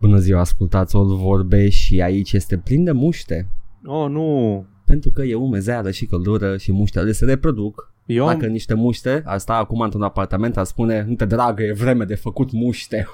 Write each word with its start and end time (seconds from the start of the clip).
Bună 0.00 0.18
ziua, 0.18 0.40
ascultați 0.40 0.96
o 0.96 1.16
vorbe 1.16 1.68
și 1.68 2.02
aici 2.02 2.32
este 2.32 2.56
plin 2.56 2.84
de 2.84 2.92
muște. 2.92 3.48
Oh, 3.84 4.10
nu. 4.10 4.66
Pentru 4.84 5.10
că 5.10 5.22
e 5.22 5.34
umezeală 5.34 5.90
și 5.90 6.06
căldură 6.06 6.56
și 6.56 6.72
muștele 6.72 7.12
se 7.12 7.24
reproduc. 7.24 7.92
Eu 8.06 8.26
Dacă 8.26 8.44
am... 8.44 8.50
niște 8.50 8.74
muște 8.74 9.22
ar 9.24 9.38
sta 9.38 9.54
acum 9.54 9.80
într-un 9.80 10.02
apartament, 10.02 10.56
ar 10.56 10.64
spune, 10.64 11.04
nu 11.08 11.14
te 11.14 11.24
dragă, 11.24 11.62
e 11.62 11.72
vreme 11.72 12.04
de 12.04 12.14
făcut 12.14 12.52
muște. 12.52 13.06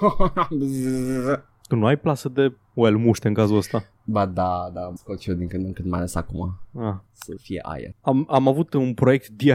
Tu 1.67 1.75
nu 1.79 1.85
ai 1.85 1.97
plasă 1.97 2.29
de 2.29 2.55
well, 2.73 2.97
muște 2.97 3.27
în 3.27 3.33
cazul 3.33 3.57
ăsta? 3.57 3.83
Ba 4.07 4.25
da, 4.25 4.69
da, 4.73 4.91
scot 4.95 5.19
și 5.19 5.29
eu 5.29 5.35
din 5.35 5.47
când 5.47 5.65
în 5.65 5.73
când, 5.73 5.89
mai 5.89 5.99
ales 5.99 6.15
acum, 6.15 6.59
Ah. 6.79 6.93
să 7.11 7.33
fie 7.41 7.59
aer. 7.63 7.93
Am, 8.01 8.27
am 8.29 8.47
avut 8.47 8.73
un 8.73 8.93
proiect 8.93 9.27
DIY, 9.27 9.51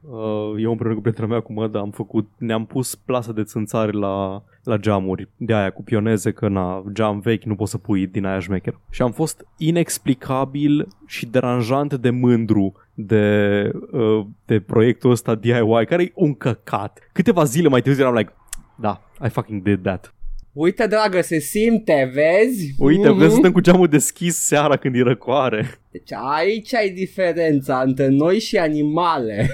uh, 0.00 0.54
eu 0.58 0.70
împreună 0.70 0.94
cu 0.94 1.00
prietena 1.00 1.26
mea 1.26 1.40
cu 1.40 1.52
Măda 1.52 1.78
am 1.78 1.90
făcut, 1.90 2.28
ne-am 2.38 2.64
pus 2.66 2.94
plasă 2.94 3.32
de 3.32 3.42
țânțare 3.42 3.90
la, 3.90 4.42
la 4.62 4.76
geamuri, 4.76 5.28
de 5.36 5.54
aia 5.54 5.70
cu 5.70 5.82
pioneze, 5.82 6.32
că 6.32 6.48
na, 6.48 6.84
geam 6.92 7.20
vechi 7.20 7.42
nu 7.44 7.54
poți 7.54 7.70
să 7.70 7.78
pui 7.78 8.06
din 8.06 8.24
aia 8.24 8.38
șmecher. 8.38 8.78
Și 8.90 9.02
am 9.02 9.10
fost 9.12 9.46
inexplicabil 9.56 10.88
și 11.06 11.26
deranjant 11.26 11.94
de 11.94 12.10
mândru 12.10 12.72
de, 12.94 13.70
uh, 13.92 14.26
de 14.44 14.60
proiectul 14.60 15.10
ăsta 15.10 15.34
DIY, 15.34 15.86
care 15.86 16.02
e 16.02 16.12
un 16.14 16.34
căcat. 16.34 16.98
Câteva 17.12 17.44
zile 17.44 17.68
mai 17.68 17.82
târziu 17.82 18.02
eram 18.02 18.14
like, 18.14 18.32
da, 18.74 19.00
I 19.24 19.28
fucking 19.28 19.62
did 19.62 19.82
that. 19.82 20.14
Uite, 20.52 20.86
dragă, 20.86 21.20
se 21.20 21.38
simte, 21.38 22.10
vezi? 22.14 22.74
Uite, 22.78 23.08
Mhm. 23.08 23.16
vrem 23.16 23.30
să 23.30 23.36
stăm 23.36 23.52
cu 23.52 23.60
geamul 23.60 23.88
deschis 23.88 24.36
seara 24.36 24.76
când 24.76 24.94
e 24.94 25.02
răcoare. 25.02 25.80
Deci 25.90 26.12
aici 26.34 26.74
ai 26.74 26.90
diferența 26.90 27.82
între 27.86 28.08
noi 28.08 28.38
și 28.38 28.56
animale. 28.56 29.50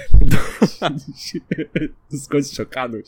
Scoți 2.23 2.53
șocanul. 2.53 3.05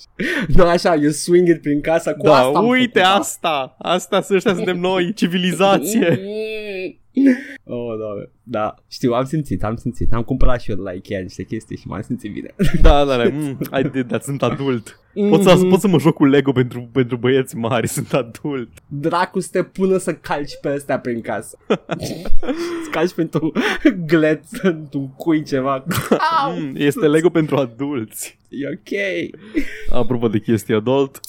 Nu 0.48 0.64
așa, 0.64 0.96
you 0.96 1.10
swing 1.12 1.48
it 1.48 1.62
prin 1.62 1.82
casa 1.82 2.14
cu 2.14 2.24
da, 2.26 2.36
asta 2.36 2.58
am 2.58 2.68
uite 2.68 3.00
făcut, 3.00 3.20
asta. 3.20 3.76
Asta 3.80 4.22
să 4.22 4.34
ăștia 4.34 4.54
suntem 4.54 4.78
noi, 4.80 5.14
civilizație. 5.14 6.20
Oh, 7.64 7.98
doamne. 7.98 8.30
Da, 8.44 8.76
știu, 8.88 9.14
am 9.14 9.26
simțit, 9.26 9.64
am 9.64 9.76
simțit. 9.76 10.14
Am 10.14 10.24
cumpărat 10.24 10.62
și 10.62 10.70
eu 10.70 10.76
de 10.76 10.82
la 10.82 10.92
Ikea 10.92 11.20
niște 11.20 11.44
chestii 11.44 11.78
și 11.78 11.88
m-am 11.88 12.02
simțit 12.02 12.34
bine. 12.34 12.54
da, 12.82 13.06
da, 13.06 13.18
da. 13.18 13.30
Mm, 13.32 13.58
I 13.80 13.90
did 13.90 14.08
that, 14.08 14.24
sunt 14.24 14.44
adult. 14.44 15.00
Pot 15.30 15.42
să, 15.44 15.56
pot 15.70 15.80
să 15.80 15.88
mă 15.88 16.00
joc 16.00 16.14
cu 16.14 16.26
Lego 16.26 16.52
pentru, 16.52 16.90
pentru 16.92 17.18
băieți 17.18 17.56
mari, 17.56 17.88
sunt 17.98 18.14
adult. 18.14 18.70
Dracu 18.88 19.40
să 19.40 19.50
te 19.52 19.64
pună 19.64 19.98
să 19.98 20.14
calci 20.14 20.58
pe 20.62 20.70
astea 20.70 21.00
prin 21.00 21.22
casă. 21.22 21.58
să 22.84 22.90
calci 22.92 23.14
pentru 23.14 23.52
glet, 24.06 24.44
într-un 24.62 25.10
cui 25.10 25.44
ceva. 25.44 25.86
Au! 26.44 26.60
Mm, 26.60 26.74
este 26.78 27.08
Lego 27.08 27.30
pentru 27.30 27.56
adulți. 27.56 28.40
E 28.50 28.68
ok. 28.68 30.00
Apropo 30.00 30.28
de 30.28 30.40
chestii 30.40 30.74
adult, 30.74 31.20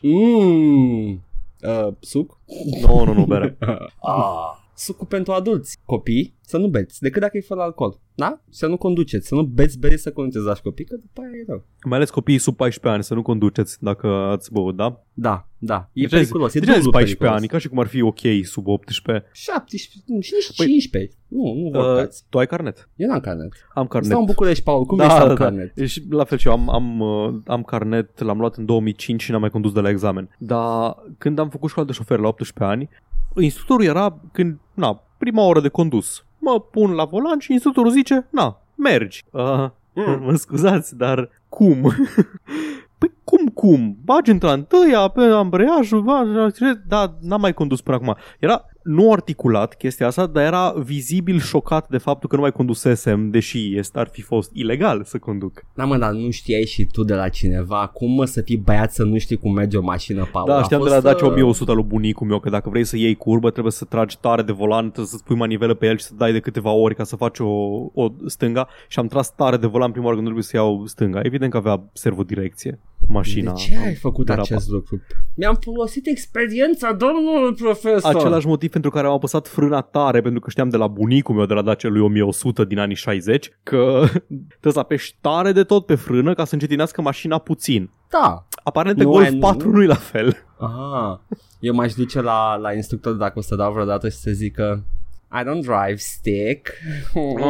Mmm. 0.00 1.22
Uh, 1.60 1.88
suc? 2.00 2.38
nu, 2.86 3.04
nu, 3.04 3.12
nu, 3.12 3.24
bere. 3.24 3.56
Ah. 4.00 4.66
Sucul 4.78 5.06
pentru 5.06 5.32
adulți. 5.32 5.78
Copii, 5.84 6.34
să 6.40 6.56
nu 6.58 6.68
beți, 6.68 7.00
decât 7.00 7.20
dacă 7.20 7.36
e 7.36 7.40
fără 7.40 7.60
alcool. 7.60 7.98
Da? 8.14 8.40
Să 8.50 8.66
nu 8.66 8.76
conduceți, 8.76 9.26
să 9.28 9.34
nu 9.34 9.42
beți 9.42 9.78
bere 9.78 9.96
să 9.96 10.12
conduceți 10.12 10.44
la 10.44 10.52
copii, 10.62 10.84
că 10.84 10.96
după 10.96 11.20
aia 11.20 11.30
e 11.30 11.44
rău. 11.48 11.64
Mai 11.84 11.96
ales 11.96 12.10
copiii 12.10 12.38
sub 12.38 12.56
14 12.56 12.92
ani, 12.94 13.04
să 13.04 13.14
nu 13.14 13.22
conduceți 13.22 13.76
dacă 13.84 14.06
ați 14.06 14.52
băut, 14.52 14.76
da? 14.76 15.02
Da, 15.12 15.48
da. 15.58 15.88
E 15.92 16.00
De 16.02 16.06
ce 16.06 16.14
ai 16.14 16.20
zis- 16.22 16.30
periculos. 16.30 16.54
E 16.54 16.58
de 16.58 16.64
ce 16.64 16.70
ai 16.70 16.76
zis 16.76 16.84
dublu 16.84 16.98
14 16.98 17.16
periculos. 17.16 17.40
ani, 17.40 17.48
ca 17.48 17.58
și 17.58 17.68
cum 17.68 17.78
ar 17.78 17.86
fi 17.86 18.00
ok 18.02 18.44
sub 18.44 18.66
18. 18.66 19.24
17 19.32 20.20
și 20.20 20.32
nici 20.34 20.50
Păi- 20.62 20.66
15. 20.66 21.14
Nu, 21.28 21.54
nu 21.54 21.70
vă 21.70 21.78
Uh, 21.78 21.84
urcați. 21.84 22.24
tu 22.28 22.38
ai 22.38 22.46
carnet? 22.46 22.88
Eu 22.96 23.08
n-am 23.08 23.20
carnet. 23.20 23.52
Am 23.74 23.86
carnet. 23.86 24.08
Stau 24.10 24.20
în 24.20 24.26
București, 24.26 24.64
Paul. 24.64 24.84
Cum 24.84 24.96
da, 24.96 25.06
da, 25.06 25.12
da, 25.18 25.20
da, 25.20 25.26
da. 25.28 25.34
carnet? 25.34 25.72
Și 25.88 26.02
la 26.10 26.24
fel 26.24 26.38
și 26.38 26.46
eu 26.46 26.52
am, 26.52 26.70
am, 26.70 27.00
uh, 27.00 27.34
am 27.46 27.62
carnet, 27.62 28.18
l-am 28.18 28.38
luat 28.38 28.56
în 28.56 28.64
2005 28.64 29.22
și 29.22 29.30
n-am 29.30 29.40
mai 29.40 29.50
condus 29.50 29.72
de 29.72 29.80
la 29.80 29.88
examen. 29.88 30.28
Dar 30.38 30.96
când 31.18 31.38
am 31.38 31.48
făcut 31.48 31.70
școală 31.70 31.88
de 31.88 31.94
șofer 31.94 32.18
la 32.18 32.28
18 32.28 32.64
ani, 32.76 32.88
instructorul 33.36 33.84
era 33.84 34.18
când, 34.32 34.58
na, 34.74 35.02
prima 35.18 35.42
oră 35.42 35.60
de 35.60 35.68
condus. 35.68 36.24
Mă 36.38 36.60
pun 36.60 36.90
la 36.90 37.04
volan 37.04 37.38
și 37.38 37.52
instructorul 37.52 37.90
zice, 37.90 38.26
na, 38.30 38.60
mergi. 38.74 39.24
Uh, 39.30 39.70
Mm. 40.06 40.22
Mă 40.24 40.34
scuzați, 40.34 40.96
dar 40.96 41.30
cum? 41.48 41.92
Păi 42.98 43.12
cum, 43.24 43.46
cum? 43.46 43.96
Bagi 44.04 44.30
într 44.30 44.46
întâia 44.46 45.08
pe 45.08 45.20
ambreiajul, 45.20 46.02
bagi, 46.02 46.30
dar 46.86 47.14
n-am 47.20 47.40
mai 47.40 47.54
condus 47.54 47.80
până 47.80 47.96
acum. 47.96 48.16
Era 48.38 48.64
nu 48.88 49.12
articulat 49.12 49.74
chestia 49.74 50.06
asta, 50.06 50.26
dar 50.26 50.44
era 50.44 50.74
vizibil 50.76 51.38
șocat 51.40 51.88
de 51.88 51.98
faptul 51.98 52.28
că 52.28 52.34
nu 52.34 52.40
mai 52.40 52.52
condusesem, 52.52 53.30
deși 53.30 53.76
este, 53.76 53.98
ar 53.98 54.08
fi 54.12 54.22
fost 54.22 54.50
ilegal 54.54 55.04
să 55.04 55.18
conduc. 55.18 55.64
Da, 55.74 55.84
mă, 55.84 55.96
dar 55.96 56.12
nu 56.12 56.30
știai 56.30 56.66
și 56.66 56.84
tu 56.92 57.04
de 57.04 57.14
la 57.14 57.28
cineva 57.28 57.86
cum 57.86 58.10
mă 58.10 58.24
să 58.24 58.40
fii 58.40 58.56
băiat 58.56 58.92
să 58.92 59.04
nu 59.04 59.18
știi 59.18 59.36
cum 59.36 59.52
merge 59.52 59.76
o 59.76 59.82
mașină, 59.82 60.28
Paul? 60.32 60.46
Da, 60.46 60.58
A 60.58 60.62
știam 60.62 60.82
de 60.82 60.88
fost, 60.88 61.02
la 61.02 61.10
Dacia 61.10 61.24
uh, 61.24 61.30
1100 61.30 61.72
lui 61.72 61.84
bunicul 61.84 62.26
meu 62.26 62.40
că 62.40 62.50
dacă 62.50 62.68
vrei 62.68 62.84
să 62.84 62.96
iei 62.96 63.14
curbă 63.14 63.50
trebuie 63.50 63.72
să 63.72 63.84
tragi 63.84 64.18
tare 64.20 64.42
de 64.42 64.52
volan, 64.52 64.84
trebuie 64.84 65.06
să-ți 65.06 65.24
pui 65.24 65.36
manivelă 65.36 65.74
pe 65.74 65.86
el 65.86 65.96
și 65.96 66.04
să 66.04 66.12
dai 66.16 66.32
de 66.32 66.40
câteva 66.40 66.70
ori 66.70 66.94
ca 66.94 67.04
să 67.04 67.16
faci 67.16 67.38
o, 67.38 67.48
o 67.94 68.08
stânga 68.26 68.68
și 68.88 68.98
am 68.98 69.06
tras 69.06 69.34
tare 69.34 69.56
de 69.56 69.66
volan 69.66 69.90
prima 69.90 70.04
oară 70.04 70.16
când 70.16 70.28
trebuie 70.28 70.50
să 70.50 70.56
iau 70.56 70.86
stânga. 70.86 71.20
Evident 71.22 71.50
că 71.50 71.56
avea 71.56 71.82
servodirecție 71.92 72.78
mașina. 73.08 73.52
De 73.52 73.58
ce 73.60 73.76
ai 73.86 73.94
făcut 73.94 74.26
derapa. 74.26 74.42
acest 74.50 74.68
lucru? 74.68 75.00
Mi-am 75.34 75.58
folosit 75.60 76.06
experiența, 76.06 76.92
domnul 76.92 77.54
profesor. 77.54 78.16
Același 78.16 78.46
motiv 78.46 78.70
pentru 78.70 78.90
care 78.90 79.06
am 79.06 79.12
apăsat 79.12 79.48
frâna 79.48 79.80
tare, 79.80 80.20
pentru 80.20 80.40
că 80.40 80.50
știam 80.50 80.68
de 80.68 80.76
la 80.76 80.86
bunicul 80.86 81.34
meu 81.34 81.46
de 81.46 81.54
la 81.54 81.62
Dacia 81.62 81.88
lui 81.88 82.00
1100 82.00 82.64
din 82.64 82.78
anii 82.78 82.96
60, 82.96 83.50
că 83.62 84.04
trebuie 84.48 84.72
să 84.72 84.78
apeși 84.78 85.16
tare 85.20 85.52
de 85.52 85.62
tot 85.62 85.86
pe 85.86 85.94
frână 85.94 86.34
ca 86.34 86.44
să 86.44 86.54
încetinească 86.54 87.02
mașina 87.02 87.38
puțin. 87.38 87.90
Da. 88.10 88.46
Aparent 88.64 88.96
pe 88.96 89.02
Nu 89.02 89.10
Golf 89.10 89.24
ai- 89.26 89.38
4 89.38 89.70
nu-i 89.70 89.86
la 89.86 89.94
fel. 89.94 90.36
Aha. 90.58 91.22
Eu 91.60 91.74
m-aș 91.74 91.92
duce 91.94 92.20
la, 92.20 92.56
la 92.56 92.72
instructor 92.72 93.12
dacă 93.12 93.38
o 93.38 93.42
să 93.42 93.54
dau 93.56 93.72
vreodată 93.72 94.08
și 94.08 94.16
să 94.16 94.30
zică 94.30 94.84
I 95.30 95.44
don't 95.44 95.60
drive 95.60 95.96
stick. 95.96 96.72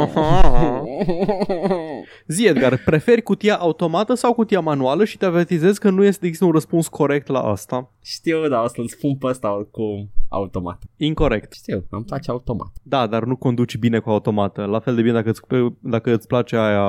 Zi, 2.27 2.47
Edgar, 2.47 2.83
preferi 2.85 3.23
cutia 3.23 3.57
automată 3.57 4.15
sau 4.15 4.35
cutia 4.35 4.61
manuală 4.61 5.05
și 5.05 5.17
te 5.17 5.25
avertizez 5.25 5.79
că 5.79 5.91
nu 5.91 6.05
este 6.05 6.27
există 6.27 6.47
un 6.47 6.53
răspuns 6.53 6.89
corect 6.89 7.27
la 7.27 7.41
asta. 7.41 7.93
Știu, 8.03 8.49
dar 8.49 8.65
o 8.65 8.69
să-l 8.69 8.89
spun 8.89 9.17
pe 9.17 9.27
ăsta 9.27 9.57
oricum 9.57 10.11
automat. 10.29 10.83
Incorrect. 10.97 11.53
Știu, 11.53 11.87
îmi 11.91 12.05
place 12.05 12.31
automat. 12.31 12.73
Da, 12.83 13.07
dar 13.07 13.25
nu 13.25 13.37
conduci 13.37 13.77
bine 13.77 13.99
cu 13.99 14.11
automată. 14.11 14.65
La 14.65 14.79
fel 14.79 14.95
de 14.95 15.03
bine 15.03 15.15
dacă 15.15 15.29
îți, 15.29 15.41
dacă 15.81 16.15
îți 16.15 16.27
place 16.27 16.57
aia 16.57 16.85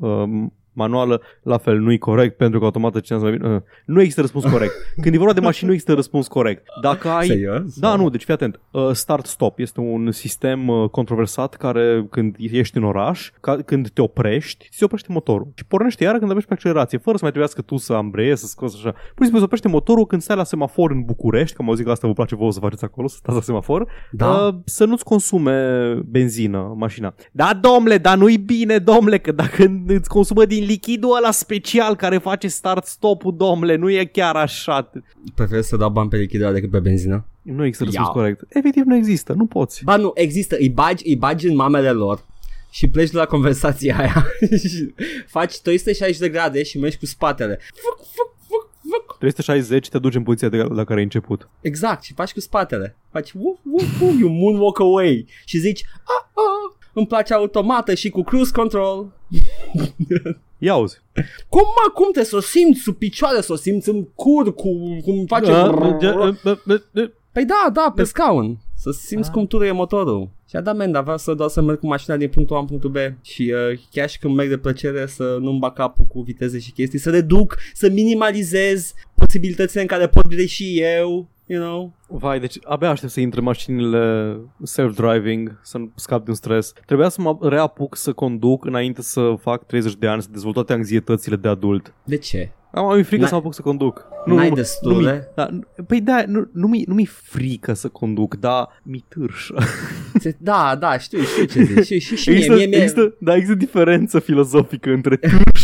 um, 0.00 0.54
manuală, 0.80 1.20
la 1.42 1.58
fel 1.58 1.78
nu 1.78 1.92
e 1.92 1.96
corect 1.96 2.36
pentru 2.36 2.58
că 2.58 2.64
automată 2.64 3.00
cineva 3.00 3.24
mai 3.28 3.36
bine. 3.36 3.54
Uh, 3.54 3.60
nu 3.84 4.00
există 4.00 4.20
răspuns 4.20 4.44
corect. 4.44 4.72
Când 5.02 5.14
e 5.14 5.18
vorba 5.18 5.32
de 5.32 5.40
mașini 5.40 5.68
nu 5.68 5.72
există 5.74 5.94
răspuns 5.94 6.28
corect. 6.28 6.62
Dacă 6.82 7.08
ai 7.08 7.26
Serios? 7.26 7.78
Da, 7.78 7.96
nu, 7.96 8.08
deci 8.10 8.24
fii 8.24 8.34
atent. 8.34 8.60
Uh, 8.70 8.90
Start-stop 8.92 9.58
este 9.58 9.80
un 9.80 10.10
sistem 10.10 10.68
uh, 10.68 10.88
controversat 10.88 11.54
care 11.54 12.06
când 12.10 12.36
ești 12.38 12.76
în 12.76 12.84
oraș, 12.84 13.30
ca, 13.40 13.56
când 13.56 13.88
te 13.88 14.00
oprești, 14.02 14.68
se 14.70 14.84
oprește 14.84 15.12
motorul. 15.12 15.52
Și 15.54 15.64
pornește 15.64 16.04
iară 16.04 16.18
când 16.18 16.30
apeși 16.30 16.46
pe 16.46 16.52
accelerație, 16.52 16.98
fără 16.98 17.16
să 17.16 17.22
mai 17.22 17.32
trebuiască 17.32 17.62
tu 17.62 17.76
să 17.76 17.92
ambreiezi, 17.92 18.40
să 18.40 18.46
scoți 18.46 18.76
așa. 18.76 18.90
Pur 18.90 19.00
și 19.00 19.22
simplu 19.22 19.38
se 19.38 19.44
oprește 19.44 19.68
motorul 19.68 20.06
când 20.06 20.22
stai 20.22 20.36
la 20.36 20.44
semafor 20.44 20.90
în 20.90 21.02
București, 21.02 21.56
că 21.56 21.62
am 21.62 21.68
auzit 21.68 21.84
că 21.84 21.90
asta 21.90 22.06
vă 22.06 22.12
place 22.12 22.34
vouă 22.34 22.52
să 22.52 22.60
faceți 22.60 22.84
acolo, 22.84 23.08
să 23.08 23.16
stați 23.16 23.36
la 23.36 23.42
semafor, 23.42 23.86
Da. 24.10 24.26
uh, 24.26 24.54
să 24.64 24.84
nu-ți 24.84 25.04
consume 25.04 25.92
benzină 26.06 26.74
mașina. 26.76 27.14
Da, 27.32 27.58
domnule, 27.60 27.98
dar 27.98 28.16
nu-i 28.16 28.36
bine, 28.36 28.78
domnule, 28.78 29.18
că 29.18 29.32
dacă 29.32 29.82
îți 29.86 30.08
consumă 30.08 30.44
din 30.44 30.64
lichidul 30.70 31.16
ăla 31.16 31.30
special 31.30 31.96
care 31.96 32.18
face 32.18 32.48
start-stop-ul, 32.48 33.34
domnule, 33.36 33.76
nu 33.76 33.90
e 33.90 34.04
chiar 34.04 34.36
așa. 34.36 34.90
Prefer 35.34 35.62
să 35.62 35.76
dau 35.76 35.90
bani 35.90 36.08
pe 36.08 36.16
lichidare 36.16 36.52
decât 36.52 36.70
pe 36.70 36.78
benzină. 36.78 37.24
Nu 37.42 37.64
există 37.64 37.84
răspuns 37.84 38.06
Iau. 38.06 38.14
corect. 38.14 38.44
Efectiv 38.48 38.84
nu 38.84 38.96
există, 38.96 39.32
nu 39.32 39.46
poți. 39.46 39.84
Ba 39.84 39.96
nu, 39.96 40.10
există, 40.14 40.56
îi 40.58 40.68
bagi, 40.68 41.08
îi 41.08 41.16
bagi 41.16 41.46
în 41.46 41.54
mamele 41.54 41.90
lor 41.90 42.24
și 42.70 42.88
pleci 42.88 43.10
de 43.10 43.16
la 43.16 43.24
conversația 43.26 43.98
aia 43.98 44.26
și 44.58 44.94
faci 45.36 45.60
360 45.60 46.20
de 46.20 46.28
grade 46.28 46.62
și 46.62 46.78
mergi 46.78 46.98
cu 46.98 47.06
spatele. 47.06 47.58
Fuc, 47.74 48.06
fuc, 48.06 48.36
fuc, 48.48 48.68
fuc. 48.90 49.18
360 49.18 49.88
te 49.88 49.98
duci 49.98 50.14
în 50.14 50.22
poziția 50.22 50.48
de 50.48 50.56
la 50.56 50.84
care 50.84 50.98
ai 50.98 51.04
început. 51.04 51.48
Exact, 51.60 52.02
și 52.02 52.14
faci 52.14 52.32
cu 52.32 52.40
spatele. 52.40 52.96
Faci 53.12 53.32
woof, 53.32 53.58
woof, 53.64 54.00
woof, 54.00 54.18
you 54.18 54.30
moonwalk 54.30 54.80
away 54.80 55.26
și 55.44 55.58
zici, 55.58 55.84
ah, 55.86 56.26
ah, 56.34 56.76
îmi 56.92 57.06
place 57.06 57.34
automată 57.34 57.94
și 57.94 58.10
cu 58.10 58.22
cruise 58.22 58.52
control. 58.52 59.12
Ia 60.62 60.72
auzi. 60.72 61.00
Cum 61.48 61.62
mă, 61.62 61.90
cum 61.94 62.12
te 62.12 62.24
să 62.24 62.36
o 62.36 62.40
simți 62.40 62.80
sub 62.80 62.96
picioare, 62.96 63.40
să 63.40 63.52
o 63.52 63.56
simți 63.56 63.88
în 63.88 64.04
cur, 64.04 64.54
cu, 64.54 64.68
cum 65.04 65.24
face... 65.26 65.50
Păi 67.32 67.44
da, 67.44 67.70
da, 67.72 67.92
pe 67.94 68.04
scaun. 68.04 68.58
Să 68.76 68.90
simți 68.90 69.28
Ah. 69.28 69.34
cum 69.34 69.46
turie 69.46 69.72
motorul. 69.72 70.30
Și 70.48 70.56
a 70.56 70.60
dat 70.60 70.76
menda, 70.76 71.00
vreau 71.00 71.18
să 71.18 71.34
doar 71.34 71.48
să 71.48 71.60
merg 71.60 71.78
cu 71.78 71.86
mașina 71.86 72.16
din 72.16 72.28
punctul 72.28 72.56
A 72.56 72.58
în 72.58 72.66
punctul 72.66 72.90
B 72.90 72.96
și 73.22 73.54
uh, 73.72 73.78
chiar 73.90 74.08
și 74.08 74.18
când 74.18 74.34
merg 74.34 74.48
de 74.48 74.56
plăcere 74.58 75.06
să 75.06 75.36
nu-mi 75.40 75.58
bag 75.58 75.72
capul 75.72 76.04
cu 76.08 76.20
viteze 76.20 76.58
și 76.58 76.70
chestii, 76.72 76.98
să 76.98 77.10
reduc, 77.10 77.56
să 77.74 77.88
minimalizez 77.88 78.92
posibilitățile 79.14 79.80
în 79.80 79.86
care 79.86 80.08
pot 80.08 80.26
greși 80.28 80.80
eu, 80.80 81.28
you 81.50 81.62
know. 81.64 81.92
Vai, 82.08 82.40
deci 82.40 82.58
abia 82.64 82.90
aștept 82.90 83.12
să 83.12 83.20
intre 83.20 83.40
mașinile 83.40 84.36
self-driving, 84.64 85.58
să 85.62 85.78
nu 85.78 85.90
scap 85.94 86.24
din 86.24 86.34
stres. 86.34 86.72
Trebuia 86.86 87.08
să 87.08 87.20
mă 87.20 87.38
reapuc 87.40 87.96
să 87.96 88.12
conduc 88.12 88.64
înainte 88.64 89.02
să 89.02 89.34
fac 89.40 89.66
30 89.66 89.94
de 89.94 90.06
ani, 90.06 90.22
să 90.22 90.28
dezvolt 90.32 90.54
toate 90.54 90.72
anxietățile 90.72 91.36
de 91.36 91.48
adult. 91.48 91.94
De 92.04 92.16
ce? 92.16 92.50
Am, 92.72 92.84
am 92.86 93.02
frică 93.02 93.16
N-ai- 93.20 93.28
să 93.28 93.34
mă 93.34 93.40
apuc 93.40 93.54
să 93.54 93.62
conduc. 93.62 94.06
N-ai 94.26 94.48
nu, 94.48 94.54
destule? 94.54 95.10
Nu, 95.12 95.16
mi- 95.16 95.22
da, 95.34 95.48
nu- 95.50 95.84
păi 95.86 96.00
da, 96.00 96.22
nu, 96.26 96.48
nu, 96.52 96.66
mi, 96.66 96.84
nu 96.86 96.94
mi 96.94 97.04
frică 97.06 97.72
să 97.72 97.88
conduc, 97.88 98.34
dar 98.34 98.68
mi 98.82 99.04
târșă. 99.08 99.54
Ți- 100.18 100.36
Da, 100.38 100.76
da, 100.80 100.98
știu, 100.98 101.18
știu 101.20 101.44
ce 101.44 101.62
zici. 101.62 101.84
Și, 101.86 101.98
și, 101.98 102.16
și 102.16 102.28
mie, 102.28 102.36
există, 102.38 102.56
mie, 102.56 102.66
mie, 102.66 102.76
există, 102.76 103.14
da, 103.20 103.34
există 103.34 103.54
diferență 103.54 104.18
filozofică 104.18 104.90
între 104.90 105.18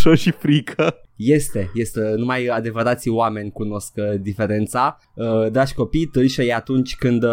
târșă 0.06 0.22
și 0.22 0.30
frică. 0.30 1.00
Este, 1.16 1.70
este, 1.74 2.14
numai 2.16 2.46
adevărații 2.46 3.10
oameni 3.10 3.50
cunosc 3.50 3.92
uh, 3.96 4.20
diferența. 4.20 4.98
Uh, 5.14 5.50
dragi 5.50 5.74
copii, 5.74 6.06
târșă 6.06 6.42
e 6.42 6.54
atunci 6.54 6.96
când 6.96 7.22
uh, 7.22 7.30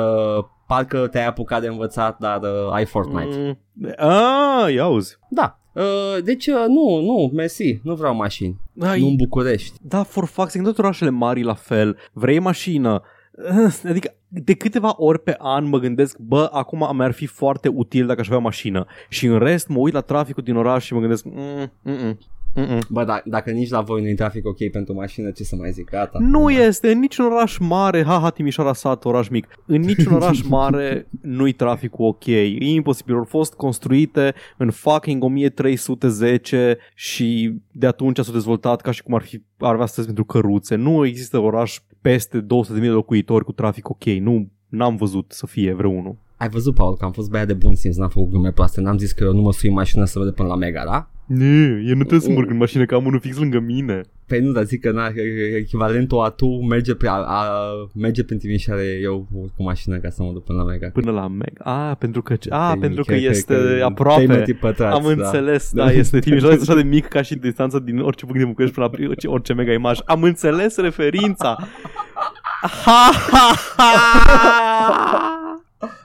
parcă 0.67 1.07
te-ai 1.07 1.25
apucat 1.25 1.61
de 1.61 1.67
învățat, 1.67 2.17
dar 2.19 2.41
uh, 2.41 2.71
ai 2.71 2.85
Fortnite. 2.85 3.37
Mm. 3.37 3.59
Mm. 3.73 3.93
Ah, 3.97 4.73
ia 4.73 4.83
auzi. 4.83 5.17
Da. 5.29 5.59
Uh, 5.73 6.23
deci, 6.23 6.47
uh, 6.47 6.65
nu, 6.67 7.01
nu, 7.01 7.31
mersi, 7.33 7.79
nu 7.83 7.95
vreau 7.95 8.15
mașini. 8.15 8.59
Da, 8.73 8.95
Nu 8.95 9.07
în 9.07 9.15
București. 9.15 9.77
Da, 9.81 10.03
for 10.03 10.27
fuck's 10.27 10.33
sake, 10.35 10.57
în 10.57 10.63
toate 10.63 10.81
orașele 10.81 11.09
mari 11.09 11.43
la 11.43 11.53
fel. 11.53 11.97
Vrei 12.13 12.39
mașină? 12.39 13.01
Adică 13.89 14.15
de 14.27 14.53
câteva 14.53 14.93
ori 14.97 15.19
pe 15.19 15.35
an 15.37 15.65
mă 15.65 15.77
gândesc, 15.77 16.17
bă, 16.17 16.49
acum 16.51 16.89
mi-ar 16.95 17.11
fi 17.11 17.25
foarte 17.25 17.67
util 17.67 18.05
dacă 18.05 18.19
aș 18.19 18.27
avea 18.27 18.39
mașină. 18.39 18.85
Și 19.09 19.25
în 19.25 19.39
rest 19.39 19.67
mă 19.67 19.79
uit 19.79 19.93
la 19.93 20.01
traficul 20.01 20.43
din 20.43 20.55
oraș 20.55 20.85
și 20.85 20.93
mă 20.93 20.99
gândesc, 20.99 21.23
mm, 21.25 21.71
mm, 21.81 22.17
mm, 22.55 22.65
mm. 22.69 22.79
Bă, 22.89 23.03
da, 23.03 23.21
dacă 23.25 23.51
nici 23.51 23.69
la 23.69 23.81
voi 23.81 24.01
nu-i 24.01 24.15
trafic 24.15 24.45
ok 24.45 24.69
pentru 24.71 24.93
mașină, 24.93 25.31
ce 25.31 25.43
să 25.43 25.55
mai 25.55 25.71
zic, 25.71 25.89
gata. 25.89 26.19
Nu 26.19 26.49
este 26.49 26.91
în 26.91 26.99
niciun 26.99 27.25
oraș 27.25 27.57
mare, 27.57 28.03
haha, 28.03 28.29
Timișoara 28.29 28.73
sat, 28.73 29.05
oraș 29.05 29.27
mic, 29.27 29.47
în 29.65 29.81
niciun 29.81 30.13
oraș 30.21 30.41
mare 30.41 31.07
nu-i 31.21 31.51
traficul 31.51 32.05
ok. 32.05 32.25
E 32.25 32.73
imposibil, 32.73 33.15
au 33.15 33.23
fost 33.23 33.53
construite 33.53 34.33
în 34.57 34.71
fucking 34.71 35.23
1310 35.23 36.77
și 36.95 37.53
de 37.71 37.87
atunci 37.87 38.19
s-au 38.19 38.33
dezvoltat 38.33 38.81
ca 38.81 38.91
și 38.91 39.03
cum 39.03 39.13
ar 39.13 39.21
fi 39.21 39.41
ar 39.57 39.71
avea 39.71 39.83
astăzi 39.83 40.05
pentru 40.05 40.23
căruțe. 40.25 40.75
Nu 40.75 41.05
există 41.05 41.37
oraș 41.37 41.79
peste 42.01 42.41
200.000 42.41 42.45
de 42.79 42.87
locuitori 42.87 43.45
cu 43.45 43.51
trafic 43.51 43.89
ok. 43.89 44.03
Nu, 44.03 44.49
n-am 44.67 44.95
văzut 44.95 45.31
să 45.31 45.47
fie 45.47 45.73
vreunul. 45.73 46.15
Ai 46.37 46.49
văzut, 46.49 46.75
Paul, 46.75 46.95
că 46.95 47.05
am 47.05 47.11
fost 47.11 47.29
băiat 47.29 47.47
de 47.47 47.53
bun 47.53 47.75
simț, 47.75 47.95
n-am 47.95 48.09
făcut 48.09 48.29
glume 48.29 48.51
proaste, 48.51 48.81
n-am 48.81 48.97
zis 48.97 49.11
că 49.11 49.23
eu 49.23 49.33
nu 49.33 49.41
mă 49.41 49.51
sui 49.51 49.69
în 49.69 49.75
mașină 49.75 50.05
să 50.05 50.19
văd 50.19 50.33
până 50.33 50.47
la 50.47 50.55
Mega, 50.55 50.83
da? 50.85 51.09
Nu, 51.25 51.65
eu 51.65 51.95
nu 51.95 52.03
trebuie 52.03 52.19
să 52.19 52.29
merg 52.29 52.49
în 52.49 52.57
mașină, 52.57 52.85
că 52.85 52.95
am 52.95 53.05
unul 53.05 53.19
fix 53.19 53.37
lângă 53.37 53.59
mine. 53.59 54.01
Păi 54.27 54.39
nu, 54.39 54.51
dar 54.51 54.63
zic 54.63 54.81
că 54.81 54.91
na, 54.91 55.07
echivalentul 55.57 56.19
a 56.23 56.29
tu 56.29 56.45
merge, 56.47 56.93
pe, 56.93 57.07
a, 57.07 57.11
a, 57.13 57.43
merge 57.95 58.23
prin 58.23 58.37
Timișoara, 58.37 58.81
eu 58.83 59.27
urc 59.31 59.55
cu 59.55 59.63
mașină 59.63 59.97
ca 59.97 60.09
să 60.09 60.23
mă 60.23 60.31
duc 60.31 60.43
până 60.43 60.61
la 60.63 60.69
Mega. 60.71 60.89
Până 60.93 61.11
la 61.11 61.27
Meg. 61.27 61.53
Ah, 61.59 61.91
pentru 61.99 62.21
că, 62.21 62.33
ah, 62.49 62.69
Cred- 62.71 62.79
pentru 62.79 63.03
că 63.03 63.11
cred- 63.11 63.19
cred 63.23 63.31
este 63.35 63.53
că 63.53 63.83
aproape. 63.85 64.23
3 64.23 64.37
metri 64.37 64.53
pătrați, 64.53 64.95
Am 64.95 65.03
da. 65.17 65.23
înțeles, 65.25 65.69
da, 65.73 65.91
este 65.91 66.19
Timișoara 66.25 66.53
este 66.53 66.71
așa 66.71 66.81
de 66.81 66.87
mic 66.87 67.07
ca 67.07 67.21
și 67.21 67.35
distanța 67.35 67.79
din 67.79 67.99
orice 67.99 68.25
punct 68.25 68.39
de 68.39 68.45
București 68.45 68.75
până 68.75 68.89
la 68.91 69.07
orice, 69.07 69.27
orice 69.27 69.53
mega 69.53 69.71
imaj. 69.73 69.99
Am 70.05 70.23
înțeles 70.23 70.77
referința. 70.77 71.57
Ha, 72.61 73.11
ha, 73.31 73.55
ha. 73.77 73.91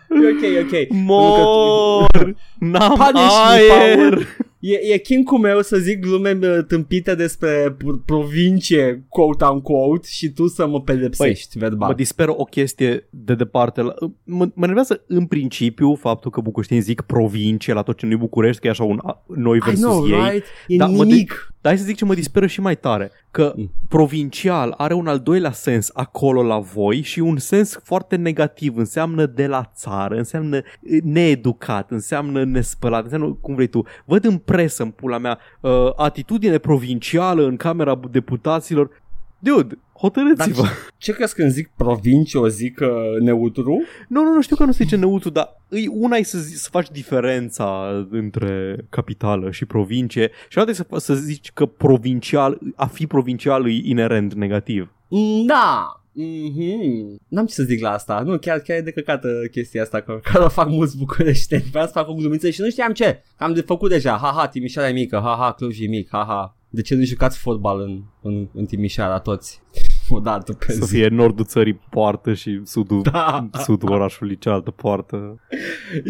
E 0.08 0.28
ok, 0.28 0.64
ok. 0.64 0.86
Mor! 1.04 2.34
N-am 2.58 2.94
Punish 2.94 3.36
me, 3.48 3.74
aer! 3.74 4.26
Paul. 4.60 4.72
E, 4.72 4.92
e 4.92 4.98
chincul 4.98 5.38
meu 5.38 5.62
să 5.62 5.76
zic 5.76 6.00
glume 6.00 6.32
bă, 6.34 6.62
tâmpite 6.62 7.14
despre 7.14 7.76
p- 7.76 8.04
provincie, 8.06 9.04
quote-unquote, 9.08 10.06
și 10.10 10.28
tu 10.28 10.46
să 10.46 10.66
mă 10.66 10.80
pedepsești 10.80 11.58
verbal. 11.58 11.88
Mă 11.88 11.94
disperă 11.94 12.34
o 12.36 12.44
chestie 12.44 13.08
de 13.10 13.34
departe. 13.34 13.80
La- 13.82 13.94
Mă, 14.24 14.48
mă 14.54 14.66
nervează 14.66 15.02
în 15.06 15.26
principiu 15.26 15.94
faptul 15.94 16.30
că 16.30 16.40
bucureștenii 16.40 16.82
zic 16.82 17.00
provincie 17.00 17.72
la 17.72 17.82
tot 17.82 17.98
ce 17.98 18.06
nu-i 18.06 18.16
București, 18.16 18.60
că 18.60 18.66
e 18.66 18.70
așa 18.70 18.84
un 18.84 19.00
a- 19.04 19.24
noi 19.26 19.56
I 19.56 19.60
versus 19.64 19.80
know, 19.84 20.06
ei. 20.08 20.30
right? 20.30 20.44
E 20.66 20.76
Da, 20.76 20.86
mă 20.86 21.04
nimic. 21.04 21.52
Dar 21.60 21.72
hai 21.72 21.78
să 21.78 21.84
zic 21.84 21.96
ce 21.96 22.04
mă 22.04 22.14
disperă 22.14 22.46
și 22.46 22.60
mai 22.60 22.76
tare, 22.76 23.10
că 23.30 23.52
Mm. 23.56 23.70
provincial 23.88 24.74
are 24.76 24.94
un 24.94 25.06
al 25.06 25.18
doilea 25.18 25.52
sens 25.52 25.90
acolo 25.94 26.42
la 26.42 26.58
voi 26.58 27.00
și 27.00 27.20
un 27.20 27.38
sens 27.38 27.80
foarte 27.82 28.16
negativ, 28.16 28.76
înseamnă 28.76 29.26
de 29.26 29.46
la 29.46 29.70
țară, 29.74 30.16
înseamnă 30.16 30.56
eh, 30.56 31.02
needucat, 31.02 31.90
înseamnă 31.90 32.44
nespălat, 32.44 33.02
înseamnă 33.02 33.38
cum 33.40 33.54
vrei 33.54 33.66
tu. 33.66 33.84
Văd 34.04 34.24
în 34.24 34.38
presă, 34.38 34.82
în 34.82 34.90
pula 34.90 35.18
mea, 35.18 35.38
uh, 35.60 35.70
atitudine 35.96 36.58
provincială 36.58 37.46
în 37.46 37.56
Camera 37.56 38.00
Deputaților. 38.10 38.90
Dude, 39.38 39.78
hotărâți-vă. 40.00 40.62
Dar 40.62 40.72
Ce 40.96 41.12
crezi 41.12 41.34
când 41.34 41.50
zic 41.50 41.70
provincie, 41.76 42.40
o 42.40 42.48
zic 42.48 42.80
uh, 42.80 43.20
neutru? 43.20 43.82
Nu, 44.08 44.22
nu, 44.22 44.32
nu 44.32 44.40
știu 44.40 44.56
că 44.56 44.64
nu 44.64 44.72
se 44.72 44.82
zice 44.84 44.96
neutru, 44.96 45.30
dar 45.30 45.56
îi 45.68 45.86
una 45.92 46.16
e 46.16 46.22
să, 46.22 46.38
zi, 46.38 46.56
să 46.56 46.68
faci 46.70 46.90
diferența 46.90 47.88
între 48.10 48.76
capitală 48.88 49.50
și 49.50 49.64
provincie 49.64 50.30
și 50.48 50.58
alta 50.58 50.70
e 50.70 50.74
să, 50.74 50.86
să 50.96 51.14
zici 51.14 51.50
că 51.52 51.66
provincial, 51.66 52.58
a 52.76 52.86
fi 52.86 53.06
provincial 53.06 53.68
e 53.68 53.80
inerent 53.84 54.34
negativ. 54.34 54.92
Mm, 55.08 55.46
Da. 55.46 55.92
Mm-hmm. 56.20 57.16
N-am 57.28 57.46
ce 57.46 57.54
să 57.54 57.62
zic 57.62 57.80
la 57.80 57.90
asta. 57.90 58.20
Nu, 58.20 58.38
chiar, 58.38 58.58
chiar 58.58 58.76
e 58.76 58.80
de 58.80 58.90
căcată 58.90 59.28
chestia 59.50 59.82
asta, 59.82 60.00
că, 60.00 60.20
care 60.22 60.44
o 60.44 60.48
fac 60.48 60.68
mulți 60.68 60.96
bucureșteni. 60.96 61.64
Vreau 61.70 61.86
să 61.86 61.92
fac 61.92 62.08
o 62.08 62.14
glumiță 62.14 62.50
și 62.50 62.60
nu 62.60 62.70
știam 62.70 62.92
ce. 62.92 63.22
Am 63.36 63.52
de 63.52 63.60
făcut 63.60 63.90
deja. 63.90 64.18
Ha-ha, 64.22 64.48
Timișoara 64.48 64.88
e 64.88 64.92
mică. 64.92 65.20
Ha-ha, 65.24 65.52
Cluj 65.52 65.80
e 65.80 65.86
mic. 65.88 66.08
Ha-ha. 66.10 66.56
De 66.68 66.82
ce 66.82 66.94
nu 66.94 67.02
jucați 67.02 67.38
fotbal 67.38 67.80
în, 67.80 68.02
în, 68.22 68.48
în 68.54 68.64
Timișoara 68.64 69.18
toți? 69.18 69.62
Odată 70.10 70.52
pe 70.52 70.72
Să 70.72 70.84
zi. 70.84 70.94
fie 70.94 71.08
nordul 71.08 71.44
țării 71.44 71.80
poartă 71.90 72.34
și 72.34 72.60
sudul, 72.64 73.02
Da. 73.02 73.48
sudul 73.62 73.92
orașului 73.92 74.38
cealaltă 74.38 74.70
poartă. 74.70 75.40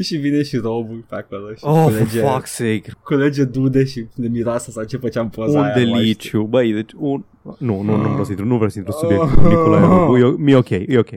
și 0.02 0.16
vine 0.16 0.42
și 0.42 0.56
robul 0.56 1.04
pe 1.08 1.14
acolo 1.14 1.48
și 1.48 1.64
Oh, 1.64 1.72
for 1.72 1.90
culege, 1.92 2.20
fuck's 2.20 2.42
sake. 2.44 2.84
culege 3.04 3.44
dude 3.44 3.84
și 3.84 4.06
de 4.14 4.28
miroasă 4.28 4.70
sau 4.70 4.84
ce 4.84 4.96
făceam 4.96 5.28
poza 5.30 5.58
Un 5.58 5.64
aia, 5.64 5.72
mai 5.74 5.82
știu. 5.84 5.94
deliciu. 5.96 6.42
Băi, 6.42 6.72
deci 6.72 6.90
un... 6.96 7.24
Nu, 7.58 7.82
nu, 7.82 7.96
nu 7.96 8.08
vreau 8.08 8.24
să 8.24 8.30
intru, 8.30 8.46
nu 8.46 8.54
vreau 8.54 8.70
să 8.70 8.78
intru 8.78 8.94
în 9.00 9.08
subiectul 9.08 9.42
cu 9.42 9.48
Nicolae 9.48 9.80
Robu. 9.96 10.16
E, 10.16 10.34
mi-e 10.38 10.56
ok, 10.56 10.70
e 10.70 10.98
ok. 10.98 11.08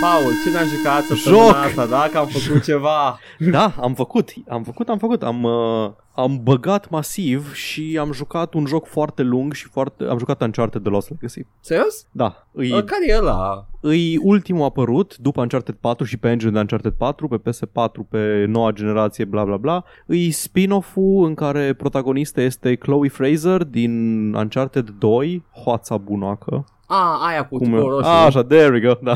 Paul, 0.00 0.32
ce 0.44 0.50
ne-am 0.50 0.66
jucat 0.66 1.02
săptămâna 1.02 1.44
Joc! 1.46 1.54
asta, 1.54 1.86
da? 1.86 2.08
Că 2.12 2.18
am 2.18 2.26
făcut 2.26 2.62
ceva. 2.64 3.18
Da, 3.38 3.74
am 3.80 3.94
făcut, 3.94 4.30
am 4.48 4.62
făcut, 4.62 4.88
am 4.88 4.98
făcut, 4.98 5.22
am, 5.22 5.42
uh, 5.42 5.90
am 6.14 6.40
băgat 6.42 6.90
masiv 6.90 7.52
și 7.54 7.96
am 8.00 8.12
jucat 8.12 8.54
un 8.54 8.66
joc 8.66 8.86
foarte 8.86 9.22
lung 9.22 9.52
și 9.52 9.68
foarte, 9.68 10.04
am 10.04 10.18
jucat 10.18 10.42
Uncharted 10.42 10.82
The 10.82 10.90
Lost 10.90 11.08
Legacy. 11.10 11.40
Serios? 11.60 12.06
Da, 12.12 12.46
îi, 12.52 12.72
Uh, 12.72 12.84
Care 12.84 13.06
e 13.08 13.16
ăla? 13.18 13.66
îi 13.80 14.18
ultimul 14.22 14.64
apărut 14.64 15.16
după 15.16 15.40
Uncharted 15.40 15.74
4 15.80 16.04
și 16.04 16.16
pe 16.16 16.28
engine 16.30 16.50
de 16.50 16.58
Uncharted 16.58 16.92
4, 16.92 17.28
pe 17.28 17.50
PS4, 17.50 18.08
pe 18.08 18.44
noua 18.48 18.70
generație, 18.72 19.24
bla 19.24 19.44
bla 19.44 19.56
bla. 19.56 19.84
Îi 20.06 20.30
spin-off-ul 20.30 21.26
în 21.26 21.34
care 21.34 21.72
protagonistă 21.74 22.40
este 22.40 22.74
Chloe 22.74 23.08
Fraser 23.08 23.64
din 23.64 23.92
Uncharted 24.34 24.90
2, 24.98 25.44
hoața 25.64 25.96
bunoacă. 25.96 26.64
A, 26.90 27.26
aia 27.26 27.46
cu 27.46 27.56
Cum 27.56 27.72
e? 27.72 27.76
tucul 27.76 27.90
roșu. 27.90 28.06
A, 28.08 28.24
așa, 28.24 28.42
there 28.44 28.68
we 28.72 28.80
go, 28.80 28.92
da. 29.02 29.12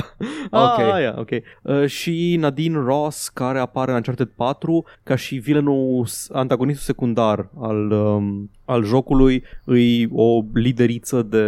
Ok. 0.51 0.79
Ah, 0.79 0.93
aia, 0.93 1.15
ok. 1.19 1.29
Uh, 1.63 1.87
și 1.87 2.37
Nadine 2.41 2.79
Ross, 2.85 3.29
care 3.29 3.59
apare 3.59 3.91
în 3.91 3.97
Uncharted 3.97 4.29
4 4.37 4.85
ca 5.03 5.15
și 5.15 5.35
vilenul, 5.37 6.07
antagonistul 6.33 6.85
secundar 6.85 7.49
al, 7.61 7.91
um, 7.91 8.51
al 8.73 8.85
jocului, 8.85 9.43
îi 9.65 10.09
o 10.13 10.45
lideriță 10.55 11.23
de 11.23 11.45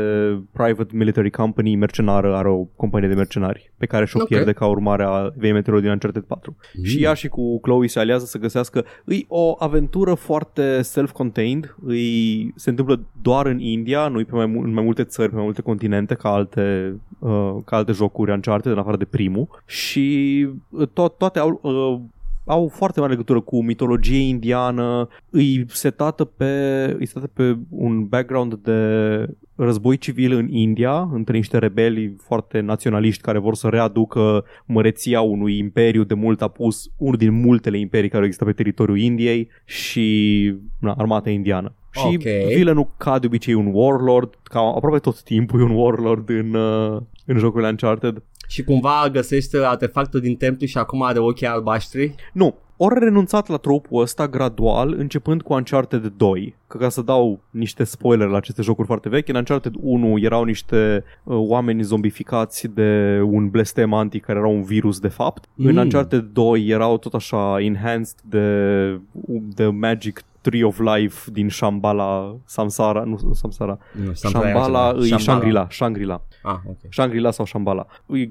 private 0.52 0.96
military 0.96 1.30
company 1.30 1.76
mercenară, 1.76 2.34
are 2.36 2.48
o 2.48 2.64
companie 2.76 3.08
de 3.08 3.14
mercenari 3.14 3.72
pe 3.78 3.86
care 3.86 4.04
și-o 4.06 4.20
Ok. 4.20 4.28
pierde 4.28 4.52
ca 4.52 4.66
urmare 4.66 5.04
a 5.04 5.30
evenimentelor 5.36 5.80
din 5.80 5.90
Uncharted 5.90 6.22
4. 6.22 6.56
Mm. 6.78 6.84
Și 6.84 7.02
ea 7.02 7.14
și 7.14 7.28
cu 7.28 7.60
Chloe 7.60 7.88
se 7.88 7.98
aliază 7.98 8.24
să 8.24 8.38
găsească 8.38 8.84
îi 9.04 9.24
o 9.28 9.54
aventură 9.58 10.14
foarte 10.14 10.82
self-contained, 10.82 11.76
îi 11.84 12.52
se 12.56 12.70
întâmplă 12.70 13.00
doar 13.22 13.46
în 13.46 13.58
India, 13.60 14.08
nu 14.08 14.20
e 14.20 14.24
pe 14.24 14.34
mai, 14.34 14.46
mu- 14.46 14.60
în 14.62 14.72
mai 14.72 14.84
multe 14.84 15.04
țări, 15.04 15.28
pe 15.28 15.34
mai 15.34 15.44
multe 15.44 15.62
continente 15.62 16.14
ca 16.14 16.28
alte, 16.32 16.94
uh, 17.18 17.54
ca 17.64 17.76
alte 17.76 17.92
jocuri 17.92 18.30
Uncharted, 18.30 18.72
în 18.72 18.78
afară 18.78 18.96
de 18.96 19.04
primul. 19.04 19.48
Și 19.66 20.46
uh, 20.70 20.86
to- 20.88 21.16
toate 21.18 21.38
au 21.38 21.58
uh, 21.62 22.00
au 22.44 22.68
foarte 22.68 23.00
mare 23.00 23.12
legătură 23.12 23.40
cu 23.40 23.62
mitologie 23.62 24.18
indiană, 24.28 25.08
îi 25.30 25.64
setată 25.68 26.24
pe, 26.24 26.84
îi 26.98 27.06
setată 27.06 27.30
pe 27.34 27.56
un 27.68 28.06
background 28.06 28.54
de 28.54 28.80
război 29.56 29.96
civil 29.96 30.32
în 30.32 30.48
India, 30.48 31.08
între 31.12 31.36
niște 31.36 31.58
rebeli 31.58 32.14
foarte 32.18 32.60
naționaliști 32.60 33.22
care 33.22 33.38
vor 33.38 33.54
să 33.54 33.68
readucă 33.68 34.44
măreția 34.66 35.20
unui 35.20 35.58
imperiu 35.58 36.04
de 36.04 36.14
mult 36.14 36.42
apus, 36.42 36.90
unul 36.96 37.16
din 37.16 37.32
multele 37.32 37.78
imperii 37.78 38.08
care 38.08 38.24
există 38.24 38.44
pe 38.44 38.52
teritoriul 38.52 38.98
Indiei 38.98 39.50
și 39.64 40.54
na, 40.80 40.94
armata 40.98 41.30
indiană. 41.30 41.74
Și 41.90 42.06
Ok. 42.06 42.54
villainul 42.54 42.94
ca 42.96 43.18
de 43.18 43.26
obicei 43.26 43.54
un 43.54 43.70
warlord, 43.72 44.34
ca 44.42 44.58
aproape 44.60 44.98
tot 44.98 45.22
timpul 45.22 45.60
e 45.60 45.62
un 45.62 45.70
warlord 45.70 46.28
în, 46.28 46.54
uh, 46.54 47.00
în 47.26 47.38
jocurile 47.38 47.68
Uncharted. 47.68 48.22
Și 48.54 48.64
cumva 48.64 49.08
găsește 49.12 49.58
artefactul 49.64 50.20
din 50.20 50.36
templu 50.36 50.66
și 50.66 50.78
acum 50.78 51.02
are 51.02 51.18
ochii 51.18 51.46
albaștri. 51.46 52.14
Nu, 52.32 52.54
ori 52.76 52.98
renunțat 52.98 53.48
la 53.48 53.56
tropul 53.56 54.00
ăsta 54.00 54.28
gradual, 54.28 54.94
începând 54.98 55.42
cu 55.42 55.52
Uncharted 55.52 56.06
2. 56.16 56.56
Că 56.66 56.76
ca 56.78 56.88
să 56.88 57.02
dau 57.02 57.40
niște 57.50 57.84
spoiler 57.84 58.28
la 58.28 58.36
aceste 58.36 58.62
jocuri 58.62 58.86
foarte 58.86 59.08
vechi, 59.08 59.28
în 59.28 59.34
Uncharted 59.34 59.74
1 59.80 60.18
erau 60.18 60.44
niște 60.44 61.04
uh, 61.24 61.36
oameni 61.38 61.82
zombificați 61.82 62.68
de 62.74 63.20
un 63.24 63.48
blestem 63.48 63.92
anti 63.92 64.20
care 64.20 64.38
era 64.38 64.48
un 64.48 64.62
virus 64.62 64.98
de 64.98 65.08
fapt. 65.08 65.44
Mm. 65.54 65.66
În 65.66 65.76
Uncharted 65.76 66.24
2 66.32 66.66
erau 66.66 66.98
tot 66.98 67.14
așa 67.14 67.56
enhanced 67.60 68.16
de, 68.22 69.00
de 69.54 69.66
magic 69.66 70.22
Tree 70.40 70.64
of 70.64 70.78
Life 70.78 71.30
din 71.30 71.48
Shambhala, 71.48 72.36
Samsara, 72.44 73.02
nu 73.02 73.32
Samsara, 73.32 73.78
Nu, 74.04 74.12
Shambhala, 74.12 74.94
e 75.00 75.16
Shangri-La, 75.16 75.66
Shangri-La. 75.70 76.22
Ah, 76.46 76.56
ok. 76.68 76.76
Shangri-La 76.90 77.30
sau 77.30 77.44
Shambhala, 77.44 77.86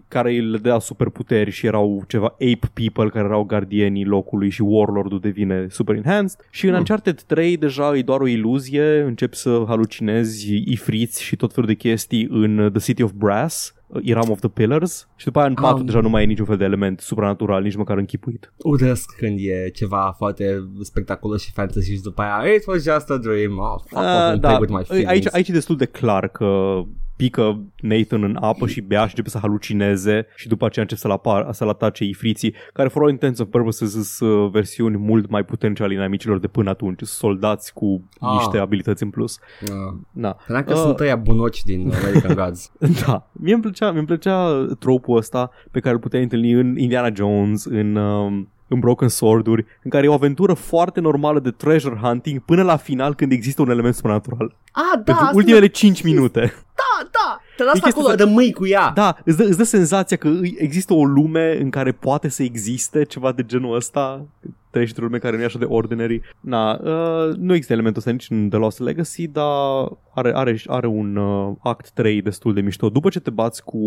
care 0.07 0.31
le 0.39 0.57
dea 0.57 0.79
superputeri 0.79 1.51
și 1.51 1.65
erau 1.65 2.03
ceva 2.07 2.25
ape 2.25 2.69
people 2.73 3.09
care 3.09 3.25
erau 3.25 3.43
gardienii 3.43 4.05
locului 4.05 4.49
și 4.49 4.61
Warlord-ul 4.61 5.19
devine 5.19 5.67
super 5.69 5.95
enhanced 5.95 6.39
și 6.49 6.63
în 6.65 6.69
Hmm. 6.71 6.79
Uncharted 6.79 7.21
3 7.21 7.57
deja 7.57 7.97
e 7.97 8.01
doar 8.01 8.21
o 8.21 8.27
iluzie, 8.27 9.01
începi 9.01 9.35
să 9.35 9.63
halucinezi 9.67 10.53
ifriți 10.65 11.23
și 11.23 11.35
tot 11.35 11.53
felul 11.53 11.69
de 11.69 11.75
chestii 11.75 12.27
în 12.31 12.69
The 12.73 12.81
City 12.81 13.03
of 13.03 13.11
Brass, 13.11 13.73
Iram 14.01 14.29
of 14.29 14.39
the 14.39 14.49
Pillars 14.49 15.07
și 15.15 15.25
după 15.25 15.39
aia 15.39 15.47
în 15.47 15.53
4 15.53 15.77
Am- 15.77 15.85
deja 15.85 15.99
nu 15.99 16.09
mai 16.09 16.23
e 16.23 16.25
niciun 16.25 16.45
fel 16.45 16.57
de 16.57 16.63
element 16.63 16.99
supranatural, 16.99 17.63
nici 17.63 17.75
măcar 17.75 17.97
închipuit. 17.97 18.53
Urăsc 18.57 19.15
când 19.17 19.37
e 19.39 19.69
ceva 19.69 20.13
foarte 20.17 20.63
spectaculos 20.81 21.41
și 21.43 21.51
fantasy 21.51 21.93
și 21.93 22.01
după 22.01 22.21
aia 22.21 22.53
It 22.55 22.65
was 22.67 22.83
just 22.83 23.09
a 23.09 23.17
dream 23.17 23.57
oh, 23.57 23.79
fuck 23.79 23.91
off 23.91 24.03
Ah, 24.05 24.29
and 24.31 24.41
da, 24.41 24.47
play 24.47 24.59
with 24.59 24.71
my 24.73 24.83
feelings. 24.83 25.09
aici, 25.09 25.27
aici 25.33 25.47
e 25.47 25.51
destul 25.53 25.77
de 25.77 25.85
clar 25.85 26.27
că 26.27 26.81
pică 27.15 27.63
Nathan 27.81 28.23
în 28.23 28.37
apă 28.41 28.67
și 28.67 28.81
bea 28.81 28.99
și 29.01 29.09
începe 29.09 29.29
să 29.29 29.37
halucineze 29.37 30.25
și 30.35 30.47
după 30.47 30.65
aceea 30.65 30.83
începe 30.83 31.01
să-l, 31.01 31.11
apar, 31.11 31.47
să-l 31.51 31.69
atace 31.69 32.03
ifriții, 32.03 32.53
care 32.73 32.87
for 32.87 33.01
all 33.01 33.11
intents 33.11 33.39
and 33.39 33.49
purposes 33.49 33.91
sunt 34.17 34.29
uh, 34.31 34.49
versiuni 34.51 34.97
mult 34.97 35.29
mai 35.29 35.43
puternice 35.45 35.83
ale 35.83 35.93
inamicilor 35.93 36.39
de 36.39 36.47
până 36.47 36.69
atunci, 36.69 36.97
sunt 36.97 37.09
soldați 37.09 37.73
cu 37.73 38.09
Ah. 38.19 38.29
niște 38.37 38.57
abilități 38.57 39.03
în 39.03 39.09
plus. 39.09 39.39
Ah. 39.61 39.69
Na. 40.11 40.33
Credeam 40.43 40.63
că 40.63 40.73
Ah. 40.73 40.79
sunt 40.79 40.99
ăia 40.99 41.15
bunoci 41.15 41.61
din 41.63 41.91
American 42.03 42.33
Gods 42.45 42.71
Da, 43.05 43.29
mie 43.31 43.53
îmi 43.53 43.61
plăcea, 43.61 43.91
mi 43.91 44.05
plăcea 44.05 44.65
tropul 44.79 45.17
ăsta 45.17 45.51
pe 45.71 45.79
care 45.79 45.93
îl 45.93 45.99
puteai 46.01 46.23
întâlni 46.23 46.51
în 46.51 46.77
Indiana 46.77 47.09
Jones, 47.15 47.65
în, 47.65 47.95
um, 47.95 48.47
în 48.73 48.79
Broken 48.79 49.07
Sword-uri, 49.07 49.65
în 49.83 49.89
care 49.89 50.05
e 50.05 50.09
o 50.09 50.13
aventură 50.13 50.53
foarte 50.53 50.99
normală 50.99 51.39
de 51.39 51.51
treasure 51.51 51.99
hunting 52.01 52.39
până 52.39 52.63
la 52.63 52.75
final 52.77 53.15
când 53.15 53.31
există 53.31 53.61
un 53.61 53.69
element 53.69 53.95
supranatural. 53.95 54.55
Ah, 54.71 54.81
da, 54.95 55.01
Pentru 55.03 55.23
asta 55.23 55.35
ultimele 55.35 55.67
5 55.67 56.03
minute. 56.03 56.39
Da, 56.75 57.07
da 57.11 57.39
Te 57.57 57.63
las 57.63 57.75
E 57.75 57.79
chestia 57.79 58.01
acolo, 58.01 58.17
să- 58.17 58.23
rămâi 58.23 58.53
cu 58.53 58.67
ea 58.67 58.91
Da, 58.95 59.17
îți 59.25 59.37
dă, 59.37 59.43
îți 59.43 59.57
dă 59.57 59.63
senzația 59.63 60.17
că 60.17 60.27
îi- 60.27 60.55
există 60.57 60.93
o 60.93 61.05
lume 61.05 61.57
în 61.61 61.69
care 61.69 61.91
poate 61.91 62.27
să 62.29 62.43
existe 62.43 63.03
ceva 63.05 63.31
de 63.31 63.43
genul 63.43 63.75
ăsta 63.75 64.25
treci 64.69 64.87
într-o 64.87 65.03
lume 65.03 65.17
care 65.17 65.35
nu 65.35 65.41
e 65.41 65.45
așa 65.45 65.57
de 65.59 65.65
ordinary. 65.65 66.21
Na, 66.39 66.71
uh, 66.83 67.35
nu 67.35 67.51
există 67.53 67.73
elementul 67.73 67.99
ăsta 68.01 68.11
nici 68.11 68.29
în 68.29 68.49
The 68.49 68.57
Lost 68.59 68.79
Legacy, 68.79 69.27
dar 69.27 69.91
are, 70.13 70.31
are, 70.35 70.57
are 70.65 70.87
un 70.87 71.15
uh, 71.15 71.53
act 71.63 71.89
3 71.91 72.21
destul 72.21 72.53
de 72.53 72.61
mișto. 72.61 72.89
După 72.89 73.09
ce 73.09 73.19
te 73.19 73.29
bați 73.29 73.63
cu 73.63 73.77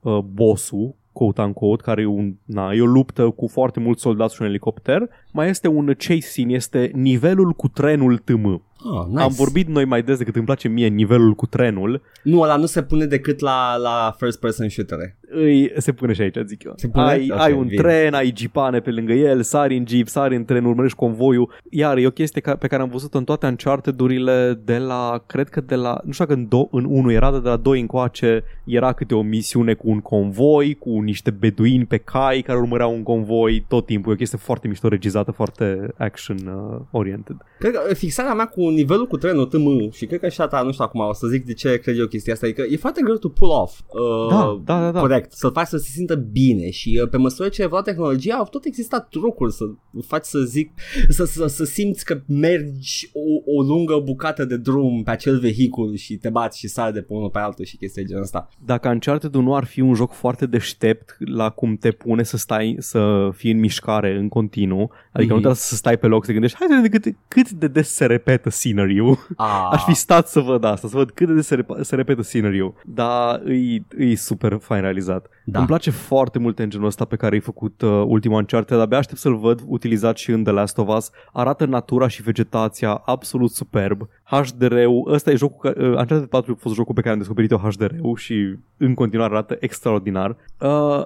uh, 0.00 0.18
bossul, 0.18 0.94
quote 1.14 1.40
unquote, 1.40 1.82
care 1.82 2.02
e, 2.02 2.06
un, 2.06 2.34
na, 2.44 2.72
e 2.72 2.82
o 2.82 2.86
luptă 2.86 3.30
cu 3.30 3.46
foarte 3.46 3.80
mulți 3.80 4.02
soldați 4.02 4.34
și 4.34 4.42
un 4.42 4.48
elicopter, 4.48 5.08
mai 5.32 5.48
este 5.48 5.68
un 5.68 5.86
chase 5.86 6.20
scene, 6.20 6.52
este 6.52 6.90
nivelul 6.94 7.52
cu 7.52 7.68
trenul 7.68 8.18
TM. 8.18 8.62
Oh, 8.84 9.06
nice. 9.08 9.22
Am 9.22 9.32
vorbit 9.32 9.68
noi 9.68 9.84
mai 9.84 10.02
des 10.02 10.18
decât 10.18 10.36
îmi 10.36 10.44
place 10.44 10.68
mie 10.68 10.88
nivelul 10.88 11.34
cu 11.34 11.46
trenul, 11.46 12.02
Nu, 12.22 12.40
ăla 12.40 12.56
nu 12.56 12.66
se 12.66 12.82
pune 12.82 13.06
decât 13.06 13.40
la, 13.40 13.76
la 13.76 14.14
first 14.18 14.40
person 14.40 14.68
shooter 14.68 14.98
îi, 15.34 15.72
se 15.76 15.92
pune 15.92 16.12
și 16.12 16.20
aici, 16.20 16.36
zic 16.46 16.64
eu. 16.64 16.72
Se 16.76 16.88
pune? 16.88 17.04
Ai, 17.04 17.28
Ok, 17.30 17.40
ai 17.40 17.52
un 17.52 17.66
bine. 17.66 17.82
tren, 17.82 18.14
ai 18.14 18.32
jeepane 18.36 18.80
pe 18.80 18.90
lângă 18.90 19.12
el, 19.12 19.42
sari 19.42 19.76
în 19.76 19.84
jeep, 19.88 20.08
sari 20.08 20.36
în 20.36 20.44
tren, 20.44 20.64
urmărești 20.64 20.96
convoiul. 20.96 21.52
Iar 21.70 21.96
e 21.96 22.06
o 22.06 22.10
chestie 22.10 22.40
ca, 22.40 22.56
pe 22.56 22.66
care 22.66 22.82
am 22.82 22.88
văzut 22.88 23.14
în 23.14 23.24
toate 23.24 23.46
Uncharted-urile 23.46 24.60
de 24.64 24.78
la, 24.78 25.22
cred 25.26 25.48
că 25.48 25.60
de 25.60 25.74
la, 25.74 26.00
nu 26.04 26.12
știu 26.12 26.24
dacă 26.24 26.38
în, 26.38 26.48
do, 26.48 26.68
în 26.70 26.84
1 26.88 27.12
era, 27.12 27.30
dar 27.30 27.40
de 27.40 27.48
la 27.48 27.56
2 27.56 27.80
încoace 27.80 28.44
era 28.64 28.92
câte 28.92 29.14
o 29.14 29.22
misiune 29.22 29.74
cu 29.74 29.90
un 29.90 30.00
convoi, 30.00 30.74
cu 30.74 31.00
niște 31.00 31.30
beduini 31.30 31.84
pe 31.84 31.96
cai 31.96 32.40
care 32.40 32.58
urmăreau 32.58 32.94
un 32.94 33.02
convoi 33.02 33.64
tot 33.68 33.86
timpul. 33.86 34.10
E 34.10 34.14
o 34.14 34.18
chestie 34.18 34.38
foarte 34.38 34.68
mișto 34.68 34.88
regizată, 34.88 35.30
foarte 35.30 35.88
action-oriented. 35.98 37.36
Cred 37.58 37.72
că 37.72 37.94
fixarea 37.94 38.34
mea 38.34 38.46
cu 38.46 38.68
nivelul 38.74 39.06
cu 39.06 39.16
trenul 39.16 39.46
TM 39.46 39.90
și 39.90 40.06
cred 40.06 40.20
că 40.20 40.28
și 40.28 40.40
a 40.40 40.46
ta, 40.46 40.62
nu 40.62 40.72
știu 40.72 40.84
acum, 40.84 41.00
o 41.00 41.12
să 41.12 41.26
zic 41.26 41.44
de 41.44 41.52
ce 41.52 41.78
cred 41.78 41.98
eu 41.98 42.06
chestia 42.06 42.32
asta, 42.32 42.46
e 42.46 42.52
că 42.52 42.62
e 42.70 42.76
foarte 42.76 43.00
greu 43.04 43.16
to 43.16 43.28
pull 43.28 43.50
off. 43.50 43.80
Uh, 43.80 44.28
Da, 44.28 44.60
da, 44.64 44.80
da, 44.80 44.90
da. 44.90 45.00
Corect, 45.00 45.32
să-l 45.32 45.52
faci 45.52 45.66
să 45.66 45.76
se 45.76 45.90
simtă 45.90 46.14
bine 46.14 46.70
și 46.70 47.00
uh, 47.02 47.08
pe 47.08 47.16
măsură 47.16 47.48
ce 47.48 47.62
evolua 47.62 47.82
tehnologia 47.82 48.34
au 48.34 48.48
tot 48.50 48.64
existat 48.64 49.08
trucuri 49.08 49.52
să 49.52 49.64
faci 50.06 50.24
să 50.24 50.38
zic, 50.38 50.70
să, 51.08 51.24
să, 51.24 51.46
să 51.46 51.64
simți 51.64 52.04
că 52.04 52.20
mergi 52.26 53.10
o, 53.12 53.58
o 53.58 53.62
lungă 53.62 53.98
bucată 54.04 54.44
de 54.44 54.56
drum 54.56 55.02
pe 55.02 55.10
acel 55.10 55.38
vehicul 55.38 55.96
și 55.96 56.16
te 56.16 56.28
bați 56.28 56.58
și 56.58 56.68
sari 56.68 56.92
de 56.92 57.00
pe 57.00 57.12
unul 57.12 57.30
pe 57.30 57.38
altul 57.38 57.64
și 57.64 57.76
chestii 57.76 58.02
de 58.02 58.08
genul 58.08 58.22
ăsta. 58.22 58.48
Dacă 58.64 58.88
Uncharted 58.88 59.34
nu 59.34 59.54
ar 59.54 59.64
fi 59.64 59.80
un 59.80 59.94
joc 59.94 60.12
foarte 60.12 60.46
deștept 60.46 61.16
la 61.18 61.50
cum 61.50 61.76
te 61.76 61.90
pune 61.90 62.22
să 62.22 62.36
stai 62.36 62.76
să 62.78 63.30
fii 63.32 63.50
în 63.50 63.58
mișcare 63.58 64.16
în 64.16 64.28
continuu, 64.28 64.90
adică 65.16 65.22
Mhm. 65.32 65.32
nu 65.34 65.38
trebuie 65.40 65.54
să 65.54 65.74
stai 65.74 65.96
pe 65.98 66.06
loc 66.06 66.20
să 66.20 66.26
te 66.26 66.32
gândești, 66.32 66.56
hai 66.58 66.66
să 66.70 66.80
vedem 66.82 67.00
cât, 67.00 67.14
cât 67.28 67.50
de 67.50 67.66
des 67.66 67.94
se 67.94 68.06
repetă 68.06 68.50
scenariul. 68.50 69.18
Ah, 69.36 69.68
Aș 69.74 69.84
fi 69.84 69.94
stat 69.94 70.28
să 70.28 70.40
văd 70.40 70.64
asta, 70.64 70.88
să 70.88 70.96
văd 70.96 71.10
cât 71.10 71.26
de 71.26 71.34
des 71.34 71.46
se, 71.46 71.56
rep- 71.56 71.80
se 71.80 71.94
repetă 71.94 72.22
scenariul. 72.22 72.74
Dar 72.84 73.42
e, 73.46 73.82
e 74.04 74.14
super 74.14 74.58
fain 74.60 74.80
realizat. 74.80 75.26
Da. 75.44 75.58
Îmi 75.58 75.66
place 75.68 75.90
foarte 75.90 76.38
mult 76.38 76.58
engine-ul 76.58 76.86
ăsta 76.88 77.04
pe 77.04 77.16
care 77.16 77.34
ai 77.34 77.40
făcut 77.40 77.82
uh, 77.82 78.02
ultima 78.06 78.36
Uncharted, 78.36 78.78
abia 78.80 78.98
aștept 78.98 79.18
să-l 79.20 79.36
văd 79.36 79.60
utilizat 79.66 80.16
și 80.16 80.30
în 80.30 80.42
The 80.44 80.52
Last 80.52 80.78
of 80.78 80.96
Us. 80.96 81.10
Arată 81.32 81.64
natura 81.64 82.08
și 82.08 82.22
vegetația 82.22 83.02
absolut 83.04 83.50
superb. 83.50 84.08
HDR-ul, 84.22 85.12
ăsta 85.12 85.30
e 85.30 85.36
jocul, 85.36 85.70
ca- 85.72 85.80
uh, 85.80 85.86
Uncharted 85.88 86.24
4 86.26 86.52
a 86.52 86.56
fost 86.60 86.74
jocul 86.74 86.94
pe 86.94 87.00
care 87.00 87.12
am 87.12 87.18
descoperit 87.18 87.50
eu 87.50 87.58
HDR-ul 87.58 88.16
și 88.16 88.54
în 88.76 88.94
continuare 88.94 89.32
arată 89.32 89.56
extraordinar. 89.60 90.36
Uh, 90.60 91.02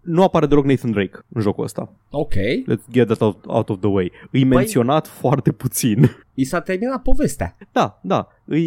nu 0.00 0.22
apare 0.22 0.46
deloc 0.46 0.64
Nathan 0.64 0.90
Drake 0.90 1.18
în 1.32 1.40
jocul 1.42 1.64
ăsta. 1.64 1.92
ok. 2.10 2.34
Let's 2.72 2.90
get 2.92 3.06
that 3.06 3.20
out, 3.20 3.44
out 3.46 3.68
of 3.68 3.78
the 3.80 3.88
way. 3.88 4.12
E 4.30 4.44
menționat 4.44 5.06
foarte 5.06 5.52
puțin. 5.52 6.10
I 6.34 6.44
s-a 6.44 6.60
terminat 6.60 7.02
povestea. 7.02 7.56
Da, 7.72 8.00
da. 8.02 8.28
E 8.48 8.58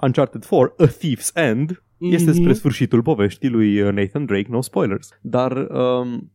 Uncharted 0.00 0.44
4, 0.46 0.74
A 0.78 0.86
Thief's 0.86 1.30
End, 1.34 1.82
este 1.98 2.30
Mhm. 2.30 2.40
spre 2.40 2.52
sfârșitul 2.52 3.02
poveștii 3.02 3.48
lui 3.48 3.80
uh, 3.80 3.92
Nathan 3.92 4.24
Drake, 4.24 4.46
no 4.50 4.60
spoilers. 4.60 5.08
Dar 5.20 5.52
um, 5.56 6.30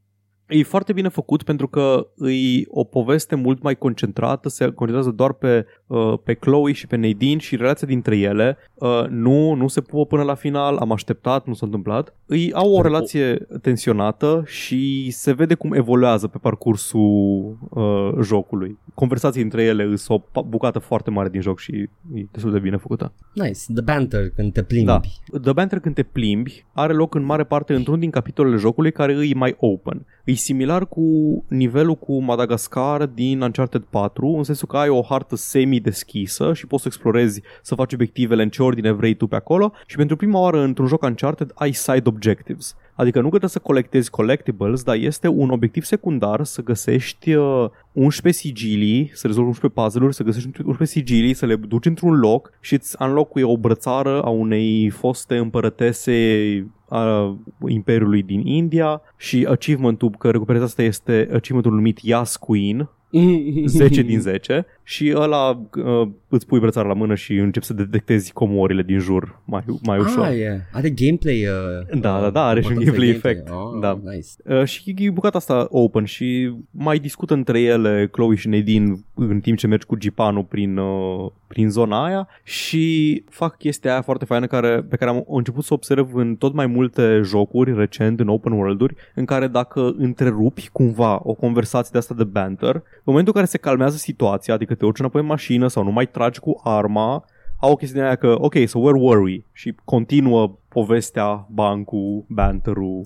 e 0.47 0.63
foarte 0.63 0.93
bine 0.93 1.07
făcut 1.07 1.43
pentru 1.43 1.67
că 1.67 2.07
e 2.17 2.63
o 2.67 2.83
poveste 2.83 3.35
mult 3.35 3.61
mai 3.61 3.75
concentrată, 3.75 4.49
se 4.49 4.65
concentrează 4.65 5.09
doar 5.09 5.33
pe, 5.33 5.65
uh, 5.87 6.13
pe 6.23 6.33
Chloe 6.33 6.71
și 6.73 6.87
pe 6.87 6.95
Nadine 6.95 7.39
și 7.39 7.55
relația 7.55 7.87
dintre 7.87 8.17
ele. 8.17 8.57
Uh, 8.73 9.05
nu, 9.09 9.53
nu 9.53 9.67
se 9.67 9.81
pupă 9.81 10.05
până 10.05 10.23
la 10.23 10.35
final, 10.35 10.77
am 10.77 10.91
așteptat, 10.91 11.47
nu 11.47 11.53
s-a 11.53 11.65
întâmplat. 11.65 12.15
Ei 12.27 12.53
au 12.53 12.71
o 12.71 12.81
relație 12.81 13.47
tensionată 13.61 14.43
și 14.45 15.11
se 15.11 15.33
vede 15.33 15.53
cum 15.53 15.73
evoluează 15.73 16.27
pe 16.27 16.37
parcursul 16.37 17.57
uh, 17.69 18.09
jocului. 18.21 18.77
Conversații 18.93 19.41
între 19.41 19.63
ele 19.63 19.95
sunt 19.95 20.19
o 20.19 20.23
pa- 20.29 20.47
bucată 20.47 20.79
foarte 20.79 21.09
mare 21.09 21.29
din 21.29 21.41
joc 21.41 21.59
și 21.59 21.71
e 22.13 22.27
destul 22.31 22.51
de 22.51 22.59
bine 22.59 22.77
făcută. 22.77 23.13
Nice. 23.33 23.59
The 23.73 23.81
banter 23.83 24.29
când 24.29 24.53
te 24.53 24.63
plimbi. 24.63 24.85
Da. 24.85 24.99
The 25.41 25.53
Banter 25.53 25.79
când 25.79 25.95
te 25.95 26.03
plimbi 26.03 26.65
are 26.73 26.93
loc 26.93 27.15
în 27.15 27.23
mare 27.23 27.43
parte 27.43 27.73
într-un 27.73 27.99
din 27.99 28.09
capitolele 28.09 28.55
jocului 28.55 28.91
care 28.91 29.13
îi 29.13 29.33
mai 29.33 29.55
open. 29.57 30.05
E 30.23 30.32
similar 30.35 30.87
cu 30.87 31.03
nivelul 31.47 31.95
cu 31.95 32.21
Madagascar 32.21 33.05
din 33.05 33.41
Uncharted 33.41 33.83
4, 33.89 34.27
în 34.27 34.43
sensul 34.43 34.67
că 34.67 34.77
ai 34.77 34.89
o 34.89 35.01
hartă 35.01 35.35
semi-deschisă 35.35 36.53
și 36.53 36.67
poți 36.67 36.81
să 36.81 36.87
explorezi, 36.87 37.41
să 37.61 37.75
faci 37.75 37.93
obiectivele 37.93 38.43
în 38.43 38.49
ce 38.49 38.63
ordine 38.63 38.91
vrei 38.91 39.13
tu 39.13 39.27
pe 39.27 39.35
acolo 39.35 39.73
și 39.85 39.95
pentru 39.95 40.15
prima 40.15 40.39
oară 40.39 40.61
într-un 40.61 40.87
joc 40.87 41.01
Uncharted 41.01 41.51
ai 41.55 41.71
side 41.71 42.03
objectives. 42.09 42.75
Adică 42.95 43.17
nu 43.17 43.23
că 43.23 43.29
trebuie 43.29 43.49
să 43.49 43.59
colectezi 43.59 44.09
collectibles, 44.09 44.83
dar 44.83 44.95
este 44.95 45.27
un 45.27 45.49
obiectiv 45.49 45.83
secundar 45.83 46.43
să 46.43 46.63
găsești 46.63 47.33
uh, 47.33 47.69
11 47.91 48.41
sigilii, 48.41 49.11
să 49.13 49.27
rezolvi 49.27 49.47
11 49.47 49.81
puzzle-uri, 49.81 50.15
să 50.15 50.23
găsești 50.23 50.47
11 50.47 50.99
sigilii, 50.99 51.33
să 51.33 51.45
le 51.45 51.55
duci 51.55 51.85
într-un 51.85 52.19
loc 52.19 52.51
și 52.59 52.73
îți 52.73 52.95
unlock 52.99 53.31
o 53.41 53.57
brățară 53.57 54.21
a 54.21 54.29
unei 54.29 54.89
foste 54.89 55.37
împărătese 55.37 56.67
a 56.89 57.37
Imperiului 57.67 58.23
din 58.23 58.47
India 58.47 59.01
și 59.17 59.45
achievementul 59.49 60.09
că 60.09 60.29
recuperezi 60.29 60.63
asta 60.63 60.81
este 60.81 61.29
achievementul 61.33 61.73
numit 61.73 61.99
Yas 62.01 62.35
Queen, 62.35 62.89
10 63.65 64.01
din 64.01 64.19
10 64.19 64.65
și 64.83 65.13
ăla 65.15 65.67
uh, 65.85 66.07
îți 66.27 66.45
pui 66.45 66.59
brățara 66.59 66.87
la 66.87 66.93
mână 66.93 67.15
și 67.15 67.33
începi 67.33 67.65
să 67.65 67.73
detectezi 67.73 68.33
comorile 68.33 68.81
din 68.83 68.99
jur 68.99 69.39
mai, 69.45 69.63
mai 69.83 69.99
ușor. 69.99 70.25
Ah, 70.25 70.37
yeah. 70.37 70.57
Are 70.71 70.89
gameplay. 70.89 71.45
Uh, 71.45 71.99
Da, 71.99 72.19
da, 72.21 72.29
da, 72.29 72.45
are 72.45 72.61
și 72.61 72.67
un 72.67 72.73
buttons 72.73 72.95
de 72.95 73.01
gameplay 73.01 73.15
effect. 73.15 73.49
Oh, 73.49 73.79
Da. 73.81 73.99
Nice. 74.03 74.59
Uh, 74.59 74.63
și 74.65 74.93
e 74.97 75.09
bucata 75.09 75.37
asta 75.37 75.67
open 75.69 76.03
și 76.05 76.53
mai 76.71 76.99
discută 76.99 77.33
între 77.33 77.61
ele 77.61 78.07
Chloe 78.11 78.35
și 78.35 78.47
Nadine 78.47 78.93
în 79.13 79.39
timp 79.39 79.57
ce 79.57 79.67
mergi 79.67 79.85
cu 79.85 79.95
Gipanu 79.95 80.43
prin, 80.43 80.77
uh, 80.77 81.31
prin 81.53 81.69
zona 81.69 82.05
aia 82.05 82.27
și 82.43 83.23
fac 83.29 83.57
chestia 83.57 83.91
aia 83.91 84.01
foarte 84.01 84.25
faină 84.25 84.47
care, 84.47 84.83
pe 84.89 84.95
care 84.95 85.11
am 85.11 85.25
început 85.27 85.63
să 85.63 85.73
observ 85.73 86.15
în 86.15 86.35
tot 86.35 86.53
mai 86.53 86.65
multe 86.65 87.21
jocuri 87.23 87.75
recent, 87.75 88.19
în 88.19 88.27
open 88.27 88.51
world-uri, 88.51 88.95
în 89.15 89.25
care 89.25 89.47
dacă 89.47 89.93
întrerupi 89.97 90.69
cumva 90.71 91.19
o 91.23 91.33
conversație 91.33 91.89
de 91.91 91.97
asta 91.97 92.13
de 92.13 92.23
banter, 92.23 92.75
în 92.75 92.81
momentul 93.03 93.33
în 93.35 93.39
care 93.39 93.51
se 93.51 93.57
calmează 93.57 93.97
situația, 93.97 94.53
adică 94.53 94.75
te 94.75 94.85
urci 94.85 94.99
înapoi 94.99 95.21
în 95.21 95.27
mașină 95.27 95.67
sau 95.67 95.83
nu 95.83 95.91
mai 95.91 96.05
tragi 96.05 96.39
cu 96.39 96.61
arma, 96.63 97.25
au 97.59 97.71
o 97.71 97.75
chestie 97.75 97.99
de 97.99 98.05
aia 98.05 98.15
că, 98.15 98.35
ok, 98.37 98.55
so 98.65 98.79
where 98.79 98.99
were 98.99 99.21
we? 99.21 99.43
Și 99.51 99.75
continuă 99.83 100.57
povestea, 100.67 101.47
bancul, 101.49 102.25
banterul, 102.27 103.05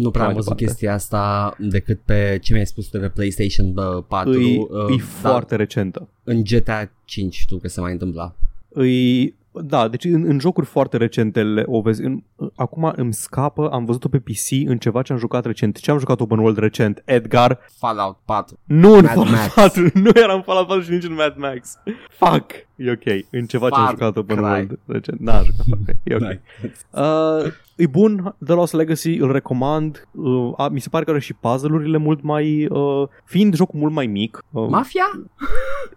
Nu 0.00 0.10
prea 0.10 0.22
am 0.22 0.26
mai 0.26 0.36
văzut 0.36 0.56
departe. 0.56 0.64
chestia 0.64 0.92
asta 0.92 1.56
decât 1.58 2.00
pe 2.04 2.38
ce 2.42 2.52
mi-ai 2.52 2.66
spus 2.66 2.88
de 2.88 2.98
pe 2.98 3.08
PlayStation 3.08 3.72
bă, 3.72 4.02
4. 4.08 4.30
Îi, 4.30 4.56
uh, 4.56 4.66
e 4.90 4.96
da, 4.96 5.28
foarte 5.28 5.56
recentă. 5.56 6.08
În 6.24 6.42
GTA 6.44 6.90
5 7.04 7.34
știu 7.34 7.56
că 7.56 7.68
se 7.68 7.80
mai 7.80 7.92
întâmpla. 7.92 8.34
Îi, 8.68 9.34
da, 9.52 9.88
deci 9.88 10.04
în, 10.04 10.24
în 10.26 10.38
jocuri 10.38 10.66
foarte 10.66 10.96
recente 10.96 11.42
le, 11.42 11.62
o 11.66 11.80
vezi. 11.80 12.02
În, 12.02 12.22
acum 12.56 12.92
îmi 12.96 13.12
scapă, 13.12 13.68
am 13.68 13.84
văzut-o 13.84 14.08
pe 14.08 14.18
PC 14.18 14.68
în 14.68 14.78
ceva 14.78 15.02
ce 15.02 15.12
am 15.12 15.18
jucat 15.18 15.44
recent. 15.44 15.78
Ce 15.78 15.90
am 15.90 15.98
jucat 15.98 16.20
open 16.20 16.38
world 16.38 16.58
recent? 16.58 17.02
Edgar? 17.04 17.58
Fallout 17.78 18.16
4. 18.24 18.58
Nu 18.64 18.92
în 18.92 19.04
Mad 19.04 19.14
Fallout 19.14 19.30
Max. 19.30 19.54
4, 19.54 19.82
nu 20.04 20.10
era 20.14 20.32
în 20.32 20.42
Fallout 20.42 20.66
4 20.66 20.82
și 20.82 20.90
nici 20.90 21.04
în 21.04 21.14
Mad 21.14 21.34
Max. 21.36 21.78
Fuck! 22.10 22.50
E 22.76 22.90
ok. 22.90 23.24
În 23.30 23.46
ceva 23.46 23.68
ce 23.68 23.74
am 23.74 23.84
Far 23.84 23.90
jucat 23.92 24.16
open 24.16 24.36
Cry. 24.36 24.44
world 24.44 24.78
recent. 24.86 25.20
N-am 25.20 25.44
jucat 25.44 25.66
Far 25.68 25.78
Cry. 25.84 25.98
E 26.04 26.14
ok. 26.14 26.20
Nice. 26.20 26.42
Uh, 26.90 27.52
e 27.76 27.86
bun, 27.86 28.34
The 28.44 28.54
Lost 28.54 28.72
Legacy, 28.72 29.16
îl 29.16 29.32
recomand. 29.32 30.08
Uh, 30.10 30.52
a, 30.56 30.68
mi 30.68 30.80
se 30.80 30.88
pare 30.88 31.04
că 31.04 31.10
are 31.10 31.20
și 31.20 31.34
puzzle-urile 31.34 31.96
mult 31.96 32.22
mai... 32.22 32.66
Uh, 32.66 33.08
fiind 33.24 33.54
jocul 33.54 33.78
mult 33.78 33.92
mai 33.92 34.06
mic. 34.06 34.44
Uh, 34.50 34.66
Mafia? 34.68 35.04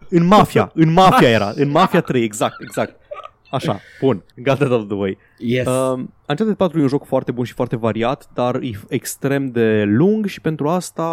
în 0.10 0.26
Mafia, 0.26 0.72
în 0.84 0.94
Mafia 0.94 1.30
era. 1.30 1.52
În 1.56 1.70
Mafia 1.70 2.02
3, 2.02 2.24
exact, 2.24 2.62
exact. 2.62 3.00
Așa, 3.56 3.80
bun, 4.02 4.24
got 4.36 4.58
that 4.58 4.72
out 4.72 4.82
of 4.82 4.88
the 4.88 4.98
way. 4.98 5.18
Yes. 5.38 5.68
Uh, 5.68 6.04
Uncharted 6.28 6.56
4 6.56 6.80
e 6.80 6.82
un 6.82 6.88
joc 6.88 7.06
foarte 7.06 7.32
bun 7.32 7.44
și 7.44 7.54
foarte 7.54 7.76
variat, 7.76 8.30
dar 8.34 8.56
e 8.56 8.72
extrem 8.90 9.52
de 9.52 9.84
lung 9.84 10.26
și 10.26 10.42
pentru 10.42 10.70
asta 10.70 11.04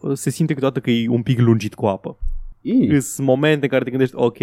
uh, 0.00 0.12
se 0.14 0.30
simte 0.30 0.52
câteodată 0.52 0.80
că 0.80 0.90
e 0.90 1.08
un 1.08 1.22
pic 1.22 1.38
lungit 1.38 1.74
cu 1.74 1.86
apă. 1.86 2.18
mm. 2.60 2.98
Sunt 2.98 3.26
momente 3.26 3.64
în 3.64 3.70
care 3.70 3.84
te 3.84 3.90
gândești, 3.90 4.14
ok, 4.16 4.38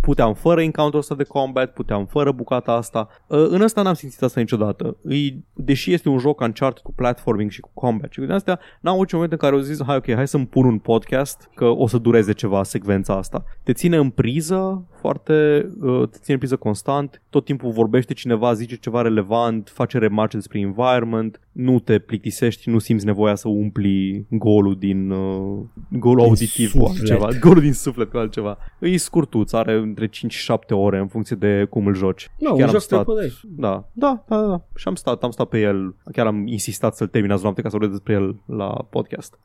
puteam 0.00 0.34
fără 0.34 0.62
encounter 0.62 0.98
ăsta 0.98 1.14
de 1.14 1.24
combat, 1.24 1.72
puteam 1.72 2.06
fără 2.06 2.32
bucata 2.32 2.72
asta. 2.72 3.08
Uh, 3.26 3.46
În 3.48 3.60
ăsta 3.60 3.82
n-am 3.82 3.94
simțit 3.94 4.22
asta 4.22 4.40
niciodată. 4.40 4.96
Îi, 5.02 5.44
deși 5.54 5.92
este 5.92 6.08
un 6.08 6.18
joc 6.18 6.40
Uncharted 6.40 6.82
cu 6.82 6.92
platforming 6.92 7.50
și 7.50 7.60
cu 7.60 7.70
combat 7.74 8.12
și 8.12 8.18
cu 8.18 8.24
din 8.24 8.34
astea, 8.34 8.60
n-am 8.80 8.92
avut 8.92 9.04
niciun 9.04 9.18
moment 9.18 9.32
în 9.32 9.48
care 9.48 9.54
au 9.54 9.60
zis, 9.60 9.82
hai 9.84 9.96
ok, 9.96 10.14
hai 10.14 10.28
să-mi 10.28 10.46
pun 10.46 10.64
un 10.66 10.78
podcast, 10.78 11.50
că 11.54 11.64
o 11.64 11.86
să 11.86 11.98
dureze 11.98 12.32
ceva 12.32 12.62
secvența 12.62 13.14
asta. 13.16 13.44
Te 13.62 13.72
ține 13.72 13.96
în 13.96 14.10
priză 14.10 14.86
foarte, 15.00 15.68
uh, 15.80 16.08
te 16.08 16.18
ține 16.18 16.32
în 16.32 16.38
priză 16.38 16.56
constant, 16.56 17.22
tot 17.30 17.44
timpul 17.44 17.70
vorbește 17.70 18.12
cineva, 18.14 18.52
zice 18.52 18.76
ceva 18.76 19.02
relevant, 19.02 19.70
face 19.74 19.98
remarce 19.98 20.36
despre 20.36 20.58
environment, 20.58 21.40
nu 21.52 21.78
te 21.78 21.98
plictisești, 21.98 22.70
nu 22.70 22.78
simți 22.78 23.04
nevoia 23.04 23.34
să 23.34 23.48
umpli 23.48 24.26
golul 24.30 24.76
din 24.78 25.10
uh, 25.10 25.58
golul 25.90 26.18
Din 26.18 26.28
auditiv 26.28 26.72
cu 26.72 26.86
suflet. 26.86 26.98
altceva, 26.98 27.28
golul 27.40 27.62
din 27.62 27.72
suflet 27.72 28.10
cu 28.10 28.16
altceva. 28.16 28.58
E 28.80 28.96
scurtuț, 28.96 29.52
are 29.52 29.87
între 29.88 30.06
5 30.08 30.32
și 30.32 30.42
7 30.42 30.74
ore 30.74 30.98
în 30.98 31.06
funcție 31.08 31.36
de 31.36 31.66
cum 31.70 31.86
îl 31.86 31.94
joci. 31.94 32.30
Nu, 32.38 32.48
Chiar 32.48 32.56
un 32.56 32.62
am 32.62 32.70
joc 32.70 32.80
stat, 32.80 33.06
de 33.06 33.32
da, 33.42 33.88
da, 33.92 34.24
da, 34.28 34.40
da, 34.46 34.62
și 34.74 34.88
am 34.88 34.94
stat, 34.94 35.22
am 35.22 35.30
stat 35.30 35.48
pe 35.48 35.60
el, 35.60 35.94
chiar 36.12 36.26
am 36.26 36.46
insistat 36.46 36.96
să-l 36.96 37.06
termin 37.06 37.30
azi 37.30 37.42
noapte 37.42 37.62
ca 37.62 37.68
să 37.68 37.76
vorbesc 37.78 38.02
despre 38.04 38.22
el 38.22 38.56
la 38.56 38.86
podcast. 38.90 39.38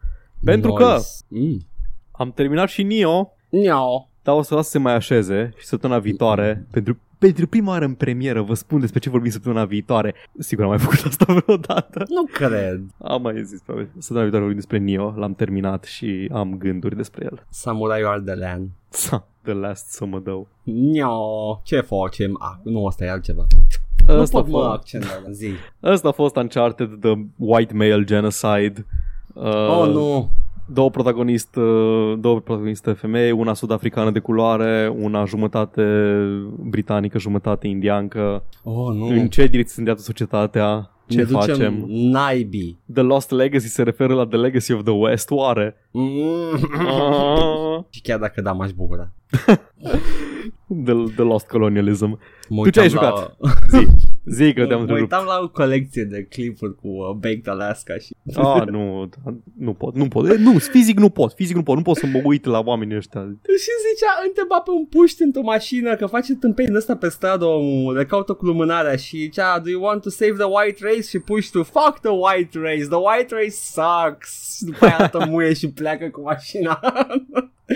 Pentru 0.43 0.73
că 0.73 0.97
Mm. 1.27 1.57
am 2.11 2.31
terminat 2.31 2.69
și 2.69 2.83
Nio, 2.83 3.31
Niao. 3.49 4.09
dar 4.23 4.35
o 4.35 4.41
să 4.41 4.55
las 4.55 4.65
să 4.65 4.71
se 4.71 4.77
mai 4.79 4.93
așeze 4.93 5.53
și 5.57 5.65
săptămâna 5.65 5.99
viitoare, 5.99 6.67
pentru, 6.71 6.97
pentru 7.27 7.47
prima 7.47 7.71
oară 7.71 7.85
în 7.85 7.93
premieră, 7.93 8.41
vă 8.41 8.53
spun 8.53 8.79
despre 8.79 8.99
ce 8.99 9.09
vorbim 9.09 9.31
săptămâna 9.31 9.65
viitoare. 9.65 10.13
Sigur 10.39 10.63
am 10.63 10.69
mai 10.69 10.79
făcut 10.79 11.03
asta 11.05 11.33
vreodată. 11.33 12.05
Nu 12.09 12.23
cred. 12.23 12.81
Am 12.97 13.21
mai 13.21 13.43
zis, 13.43 13.61
probabil. 13.61 13.89
Săptămâna 13.93 14.21
viitoare 14.23 14.45
vorbim 14.45 14.55
despre 14.55 14.77
Nio, 14.77 15.13
l-am 15.17 15.33
terminat 15.33 15.83
și 15.83 16.29
am 16.33 16.57
gânduri 16.57 16.95
despre 16.95 17.23
el. 17.31 17.45
Samurai 17.49 18.01
Ardelan. 18.01 18.69
The 19.41 19.53
Last 19.53 19.91
Summerdow. 19.91 20.47
Niao. 20.63 21.61
Ce 21.63 21.79
facem? 21.79 22.37
Ah, 22.41 22.57
nu, 22.63 22.85
asta 22.85 23.03
e 23.05 23.09
altceva. 23.09 23.47
Ăsta, 24.09 24.37
nu 24.37 24.43
pot, 24.43 24.53
mă, 24.53 24.63
a 24.63 24.71
accent 24.71 25.03
la 25.03 25.31
zi. 25.31 25.49
ăsta 25.83 26.07
a 26.07 26.11
fost 26.11 26.35
Uncharted, 26.35 26.89
The 26.99 27.13
White 27.35 27.73
Male 27.73 28.03
Genocide. 28.03 28.85
Uh, 29.33 29.43
Oh, 29.69 29.89
nu. 29.93 30.29
Două 30.65 30.89
protagoniste, 30.89 31.59
două 32.19 32.39
protagoniste 32.39 32.91
femei, 32.91 33.31
una 33.31 33.53
sud-africană 33.53 34.11
de 34.11 34.19
culoare, 34.19 34.93
una 34.99 35.25
jumătate 35.25 35.83
britanică, 36.59 37.19
jumătate 37.19 37.67
indiancă. 37.67 38.43
Oh, 38.63 38.95
nu. 38.95 39.05
În 39.05 39.27
ce 39.27 39.41
direcție 39.41 39.73
se 39.73 39.75
îndreaptă 39.77 40.03
societatea? 40.03 40.87
Ce 41.07 41.17
ne 41.17 41.23
ducem 41.23 41.55
facem? 41.55 41.85
naibii. 41.87 42.79
The 42.93 43.01
Lost 43.01 43.31
Legacy 43.31 43.67
se 43.67 43.83
referă 43.83 44.13
la 44.13 44.25
The 44.25 44.37
Legacy 44.37 44.73
of 44.73 44.83
the 44.83 44.93
West, 44.93 45.31
oare? 45.31 45.75
Mm. 45.91 46.09
Ah, 46.77 47.83
Și 47.93 48.01
chiar 48.01 48.19
dacă 48.19 48.41
da, 48.41 48.51
m-aș 48.51 48.71
bucura. 48.71 49.13
the, 50.85 50.93
the 51.15 51.23
Lost 51.23 51.47
Colonialism. 51.47 52.19
Mă 52.49 52.63
Tu 52.63 52.69
ce 52.69 52.79
ai 52.79 52.85
uitam 52.85 53.03
jucat? 53.03 53.35
La... 53.37 53.49
Zi, 53.77 53.87
zi 54.25 54.53
că 54.53 54.65
te-am 54.65 54.69
Mă 54.69 54.85
întrerupt. 54.85 55.11
uitam 55.11 55.25
la 55.25 55.39
o 55.43 55.49
colecție 55.49 56.03
de 56.03 56.23
clipuri 56.23 56.75
cu 56.75 56.87
uh, 56.87 57.09
Baked 57.11 57.47
Alaska 57.47 57.97
și... 57.97 58.15
Ah, 58.35 58.65
nu, 58.65 59.09
nu 59.57 59.73
pot, 59.73 59.95
nu 59.95 60.07
pot. 60.07 60.37
Nu, 60.37 60.57
fizic 60.59 60.99
nu 60.99 61.09
pot, 61.09 61.33
fizic 61.33 61.55
nu 61.55 61.63
pot, 61.63 61.75
nu 61.75 61.81
pot 61.81 61.97
să 61.97 62.05
mă 62.05 62.21
uit 62.23 62.45
la 62.45 62.59
oamenii 62.59 62.95
ăștia. 62.97 63.21
Și 63.43 63.69
zicea, 63.87 64.11
întreba 64.27 64.59
pe 64.59 64.71
un 64.71 64.85
puști 64.85 65.21
într-o 65.21 65.41
mașină 65.41 65.95
că 65.95 66.05
face 66.05 66.35
tâmpei 66.35 66.65
din 66.65 66.75
ăsta 66.75 66.95
pe 66.95 67.09
stradă 67.09 67.45
omul, 67.45 67.93
le 67.95 68.05
caută 68.05 68.33
cu 68.33 68.45
lumânarea 68.45 68.95
și 68.95 69.17
zicea, 69.17 69.59
do 69.59 69.69
you 69.69 69.83
want 69.83 70.01
to 70.01 70.09
save 70.09 70.31
the 70.33 70.47
white 70.55 70.77
race? 70.81 71.01
Și 71.01 71.19
puștiu, 71.19 71.63
fuck 71.63 71.99
the 71.99 72.11
white 72.11 72.59
race, 72.59 72.87
the 72.87 72.97
white 73.07 73.35
race 73.35 73.49
sucks. 73.49 74.55
Și 74.57 74.63
după 74.63 74.85
aia 74.85 74.97
altă 74.97 75.25
muie 75.29 75.53
și 75.53 75.69
pleacă 75.69 76.09
cu 76.11 76.21
mașina. 76.21 76.79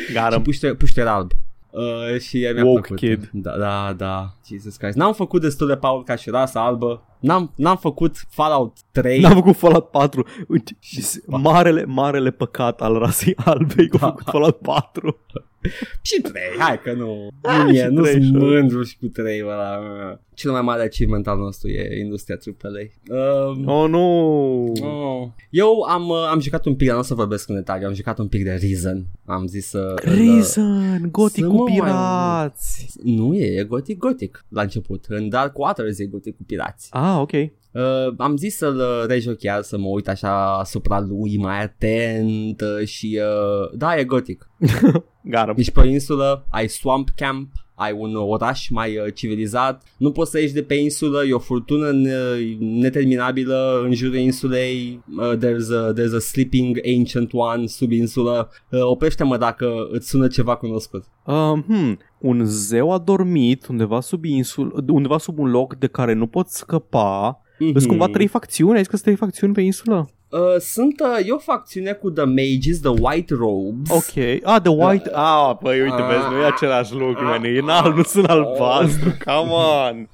și 0.05 0.13
Garam. 0.13 0.41
puștiu, 0.41 0.75
puștiu 0.75 1.01
era 1.01 1.13
alb. 1.13 1.31
Uh, 1.77 2.19
și 2.19 2.37
mi-a 2.53 2.65
Woke 2.65 2.79
plăcut. 2.87 2.97
kid. 2.97 3.29
Da, 3.33 3.57
da, 3.57 3.93
da. 3.97 4.33
Jesus 4.47 4.75
Christ. 4.75 4.95
N-am 4.97 5.13
făcut 5.13 5.41
destul 5.41 5.67
de 5.67 5.75
Paul 5.75 6.03
ca 6.03 6.15
și 6.15 6.29
rasa 6.29 6.65
albă. 6.65 7.03
N-am, 7.19 7.51
n-am 7.55 7.77
făcut 7.77 8.15
Fallout 8.29 8.77
3. 8.91 9.19
N-am 9.19 9.33
făcut 9.33 9.55
Fallout 9.55 9.89
4. 9.89 10.25
Uite, 10.47 10.77
marele, 11.25 11.85
marele 11.85 12.31
păcat 12.31 12.81
al 12.81 12.93
rasei 12.97 13.35
albe 13.45 13.73
e 13.77 13.87
că 13.87 13.95
a 13.95 13.99
Da. 13.99 14.07
făcut 14.07 14.23
Fallout 14.25 14.57
4. 14.57 15.17
Și 16.01 16.21
3, 16.21 16.33
hai 16.59 16.81
că 16.81 16.93
nu. 16.93 17.27
Ah, 17.41 17.63
nu 17.65 17.71
și 17.71 17.77
e, 17.77 17.87
nu 17.87 18.01
trei, 18.01 18.13
sunt 18.13 18.25
sure. 18.25 18.59
mândru 18.59 18.83
și 18.83 18.97
cu 18.97 19.05
3 19.07 19.41
ăla. 19.43 19.79
Cel 20.33 20.51
mai 20.51 20.61
mare 20.61 20.81
achievement 20.83 21.27
al 21.27 21.37
nostru 21.37 21.69
e 21.69 21.99
industria 21.99 22.37
AAA. 22.61 23.17
Um, 23.49 23.67
Oh, 23.67 23.89
nu! 23.89 24.01
oh. 24.81 25.27
Eu 25.49 25.81
am, 25.89 26.07
uh, 26.09 26.27
am 26.31 26.39
jucat 26.39 26.65
un 26.65 26.75
pic, 26.75 26.85
dar 26.87 26.95
nu 26.95 27.01
o 27.01 27.05
să 27.05 27.13
vorbesc 27.13 27.49
în 27.49 27.55
detaliu, 27.55 27.87
am 27.87 27.93
jucat 27.93 28.19
un 28.19 28.27
pic 28.27 28.43
de 28.43 28.59
Reason. 28.61 29.05
Am 29.25 29.47
zis 29.47 29.67
să... 29.67 29.93
Reason, 30.03 31.07
gotic 31.11 31.43
Să 31.43 31.49
cu 31.49 31.55
mă 31.55 31.63
mai- 31.63 31.73
pirați. 31.79 32.95
Nu 33.03 33.35
e, 33.35 33.59
e 33.59 33.63
gotic 33.63 33.97
gotic 33.97 34.45
la 34.49 34.61
început. 34.61 35.05
În 35.07 35.29
Dark 35.29 35.57
Waters 35.57 35.99
e 35.99 36.05
gotic 36.05 36.35
cu 36.37 36.43
pirați. 36.43 36.87
Ah, 36.91 37.17
ok. 37.19 37.31
Uh, 37.77 38.13
am 38.17 38.37
zis 38.37 38.57
să-l 38.57 38.75
uh, 38.75 39.07
rejochear, 39.07 39.61
să 39.61 39.77
mă 39.77 39.87
uit 39.87 40.07
așa 40.07 40.57
asupra 40.57 40.99
lui 40.99 41.37
mai 41.37 41.61
atent 41.63 42.61
uh, 42.61 42.87
și 42.87 43.19
uh, 43.21 43.77
da, 43.77 43.97
e 43.97 44.03
gotic. 44.03 44.49
Garam. 45.31 45.55
Ești 45.57 45.71
pe 45.71 45.79
o 45.79 45.85
insulă, 45.85 46.45
ai 46.49 46.67
swamp 46.67 47.09
camp, 47.15 47.51
ai 47.75 47.91
un 47.91 48.15
oraș 48.15 48.69
mai 48.69 48.97
uh, 48.97 49.13
civilizat, 49.13 49.83
nu 49.97 50.11
poți 50.11 50.31
să 50.31 50.39
ieși 50.39 50.53
de 50.53 50.63
pe 50.63 50.73
insulă, 50.73 51.23
e 51.23 51.33
o 51.33 51.39
furtună 51.39 51.87
uh, 51.87 52.57
neterminabilă 52.59 53.81
în 53.83 53.93
jurul 53.93 54.15
insulei, 54.15 55.03
uh, 55.17 55.37
there's, 55.37 55.69
a, 55.77 55.93
there's 55.93 56.15
a 56.15 56.19
sleeping 56.19 56.79
ancient 56.97 57.29
one 57.33 57.65
sub 57.65 57.91
insulă, 57.91 58.49
uh, 58.71 58.79
oprește-mă 58.81 59.37
dacă 59.37 59.87
îți 59.91 60.09
sună 60.09 60.27
ceva 60.27 60.55
cunoscut. 60.55 61.03
Um, 61.25 61.63
hmm, 61.67 61.99
un 62.19 62.45
zeu 62.45 62.91
a 62.91 62.97
dormit 62.97 63.67
undeva 63.67 63.99
sub 63.99 64.25
insul, 64.25 64.83
undeva 64.87 65.17
sub 65.17 65.39
un 65.39 65.49
loc 65.49 65.75
de 65.75 65.87
care 65.87 66.13
nu 66.13 66.27
poți 66.27 66.57
scăpa. 66.57 67.41
Mm-hmm. 67.57 67.71
Sunt 67.73 67.87
cumva 67.87 68.07
trei 68.07 68.27
facțiuni? 68.27 68.71
Ai 68.71 68.77
zis 68.77 68.87
că 68.87 68.95
sunt 68.95 69.03
trei 69.03 69.15
facțiuni 69.27 69.53
pe 69.53 69.61
insulă? 69.61 70.09
Uh, 70.29 70.39
sunt, 70.59 70.99
uh, 70.99 71.27
e 71.27 71.31
o 71.31 71.37
facțiune 71.37 71.91
cu 71.91 72.09
The 72.09 72.23
Mages, 72.25 72.79
The 72.79 72.89
White 72.99 73.33
Robes. 73.33 73.89
Ok. 73.89 74.23
Ah, 74.43 74.61
The 74.61 74.71
White... 74.71 75.09
Ah, 75.13 75.55
păi 75.63 75.81
uite, 75.81 76.01
Ah. 76.01 76.07
vezi, 76.07 76.27
nu 76.31 76.37
e 76.41 76.45
același 76.45 76.93
lucru, 76.93 77.23
man. 77.25 77.43
E 77.43 77.57
în 77.59 77.69
alb, 77.69 77.95
nu 77.95 78.03
sunt 78.03 78.25
albastru. 78.25 79.17
Come 79.25 79.51
on. 79.51 80.09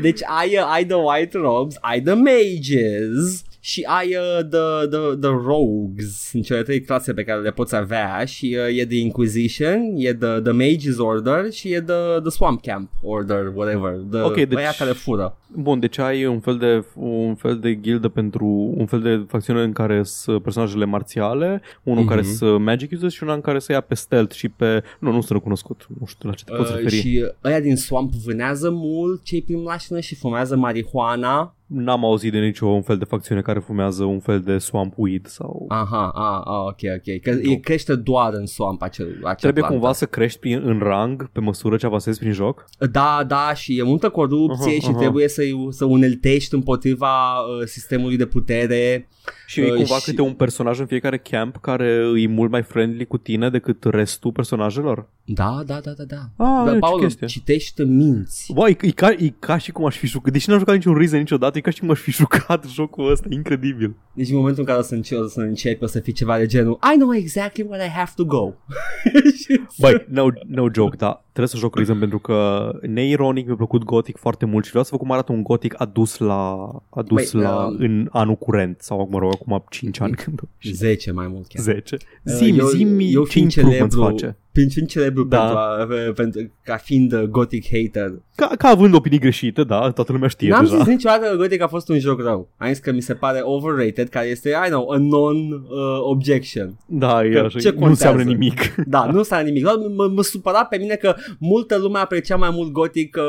Deci 0.00 0.20
ai, 0.38 0.60
ai 0.72 0.84
The 0.86 0.96
White 0.96 1.38
Robes, 1.38 1.76
ai 1.80 2.00
The 2.00 2.14
Mages 2.14 3.42
și 3.60 3.86
ai 3.88 4.06
uh, 4.06 4.44
the, 4.50 4.86
the, 4.90 5.16
the 5.20 5.30
Rogues, 5.46 6.30
în 6.32 6.42
cele 6.42 6.62
trei 6.62 6.80
clase 6.80 7.12
pe 7.12 7.22
care 7.24 7.40
le 7.40 7.50
poți 7.50 7.76
avea 7.76 8.24
și 8.24 8.56
uh, 8.68 8.78
e 8.78 8.86
The 8.86 8.98
Inquisition, 8.98 9.80
e 9.96 10.14
the, 10.14 10.40
the 10.40 10.52
Mage's 10.52 10.96
Order 10.98 11.50
și 11.52 11.72
e 11.72 11.80
the, 11.80 12.20
the 12.20 12.30
Swamp 12.30 12.62
Camp 12.62 12.90
Order, 13.02 13.52
whatever, 13.54 13.92
the 14.10 14.20
Ok, 14.20 14.34
deci- 14.34 14.56
aia 14.56 14.70
care 14.78 14.90
fură. 14.90 15.36
Bun, 15.54 15.80
deci 15.80 15.98
ai 15.98 16.26
un 16.26 16.40
fel 16.40 16.56
de 16.56 16.84
un 16.94 17.34
fel 17.34 17.58
de 17.58 17.80
gildă 17.80 18.08
pentru 18.08 18.46
un 18.76 18.86
fel 18.86 19.00
de 19.00 19.24
facțiune 19.28 19.62
în 19.62 19.72
care 19.72 20.02
sunt 20.02 20.42
personajele 20.42 20.84
marțiale, 20.84 21.60
unul 21.82 22.00
Mhm. 22.02 22.08
care 22.08 22.22
sunt 22.22 22.60
magic 22.64 22.90
users 22.92 23.12
și 23.14 23.22
una 23.22 23.32
în 23.34 23.40
care 23.40 23.58
să 23.58 23.72
ia 23.72 23.80
pe 23.80 23.94
stealth 23.94 24.34
și 24.34 24.48
pe 24.48 24.82
nu, 24.98 25.10
nu 25.10 25.20
sunt 25.20 25.30
recunoscut. 25.38 25.86
Nu 26.00 26.06
știu 26.06 26.28
la 26.28 26.34
ce 26.34 26.44
te 26.44 26.52
poți 26.54 26.70
Uh, 26.70 26.76
referi. 26.76 26.94
și 27.00 27.30
ăia 27.44 27.60
din 27.60 27.76
Swamp 27.76 28.12
vânează 28.12 28.70
mult 28.70 29.22
cei 29.24 29.42
prin 29.42 29.62
lașină 29.62 30.00
și 30.00 30.14
fumează 30.14 30.56
marihuana. 30.56 31.52
N-am 31.68 32.04
auzit 32.04 32.32
de 32.32 32.38
nicio 32.38 32.66
un 32.66 32.82
fel 32.82 32.98
de 32.98 33.04
facțiune 33.04 33.40
care 33.40 33.58
fumează 33.58 34.04
un 34.04 34.20
fel 34.20 34.40
de 34.40 34.58
swamp 34.58 34.92
weed 34.96 35.26
sau 35.26 35.64
Aha, 35.68 36.10
a, 36.14 36.42
a, 36.44 36.62
ok, 36.62 36.80
ok. 36.96 37.20
Că 37.22 37.30
e 37.30 37.54
crește 37.54 37.94
doar 37.94 38.32
în 38.32 38.46
Swamp 38.46 38.82
acel, 38.82 39.06
acel 39.06 39.34
Trebuie 39.34 39.62
plantă. 39.62 39.78
cumva 39.78 39.92
să 39.92 40.06
crești 40.06 40.38
prin, 40.38 40.62
în 40.64 40.78
rang 40.78 41.30
pe 41.32 41.40
măsură 41.40 41.76
ce 41.76 41.86
avansezi 41.86 42.18
prin 42.18 42.32
joc? 42.32 42.64
Da, 42.90 43.24
da, 43.26 43.54
și 43.54 43.78
e 43.78 43.82
multă 43.82 44.08
corupție 44.08 44.70
Aha, 44.70 44.80
și 44.80 44.88
aha. 44.88 44.98
trebuie 44.98 45.28
să, 45.28 45.42
să 45.70 45.84
uneltești 45.84 46.54
împotriva 46.54 47.38
uh, 47.38 47.66
sistemului 47.66 48.16
de 48.16 48.26
putere. 48.26 49.08
Și 49.46 49.60
e 49.60 49.64
Uh, 49.70 49.74
cumva 49.76 49.94
și- 49.96 50.04
câte 50.04 50.20
un 50.22 50.32
personaj 50.32 50.78
în 50.78 50.86
fiecare 50.86 51.18
camp 51.18 51.56
care 51.56 52.02
e 52.16 52.26
mult 52.26 52.50
mai 52.50 52.62
friendly 52.62 53.04
cu 53.06 53.16
tine 53.18 53.50
decât 53.50 53.84
restul 53.84 54.32
personajelor? 54.32 55.08
Da, 55.24 55.62
da, 55.66 55.80
da, 55.80 55.90
da, 55.90 56.04
da. 56.04 56.44
Ah, 56.44 56.64
da 56.64 56.72
ce 56.72 56.78
Paul, 56.78 57.00
chestie. 57.00 57.26
citește 57.26 57.84
minți. 57.84 58.50
Bă, 58.54 58.68
e, 58.68 58.76
e, 58.80 58.90
ca, 58.90 59.10
e 59.10 59.34
ca 59.38 59.58
și 59.58 59.72
cum 59.72 59.84
aș 59.84 59.96
fi 59.96 60.06
jucat, 60.06 60.32
deși 60.32 60.48
n-am 60.48 60.58
jucat 60.58 60.74
niciun 60.74 60.94
Reason 60.96 61.18
niciodată, 61.18 61.58
e 61.58 61.60
ca 61.60 61.70
și 61.70 61.80
cum 61.80 61.90
aș 61.90 61.98
fi 62.00 62.10
jucat 62.10 62.64
jocul 62.74 63.10
ăsta, 63.10 63.26
incredibil. 63.30 63.94
Deci 64.14 64.28
în 64.30 64.36
momentul 64.36 64.60
în 64.60 64.66
care 64.66 64.78
o 64.78 64.82
să 64.82 64.94
începi, 64.94 65.20
o 65.22 65.26
să 65.26 65.40
începi, 65.40 65.84
o 65.84 65.86
să 65.86 66.00
fii 66.00 66.12
ceva 66.12 66.38
de 66.38 66.46
genul 66.46 66.78
I 66.94 66.96
know 66.98 67.14
exactly 67.14 67.64
where 67.68 67.84
I 67.84 67.88
have 67.88 68.10
to 68.16 68.24
go. 68.24 68.52
Și- 69.42 69.60
Băi, 69.78 70.04
no, 70.08 70.26
no 70.46 70.66
joke, 70.74 70.96
da, 70.96 71.24
trebuie 71.38 71.60
să 71.60 71.66
joc 71.66 71.76
Reason 71.76 71.98
pentru 71.98 72.18
că 72.18 72.70
neironic 72.82 73.46
mi-a 73.46 73.54
plăcut 73.54 73.84
Gothic 73.84 74.16
foarte 74.16 74.44
mult 74.44 74.64
și 74.64 74.70
vreau 74.70 74.84
să 74.84 74.90
văd 74.92 75.00
cum 75.00 75.12
arată 75.12 75.32
un 75.32 75.42
Gothic 75.42 75.74
adus 75.80 76.18
la, 76.18 76.70
adus 76.90 77.32
Băi, 77.32 77.42
la, 77.42 77.66
um, 77.66 77.76
în 77.78 78.08
anul 78.10 78.36
curent 78.36 78.80
sau, 78.80 79.08
mă 79.10 79.18
rog, 79.18 79.32
acum 79.32 79.64
5 79.68 80.00
ani 80.00 80.14
când 80.14 80.40
10 80.62 81.12
mai 81.12 81.26
mult 81.28 81.46
chiar. 81.46 81.62
10. 81.62 81.96
Uh, 81.96 82.32
Zimi, 82.32 82.58
eu, 82.58 82.66
zimi 82.66 83.12
eu 83.12 83.24
ce 83.24 83.30
fiind 83.30 83.52
improvements 83.52 83.94
celebru, 83.94 84.16
face. 84.16 84.36
Fiind, 84.52 84.72
fiind 84.72 84.88
celebru 84.88 85.24
Da. 85.24 85.38
pentru, 85.38 85.56
a, 85.58 86.12
pentru, 86.14 86.52
ca 86.64 86.76
fiind 86.76 87.12
uh, 87.12 87.22
gothic 87.22 87.64
hater. 87.70 88.12
Ca, 88.34 88.50
ca 88.58 88.68
având 88.68 88.94
opinii 88.94 89.18
greșite, 89.18 89.64
da, 89.64 89.90
toată 89.90 90.12
lumea 90.12 90.28
știe 90.28 90.48
N-am 90.48 90.64
deja. 90.64 90.76
zis 90.76 90.86
niciodată 90.86 91.26
că 91.30 91.36
Gothic 91.36 91.60
a 91.62 91.66
fost 91.66 91.88
un 91.88 91.98
joc 91.98 92.20
rău. 92.20 92.48
Am 92.56 92.68
zis 92.68 92.78
că 92.78 92.92
mi 92.92 93.00
se 93.00 93.14
pare 93.14 93.40
overrated, 93.42 94.08
care 94.08 94.26
este, 94.26 94.48
I 94.66 94.68
know, 94.68 94.90
a 94.90 94.96
non-objection. 94.98 96.78
Da, 96.86 97.24
e 97.24 97.30
Că 97.30 97.38
așa, 97.38 97.58
ce 97.58 97.70
nu 97.78 97.84
înseamnă 97.86 98.22
contează? 98.24 98.38
nimic. 98.40 98.74
Da, 98.86 99.04
nu 99.12 99.22
s-a 99.22 99.38
nimic. 99.40 99.62
Doar 99.62 99.76
mă, 99.96 100.10
mă 100.14 100.22
supăra 100.22 100.64
pe 100.64 100.76
mine 100.76 100.94
că 100.94 101.14
multă 101.38 101.78
lume 101.78 101.98
aprecia 101.98 102.36
mai 102.36 102.50
mult 102.52 102.70
Gothic 102.72 103.16
uh, 103.16 103.22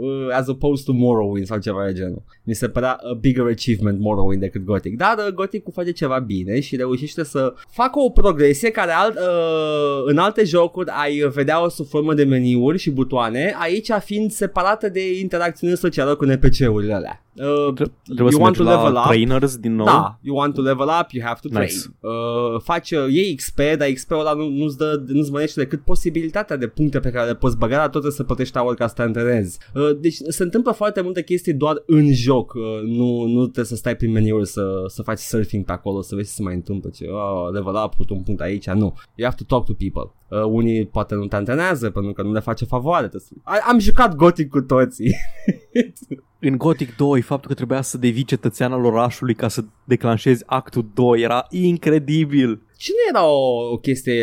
uh, 0.00 0.34
as 0.36 0.46
opposed 0.46 0.84
to 0.84 0.92
Morrowind 0.92 1.46
sau 1.46 1.58
ceva 1.58 1.84
de 1.86 1.92
genul. 1.92 2.22
Mi 2.44 2.54
se 2.54 2.68
părea 2.68 2.90
a 2.92 3.14
bigger 3.20 3.44
achievement 3.50 4.00
Morrowind 4.00 4.40
decât 4.40 4.64
Gothic. 4.64 4.96
Dar 4.96 5.14
uh, 5.26 5.32
Gothic 5.34 5.64
face 5.72 5.90
ceva 5.90 6.18
bine 6.18 6.60
și 6.60 6.76
reușește 6.76 7.24
să 7.24 7.52
facă 7.70 7.98
o 8.00 8.10
progresie 8.10 8.70
care 8.70 8.90
alt, 8.92 9.14
uh, 9.16 10.02
în 10.04 10.18
alte 10.18 10.44
jocuri 10.44 10.59
ai 10.88 11.18
vedea 11.32 11.64
o 11.64 11.68
sub 11.68 11.86
formă 11.86 12.14
de 12.14 12.24
meniuri 12.24 12.78
și 12.78 12.90
butoane, 12.90 13.54
aici 13.58 13.90
fiind 14.04 14.30
separată 14.30 14.88
de 14.88 15.18
interacțiune 15.18 15.74
socială 15.74 16.14
cu 16.14 16.24
NPC-urile 16.24 16.94
alea. 16.94 17.24
Uh, 17.40 17.72
Trebuie 18.04 18.32
să 18.32 18.38
mergi 18.40 18.62
la 18.62 19.02
trainers 19.06 19.56
din 19.56 19.74
nou. 19.74 19.86
da, 19.86 20.18
you 20.22 20.36
want 20.36 20.54
to 20.54 20.60
level 20.60 20.86
up, 21.00 21.10
you 21.10 21.24
have 21.26 21.38
to 21.42 21.48
train. 21.48 21.64
Nice. 21.68 21.78
Uh, 22.00 22.60
faci, 22.62 22.90
uh, 22.90 23.06
iei 23.08 23.34
XP, 23.34 23.56
dar 23.78 23.88
XP-ul 23.94 24.18
ăla 24.18 24.32
nu, 24.32 24.48
nu-ți, 24.48 24.76
dă, 24.76 25.02
nu-ți 25.06 25.30
mănește 25.30 25.60
decât 25.60 25.80
posibilitatea 25.84 26.56
de 26.56 26.66
puncte 26.66 27.00
pe 27.00 27.10
care 27.10 27.26
le 27.26 27.34
poți 27.34 27.56
băga, 27.56 27.72
dar 27.74 27.82
tot 27.82 27.90
trebuie 27.90 28.12
să 28.12 28.24
plătești 28.24 28.56
aur 28.58 28.74
ca 28.74 28.86
să 28.86 28.94
te 28.94 29.02
antrenezi. 29.02 29.58
Uh, 29.74 29.90
deci 30.00 30.14
se 30.28 30.42
întâmplă 30.42 30.72
foarte 30.72 31.00
multe 31.00 31.22
chestii 31.22 31.54
doar 31.54 31.82
în 31.86 32.12
joc, 32.14 32.52
uh, 32.54 32.62
nu, 32.84 33.24
nu 33.26 33.42
trebuie 33.42 33.64
să 33.64 33.76
stai 33.76 33.96
prin 33.96 34.12
meniuri 34.12 34.46
să, 34.46 34.84
să 34.86 35.02
faci 35.02 35.18
surfing 35.18 35.64
pe 35.64 35.72
acolo, 35.72 36.02
să 36.02 36.14
vezi 36.14 36.28
ce 36.28 36.34
se 36.34 36.42
mai 36.42 36.54
întâmplă, 36.54 36.90
ce, 36.94 37.06
oh, 37.06 37.52
level 37.52 37.74
up, 37.84 37.94
put 37.94 38.10
un 38.10 38.22
punct 38.22 38.40
aici, 38.40 38.66
nu. 38.66 38.94
You 39.14 39.28
have 39.30 39.34
to 39.36 39.44
talk 39.56 39.64
to 39.66 39.72
people. 39.78 40.12
Uh, 40.28 40.44
unii 40.52 40.86
poate 40.86 41.14
nu 41.14 41.26
te 41.26 41.36
antrenează 41.36 41.90
pentru 41.90 42.12
că 42.12 42.22
nu 42.22 42.32
le 42.32 42.40
face 42.40 42.64
favoare. 42.64 43.08
Trebuie 43.08 43.30
să- 43.44 43.60
Am 43.70 43.78
jucat 43.78 44.14
Gothic 44.14 44.48
cu 44.48 44.60
toții. 44.60 45.14
În 46.40 46.56
Gothic 46.56 46.96
2, 46.96 47.20
faptul 47.20 47.48
că 47.48 47.54
trebuia 47.54 47.82
să 47.82 47.98
devii 47.98 48.24
cetățean 48.24 48.72
al 48.72 48.84
orașului 48.84 49.34
ca 49.34 49.48
să 49.48 49.64
declanșezi 49.84 50.42
actul 50.46 50.90
2 50.94 51.20
era 51.20 51.46
incredibil. 51.50 52.62
Și 52.76 52.90
nu 52.90 53.18
era 53.18 53.26
o, 53.26 53.70
o 53.72 53.76
chestie... 53.76 54.14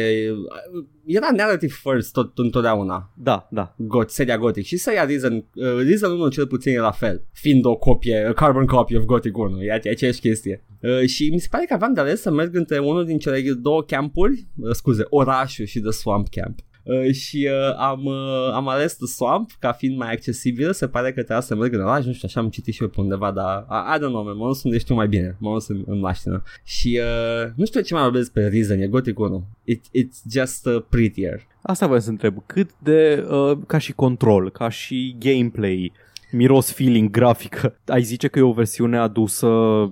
Era 1.06 1.28
narrative 1.36 1.74
first 1.84 2.12
tot 2.12 2.38
întotdeauna. 2.38 3.12
Da, 3.16 3.48
da. 3.52 3.76
Got, 3.78 4.10
seria 4.10 4.38
Gothic 4.38 4.66
și 4.66 4.78
să 4.78 4.94
ia 4.94 5.06
Reason, 5.06 5.34
uh, 5.34 5.86
Reason 5.88 6.12
1 6.12 6.28
cel 6.28 6.48
puțin 6.48 6.76
e 6.76 6.80
la 6.80 6.92
fel, 6.92 7.26
fiind 7.32 7.66
o 7.66 7.76
copie, 7.76 8.26
a 8.28 8.34
carbon 8.34 8.66
copy 8.66 8.96
of 8.96 9.04
Gothic 9.04 9.38
1, 9.38 9.64
e 9.64 9.72
ace- 9.72 9.90
aceeași 9.90 10.20
chestie. 10.20 10.64
Uh, 10.82 11.08
și 11.08 11.30
mi 11.30 11.40
se 11.40 11.48
pare 11.52 11.66
că 11.66 11.74
aveam 11.74 11.94
de 11.94 12.00
ales 12.00 12.22
să 12.22 12.32
merg 12.32 12.56
între 12.56 12.78
unul 12.78 13.06
din 13.06 13.18
cele 13.18 13.42
două 13.52 13.84
campuri, 13.84 14.48
uh, 14.58 14.72
scuze, 14.72 15.04
orașul 15.10 15.66
și 15.66 15.80
The 15.80 15.92
Swamp 15.92 16.28
Camp. 16.30 16.60
Uh, 16.88 17.14
și 17.14 17.50
uh, 17.52 17.76
am, 17.78 18.06
uh, 18.06 18.52
am 18.54 18.68
ales 18.68 18.96
The 18.96 19.06
Swamp 19.06 19.52
ca 19.60 19.72
fiind 19.72 19.98
mai 19.98 20.12
accesibil, 20.12 20.74
se 20.74 20.88
pare 20.88 21.08
că 21.08 21.14
trebuia 21.14 21.40
să 21.40 21.56
merg 21.56 21.74
în 21.74 21.82
oraș, 21.82 22.06
nu 22.06 22.14
știu, 22.14 22.28
așa 22.28 22.40
am 22.40 22.50
citit 22.50 22.74
și 22.74 22.82
eu 22.82 22.88
pe 22.88 23.02
undeva, 23.02 23.32
dar 23.32 23.68
I, 23.70 23.96
I 23.96 24.00
don't 24.00 24.10
know, 24.10 24.24
man, 24.24 24.38
mă 24.38 24.48
dus 24.48 24.64
unde 24.64 24.78
știu 24.78 24.96
mai 24.96 25.08
bine, 25.08 25.36
mă 25.40 25.54
dus 25.54 25.68
în, 25.68 25.84
în 25.86 26.00
mașină. 26.00 26.44
Și 26.64 27.00
uh, 27.02 27.50
nu 27.56 27.66
știu 27.66 27.82
ce 27.82 27.94
mai 27.94 28.04
vorbesc 28.04 28.32
pe 28.32 28.48
Reason, 28.48 28.80
e 28.80 28.88
Gothic 28.88 29.20
1, 29.20 29.48
It, 29.64 29.86
it's 29.86 30.32
just 30.32 30.66
uh, 30.66 30.84
prettier. 30.90 31.48
Asta 31.62 31.86
vreau 31.86 32.02
să 32.02 32.10
întreb. 32.10 32.44
Cât 32.46 32.70
de, 32.80 33.28
uh, 33.30 33.58
ca 33.68 33.78
și 33.78 33.94
control, 33.94 34.52
ca 34.52 34.70
și 34.70 35.16
gameplay, 35.20 35.92
miros, 36.32 36.72
feeling, 36.72 37.10
grafică, 37.10 37.80
ai 37.86 38.02
zice 38.02 38.28
că 38.28 38.40
e 38.40 38.42
o 38.42 38.52
versiune 38.52 38.98
adusă 38.98 39.48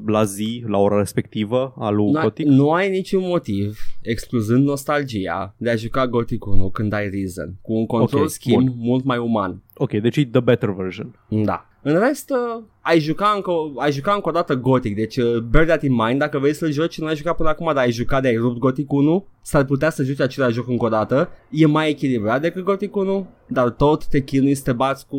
la 0.06 0.24
zi, 0.24 0.63
la 0.67 0.78
ora 0.78 0.98
respectivă, 0.98 1.74
a 1.78 1.89
lui 1.89 2.12
Nu 2.12 2.17
ai, 2.17 2.24
Gothic? 2.24 2.45
nu 2.45 2.71
ai 2.71 2.89
niciun 2.89 3.21
motiv, 3.28 3.80
excluzând 4.02 4.65
nostalgia, 4.65 5.56
de 5.58 5.69
a 5.69 5.76
juca 5.76 6.08
Gothic 6.08 6.45
1 6.45 6.69
când 6.69 6.93
ai 6.93 7.10
Reason, 7.10 7.56
cu 7.62 7.74
un 7.74 7.86
control 7.86 8.21
Ok, 8.21 8.30
schimb 8.30 8.67
bun. 8.69 8.74
mult 8.78 9.04
mai 9.04 9.17
uman. 9.17 9.63
Ok, 9.78 9.92
deci 9.92 10.18
e 10.18 10.26
the 10.26 10.40
better 10.40 10.70
version. 10.70 11.16
Da. 11.28 11.66
În 11.82 12.00
rest, 12.00 12.30
uh, 12.30 12.64
ai 12.82 13.00
juca, 13.00 13.32
încă, 13.36 13.52
ai 13.78 13.92
juca 13.92 14.12
încă 14.14 14.30
o 14.30 14.32
dată 14.32 14.56
Gothic, 14.56 14.96
deci 14.96 15.18
uh, 15.18 15.38
bear 15.38 15.66
that 15.66 15.84
in 15.84 15.94
mind, 15.94 16.20
dacă 16.20 16.38
vrei 16.40 16.54
să-l 16.54 16.72
joci 16.72 16.94
și 16.94 17.02
nu 17.02 17.08
ai 17.08 17.16
jucat 17.16 17.36
până 17.36 17.50
acum, 17.50 17.66
dar 17.74 17.84
ai 17.84 17.92
jucat 17.92 18.22
de 18.22 18.28
ai 18.28 18.36
rupt 18.36 18.58
Gothic 18.58 18.92
1, 18.92 19.26
s-ar 19.42 19.64
putea 19.64 19.90
să 19.90 20.04
joci 20.04 20.20
același 20.22 20.54
joc 20.54 20.68
încă 20.68 20.86
o 20.86 20.90
dată, 20.90 21.30
e 21.50 21.66
mai 21.66 21.90
echilibrat 21.90 22.42
decât 22.42 22.64
Gothic 22.64 22.96
1, 22.96 23.28
dar 23.48 23.70
tot 23.70 24.06
te 24.06 24.20
chinui 24.24 24.56
să 24.56 24.62
te 24.64 24.72
bați 24.72 25.08
cu 25.08 25.18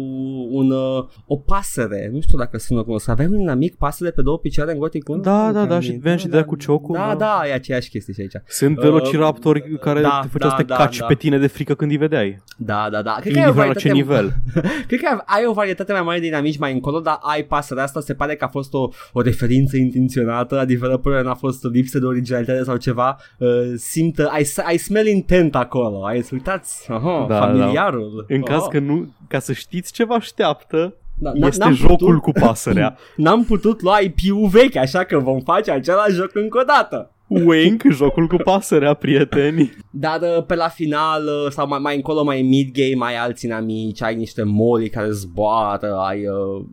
un, 0.50 0.70
uh, 0.70 1.04
o 1.26 1.36
pasăre, 1.36 2.10
nu 2.12 2.20
știu 2.20 2.38
dacă 2.38 2.58
sună 2.58 2.82
cum 2.82 2.98
să 2.98 3.10
aveai 3.10 3.28
un 3.28 3.38
inamic 3.38 3.74
pasăre 3.74 4.10
pe 4.10 4.22
două 4.22 4.38
picioare 4.38 4.72
în 4.72 4.78
Gothic 4.78 5.08
1? 5.08 5.20
Da, 5.20 5.52
da, 5.52 5.60
Nu 5.60 5.66
da, 5.66 5.80
și 5.80 5.90
mi- 5.90 5.96
veneam 5.98 6.18
și 6.18 6.28
de 6.28 6.42
cu 6.42 6.56
ciocul, 6.56 6.94
Da, 6.94 7.06
da. 7.06 7.14
da, 7.14 7.48
e 7.48 7.52
aceeași 7.52 7.90
chestie 7.90 8.14
și 8.14 8.20
aici. 8.20 8.32
Sunt 8.46 8.76
Uh, 8.76 8.82
velociraptori 8.82 9.78
care 9.80 10.00
da, 10.00 10.18
te 10.22 10.28
făceau 10.28 10.48
da, 10.50 10.56
să 10.56 10.62
te 10.62 10.68
da, 10.68 10.76
caci 10.76 10.98
da. 10.98 11.06
pe 11.06 11.14
tine 11.14 11.38
de 11.38 11.46
frică 11.46 11.74
când 11.74 11.90
îi 11.90 11.96
vedeai. 11.96 12.42
Da, 12.56 12.88
da, 12.90 13.02
da. 13.02 13.16
Cred 13.20 13.32
că 13.32 13.38
ai 13.38 13.44
o 13.44 13.48
Indiferent 13.48 13.74
la 13.74 13.80
ce 13.80 13.88
varietate, 13.88 13.92
nivel. 13.92 14.34
Cred 14.88 15.00
că 15.00 15.22
ai 15.26 15.44
o 15.46 15.52
varietate 15.52 15.92
mai 15.92 16.02
mare 16.02 16.18
de 16.18 16.26
inamici 16.26 16.58
mai 16.58 16.72
încolo, 16.72 17.00
dar 17.00 17.18
ai 17.20 17.42
pasărea 17.44 17.82
asta, 17.82 18.00
se 18.00 18.14
pare 18.14 18.34
că 18.36 18.44
a 18.44 18.48
fost 18.48 18.74
o, 18.74 18.88
o 19.12 19.20
referință 19.20 19.76
intenționată, 19.76 20.58
a 20.58 20.64
developerului 20.64 21.24
n-a 21.24 21.34
fost 21.34 21.64
o 21.64 21.68
lipsă 21.68 21.98
de 21.98 22.06
originalitate 22.06 22.62
sau 22.64 22.76
ceva. 22.76 23.16
Uh, 23.38 23.48
simt, 23.76 24.18
ai, 24.18 24.46
ai 24.66 24.76
smell 24.76 25.06
intent 25.06 25.54
acolo, 25.54 26.04
ai 26.04 26.20
zis, 26.20 26.30
uitați, 26.30 26.86
aha, 26.92 27.26
Da, 27.28 27.38
familiarul. 27.38 28.24
În 28.28 28.42
caz 28.42 28.60
Oh. 28.62 28.68
că 28.70 28.78
nu, 28.78 29.14
ca 29.28 29.38
să 29.38 29.52
știți 29.52 29.92
ce 29.92 30.04
vă 30.04 30.14
așteaptă, 30.14 30.94
Da, 31.18 31.32
n- 31.32 31.46
este 31.46 31.64
n-am 31.64 31.74
jocul 31.74 31.96
putut- 31.96 32.20
cu 32.22 32.30
pasărea. 32.32 32.96
N-am 33.16 33.44
putut 33.44 33.80
lua 33.82 33.98
IP-ul 34.00 34.48
vechi, 34.48 34.76
așa 34.76 35.04
că 35.04 35.18
vom 35.18 35.40
face 35.40 35.70
același 35.70 36.10
joc 36.14 36.30
încă 36.34 36.58
o 36.58 36.62
dată. 36.62 37.10
Wink, 37.28 37.82
jocul 37.98 38.26
cu 38.26 38.36
pasărea, 38.36 38.94
prieteni. 38.94 39.72
Dar 39.90 40.20
uh, 40.20 40.44
pe 40.44 40.54
la 40.54 40.68
final 40.68 41.22
uh, 41.22 41.50
sau 41.50 41.68
mai, 41.68 41.78
mai 41.78 41.96
încolo 41.96 42.24
mai 42.24 42.42
mid-game 42.42 43.04
ai 43.04 43.16
alți 43.16 43.44
inamici, 43.44 44.02
ai 44.02 44.14
niște 44.14 44.42
moli 44.42 44.88
care 44.88 45.10
zboară, 45.10 45.96
ai 45.96 46.26
uh, 46.26 46.64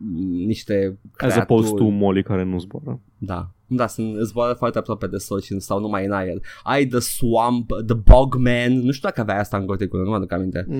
niște 0.46 0.98
As 1.16 1.36
opposed 1.36 1.68
to 1.68 1.74
creaturi. 1.74 1.98
Molly 1.98 2.22
care 2.22 2.44
nu 2.44 2.58
zboară. 2.58 3.00
Da, 3.26 3.48
da, 3.66 3.86
sunt 3.86 4.16
zboară 4.26 4.52
foarte 4.52 4.78
aproape 4.78 5.06
de 5.06 5.16
sol 5.16 5.40
și 5.40 5.60
stau 5.60 5.80
numai 5.80 6.04
în 6.04 6.12
aer. 6.12 6.36
Ai 6.62 6.86
The 6.86 6.98
Swamp, 6.98 7.70
The 7.86 7.94
Bogman, 8.04 8.72
nu 8.78 8.90
știu 8.90 9.08
dacă 9.08 9.20
avea 9.20 9.38
asta 9.40 9.56
în 9.56 9.66
Gothic, 9.66 9.92
nu 9.92 10.08
mă 10.10 10.14
aduc 10.14 10.32
aminte. 10.32 10.64
Mm, 10.68 10.76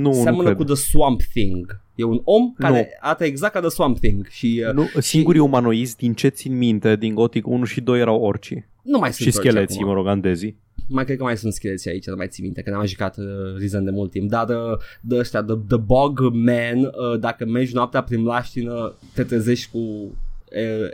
nu, 0.00 0.08
nu 0.08 0.12
Seamănă 0.12 0.42
cred. 0.44 0.56
cu 0.56 0.64
The 0.64 0.74
Swamp 0.74 1.20
Thing. 1.22 1.80
E 1.94 2.04
un 2.04 2.20
om 2.24 2.52
care 2.58 2.78
Nu. 2.80 2.86
arată 3.00 3.24
exact 3.24 3.52
ca 3.52 3.60
The 3.60 3.68
Swamp 3.68 3.98
Thing 3.98 4.26
și 4.26 4.64
uh, 4.68 4.74
Nu, 4.74 4.88
singurii 5.00 5.40
umanoizi 5.40 5.96
din 5.96 6.14
ce 6.14 6.28
țin 6.28 6.56
minte 6.56 6.96
din 6.96 7.14
Gothic 7.14 7.46
1 7.46 7.64
și 7.64 7.80
2 7.80 8.00
erau 8.00 8.20
orcii. 8.20 8.66
nu 8.82 8.98
mai 8.98 9.12
sunt 9.12 9.28
Și 9.28 9.36
orice 9.36 9.48
scheleții, 9.50 9.76
acum. 9.80 9.88
mă 9.88 9.94
rog, 9.94 10.06
andezii. 10.06 10.56
Mai 10.88 11.04
cred 11.04 11.16
că 11.16 11.22
mai 11.22 11.36
sunt 11.36 11.52
scheleții 11.52 11.90
aici, 11.90 12.06
nu 12.06 12.16
mai 12.16 12.28
țin 12.28 12.44
minte, 12.44 12.62
că 12.62 12.70
n-am 12.70 12.78
mai 12.78 12.88
jucat 12.88 13.16
uh, 13.18 13.24
Reason 13.58 13.84
de 13.84 13.90
mult 13.90 14.10
timp. 14.10 14.30
Dar 14.30 14.48
uh, 14.48 14.78
de 15.00 15.16
ăștia, 15.16 15.42
The, 15.42 15.54
the 15.68 15.76
Bogman, 15.76 16.78
uh, 16.84 17.18
dacă 17.20 17.44
mergi 17.46 17.74
noaptea 17.74 18.02
prin 18.02 18.24
laștină, 18.24 18.94
te 19.14 19.22
trezești 19.24 19.70
cu 19.70 19.78
uh, 19.78 20.10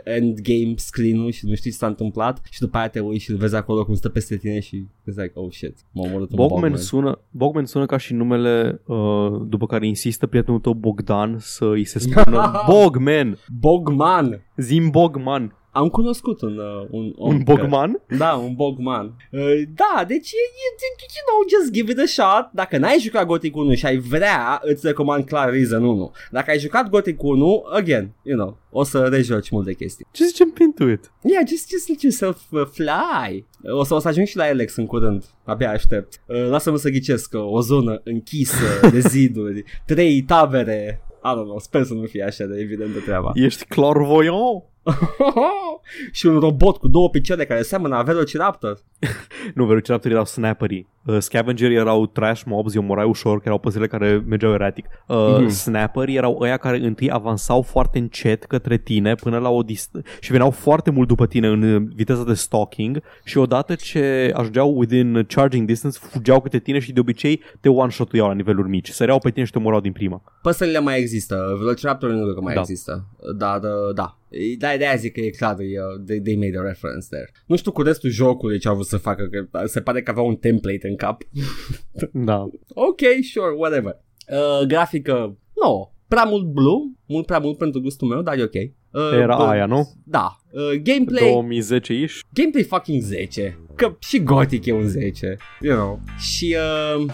endgame 0.03 0.73
screen-ul 0.75 1.31
și 1.31 1.45
nu 1.45 1.55
știi 1.55 1.71
ce 1.71 1.77
s-a 1.77 1.87
întâmplat 1.87 2.41
și 2.49 2.59
după 2.59 2.77
aia 2.77 2.87
te 2.87 2.99
uiți 2.99 3.23
și 3.23 3.31
îl 3.31 3.37
vezi 3.37 3.55
acolo 3.55 3.85
cum 3.85 3.95
stă 3.95 4.09
peste 4.09 4.37
tine 4.37 4.59
și 4.59 4.87
îți 5.03 5.19
like, 5.19 5.31
oh 5.35 5.51
shit, 5.51 5.77
m-a 5.91 6.03
omorât 6.03 6.29
un 6.29 6.35
Bogman, 6.35 6.59
Bogman. 6.61 6.77
sună, 6.77 7.19
Bogman 7.29 7.65
sună 7.65 7.85
ca 7.85 7.97
și 7.97 8.13
numele 8.13 8.81
uh, 8.85 9.41
după 9.47 9.65
care 9.65 9.87
insistă 9.87 10.27
prietenul 10.27 10.59
tău 10.59 10.73
Bogdan 10.73 11.35
să 11.39 11.65
îi 11.65 11.85
se 11.85 11.99
spună 11.99 12.51
Bogman, 12.69 13.37
Bogman! 13.59 14.41
zim 14.57 14.89
Bogman. 14.89 15.55
Am 15.75 15.89
cunoscut 15.89 16.41
un, 16.41 16.57
uh, 16.57 16.87
un 16.89 17.13
om 17.15 17.33
Un 17.33 17.43
care- 17.43 17.59
Bogman? 17.61 18.01
Da, 18.17 18.33
un 18.33 18.53
Bogman. 18.55 19.05
Uh, 19.31 19.61
da, 19.75 20.03
deci, 20.07 20.31
e, 20.31 20.35
e, 20.65 20.67
e, 20.85 21.05
you 21.17 21.25
know, 21.27 21.39
just 21.59 21.73
give 21.73 21.91
it 21.91 21.99
a 21.99 22.05
shot. 22.05 22.49
Dacă 22.53 22.77
n-ai 22.77 22.99
jucat 22.99 23.25
Gothic 23.25 23.55
1 23.55 23.73
și 23.73 23.85
ai 23.85 23.97
vrea, 23.97 24.59
îți 24.63 24.85
recomand 24.87 25.25
clar 25.25 25.49
Reason 25.49 25.83
1. 25.83 26.11
Dacă 26.31 26.51
ai 26.51 26.59
jucat 26.59 26.89
Gothic 26.89 27.23
1, 27.23 27.63
again, 27.69 28.11
you 28.23 28.37
know, 28.37 28.57
o 28.69 28.83
să 28.83 28.99
rejoci 29.07 29.49
multe 29.49 29.73
chestii. 29.73 30.05
Just 30.15 30.35
jump 30.35 30.57
into 30.57 30.87
it. 30.89 31.11
Yeah, 31.21 31.43
just, 31.47 31.69
just 31.69 31.87
let 31.89 32.01
yourself 32.01 32.41
uh, 32.51 32.65
fly. 32.71 33.45
O 33.63 33.83
să, 33.83 33.93
o 33.93 33.99
să 33.99 34.07
ajung 34.07 34.27
și 34.27 34.37
la 34.37 34.43
Alex 34.43 34.75
în 34.75 34.85
curând. 34.85 35.23
Abia 35.43 35.71
aștept. 35.71 36.21
Uh, 36.27 36.47
lasă-mă 36.49 36.77
să 36.77 36.89
ghicesc 36.89 37.33
uh, 37.33 37.41
o 37.51 37.61
zonă 37.61 38.01
închisă 38.03 38.79
de 38.91 38.99
ziduri, 38.99 39.63
trei 39.85 40.21
tabere. 40.21 41.01
I 41.23 41.27
don't 41.37 41.43
know, 41.43 41.59
sper 41.59 41.83
să 41.83 41.93
nu 41.93 42.05
fie 42.05 42.23
așa 42.23 42.45
de 42.45 42.59
evidentă 42.59 42.99
treaba. 42.99 43.31
Ești 43.33 43.65
clairvoyant? 43.65 44.63
și 46.11 46.25
un 46.25 46.39
robot 46.39 46.77
cu 46.77 46.87
două 46.87 47.09
picioare 47.09 47.45
care 47.45 47.61
seamănă 47.61 47.95
a 47.95 48.01
Velociraptor. 48.01 48.77
Nu, 49.53 49.65
Velociraptor 49.65 50.11
erau 50.11 50.25
snapperii. 50.25 50.87
Uh, 51.05 51.17
Scavengerii 51.19 51.75
erau 51.75 52.05
trash 52.05 52.41
mobs, 52.45 52.73
îi 52.73 52.79
omorai 52.79 53.05
ușor, 53.05 53.37
că 53.37 53.43
erau 53.45 53.57
păsările 53.57 53.87
care 53.87 54.23
mergeau 54.27 54.53
erratic. 54.53 54.85
Uh, 55.07 55.37
Mhm. 55.39 55.47
Snapperii 55.47 56.15
erau 56.15 56.37
ăia 56.41 56.57
care 56.57 56.77
întâi 56.85 57.11
avansau 57.11 57.61
foarte 57.61 57.97
încet 57.97 58.43
către 58.43 58.77
tine 58.77 59.15
până 59.15 59.37
la 59.37 59.49
o 59.49 59.61
dist- 59.63 60.01
și 60.19 60.31
veneau 60.31 60.49
foarte 60.51 60.89
mult 60.91 61.07
după 61.07 61.25
tine 61.27 61.47
în 61.47 61.61
uh, 61.75 61.81
viteza 61.95 62.23
de 62.23 62.33
stalking 62.33 63.01
și 63.23 63.37
odată 63.37 63.75
ce 63.75 64.31
ajungeau 64.35 64.77
within 64.77 65.25
charging 65.27 65.67
distance, 65.67 65.97
fugeau 66.01 66.41
câte 66.41 66.59
tine 66.59 66.79
și 66.79 66.91
de 66.93 66.99
obicei 66.99 67.41
te 67.59 67.69
one-shot-uiau 67.69 68.27
la 68.27 68.33
niveluri 68.33 68.69
mici. 68.69 68.89
Săreau 68.89 69.19
pe 69.19 69.29
tine 69.31 69.45
și 69.45 69.51
te 69.51 69.57
omorau 69.57 69.79
din 69.79 69.91
prima. 69.91 70.21
Păsările 70.41 70.79
mai 70.79 70.99
există, 70.99 71.55
Velociraptor 71.57 72.09
nu 72.09 72.23
cred 72.23 72.33
că 72.35 72.41
mai 72.41 72.53
Da. 72.53 72.59
există, 72.59 73.05
dar 73.37 73.57
uh, 73.57 73.93
da. 73.95 74.17
Da, 74.57 74.77
de 74.77 74.85
aia 74.85 74.95
zic 74.95 75.13
că 75.13 75.19
e 75.19 75.29
clar, 75.29 75.59
e, 75.59 75.63
uh, 75.63 76.03
they, 76.05 76.21
they 76.21 76.35
made 76.35 76.57
a 76.57 76.61
reference 76.61 77.07
there. 77.09 77.31
Nu 77.45 77.55
știu 77.55 77.71
cu 77.71 77.81
restul 77.81 78.09
jocului 78.09 78.59
ce 78.59 78.67
au 78.67 78.73
vrut 78.73 78.87
să 78.87 78.97
facă, 78.97 79.29
că 79.31 79.65
se 79.65 79.81
pare 79.81 80.01
că 80.01 80.11
avea 80.11 80.23
un 80.23 80.35
template 80.35 80.87
în 80.87 80.95
cap. 80.95 81.21
Da. 82.11 82.49
ok, 82.67 83.01
sure, 83.31 83.53
whatever. 83.57 84.01
Uh, 84.31 84.67
grafică, 84.67 85.37
nu, 85.63 85.93
prea 86.07 86.23
mult 86.23 86.45
blue, 86.45 86.91
mult 87.05 87.25
prea 87.25 87.39
mult 87.39 87.57
pentru 87.57 87.81
gustul 87.81 88.07
meu, 88.07 88.21
dar 88.21 88.37
e 88.37 88.43
ok. 88.43 88.53
Uh, 88.91 89.19
Era 89.19 89.37
uh, 89.37 89.47
aia, 89.47 89.65
nu? 89.65 89.93
Da. 90.03 90.37
Uh, 90.51 90.81
gameplay, 90.83 91.61
2010-ish. 91.61 92.19
gameplay 92.33 92.63
fucking 92.63 93.01
10. 93.01 93.59
Că 93.75 93.95
și 93.99 94.23
Gothic 94.23 94.65
e 94.65 94.73
un 94.73 94.87
10, 94.87 95.37
you 95.61 95.75
know. 95.75 95.99
Și 96.17 96.55
uh, 96.97 97.05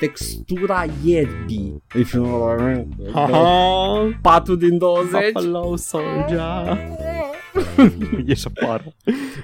textura 0.00 0.84
ierbii. 1.04 1.82
If 1.98 2.12
you 2.12 2.24
know 2.24 2.40
what 2.42 2.58
I 2.60 2.62
mean. 2.62 2.86
Haha! 3.12 4.18
4 4.22 4.54
din 4.54 4.78
20. 4.78 5.10
Hello, 5.34 5.76
soldier! 5.76 6.78
Ieși 8.26 8.46
afară. 8.54 8.94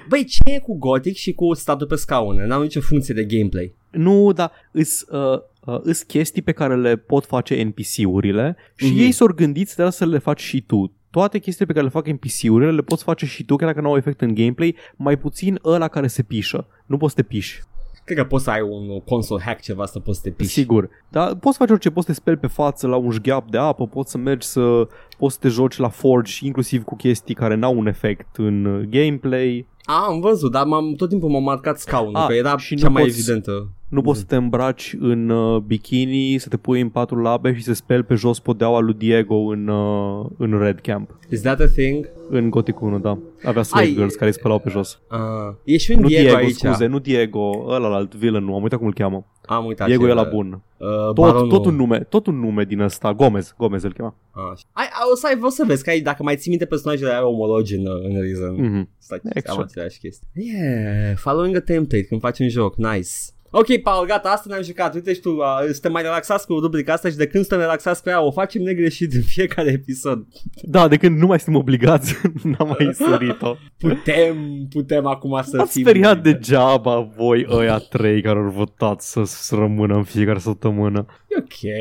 Băi, 0.08 0.24
ce 0.24 0.40
e 0.52 0.58
cu 0.58 0.78
Gothic 0.78 1.16
și 1.16 1.32
cu 1.32 1.54
statul 1.54 1.86
pe 1.86 1.94
scaune? 1.94 2.46
N-au 2.46 2.62
nicio 2.62 2.80
funcție 2.80 3.14
de 3.14 3.24
gameplay. 3.24 3.74
Nu, 3.90 4.32
dar 4.32 4.50
îs, 4.70 5.00
uh, 5.10 5.38
uh, 5.64 5.78
îs 5.82 6.02
chestii 6.02 6.42
pe 6.42 6.52
care 6.52 6.76
le 6.76 6.96
pot 6.96 7.24
face 7.24 7.62
NPC-urile 7.62 8.56
și 8.76 8.86
Mhm. 8.86 8.98
ei 8.98 9.12
s-au 9.12 9.26
gândit 9.26 9.68
să 9.68 9.88
să 9.88 10.06
le 10.06 10.18
faci 10.18 10.40
și 10.40 10.60
tu. 10.60 10.92
Toate 11.10 11.38
chestiile 11.38 11.66
pe 11.66 11.72
care 11.72 11.84
le 11.84 11.90
fac 12.00 12.06
NPC-urile 12.08 12.70
le 12.72 12.82
poți 12.82 13.02
face 13.04 13.26
și 13.26 13.44
tu, 13.44 13.56
chiar 13.56 13.68
dacă 13.68 13.80
nu 13.80 13.88
au 13.90 13.96
efect 13.96 14.20
în 14.20 14.34
gameplay, 14.34 14.76
mai 14.96 15.18
puțin 15.18 15.58
ăla 15.64 15.88
care 15.88 16.06
se 16.06 16.22
pișă. 16.22 16.66
Nu 16.86 16.96
poți 16.96 17.14
să 17.14 17.20
te 17.22 17.26
piși, 17.28 17.62
Cred 18.06 18.18
că 18.18 18.24
poți 18.24 18.44
să 18.44 18.50
ai 18.50 18.60
un 18.60 19.00
console 19.00 19.42
hack 19.42 19.60
ceva 19.60 19.86
să 19.86 19.98
poți 19.98 20.16
să 20.18 20.22
te 20.24 20.30
piși. 20.30 20.50
sigur. 20.50 20.88
Dar 21.08 21.34
poți 21.34 21.56
să 21.56 21.62
faci 21.62 21.70
orice, 21.70 21.90
poți 21.90 22.06
să 22.06 22.12
te 22.12 22.18
speli 22.18 22.36
pe 22.36 22.46
față 22.46 22.86
la 22.86 22.96
un 22.96 23.10
șgheap 23.10 23.50
de 23.50 23.58
apă, 23.58 23.86
poți 23.86 24.10
să 24.10 24.18
mergi 24.18 24.46
să 24.46 24.86
poți 25.18 25.34
să 25.34 25.40
te 25.40 25.48
joci 25.48 25.76
la 25.76 25.88
Forge, 25.88 26.46
inclusiv 26.46 26.82
cu 26.82 26.96
chestii 26.96 27.34
care 27.34 27.54
n-au 27.54 27.78
un 27.78 27.86
efect 27.86 28.36
în 28.36 28.64
uh, 28.64 28.86
gameplay. 28.88 29.66
A, 29.84 30.04
am 30.06 30.20
văzut, 30.20 30.52
dar 30.52 30.64
m-am, 30.66 30.94
tot 30.94 31.08
timpul 31.08 31.28
m-a 31.30 31.38
marcat 31.38 31.78
scaunul, 31.78 32.16
A, 32.16 32.26
că 32.26 32.32
era 32.34 32.56
și 32.58 32.76
cea 32.76 32.86
nu 32.86 32.92
mai 32.92 33.02
poți- 33.02 33.18
evidentă. 33.18 33.70
Nu 33.88 34.00
poți 34.00 34.18
să 34.18 34.24
te 34.24 34.36
îmbraci 34.36 34.96
în 35.00 35.28
uh, 35.28 35.60
bikini, 35.60 36.38
să 36.38 36.48
te 36.48 36.56
pui 36.56 36.80
în 36.80 36.88
patru 36.88 37.20
labe 37.20 37.54
și 37.54 37.62
să 37.62 37.72
speli 37.72 38.02
pe 38.02 38.14
jos 38.14 38.38
podeaua 38.40 38.80
lui 38.80 38.94
Diego 38.94 39.34
în, 39.34 39.68
uh, 39.68 40.26
în 40.38 40.58
Red 40.58 40.80
Camp. 40.80 41.18
Is 41.30 41.40
that 41.40 41.60
a 41.60 41.66
thing? 41.66 42.08
În 42.30 42.50
Gothic 42.50 42.80
1, 42.80 42.98
da. 42.98 43.18
Avea 43.44 43.62
slave 43.62 43.86
Ai- 43.86 43.94
girls 43.94 44.14
care 44.14 44.26
îi 44.26 44.32
spălau 44.36 44.58
pe 44.58 44.68
jos. 44.70 45.00
Uh, 45.10 45.54
e 45.64 45.76
și 45.76 45.90
un 45.90 46.00
Nu 46.00 46.06
Diego, 46.06 46.22
Diego, 46.22 46.36
aici. 46.36 46.54
scuze, 46.54 46.86
nu 46.86 46.98
Diego, 46.98 47.64
ăla 47.68 47.94
alt 47.94 48.14
villain, 48.14 48.44
nu, 48.44 48.54
am 48.54 48.62
uitat 48.62 48.78
cum 48.78 48.86
îl 48.86 48.94
cheamă. 48.94 49.26
Am 49.46 49.64
uitat. 49.64 49.86
Diego 49.86 50.04
ce 50.04 50.10
e 50.10 50.14
la 50.14 50.20
era. 50.20 50.30
bun. 50.30 50.62
Uh, 50.76 50.86
Tot, 50.88 51.14
baronul. 51.14 51.48
tot, 51.48 51.64
un 51.64 51.74
nume, 51.76 51.98
tot 51.98 52.26
un 52.26 52.38
nume 52.38 52.64
din 52.64 52.80
ăsta, 52.80 53.14
Gomez, 53.14 53.54
Gomez 53.58 53.82
îl 53.82 53.92
chema. 53.92 54.14
Ah, 54.30 54.42
ai, 54.72 54.84
ai, 54.84 55.08
o 55.12 55.16
să 55.16 55.26
ai, 55.26 55.38
o 55.42 55.48
să 55.48 55.64
vezi 55.66 55.84
că 55.84 55.90
ai, 55.90 56.00
dacă 56.00 56.22
mai 56.22 56.36
ții 56.36 56.50
minte 56.50 56.64
personajele 56.66 57.10
ai 57.10 57.22
omologi 57.22 57.74
în, 57.74 57.84
în 58.02 58.20
Reason. 58.20 58.54
Mm. 58.56 58.64
Mhm. 58.64 58.88
Stai, 58.98 59.20
Exact. 59.24 59.58
am 59.58 59.64
aceleași 59.64 59.98
chestii. 59.98 60.28
Yeah, 60.34 61.16
following 61.16 61.56
a 61.56 61.60
template 61.60 62.04
când 62.04 62.20
faci 62.20 62.38
un 62.38 62.48
joc, 62.48 62.76
nice. 62.76 63.10
Ok, 63.50 63.76
Paul, 63.82 64.06
gata, 64.06 64.28
asta 64.28 64.44
ne-am 64.48 64.62
jucat. 64.62 64.94
Uite 64.94 65.14
și 65.14 65.20
tu, 65.20 65.30
uh, 65.30 65.44
suntem 65.70 65.92
mai 65.92 66.02
relaxați 66.02 66.46
cu 66.46 66.58
rubrica 66.58 66.92
asta 66.92 67.08
și 67.08 67.16
de 67.16 67.26
când 67.26 67.44
suntem 67.44 67.66
relaxați 67.66 68.02
cu 68.02 68.08
ea, 68.08 68.20
o 68.20 68.30
facem 68.30 68.62
negreșit 68.62 69.12
în 69.12 69.22
fiecare 69.22 69.70
episod. 69.70 70.26
Da, 70.62 70.88
de 70.88 70.96
când 70.96 71.18
nu 71.18 71.26
mai 71.26 71.38
suntem 71.40 71.60
obligați, 71.60 72.14
n-am 72.42 72.76
mai 72.78 72.90
sărit-o. 72.94 73.56
Putem, 73.78 74.66
putem 74.70 75.06
acum 75.06 75.40
să 75.42 75.60
Ați 75.60 75.72
fim... 75.72 75.82
speriat 75.82 76.22
degeaba 76.22 77.00
voi 77.16 77.46
ăia 77.50 77.78
trei 77.78 78.22
care 78.22 78.38
au 78.38 78.50
votat 78.50 79.00
să, 79.00 79.22
să 79.24 79.54
rămână 79.54 79.94
în 79.94 80.04
fiecare 80.04 80.38
săptămână. 80.38 81.06
E 81.28 81.36
ok. 81.38 81.72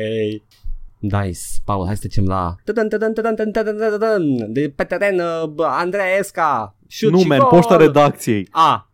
Nice. 0.98 1.40
Paul, 1.64 1.86
hai 1.86 1.94
să 1.94 2.00
trecem 2.00 2.26
la... 2.26 2.54
Tădăn, 2.64 2.88
tădăn, 2.88 3.12
tădăn, 3.12 3.34
tădăn, 3.34 3.52
tădăn, 3.52 3.76
tădăn, 3.76 3.98
tădăn. 3.98 4.52
De 4.52 4.72
pe 4.76 4.84
teren, 4.84 5.18
uh, 5.18 5.48
bă, 5.48 5.64
Andreea 5.64 6.16
Esca. 6.18 6.76
Shoot 6.88 7.12
Nu, 7.12 7.18
și 7.18 7.26
man, 7.26 7.38
gol! 7.38 7.48
poșta 7.48 7.76
redacției. 7.76 8.48
A. 8.50 8.85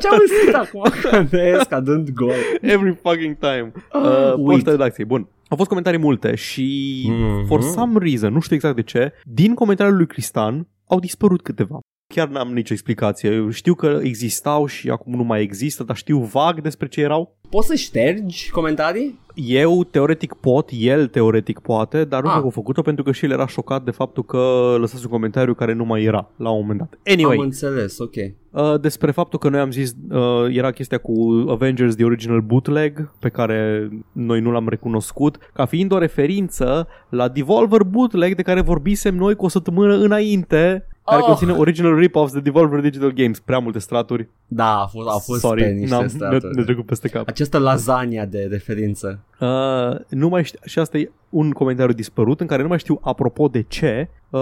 Ce-am 0.00 0.18
zis 0.44 0.54
acum? 0.54 0.82
Andreea 1.18 1.56
Esca 1.58 1.80
dând 1.80 2.10
gol. 2.10 2.32
Every 2.60 2.98
fucking 3.02 3.36
time. 3.38 3.72
Ah, 3.92 4.02
Uh, 4.02 4.32
uit. 4.36 4.44
poșta 4.46 4.70
redacției. 4.70 5.06
Bun. 5.06 5.28
Au 5.48 5.56
fost 5.56 5.68
comentarii 5.68 5.98
multe 6.00 6.34
și 6.34 7.04
Mhm. 7.08 7.46
for 7.46 7.62
some 7.62 7.98
reason, 7.98 8.32
nu 8.32 8.40
știu 8.40 8.56
exact 8.56 8.74
de 8.74 8.82
ce, 8.82 9.12
din 9.24 9.54
comentariul 9.54 9.96
lui 9.96 10.06
Cristan 10.06 10.68
au 10.86 10.98
dispărut 11.00 11.42
câteva. 11.42 11.78
Chiar 12.14 12.28
n-am 12.28 12.52
nicio 12.52 12.72
explicație. 12.72 13.30
Eu 13.30 13.50
știu 13.50 13.74
că 13.74 13.98
existau 14.02 14.66
și 14.66 14.90
acum 14.90 15.14
nu 15.14 15.22
mai 15.22 15.42
există, 15.42 15.82
dar 15.84 15.96
știu 15.96 16.18
vag 16.18 16.60
despre 16.60 16.88
ce 16.88 17.00
erau. 17.00 17.36
Poți 17.50 17.66
să 17.66 17.74
ștergi 17.74 18.50
comentarii? 18.50 19.18
Eu 19.34 19.84
teoretic 19.84 20.34
pot, 20.34 20.68
el 20.72 21.06
teoretic 21.06 21.58
poate, 21.58 22.04
dar 22.04 22.20
nu 22.22 22.26
Ah. 22.26 22.30
știu 22.30 22.40
că 22.40 22.46
au 22.46 22.50
făcut-o 22.62 22.82
pentru 22.82 23.04
că 23.04 23.12
și 23.12 23.24
el 23.24 23.30
era 23.30 23.46
șocat 23.46 23.84
de 23.84 23.90
faptul 23.90 24.24
că 24.24 24.74
lăsase 24.78 25.02
un 25.04 25.10
comentariu 25.10 25.54
care 25.54 25.72
nu 25.72 25.84
mai 25.84 26.02
era 26.02 26.30
la 26.36 26.50
un 26.50 26.60
moment 26.60 26.78
dat. 26.78 26.98
Anyway, 27.14 27.36
Am 27.36 27.42
înțeles, 27.42 27.98
ok. 27.98 28.14
Uh, 28.50 28.80
despre 28.80 29.10
faptul 29.10 29.38
că 29.38 29.48
noi 29.48 29.60
am 29.60 29.70
zis 29.70 29.94
uh, 30.10 30.46
era 30.48 30.70
chestia 30.70 30.98
cu 30.98 31.44
Avengers 31.48 31.94
The 31.94 32.04
Original 32.04 32.40
Bootleg 32.40 33.10
pe 33.20 33.28
care 33.28 33.88
noi 34.12 34.40
nu 34.40 34.50
l-am 34.50 34.68
recunoscut 34.68 35.36
ca 35.54 35.64
fiind 35.66 35.92
o 35.92 35.98
referință 35.98 36.88
la 37.08 37.28
Devolver 37.28 37.82
Bootleg 37.82 38.34
de 38.34 38.42
care 38.42 38.60
vorbisem 38.60 39.14
noi 39.14 39.34
cu 39.34 39.44
o 39.44 39.48
săptămână 39.48 39.94
înainte 39.94 40.86
care 41.08 41.20
Oh. 41.20 41.26
conține 41.26 41.52
original 41.52 41.98
rip-offs 41.98 42.32
de 42.32 42.40
Devolver 42.40 42.80
Digital 42.80 43.10
Games. 43.12 43.38
Prea 43.40 43.58
multe 43.58 43.78
straturi. 43.78 44.28
Da, 44.46 44.80
a 44.80 44.86
fost, 44.86 45.08
au 45.08 45.18
fost 45.18 45.40
Sorry, 45.40 45.62
pe 45.62 45.68
niște 45.68 45.94
n-am, 45.94 46.02
ne, 46.02 46.08
straturi. 46.08 46.56
ne 46.56 46.62
trecut 46.62 46.86
peste 46.86 47.08
cap. 47.08 47.28
Această 47.28 47.58
lasagna 47.58 48.24
de 48.24 48.46
referință. 48.50 49.18
Uh, 49.40 49.96
nu 50.08 50.28
mai 50.28 50.44
știu, 50.44 50.58
și 50.64 50.78
asta 50.78 50.98
e 50.98 51.10
un 51.28 51.50
comentariu 51.50 51.94
dispărut 51.94 52.40
în 52.40 52.46
care 52.46 52.62
nu 52.62 52.68
mai 52.68 52.78
știu 52.78 52.98
apropo 53.02 53.48
de 53.48 53.64
ce 53.68 54.08
uh, 54.30 54.40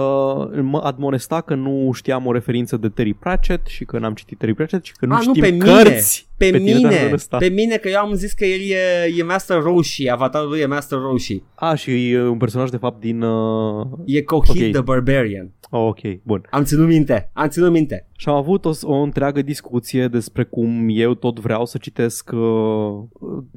mă 0.61 0.79
admonesta 0.83 1.41
că 1.41 1.55
nu 1.55 1.91
știam 1.93 2.25
o 2.25 2.31
referință 2.31 2.77
de 2.77 2.89
Terry 2.89 3.13
Pratchett 3.13 3.67
și 3.67 3.85
că 3.85 3.99
n-am 3.99 4.13
citit 4.13 4.37
Terry 4.37 4.53
Pratchett 4.53 4.85
și 4.85 4.93
că 4.93 5.05
nu 5.05 5.13
Ah, 5.15 5.21
nu, 5.25 5.29
știm 5.33 5.43
pe 5.43 5.49
mine. 5.49 5.65
cărți 5.65 6.27
Pe, 6.37 6.49
pe 6.49 6.57
tine, 6.57 6.71
dar 6.71 6.91
mine, 6.91 7.07
nu 7.07 7.13
ăsta. 7.13 7.37
pe 7.37 7.47
mine, 7.49 7.75
că 7.75 7.89
eu 7.89 7.99
am 7.99 8.13
zis 8.13 8.33
că 8.33 8.45
el 8.45 8.59
e, 8.69 9.13
e 9.17 9.23
Master 9.23 9.61
Roshi, 9.61 10.09
avatarul 10.09 10.49
lui 10.49 10.59
e 10.59 10.65
Master 10.65 10.97
Roshi. 10.99 11.41
A, 11.55 11.75
și 11.75 12.11
e 12.11 12.21
un 12.21 12.37
personaj 12.37 12.69
de 12.69 12.77
fapt 12.77 12.99
din... 12.99 13.21
Uh... 13.21 13.87
E 14.05 14.21
Cohid 14.21 14.63
Ok. 14.65 14.71
the 14.71 14.81
Barbarian. 14.81 15.51
Oh, 15.69 15.87
ok, 15.87 15.99
bun. 16.23 16.47
Am 16.49 16.63
ținut 16.63 16.87
minte, 16.87 17.29
am 17.33 17.47
ținut 17.47 17.71
minte. 17.71 18.07
Și 18.17 18.29
am 18.29 18.35
avut 18.35 18.65
o, 18.65 18.71
o 18.81 18.93
întreagă 18.95 19.41
discuție 19.41 20.07
despre 20.07 20.43
cum 20.43 20.87
eu 20.89 21.13
tot 21.13 21.39
vreau 21.39 21.65
să 21.65 21.77
citesc 21.77 22.29
uh, 22.33 22.39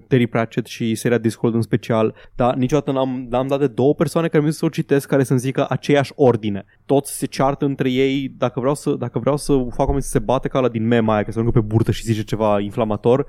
Terry 0.08 0.26
Pratchett 0.26 0.66
și 0.66 0.94
seria 0.94 1.18
Discord 1.30 1.54
în 1.54 1.62
special, 1.62 2.14
dar 2.34 2.54
niciodată 2.54 2.92
n-am, 2.92 3.26
n-am 3.30 3.46
dat 3.46 3.58
de 3.58 3.66
două 3.66 3.94
persoane 3.94 4.28
care 4.28 4.44
mi 4.44 4.52
să 4.52 4.64
o 4.64 4.68
citesc 4.68 5.08
care 5.08 5.24
să-mi 5.24 5.38
zică 5.38 5.66
aceeași 5.68 6.12
ordine. 6.14 6.64
Toți 6.86 7.16
se 7.16 7.26
ceartă 7.26 7.64
între 7.64 7.90
ei, 7.90 8.34
dacă 8.38 8.60
vreau 8.60 8.74
să, 8.74 8.94
dacă 8.98 9.18
vreau 9.18 9.36
să 9.36 9.52
fac 9.52 9.86
oamenii 9.86 10.02
să 10.02 10.08
se 10.08 10.18
bate 10.18 10.48
ca 10.48 10.60
la 10.60 10.68
din 10.68 10.86
mema 10.86 11.14
aia, 11.14 11.22
că 11.22 11.30
să 11.30 11.38
ajungă 11.38 11.60
pe 11.60 11.66
burtă 11.66 11.90
și 11.90 12.04
zice 12.04 12.22
ceva 12.22 12.60
inflamator, 12.60 13.26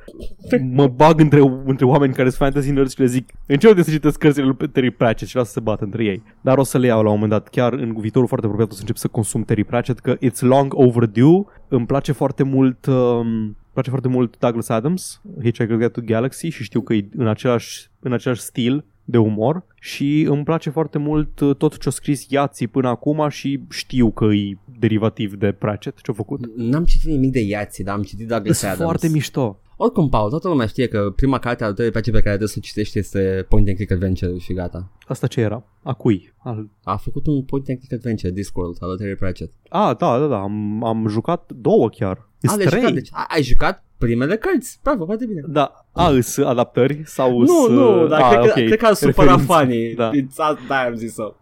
mă 0.72 0.88
bag 0.88 1.20
între, 1.20 1.62
între 1.66 1.86
oameni 1.86 2.14
care 2.14 2.30
sunt 2.30 2.40
fantasy 2.40 2.72
nerds 2.72 2.94
și 2.94 3.00
le 3.00 3.06
zic 3.06 3.30
încep 3.48 3.76
de 3.76 3.82
să 3.82 3.92
citesc 3.92 4.18
cărțile 4.18 4.46
lui 4.46 4.70
Terry 4.70 4.92
Pratchett 4.92 5.26
și 5.26 5.32
vreau 5.32 5.46
să 5.46 5.52
se 5.52 5.60
bată 5.60 5.84
între 5.84 6.04
ei. 6.04 6.24
Dar 6.42 6.58
o 6.58 6.64
să 6.64 6.78
le 6.78 6.86
iau 6.86 7.04
la 7.04 7.10
un 7.10 7.14
moment 7.14 7.32
dat, 7.32 7.48
chiar 7.48 7.74
în 7.74 7.96
viitorul 8.00 8.28
foarte 8.28 8.46
apropiat 8.46 8.72
o 8.72 8.74
să 8.74 8.82
încep 8.82 8.96
să 8.96 9.08
consum 9.08 9.44
Terry 9.44 9.64
Pratchett, 9.64 10.00
că 10.00 10.16
it's 10.16 10.40
long 10.40 10.74
overdue, 10.76 11.44
îmi 11.68 11.86
place 11.86 12.12
foarte 12.12 12.44
mult... 12.44 12.86
Um, 12.86 13.56
place 13.72 13.90
foarte 13.90 14.08
mult 14.08 14.38
Douglas 14.40 14.70
Adams, 14.70 15.22
Hitchhiker's 15.44 15.68
Guide 15.68 15.88
to 15.88 16.02
Galaxy 16.06 16.48
și 16.48 16.64
știu 16.64 16.82
că 16.82 16.94
e 16.94 17.10
în 17.16 17.28
același, 17.28 17.90
în 18.00 18.14
același 18.14 18.42
stil 18.42 18.86
de 19.06 19.18
umor 19.18 19.66
și 19.80 20.22
îmi 20.30 20.44
place 20.44 20.70
foarte 20.70 20.98
mult 20.98 21.40
uh, 21.40 21.56
tot 21.56 21.78
ce-a 21.78 21.92
scris 21.92 22.30
Iații 22.30 22.68
până 22.68 22.88
acum 22.88 23.30
și 23.30 23.64
știu 23.70 24.12
că 24.12 24.26
e 24.26 24.58
derivativ 24.80 25.34
de 25.36 25.52
Pratchett 25.52 26.02
ce-a 26.02 26.14
făcut. 26.14 26.56
N-am 26.56 26.86
citit 26.86 27.10
nimic 27.10 27.32
de 27.32 27.40
Iații, 27.40 27.84
dar 27.84 27.96
am 27.96 28.04
citit 28.04 28.28
Douglas 28.28 28.58
Sunt 28.58 28.72
Adams. 28.72 28.90
foarte 28.90 29.10
mișto. 29.10 29.60
Oricum, 29.78 30.10
Paul, 30.10 30.30
toată 30.30 30.48
lumea 30.48 30.66
știe 30.66 30.88
că 30.88 31.14
prima 31.16 31.40
carte 31.40 31.64
a 31.64 31.66
lui 31.66 31.76
Terry 31.76 31.92
Pratchett 31.92 32.16
pe 32.16 32.22
care 32.24 32.36
trebuie 32.36 32.56
să 32.56 32.60
o 32.62 32.66
citești 32.68 32.98
este 33.00 33.46
Point 33.50 33.68
and 33.68 33.76
Click 33.78 33.92
Adventure 33.92 34.38
și 34.38 34.54
gata. 34.54 34.92
Asta 35.08 35.28
ce 35.28 35.42
era? 35.42 35.64
A 35.84 35.94
cui? 35.94 36.34
Al... 36.38 36.70
A 36.84 36.96
făcut 36.96 37.28
un 37.28 37.44
Point 37.44 37.70
and 37.70 37.78
Click 37.78 37.94
Adventure, 37.94 38.32
Discworld, 38.32 38.78
al 38.80 38.88
lui 38.90 38.98
Terry 38.98 39.16
Pratchett. 39.16 39.54
A, 39.70 39.94
da, 39.94 40.20
da, 40.20 40.28
da, 40.28 40.40
am, 40.40 40.84
am 40.84 41.08
jucat 41.08 41.52
două 41.56 41.90
chiar. 41.90 42.30
A, 42.50 42.56
le-ai 42.56 42.70
jucat, 42.70 42.94
deci 42.94 43.10
a, 43.12 43.26
ai 43.30 43.44
jucat 43.44 43.84
primele 43.98 44.38
cărți. 44.38 44.80
Bravo, 44.84 45.06
foarte 45.06 45.26
bine. 45.26 45.42
Da, 45.48 45.86
a, 45.92 46.10
îs 46.10 46.38
adaptări 46.38 47.02
sau 47.06 47.40
Nu, 47.40 47.64
îs, 47.64 47.70
nu, 47.70 48.08
dar 48.08 48.22
a, 48.22 48.28
cred, 48.30 48.40
că, 48.40 48.60
ok, 48.60 48.66
cred 48.66 48.78
că 48.78 48.86
a 48.86 48.94
supărat 48.94 49.18
referințe. 49.18 49.54
fanii. 49.54 49.94
Da. 49.96 50.12
It's, 50.12 50.30
ța, 50.30 50.58
da, 50.68 50.76
am 50.76 50.96
zis-o. 50.96 51.34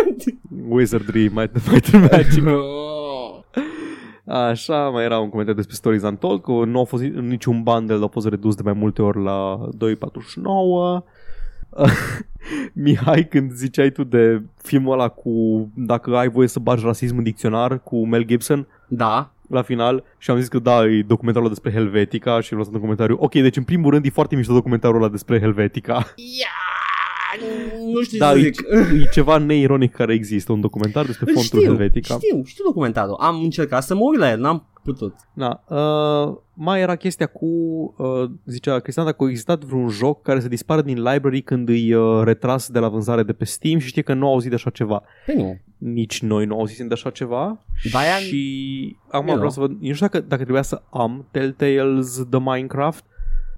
Wizardry, 0.68 1.28
Might, 1.28 1.70
Might 1.70 1.94
and 1.94 2.10
Magic. 2.10 2.44
Așa, 4.26 4.88
mai 4.88 5.04
era 5.04 5.18
un 5.18 5.28
comentariu 5.28 5.54
despre 5.60 5.74
Stories 5.74 6.02
Untold, 6.02 6.42
că 6.42 6.52
nu 6.52 6.80
a 6.80 6.84
fost 6.84 7.02
în 7.02 7.26
niciun 7.26 7.62
bundle, 7.62 8.04
a 8.04 8.06
fost 8.06 8.28
redus 8.28 8.54
de 8.54 8.62
mai 8.64 8.72
multe 8.72 9.02
ori 9.02 9.22
la 9.22 9.68
2,49. 9.78 11.04
Mihai, 12.72 13.28
când 13.28 13.52
ziceai 13.52 13.90
tu 13.90 14.04
de 14.04 14.42
filmul 14.62 14.92
ăla 14.92 15.08
cu 15.08 15.68
dacă 15.76 16.16
ai 16.16 16.28
voie 16.28 16.48
să 16.48 16.58
bagi 16.58 16.84
rasism 16.84 17.16
în 17.16 17.22
dicționar 17.22 17.82
cu 17.82 18.06
Mel 18.06 18.24
Gibson 18.24 18.66
da, 18.88 19.33
la 19.48 19.62
final 19.62 20.04
și 20.18 20.30
am 20.30 20.38
zis 20.38 20.48
că 20.48 20.58
da, 20.58 20.84
e 20.84 21.02
documentarul 21.06 21.46
ăla 21.46 21.54
despre 21.54 21.72
Helvetica 21.72 22.40
și 22.40 22.48
vreau 22.48 22.64
să 22.64 22.70
în 22.72 22.80
comentariu. 22.80 23.16
Ok, 23.20 23.32
deci 23.32 23.56
în 23.56 23.62
primul 23.62 23.90
rând 23.90 24.04
e 24.04 24.10
foarte 24.10 24.36
mișto 24.36 24.52
documentarul 24.52 24.96
ăla 24.96 25.08
despre 25.08 25.40
Helvetica. 25.40 26.14
Nu 27.92 28.02
știu 28.02 28.18
Da, 28.18 28.32
ce 28.32 28.38
e, 28.38 28.42
zic. 28.42 28.60
e 29.02 29.08
ceva 29.12 29.38
neironic 29.38 29.92
care 29.92 30.12
există, 30.14 30.52
un 30.52 30.60
documentar 30.60 31.04
despre 31.06 31.24
Îl 31.28 31.34
fontul 31.34 31.58
știu, 31.58 31.70
Helvetica. 31.70 32.14
știu, 32.14 32.42
știu 32.44 32.64
documentarul. 32.64 33.16
Am 33.20 33.42
încercat 33.42 33.82
să 33.82 33.94
mă 33.94 34.00
uit 34.04 34.18
la 34.18 34.30
el, 34.30 34.40
n-am 34.40 34.66
putut. 34.82 35.14
Da, 35.34 35.64
uh, 35.68 36.36
mai 36.54 36.80
era 36.80 36.96
chestia 36.96 37.26
cu, 37.26 37.46
uh, 37.98 38.30
zicea 38.44 38.78
Cristian, 38.78 39.06
dacă 39.06 39.24
a 39.24 39.28
existat 39.28 39.64
vreun 39.64 39.88
joc 39.88 40.22
care 40.22 40.40
să 40.40 40.48
dispară 40.48 40.82
din 40.82 41.02
library 41.02 41.42
când 41.42 41.68
îi 41.68 41.92
uh, 41.94 42.22
retras 42.24 42.68
de 42.68 42.78
la 42.78 42.88
vânzare 42.88 43.22
de 43.22 43.32
pe 43.32 43.44
Steam 43.44 43.78
și 43.78 43.86
știe 43.86 44.02
că 44.02 44.14
nu 44.14 44.26
au 44.26 44.32
auzit 44.32 44.48
de 44.48 44.54
așa 44.54 44.70
ceva. 44.70 45.02
Păi 45.26 45.34
nu. 45.34 45.58
Nici 45.78 46.22
noi 46.22 46.46
nu 46.46 46.58
auzisem 46.58 46.86
de 46.88 46.94
așa 46.94 47.10
ceva 47.10 47.64
De-aia- 47.82 48.18
și 48.26 48.96
acum 49.08 49.28
Eu 49.28 49.32
vreau 49.34 49.48
nu. 49.48 49.50
să 49.54 49.60
văd, 49.60 49.70
eu 49.70 49.88
nu 49.88 49.94
știu 49.94 50.06
dacă, 50.06 50.20
dacă 50.28 50.42
trebuia 50.42 50.62
să 50.62 50.82
am 50.90 51.28
Telltales 51.30 52.22
The 52.30 52.40
Minecraft, 52.40 53.04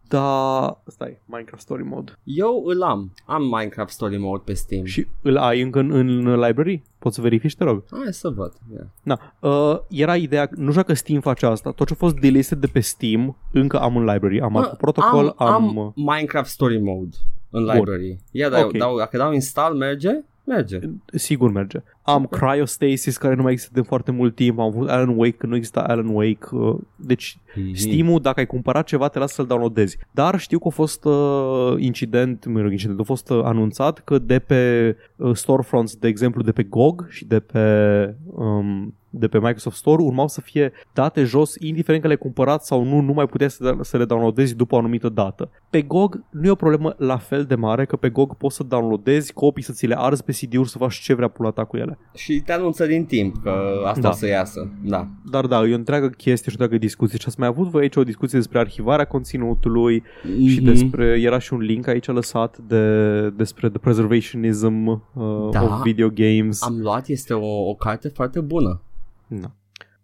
dar 0.09 0.79
stai, 0.87 1.19
Minecraft 1.25 1.63
Story 1.63 1.83
Mode. 1.83 2.13
Eu 2.25 2.63
îl 2.67 2.83
am. 2.83 3.13
Am 3.25 3.43
Minecraft 3.43 3.93
Story 3.93 4.17
Mode 4.19 4.43
pe 4.45 4.53
Steam. 4.53 4.85
Și 4.85 5.07
îl 5.23 5.37
ai 5.37 5.61
încă 5.61 5.79
în, 5.79 5.91
în 5.91 6.41
library? 6.41 6.83
Poți 6.99 7.15
să 7.15 7.21
verifici, 7.21 7.57
te 7.57 7.65
rog. 7.65 7.85
Hai 7.91 8.13
să 8.13 8.29
văd. 8.29 8.53
Yeah. 8.73 8.87
Da, 9.03 9.49
uh, 9.49 9.79
era 9.89 10.17
ideea, 10.17 10.49
nu 10.55 10.69
știu 10.69 10.81
dacă 10.81 10.95
Steam 10.95 11.21
face 11.21 11.47
asta, 11.47 11.71
tot 11.71 11.87
ce 11.87 11.93
a 11.93 11.97
fost 11.97 12.15
delisted 12.17 12.59
de 12.59 12.67
pe 12.67 12.81
Steam, 12.81 13.37
încă 13.53 13.81
am 13.81 13.97
în 13.97 14.05
library, 14.05 14.41
am 14.41 14.57
alt 14.57 14.73
protocol, 14.77 15.35
am, 15.37 15.47
am, 15.47 15.79
am 15.79 15.93
Minecraft 15.97 16.51
Story 16.51 16.79
Mode 16.83 17.17
în 17.51 17.65
Bun. 17.65 17.75
library. 17.75 18.19
Ia, 18.31 18.49
dau, 18.49 18.65
Ok. 18.65 18.77
dau, 18.77 18.97
dacă 18.99 19.17
dau 19.17 19.33
install, 19.33 19.75
merge? 19.75 20.11
Merge. 20.45 20.79
sigur 21.13 21.51
merge. 21.51 21.83
Am 22.07 22.27
Cryostasis 22.27 23.17
care 23.17 23.35
nu 23.35 23.43
mai 23.43 23.53
există 23.53 23.73
de 23.75 23.87
foarte 23.87 24.11
mult 24.11 24.35
timp, 24.35 24.59
am 24.59 24.67
avut 24.67 24.89
Alan 24.89 25.17
Wake 25.17 25.37
când 25.37 25.53
nu 25.53 25.59
exista 25.59 25.81
Alan 25.81 26.09
Wake, 26.09 26.47
uh, 26.51 26.77
deci 26.97 27.39
Mhm. 27.57 27.75
Steam-ul, 27.75 28.21
dacă 28.21 28.41
ai 28.41 28.47
cumpărat 28.47 28.87
ceva, 28.87 29.09
te 29.09 29.19
lasă 29.19 29.35
să-l 29.35 29.47
downloadezi. 29.47 29.99
Dar 30.11 30.39
știu 30.39 30.59
că 30.59 30.69
a 30.69 30.71
fost 30.71 31.05
uh, 31.05 31.75
incident, 31.79 32.47
mă 32.47 32.61
rog, 32.61 32.71
incident, 32.71 33.01
a 33.01 33.03
fost 33.03 33.31
uh, 33.31 33.41
anunțat 33.45 33.99
că 33.99 34.19
de 34.19 34.39
pe 34.39 34.97
uh, 35.17 35.35
storefronts, 35.35 35.97
de 35.97 36.09
exemplu, 36.09 36.43
de 36.43 36.53
pe 36.53 36.63
GOG 36.63 37.07
și 37.09 37.25
de 37.25 37.41
pe, 37.41 38.15
um, 38.25 38.95
de 39.11 39.29
pe 39.29 39.39
Microsoft 39.39 39.77
Store, 39.77 40.03
urmau 40.03 40.29
să 40.29 40.41
fie 40.41 40.73
date 40.93 41.25
jos, 41.25 41.55
indiferent 41.59 42.03
că 42.03 42.09
le-ai 42.09 42.21
cumpărat 42.23 42.65
sau 42.65 42.85
nu, 42.85 43.01
nu 43.01 43.13
mai 43.13 43.27
puteai 43.27 43.51
să, 43.51 43.77
să 43.81 43.97
le 43.97 44.05
downloadezi 44.05 44.57
după 44.57 44.75
o 44.75 44.79
anumită 44.79 45.09
dată. 45.09 45.51
Pe 45.71 45.83
GOG 45.83 46.23
nu 46.31 46.47
e 46.47 46.51
o 46.51 46.55
problemă 46.55 46.95
la 46.99 47.17
fel 47.17 47.45
de 47.45 47.55
mare, 47.55 47.85
că 47.85 47.97
pe 47.97 48.09
GOG 48.09 48.37
poți 48.37 48.57
să 48.57 48.63
downloadezi 48.63 49.33
copii, 49.33 49.63
să 49.63 49.73
ți 49.73 49.87
le 49.87 49.99
arzi 49.99 50.25
pe 50.25 50.33
CD-uri, 50.33 50.69
să 50.69 50.79
faci 50.79 50.95
ce 50.95 51.15
vrea 51.15 51.29
pula 51.29 51.51
ta 51.51 51.65
cu 51.65 51.77
ele. 51.77 51.96
Și 52.15 52.41
te 52.41 52.53
anunță 52.53 52.87
din 52.87 53.05
timp 53.05 53.43
că 53.43 53.53
asta 53.85 54.01
Da. 54.01 54.09
o 54.09 54.13
să 54.13 54.27
iasă. 54.27 54.69
Da. 54.83 55.09
Dar 55.31 55.47
da, 55.47 55.63
e 55.67 55.73
o 55.73 55.77
întreagă 55.77 56.09
chestie 56.09 56.51
și 56.51 56.57
o 56.59 56.63
întreagă 56.63 56.77
discuție 56.85 57.19
și 57.19 57.25
ați 57.29 57.39
mai 57.39 57.49
avut 57.49 57.69
voi 57.69 57.83
aici 57.83 57.97
o 57.97 58.05
discuție 58.05 58.39
despre 58.39 58.59
arhivarea 58.59 59.05
conținutului 59.05 60.03
și 60.47 60.57
Mhm. 60.61 60.65
despre, 60.65 61.07
era 61.21 61.39
și 61.39 61.53
un 61.53 61.61
link 61.61 61.87
aici 61.87 62.07
lăsat 62.07 62.59
de, 62.59 63.31
despre 63.31 63.69
the 63.69 63.79
preservationism 63.79 64.87
uh, 64.87 65.49
Da. 65.51 65.63
of 65.63 65.83
video 65.83 66.09
games. 66.15 66.63
Am 66.63 66.79
luat, 66.81 67.09
este 67.09 67.35
o, 67.35 67.69
o 67.69 67.75
carte 67.75 68.09
foarte 68.09 68.41
bună. 68.41 68.81
Da. 69.27 69.51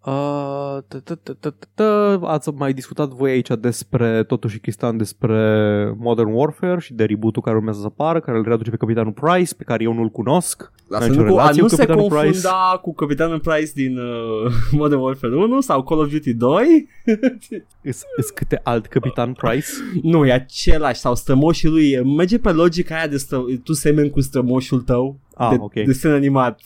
Uh, 0.04 0.78
tă, 0.88 1.00
tă, 1.04 1.14
tă, 1.14 1.32
tă, 1.32 1.50
tă, 1.50 1.68
tă. 1.74 2.20
Ați 2.24 2.50
mai 2.50 2.72
discutat 2.72 3.08
voi 3.08 3.30
aici 3.30 3.48
despre, 3.58 4.22
totuși 4.22 4.58
Cristian, 4.58 4.96
despre 4.96 5.36
Modern 5.98 6.32
Warfare 6.32 6.80
și 6.80 6.94
de 6.94 7.04
reboot-ul 7.04 7.42
care 7.42 7.56
urmează 7.56 7.80
să 7.80 7.86
apară, 7.86 8.20
care 8.20 8.38
îl 8.38 8.44
readuce 8.44 8.70
pe 8.70 8.76
Capitanul 8.76 9.12
Price, 9.12 9.54
pe 9.54 9.64
care 9.64 9.82
eu 9.82 9.92
nu-l 9.92 10.08
cunosc. 10.08 10.72
Dar 10.90 11.00
N-am 11.00 11.02
să 11.02 11.08
nicio 11.08 11.22
nu, 11.22 11.32
cu, 11.32 11.38
a, 11.38 11.40
relație 11.40 11.62
nu 11.62 11.68
cu 11.68 11.74
se 11.74 11.84
Capitanul 11.84 12.08
confunda 12.08 12.50
Price. 12.50 12.80
cu 12.82 12.94
Capitanul 12.94 13.40
Price 13.40 13.70
din 13.74 13.98
uh, 13.98 14.52
Modern 14.80 15.00
Warfare 15.00 15.36
1 15.36 15.60
sau 15.60 15.82
Call 15.82 16.00
of 16.00 16.10
Duty 16.10 16.34
2. 16.34 16.88
Îs, 17.82 18.02
îs 18.16 18.30
câte 18.30 18.60
alt 18.62 18.86
Capitan 18.86 19.32
Price? 19.32 19.66
nu, 20.02 20.26
e 20.26 20.32
același 20.32 21.00
sau 21.00 21.14
strămoșii 21.14 21.68
lui. 21.68 22.02
Merge 22.04 22.38
pe 22.38 22.52
logica 22.52 22.94
aia 22.96 23.06
de 23.06 23.16
stră, 23.16 23.44
tu 23.64 23.72
semeni 23.72 24.10
cu 24.10 24.20
strămoșul 24.20 24.80
tău. 24.80 25.18
Ah, 25.34 25.50
de, 25.50 25.56
ok. 25.60 25.72
desen 25.72 26.12
animat. 26.12 26.60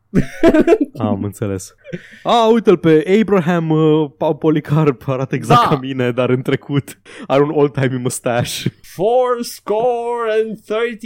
Am 0.98 1.22
înțeles. 1.24 1.74
A, 2.22 2.46
uite-l 2.52 2.76
pe 2.76 3.18
Abraham 3.20 3.70
uh, 3.70 4.10
Pa- 4.18 4.34
Policarp, 4.38 5.08
arată 5.08 5.34
exact 5.34 5.62
Da. 5.62 5.68
ca 5.68 5.76
mine, 5.80 6.10
dar 6.10 6.30
în 6.30 6.42
trecut 6.42 6.98
are 7.26 7.42
un 7.42 7.50
old-timey 7.52 7.98
mustache. 7.98 8.72
Four 8.94 9.42
score 9.42 10.30
and 10.46 10.58
30 10.66 11.00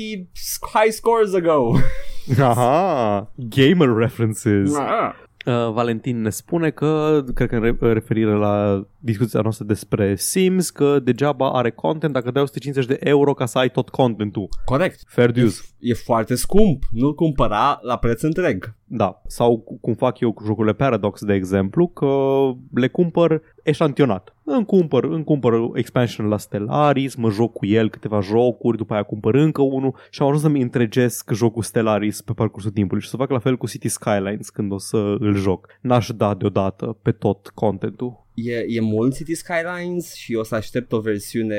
high 0.72 0.90
scores 0.92 1.34
ago. 1.34 1.72
Aha, 2.40 3.32
gamer 3.36 3.94
references. 3.94 4.76
Ah. 4.76 5.14
Uh, 5.46 5.72
Valentin 5.72 6.20
ne 6.20 6.30
spune 6.30 6.70
că, 6.70 7.22
cred 7.34 7.48
că 7.48 7.54
în 7.54 7.62
re- 7.62 7.92
referire 7.92 8.32
la 8.32 8.86
discuția 8.98 9.40
noastră 9.40 9.64
despre 9.64 10.16
Sims, 10.16 10.70
că 10.70 10.98
degeaba 10.98 11.52
are 11.52 11.70
content 11.70 12.12
dacă 12.12 12.30
dai 12.30 12.42
150 12.42 12.86
de 12.86 12.96
euro 13.00 13.34
ca 13.34 13.46
să 13.46 13.58
ai 13.58 13.70
tot 13.70 13.88
contentul. 13.88 14.48
Corect. 14.64 15.00
Fair 15.06 15.30
dues. 15.30 15.74
E 15.78 15.94
foarte 15.94 16.34
scump. 16.34 16.82
Nu-l 16.90 17.14
cumpăra 17.14 17.78
la 17.82 17.96
preț 17.96 18.22
întreg. 18.22 18.74
Da, 18.92 19.22
sau 19.26 19.58
cu- 19.58 19.78
cum 19.80 19.94
fac 19.94 20.20
eu 20.20 20.32
cu 20.32 20.44
jocurile 20.44 20.72
Paradox, 20.72 21.24
de 21.24 21.34
exemplu, 21.34 21.86
că 21.86 22.08
le 22.74 22.88
cumpăr 22.88 23.42
eșantionat. 23.62 24.34
Îmi 24.44 24.64
cumpăr, 24.64 25.04
îmi 25.04 25.24
cumpăr 25.24 25.52
expansion 25.74 26.26
la 26.26 26.36
Stellaris, 26.36 27.14
mă 27.14 27.30
joc 27.30 27.52
cu 27.52 27.66
el 27.66 27.90
câteva 27.90 28.20
jocuri, 28.20 28.76
după 28.76 28.92
aia 28.92 29.02
cumpăr 29.02 29.34
încă 29.34 29.62
unul 29.62 29.94
și 30.10 30.22
am 30.22 30.26
ajuns 30.26 30.42
să-mi 30.42 30.62
întregesc 30.62 31.30
jocul 31.32 31.62
Stellaris 31.62 32.20
pe 32.20 32.32
parcursul 32.32 32.70
timpului 32.70 33.02
și 33.02 33.08
să 33.08 33.16
fac 33.16 33.30
la 33.30 33.38
fel 33.38 33.56
cu 33.56 33.66
City 33.66 33.88
Skylines 33.88 34.48
când 34.48 34.72
o 34.72 34.78
să 34.78 35.16
îl 35.18 35.34
joc. 35.34 35.66
N-aș 35.80 36.08
da 36.16 36.34
deodată 36.34 36.96
pe 37.02 37.10
tot 37.10 37.50
contentul. 37.54 38.26
E, 38.44 38.64
e 38.68 38.80
mult 38.80 39.14
City 39.14 39.34
Skylines 39.34 40.14
și 40.14 40.34
o 40.34 40.42
să 40.42 40.54
aștept 40.54 40.92
o 40.92 41.00
versiune 41.00 41.56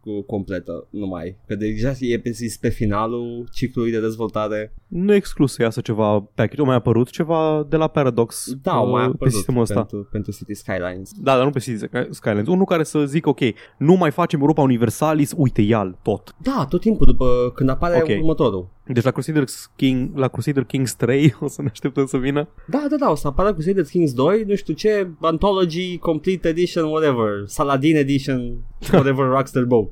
cu 0.00 0.22
completă 0.22 0.86
numai. 0.90 1.36
Că 1.46 1.54
deja 1.54 1.92
e 2.00 2.18
pe, 2.18 2.28
e 2.28 2.56
pe 2.60 2.68
finalul 2.68 3.48
ciclului 3.52 3.90
de 3.90 4.00
dezvoltare. 4.00 4.74
Nu 4.86 5.12
e 5.12 5.16
exclus 5.16 5.52
să 5.52 5.62
iasă 5.62 5.80
ceva 5.80 6.20
package. 6.34 6.60
O 6.60 6.64
mai 6.64 6.74
apărut 6.74 7.10
ceva 7.10 7.66
de 7.68 7.76
la 7.76 7.88
Paradox 7.88 8.54
Da, 8.62 8.72
au 8.72 8.90
mai 8.90 9.02
uh, 9.02 9.08
apărut 9.08 9.18
pe 9.18 9.28
sistemul 9.28 9.62
ăsta. 9.62 9.74
pentru, 9.74 10.08
pentru 10.10 10.32
City 10.32 10.54
Skylines. 10.54 11.10
Da, 11.22 11.34
dar 11.36 11.44
nu 11.44 11.50
pe 11.50 11.58
City 11.58 11.86
Skylines. 12.10 12.46
Unul 12.46 12.64
care 12.64 12.82
să 12.82 13.04
zic, 13.04 13.26
ok, 13.26 13.40
nu 13.78 13.94
mai 13.94 14.10
facem 14.10 14.40
Europa 14.40 14.62
Universalis, 14.62 15.32
uite, 15.36 15.62
ia 15.62 15.98
tot. 16.02 16.34
Da, 16.42 16.66
tot 16.70 16.80
timpul 16.80 17.06
după 17.06 17.52
când 17.54 17.68
apare 17.68 17.96
Ok. 17.96 18.08
următorul. 18.08 18.74
Deci 18.88 19.04
la 19.04 19.10
Crusader, 19.10 19.44
King, 19.76 20.16
la 20.16 20.28
Crusader 20.28 20.64
Kings 20.64 20.94
3 20.94 21.34
o 21.40 21.48
să 21.48 21.62
ne 21.62 21.68
așteptăm 21.70 22.06
să 22.06 22.16
vină? 22.16 22.48
Da, 22.66 22.86
da, 22.90 22.96
da, 22.96 23.10
o 23.10 23.14
să 23.14 23.26
apară 23.26 23.52
Crusader 23.52 23.84
Kings 23.84 24.12
2, 24.12 24.44
nu 24.46 24.54
știu 24.54 24.74
ce, 24.74 25.08
Anthology, 25.20 25.98
Complete 25.98 26.48
Edition, 26.48 26.84
whatever, 26.84 27.30
Saladin 27.46 27.96
Edition, 27.96 28.64
whatever 28.92 29.26
Rockstar 29.34 29.64
Boat. 29.64 29.90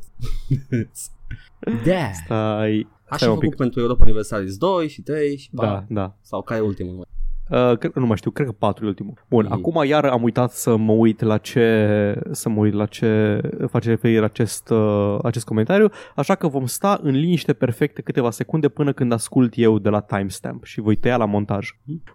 da. 1.87 2.11
Stai, 2.25 2.87
Așa 3.05 3.17
stai 3.17 3.29
a 3.29 3.33
un 3.33 3.39
pic. 3.39 3.45
făcut 3.45 3.57
pentru 3.57 3.81
Europa 3.81 4.03
Universalis 4.05 4.57
2 4.57 4.89
și 4.89 5.03
3 5.03 5.37
și 5.37 5.51
4. 5.55 5.85
Da, 5.89 6.01
da. 6.01 6.17
Sau 6.23 6.43
care 6.43 6.61
e 6.61 6.63
ultimul? 6.63 7.07
Uh, 7.51 7.77
cred, 7.79 7.93
nu 7.95 8.07
mai 8.07 8.17
știu, 8.17 8.31
cred 8.31 8.47
că 8.47 8.53
4 8.53 8.85
e 8.85 8.89
ultimul. 8.89 9.13
Bun, 9.29 9.45
Mhm. 9.45 9.53
acum 9.53 9.85
iar 9.87 10.05
am 10.05 10.23
uitat 10.23 10.51
să 10.53 10.77
mă 10.77 10.93
uit 10.93 11.21
la 11.21 11.39
ce 11.39 12.19
să 12.31 12.49
mă 12.49 12.59
uit 12.61 12.73
la 12.75 12.87
ce 12.87 13.41
face 13.71 13.89
referire 13.89 14.25
acest, 14.25 14.71
uh, 14.71 15.17
acest 15.23 15.45
comentariu, 15.47 15.91
așa 16.15 16.35
că 16.35 16.49
vom 16.49 16.67
sta 16.67 16.99
în 17.03 17.11
liniște 17.15 17.53
perfecte 17.53 18.03
câteva 18.03 18.31
secunde 18.31 18.69
până 18.69 18.93
când 18.93 19.13
ascult 19.13 19.53
eu 19.57 19.79
de 19.79 19.89
la 19.89 20.01
timestamp 20.01 20.65
și 20.65 20.81
voi 20.81 20.97
tăia 20.97 21.17
la 21.17 21.25
montaj. 21.25 21.69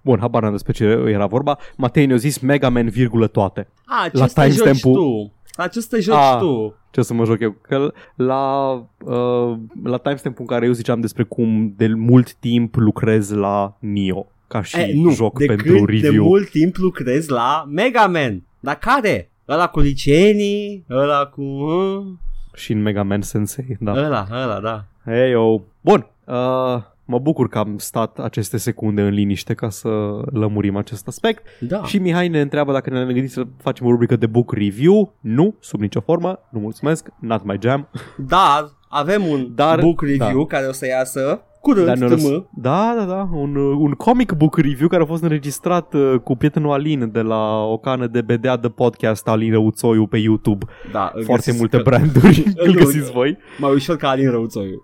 Bun, 0.03 0.19
habar 0.19 0.41
n-am 0.41 0.51
despre 0.51 0.73
ce 0.73 0.83
era 1.07 1.25
vorba. 1.25 1.57
Matei 1.77 2.05
ne-a 2.05 2.15
zis 2.15 2.39
Mega 2.39 2.69
Man 2.69 2.89
virgulă 2.89 3.27
toate. 3.27 3.67
A, 3.85 4.07
ce 4.09 4.17
La 4.17 4.27
să 4.27 4.33
te 4.41 4.49
joci 4.49 4.57
timestamp-ul- 4.59 5.01
tu? 5.01 5.33
La 5.55 5.67
ce 5.67 5.79
să 5.79 5.87
te 5.95 5.99
joci 6.01 6.15
A. 6.15 6.37
tu? 6.37 6.73
Ce 6.91 6.99
o 6.99 7.03
să 7.03 7.13
mă 7.13 7.25
joc 7.25 7.39
eu? 7.39 7.55
Că 7.61 7.91
la, 8.15 8.71
uh, 9.05 9.57
la 9.83 9.97
timestamp 9.97 10.39
în 10.39 10.45
care 10.45 10.65
eu 10.65 10.71
ziceam 10.71 10.99
despre 10.99 11.23
cum 11.23 11.73
de 11.77 11.87
mult 11.87 12.33
timp 12.33 12.75
lucrez 12.75 13.31
la 13.31 13.77
Nio 13.79 14.27
ca 14.49 14.61
și 14.61 14.79
E, 14.79 14.91
nu, 14.93 15.11
joc 15.11 15.39
de 15.39 15.45
pentru 15.45 15.65
când 15.75 15.87
review. 15.89 16.11
de 16.11 16.19
mult 16.19 16.49
timp 16.49 16.75
lucrezi 16.75 17.29
la 17.31 17.65
Mega 17.69 18.07
Man. 18.07 18.43
Dar 18.59 18.75
care? 18.77 19.29
Ăla 19.47 19.67
cu 19.67 19.79
licenii? 19.79 20.85
Ăla 20.89 21.25
cu... 21.25 21.41
uh, 21.41 22.05
Și 22.53 22.71
în 22.71 22.81
Mega 22.81 23.03
Man 23.03 23.21
Sensei, 23.21 23.77
da. 23.79 23.91
Ăla, 23.91 24.27
ăla, 24.31 24.59
da. 24.59 24.85
Hey, 25.11 25.29
yo. 25.31 25.61
Bun, 25.81 26.07
uh, 26.25 26.81
mă 27.05 27.19
bucur 27.21 27.49
că 27.49 27.57
am 27.57 27.77
stat 27.77 28.19
aceste 28.19 28.57
secunde 28.57 29.01
în 29.01 29.13
liniște 29.13 29.53
ca 29.53 29.69
să 29.69 29.89
lămurim 30.31 30.75
acest 30.77 31.07
aspect. 31.07 31.43
Da. 31.59 31.83
Și 31.83 31.97
Mihai 31.97 32.27
ne 32.27 32.41
întreabă 32.41 32.71
dacă 32.71 32.89
ne-am 32.89 33.05
gândit 33.05 33.31
să 33.31 33.43
facem 33.57 33.85
o 33.85 33.89
rubrică 33.89 34.15
de 34.15 34.25
book 34.27 34.53
review. 34.53 35.13
Nu, 35.19 35.55
sub 35.59 35.79
nicio 35.79 35.99
formă, 35.99 36.39
nu 36.49 36.59
mulțumesc, 36.59 37.07
not 37.19 37.43
my 37.43 37.57
jam. 37.61 37.87
Dar 38.17 38.71
avem 38.89 39.25
un 39.25 39.51
Dar- 39.55 39.79
book 39.79 40.01
review 40.01 40.37
da. 40.47 40.55
care 40.55 40.67
o 40.67 40.71
să 40.71 40.87
iasă 40.87 41.41
curând, 41.61 41.85
Dar 41.85 41.97
ne-a 41.97 42.07
răs- 42.07 42.23
tm. 42.23 42.49
da, 42.53 42.93
da, 42.97 43.03
da, 43.03 43.29
un, 43.33 43.55
uh, 43.55 43.75
un 43.79 43.91
comic 43.91 44.31
book 44.33 44.57
review 44.57 44.87
care 44.87 45.03
a 45.03 45.05
fost 45.05 45.23
înregistrat 45.23 45.93
uh, 45.93 46.15
cu 46.23 46.35
prietenul 46.35 46.71
Alin 46.71 47.09
de 47.11 47.21
la 47.21 47.63
o 47.63 47.77
cană 47.77 48.07
de 48.07 48.21
BDA 48.21 48.57
de 48.57 48.69
podcast 48.69 49.27
Alin 49.27 49.51
Răuțoiu 49.51 50.07
pe 50.07 50.17
YouTube. 50.17 50.65
Da, 50.91 51.11
îl 51.13 51.23
Foarte 51.23 51.45
găsiți 51.45 51.57
multe 51.57 51.77
că- 51.77 51.83
branduri, 51.83 52.43
îl 52.55 52.67
îl- 52.67 52.73
găsiți 52.75 53.11
voi. 53.11 53.37
Mai 53.57 53.73
ușor 53.73 53.95
ca 53.95 54.09
Alin 54.09 54.29
Răuțoiu. 54.31 54.81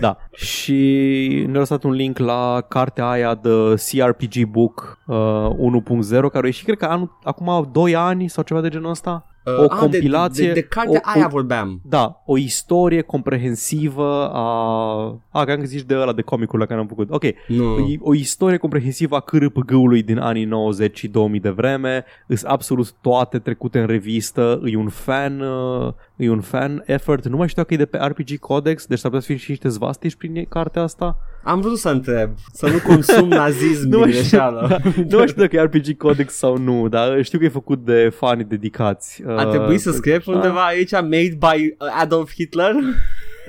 Da. 0.00 0.16
Și 0.32 0.74
ne-a 1.48 1.58
lăsat 1.58 1.82
un 1.84 1.92
link 1.92 2.18
la 2.18 2.60
cartea 2.68 3.08
aia 3.08 3.34
de 3.34 3.74
CRPG 3.74 4.46
Book 4.50 4.98
uh, 5.06 5.16
1.0 5.16 6.08
care 6.10 6.28
a 6.42 6.46
ieșit 6.46 6.64
cred 6.64 6.76
că 6.78 6.84
anul, 6.84 7.18
acum 7.22 7.68
2 7.72 7.94
ani 7.96 8.28
sau 8.28 8.44
ceva 8.44 8.60
de 8.60 8.68
genul 8.68 8.90
ăsta. 8.90 9.26
O 9.44 9.50
Uh, 9.62 9.66
a, 9.70 9.76
compilație, 9.78 10.46
De, 10.46 10.52
de, 10.52 10.60
de 10.60 10.66
cartea 10.66 11.00
o- 11.04 11.08
aia 11.14 11.24
o- 11.26 11.28
vorbeam. 11.28 11.80
Da, 11.84 12.22
o 12.26 12.36
istorie 12.38 13.00
comprehensivă 13.00 14.30
a... 14.32 14.42
A, 15.30 15.44
cred 15.44 15.58
că 15.58 15.64
zici 15.64 15.82
de 15.86 15.96
ăla 15.96 16.12
de 16.12 16.22
comicul 16.22 16.58
la 16.58 16.66
care 16.66 16.80
am 16.80 16.86
făcut. 16.86 17.10
Ok, 17.10 17.24
Nu. 17.48 17.74
o, 17.74 17.78
o 18.00 18.14
istorie 18.14 18.56
comprehensivă 18.56 19.16
a 19.16 19.20
cârpg-ului 19.20 20.02
din 20.02 20.18
anii 20.18 20.44
90 20.44 20.98
și 20.98 21.08
2000 21.08 21.40
de 21.40 21.50
vreme. 21.50 22.04
Îs 22.26 22.44
absolut 22.44 22.92
toate 23.00 23.38
trecute 23.38 23.78
în 23.80 23.86
revistă. 23.86 24.60
E 24.64 24.76
un 24.76 24.88
fan, 24.88 25.40
uh, 25.40 25.92
e 26.22 26.30
un 26.30 26.40
fan 26.40 26.82
effort. 26.86 27.26
Nu 27.28 27.36
mai 27.36 27.48
știu 27.48 27.62
dacă 27.62 27.74
e 27.74 27.76
de 27.76 27.84
pe 27.86 27.98
RPG 27.98 28.38
Codex, 28.38 28.86
deci 28.86 28.98
s-ar 28.98 29.10
putea 29.10 29.20
să 29.26 29.32
fie 29.32 29.36
și 29.42 29.50
niște 29.50 29.68
zvastici 29.68 30.14
prin 30.14 30.44
cartea 30.48 30.82
asta. 30.82 31.16
Am 31.44 31.60
vrut 31.60 31.78
să 31.78 31.88
întreb, 31.88 32.30
să 32.52 32.66
nu 32.68 32.78
consum 32.94 33.28
nazism 33.42 33.88
Nu 33.88 33.88
din 33.88 33.98
mai 33.98 34.08
știu, 34.12 34.20
greșeală. 34.20 34.80
nu 35.08 35.16
mai 35.16 35.26
știu 35.28 35.42
dacă 35.42 35.56
e 35.56 35.62
RPG 35.62 35.96
Codex 35.96 36.34
sau 36.34 36.56
nu, 36.58 36.88
dar 36.88 37.22
știu 37.22 37.38
că 37.38 37.44
e 37.44 37.48
făcut 37.48 37.84
de 37.84 38.08
fani 38.16 38.44
dedicați. 38.44 39.22
Ar 39.26 39.46
trebui 39.46 39.78
să 39.78 39.88
Uh, 39.88 39.94
scrie 39.94 40.18
pe 40.18 40.30
undeva 40.30 40.64
aici 40.66 40.92
Made 40.92 41.36
by 41.38 41.74
Adolf 42.00 42.32
Hitler 42.32 42.72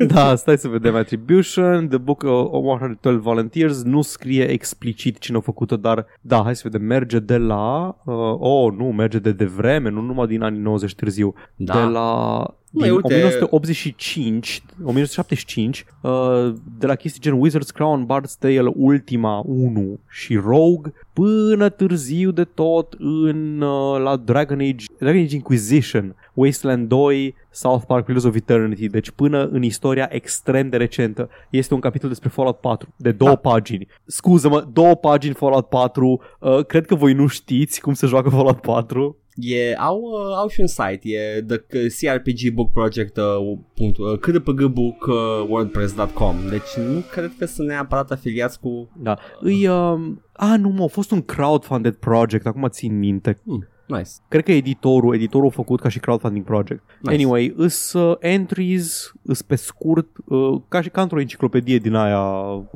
Da, 0.07 0.36
stai 0.36 0.57
să 0.57 0.67
vedem 0.67 0.95
Attribution, 0.95 1.88
The 1.88 1.97
Book 1.97 2.24
of 2.24 2.49
112 2.51 3.21
Volunteers, 3.24 3.84
nu 3.84 4.01
scrie 4.01 4.43
explicit 4.51 5.17
cine 5.17 5.38
a 5.38 5.39
făcut-o, 5.39 5.76
dar 5.78 6.05
da, 6.21 6.41
hai 6.43 6.55
să 6.55 6.61
vedem, 6.71 6.88
merge 6.88 7.19
de 7.19 7.38
la, 7.38 7.95
uh, 8.05 8.15
oh, 8.39 8.74
nu, 8.78 8.86
merge 8.86 9.19
de 9.19 9.32
devreme, 9.32 9.89
nu 9.89 10.01
numai 10.01 10.28
din 10.28 10.41
anii 10.41 10.59
90 10.59 10.95
târziu, 10.95 11.34
Da. 11.55 11.74
de 11.74 11.80
la 11.91 12.43
Măi, 12.76 12.88
din 12.88 12.95
uite- 12.97 13.13
1985, 13.13 14.63
1975, 14.84 15.86
uh, 16.01 16.53
de 16.80 16.86
la 16.86 16.95
chestii 16.95 17.21
gen 17.21 17.41
Wizard's 17.47 17.74
Crown, 17.74 18.05
Bard's 18.05 18.38
Tale, 18.39 18.71
Ultima 18.76 19.39
1 19.45 19.99
și 20.09 20.36
Rogue, 20.36 20.93
până 21.13 21.69
târziu 21.69 22.32
de 22.32 22.43
tot 22.43 22.95
în 22.99 23.61
uh, 23.61 23.99
la 24.01 24.15
Dragon 24.15 24.59
Age, 24.59 24.86
Dragon 24.99 25.21
Age 25.21 25.36
Inquisition, 25.36 26.15
Wasteland 26.34 26.88
2, 26.88 27.36
South 27.51 27.84
Park 27.88 28.05
Pillars 28.05 28.24
of 28.26 28.36
Eternity, 28.36 28.88
deci 28.88 29.09
până 29.11 29.47
în 29.51 29.63
istoria 29.63 30.07
extrem 30.11 30.69
de 30.69 30.78
recentă. 30.78 31.30
Este 31.49 31.74
un 31.74 31.80
capitol 31.80 32.09
despre 32.09 32.30
Fallout 32.30 32.57
4, 32.59 32.93
de 32.97 33.11
două 33.11 33.30
Da. 33.32 33.36
pagini. 33.49 33.88
Scuză-mă, 34.05 34.67
două 34.74 34.95
pagini 34.95 35.34
Fallout 35.34 35.65
4, 35.69 36.21
uh, 36.39 36.65
cred 36.65 36.86
că 36.86 36.95
voi 36.95 37.13
nu 37.13 37.28
știți 37.28 37.82
cum 37.82 37.93
se 37.93 38.07
joacă 38.07 38.30
Fallout 38.30 38.59
4. 38.61 39.17
E, 39.36 39.75
au, 39.75 40.01
uh, 40.01 40.36
au 40.38 40.47
și 40.47 40.59
un 40.59 40.67
site, 40.67 40.99
e 41.03 41.41
the 41.41 41.57
CRPG 41.88 42.53
Book 42.53 42.71
Project, 42.71 43.17
uh, 43.17 43.57
punct, 43.75 43.97
uh, 43.97 44.19
kdpgbook 44.19 45.05
uh, 45.07 45.15
wordpress.com, 45.47 46.36
deci 46.49 46.86
nu 46.93 47.03
cred 47.11 47.31
că 47.38 47.45
sunt 47.45 47.67
neapărat 47.67 48.11
afiliați 48.11 48.59
cu... 48.59 48.89
Da. 48.97 49.17
Îi, 49.39 49.67
uh, 49.67 49.99
a, 50.34 50.57
nu 50.57 50.69
mă, 50.69 50.84
a 50.84 50.88
fost 50.88 51.11
un 51.11 51.21
crowdfunded 51.21 51.95
project, 51.95 52.45
acum 52.45 52.67
țin 52.69 52.97
minte. 52.97 53.41
Hmm, 53.43 53.67
nice. 53.97 54.09
Cred 54.27 54.43
că 54.43 54.51
editorul, 54.51 55.15
editorul 55.15 55.47
a 55.47 55.51
făcut 55.51 55.79
ca 55.79 55.89
și 55.89 55.99
crowdfunding 55.99 56.45
project. 56.45 56.83
Nice. 56.99 57.15
Anyway, 57.15 57.53
îs 57.55 57.93
uh, 57.93 58.15
entries, 58.19 59.11
îs 59.21 59.41
pe 59.41 59.55
scurt, 59.55 60.07
uh, 60.25 60.61
ca 60.67 60.81
și 60.81 60.89
ca 60.89 61.01
într-o 61.01 61.19
enciclopedie 61.19 61.77
din 61.77 61.93
aia 61.93 62.23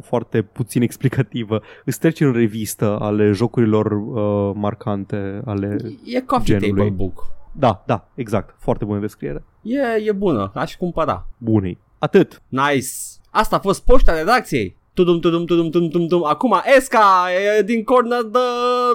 foarte 0.02 0.42
puțin 0.42 0.82
explicativă. 0.82 1.62
Îți 1.86 2.00
treci 2.00 2.20
în 2.20 2.32
revistă 2.32 2.98
ale 3.00 3.32
jocurilor 3.32 3.92
uh, 3.92 4.56
marcante, 4.56 5.42
ale... 5.46 5.78
E 6.06 6.22
coffee 6.22 6.58
Genului. 6.58 6.70
table 6.70 6.96
book. 6.96 7.36
Da, 7.52 7.84
da, 7.86 8.08
exact. 8.16 8.56
Foarte 8.60 8.86
bună 8.86 9.00
descriere. 9.00 9.44
E, 9.62 9.80
e 10.06 10.12
bună, 10.12 10.52
aș 10.54 10.76
cumpăra. 10.76 11.28
Bunei. 11.38 11.78
Atât. 12.00 12.42
Nice. 12.48 12.88
Asta 13.30 13.56
a 13.56 13.60
fost 13.60 13.84
poșta 13.84 14.18
redacției. 14.18 14.77
Tudum, 14.98 15.20
tudum, 15.20 15.46
tudum, 15.46 15.70
tudum, 15.70 15.90
tudum, 15.90 16.08
tudum. 16.08 16.26
Acum 16.26 16.62
Esca 16.78 17.28
e 17.58 17.62
din 17.62 17.84
corner 17.84 18.22
de 18.22 18.40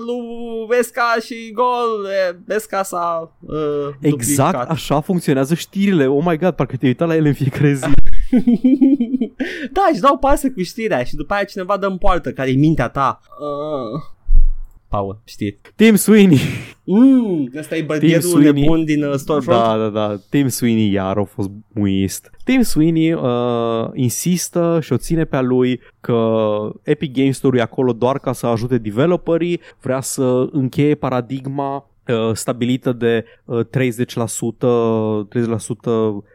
lui 0.07 0.78
Esca 0.78 1.14
și 1.24 1.53
gol. 1.53 2.07
E, 2.07 2.55
Esca 2.55 2.82
s-a 2.82 3.32
uh, 3.40 3.57
Exact 4.00 4.50
duplicat. 4.50 4.70
așa 4.70 5.00
funcționează 5.00 5.55
știrile. 5.55 6.07
Oh 6.07 6.24
my 6.24 6.38
god, 6.38 6.50
parcă 6.50 6.76
te 6.76 6.86
uitat 6.86 7.09
la 7.09 7.14
ele 7.14 7.28
în 7.28 7.34
fiecare 7.34 7.72
zi. 7.72 7.86
da, 9.76 9.82
își 9.92 10.00
dau 10.00 10.18
pase 10.18 10.50
cu 10.50 10.62
știrea 10.62 11.05
și 11.05 11.14
după 11.14 11.34
aia 11.34 11.44
cineva 11.44 11.76
dă 11.76 11.86
în 11.86 11.98
poartă 11.98 12.32
care 12.32 12.50
e 12.50 12.55
mintea 12.55 12.88
ta. 12.88 13.20
Uh. 13.40 14.11
Paul, 14.93 15.20
știi. 15.24 15.59
Tim 15.76 15.95
Sweeney. 15.95 16.38
Mm, 16.84 17.51
ăsta 17.59 17.76
e 17.76 17.82
bărdierul 17.82 18.30
Sweeney. 18.30 18.61
nebun 18.61 18.84
din 18.84 19.05
uh, 19.05 19.14
Storefront. 19.14 19.61
Da, 19.61 19.76
da, 19.76 19.88
da. 19.88 20.16
Tim 20.30 20.49
Sweeney 20.49 20.93
iar 20.93 21.16
a 21.16 21.24
fost 21.24 21.51
muist. 21.74 22.30
Tim 22.45 22.62
Sweeney 22.62 23.12
uh, 23.12 23.88
insistă 23.95 24.78
și 24.82 24.93
o 24.93 24.97
ține 24.97 25.24
pe 25.24 25.36
a 25.36 25.40
lui 25.40 25.80
că 26.01 26.38
Epic 26.82 27.12
Games 27.12 27.36
Store 27.36 27.59
e 27.59 27.62
acolo 27.62 27.93
doar 27.93 28.18
ca 28.18 28.32
să 28.32 28.47
ajute 28.47 28.78
developerii, 28.78 29.61
vrea 29.80 30.01
să 30.01 30.49
încheie 30.51 30.95
paradigma 30.95 31.90
uh, 32.07 32.34
stabilită 32.34 32.93
de 32.93 33.24
uh, 33.45 33.66
30%, 33.66 33.68
30% 33.68 33.70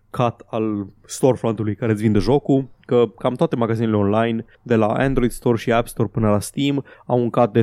cut 0.10 0.36
al 0.46 0.88
storefront-ului 1.06 1.76
care 1.76 1.92
îți 1.92 2.02
vinde 2.02 2.20
jocul, 2.20 2.68
că 2.86 3.04
cam 3.20 3.34
toate 3.36 3.56
magazinele 3.56 3.96
online, 3.96 4.46
de 4.62 4.76
la 4.76 4.88
Android 4.88 5.32
Store 5.32 5.58
și 5.58 5.72
App 5.72 5.88
Store 5.88 6.10
până 6.12 6.30
la 6.30 6.40
Steam, 6.40 6.86
au 7.06 7.20
un 7.22 7.30
cut 7.30 7.52
de 7.54 7.62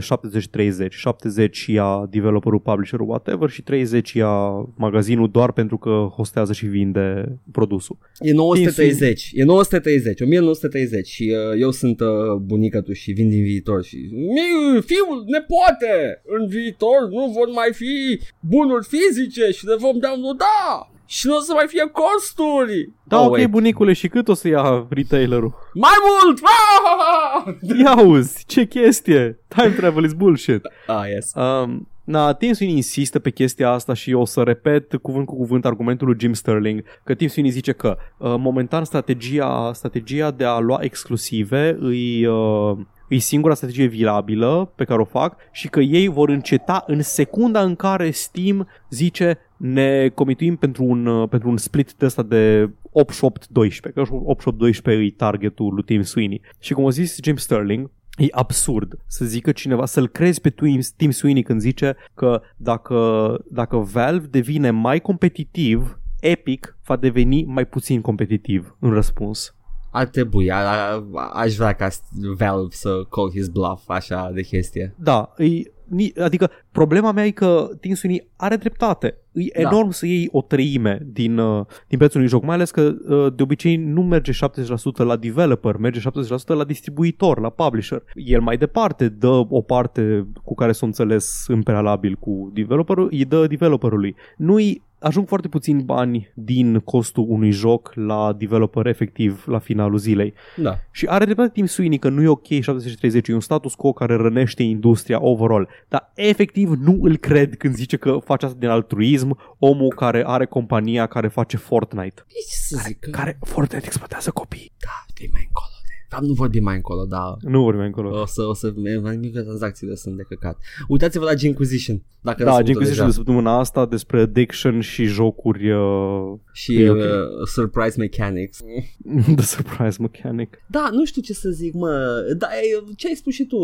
70-30. 0.87 0.89
70 0.89 1.67
ia 1.67 2.07
developerul, 2.11 2.59
publisherul, 2.59 3.09
whatever 3.09 3.49
și 3.49 3.63
30 3.63 4.13
ia 4.13 4.29
magazinul 4.77 5.31
doar 5.31 5.53
pentru 5.53 5.79
că 5.79 6.07
hostează 6.15 6.53
și 6.53 6.67
vinde 6.67 7.39
produsul. 7.53 7.99
E 8.19 8.33
930, 8.33 9.31
e 9.35 9.45
930, 9.45 10.21
1930 10.21 11.07
și 11.07 11.33
uh, 11.53 11.61
eu 11.61 11.71
sunt 11.71 12.01
uh, 12.01 12.07
bunica 12.41 12.81
tu 12.81 12.93
și 12.93 13.13
vin 13.13 13.29
din 13.29 13.43
viitor 13.43 13.85
și 13.85 13.97
"Mi- 14.13 14.83
fiul, 14.83 15.25
nepoate, 15.27 16.23
în 16.39 16.47
viitor 16.47 17.09
nu 17.11 17.33
vor 17.37 17.49
mai 17.55 17.71
fi 17.73 18.21
bunuri 18.41 18.87
fizice 18.87 19.51
și 19.51 19.67
le 19.67 19.75
vom 19.79 19.99
downloada 19.99 20.89
și 21.07 21.27
nu 21.27 21.37
o 21.37 21.41
să 21.41 21.53
mai 21.55 21.65
fie 21.69 21.91
costuri. 21.93 22.91
Da, 23.05 23.21
Oh, 23.21 23.27
ok, 23.27 23.33
wait. 23.33 23.51
bunicule, 23.51 23.93
și 23.93 24.09
cât 24.09 24.29
o 24.29 24.35
să 24.35 24.49
ia 24.49 24.87
retailerul? 24.89 25.55
Mai 25.75 25.91
mult! 26.25 26.41
Ah! 26.45 27.55
Ia 27.85 28.01
uzi, 28.07 28.45
ce 28.47 28.67
chestie! 28.67 29.39
Time 29.49 29.69
travel 29.69 30.05
is 30.05 30.13
bullshit. 30.13 30.61
Ah, 30.87 31.03
yes. 31.15 31.33
Um, 31.35 31.89
na, 32.05 32.33
Tim 32.33 32.53
Sweeney 32.53 32.77
insistă 32.77 33.19
pe 33.19 33.31
chestia 33.31 33.71
asta 33.71 33.95
și 33.95 34.13
o 34.13 34.25
să 34.25 34.43
repet 34.43 34.95
cuvânt 35.03 35.27
cu 35.27 35.37
cuvânt 35.37 35.65
argumentul 35.65 36.07
lui 36.07 36.17
Jim 36.21 36.33
Sterling, 36.33 36.85
că 37.05 37.15
Tim 37.15 37.29
Sweeney 37.29 37.53
zice 37.53 37.73
că 37.73 37.97
uh, 38.19 38.35
momentan 38.39 38.85
strategia, 38.85 39.71
strategia 39.75 40.31
de 40.31 40.45
a 40.45 40.59
lua 40.59 40.79
exclusive 40.81 41.77
îi, 41.81 42.27
uh, 42.27 42.77
e 43.09 43.17
singura 43.17 43.55
strategie 43.55 43.87
viabilă 43.87 44.73
pe 44.75 44.85
care 44.85 45.01
o 45.01 45.05
fac 45.05 45.37
și 45.53 45.69
că 45.69 45.81
ei 45.81 46.09
vor 46.09 46.29
înceta 46.29 46.85
în 46.87 47.03
secunda 47.03 47.63
în 47.63 47.75
care 47.75 48.11
Steam 48.11 48.69
zice 48.91 49.39
ne 49.57 50.09
comituim 50.09 50.57
pentru 50.57 50.85
un, 50.85 51.07
uh, 51.07 51.29
pentru 51.29 51.49
un 51.49 51.57
split 51.57 51.93
de 51.93 52.05
ăsta 52.05 52.23
de 52.23 52.71
8-8-12, 52.93 53.93
că 53.95 54.03
8-8-12 54.03 55.05
e 55.05 55.11
targetul 55.17 55.75
lui 55.75 55.83
Tim 55.83 56.03
Sweeney. 56.03 56.41
Și 56.59 56.73
cum 56.73 56.87
a 56.87 56.91
zis 56.91 57.19
Jim 57.23 57.37
Sterling, 57.37 57.91
E 58.17 58.27
absurd 58.31 58.99
să 59.07 59.25
zică 59.25 59.53
cineva, 59.53 59.87
să-l 59.87 60.09
crezi 60.09 60.41
pe 60.41 60.55
Tim 60.97 61.11
Sweeney 61.11 61.43
când 61.43 61.61
zice 61.61 61.97
că 62.15 62.43
dacă, 62.57 63.39
dacă 63.51 63.77
Valve 63.77 64.27
devine 64.27 64.71
mai 64.71 65.01
competitiv, 65.01 65.99
Epic 66.21 66.77
va 66.85 66.97
deveni 66.97 67.45
mai 67.45 67.67
puțin 67.67 68.01
competitiv 68.01 68.77
în 68.81 68.93
răspuns. 68.93 69.55
Ar 69.95 70.07
trebui, 70.07 70.51
a, 70.51 70.59
a, 70.59 71.31
aș 71.35 71.55
vrea 71.55 71.73
ca 71.73 71.89
Valve 72.37 72.75
să 72.75 73.03
call 73.11 73.31
his 73.31 73.49
bluff 73.49 73.89
așa 73.89 74.31
de 74.35 74.43
chestie. 74.43 74.95
Da, 74.97 75.35
e, 75.39 76.23
adică 76.23 76.51
problema 76.73 77.13
mea 77.13 77.27
e 77.27 77.31
că 77.31 77.69
Tim 77.81 77.95
Sweeney 77.95 78.29
are 78.37 78.57
dreptate. 78.57 79.19
E 79.33 79.63
da. 79.63 79.69
enorm 79.69 79.91
să 79.91 80.07
iei 80.07 80.29
o 80.33 80.43
treime 80.43 81.07
din, 81.13 81.39
uh, 81.39 81.67
din 81.89 81.99
prețul 81.99 82.17
unui 82.17 82.31
joc, 82.31 82.45
mai 82.45 82.55
ales 82.55 82.71
că 82.71 82.81
uh, 82.81 83.33
de 83.37 83.43
obicei 83.43 83.77
nu 83.77 84.03
merge 84.03 84.33
70% 84.33 84.97
la 84.97 85.17
developer, 85.17 85.77
merge 85.77 86.01
70% 86.01 86.47
la 86.47 86.65
distribuitor, 86.65 87.41
la 87.41 87.49
publisher. 87.51 88.03
El 88.15 88.41
mai 88.41 88.57
departe 88.57 89.09
dă 89.09 89.47
o 89.49 89.61
parte 89.61 90.27
cu 90.45 90.55
care 90.55 90.73
s-a 90.73 90.87
înțeles 90.87 91.45
în 91.47 91.63
prealabil 91.63 92.15
cu 92.15 92.51
developerul, 92.55 93.09
îi 93.11 93.25
dă 93.25 93.47
developerului. 93.47 94.17
Nu-i 94.37 94.83
ajung 95.05 95.29
foarte 95.29 95.49
puțini 95.49 95.83
bani 95.83 96.33
din 96.35 96.79
costul 96.79 97.25
unui 97.29 97.51
joc 97.51 97.93
la 97.95 98.33
developer 98.33 98.87
efectiv 98.87 99.45
la 99.47 99.59
finalul 99.59 99.99
zilei. 99.99 100.35
Da. 100.57 100.79
Și 100.91 101.07
are 101.07 101.25
dreptate 101.25 101.51
Tim 101.53 101.67
Sweeney 101.67 101.99
că 101.99 102.09
nu 102.09 102.23
e 102.23 102.29
ok 102.29 102.47
70-30, 102.47 103.27
e 103.27 103.35
un 103.35 103.41
status 103.41 103.75
quo 103.75 103.93
care 103.93 104.17
rănește 104.17 104.63
industria 104.63 105.23
overall. 105.23 105.69
Dar 105.89 106.13
efectiv 106.15 106.69
nu 106.69 106.99
îl 107.03 107.17
cred 107.17 107.57
când 107.57 107.75
zice 107.75 107.97
că 107.97 108.19
face 108.25 108.47
asta 108.47 108.59
din 108.59 108.69
altruism, 108.69 109.39
omul 109.59 109.89
care 109.89 110.25
are 110.27 110.47
compania 110.47 111.07
care 111.07 111.29
face 111.29 111.57
Fortnite. 111.57 112.25
Ce 112.27 112.57
să 112.69 112.81
zic? 112.87 112.99
Care, 112.99 113.13
care 113.13 113.39
Fortnite 113.41 113.87
exploatează 113.87 114.31
copii. 114.31 114.73
Da, 114.79 115.05
de 115.15 115.29
mai 115.33 115.45
încolo. 115.47 115.74
Dar 116.15 116.23
nu 116.23 116.33
vorbim 116.33 116.63
mai 116.63 116.75
încolo, 116.75 117.05
da. 117.05 117.37
Nu 117.41 117.61
vorbim 117.61 117.79
mai 117.79 117.87
încolo. 117.87 118.21
O 118.21 118.27
să, 118.27 118.43
o 118.43 118.55
să, 118.55 118.73
mai 119.03 119.17
microtranzacțiile 119.17 119.95
sunt 119.95 120.17
de 120.17 120.23
căcat. 120.29 120.59
Uitați-vă 120.89 121.25
la 121.25 121.35
Ginquisition. 121.35 122.03
Dacă 122.21 122.45
da, 122.45 122.63
Ginquisition 122.63 123.07
de 123.07 123.13
săptămâna 123.13 123.59
asta 123.59 123.87
despre 123.87 124.21
addiction 124.21 124.81
și 124.81 125.05
jocuri 125.05 125.71
uh, 125.71 126.39
și 126.53 126.73
uh, 126.73 126.91
okay. 126.91 127.09
surprise 127.45 127.95
mechanics. 127.99 128.59
The 129.37 129.45
surprise 129.45 129.97
mechanic. 130.01 130.65
Da, 130.67 130.89
nu 130.93 131.05
știu 131.05 131.23
ce 131.23 131.33
să 131.33 131.51
zic, 131.51 131.75
mă. 131.75 132.23
Da, 132.39 132.49
ce 132.97 133.09
ai 133.09 133.15
spus 133.15 133.35
și 133.35 133.45
tu? 133.45 133.57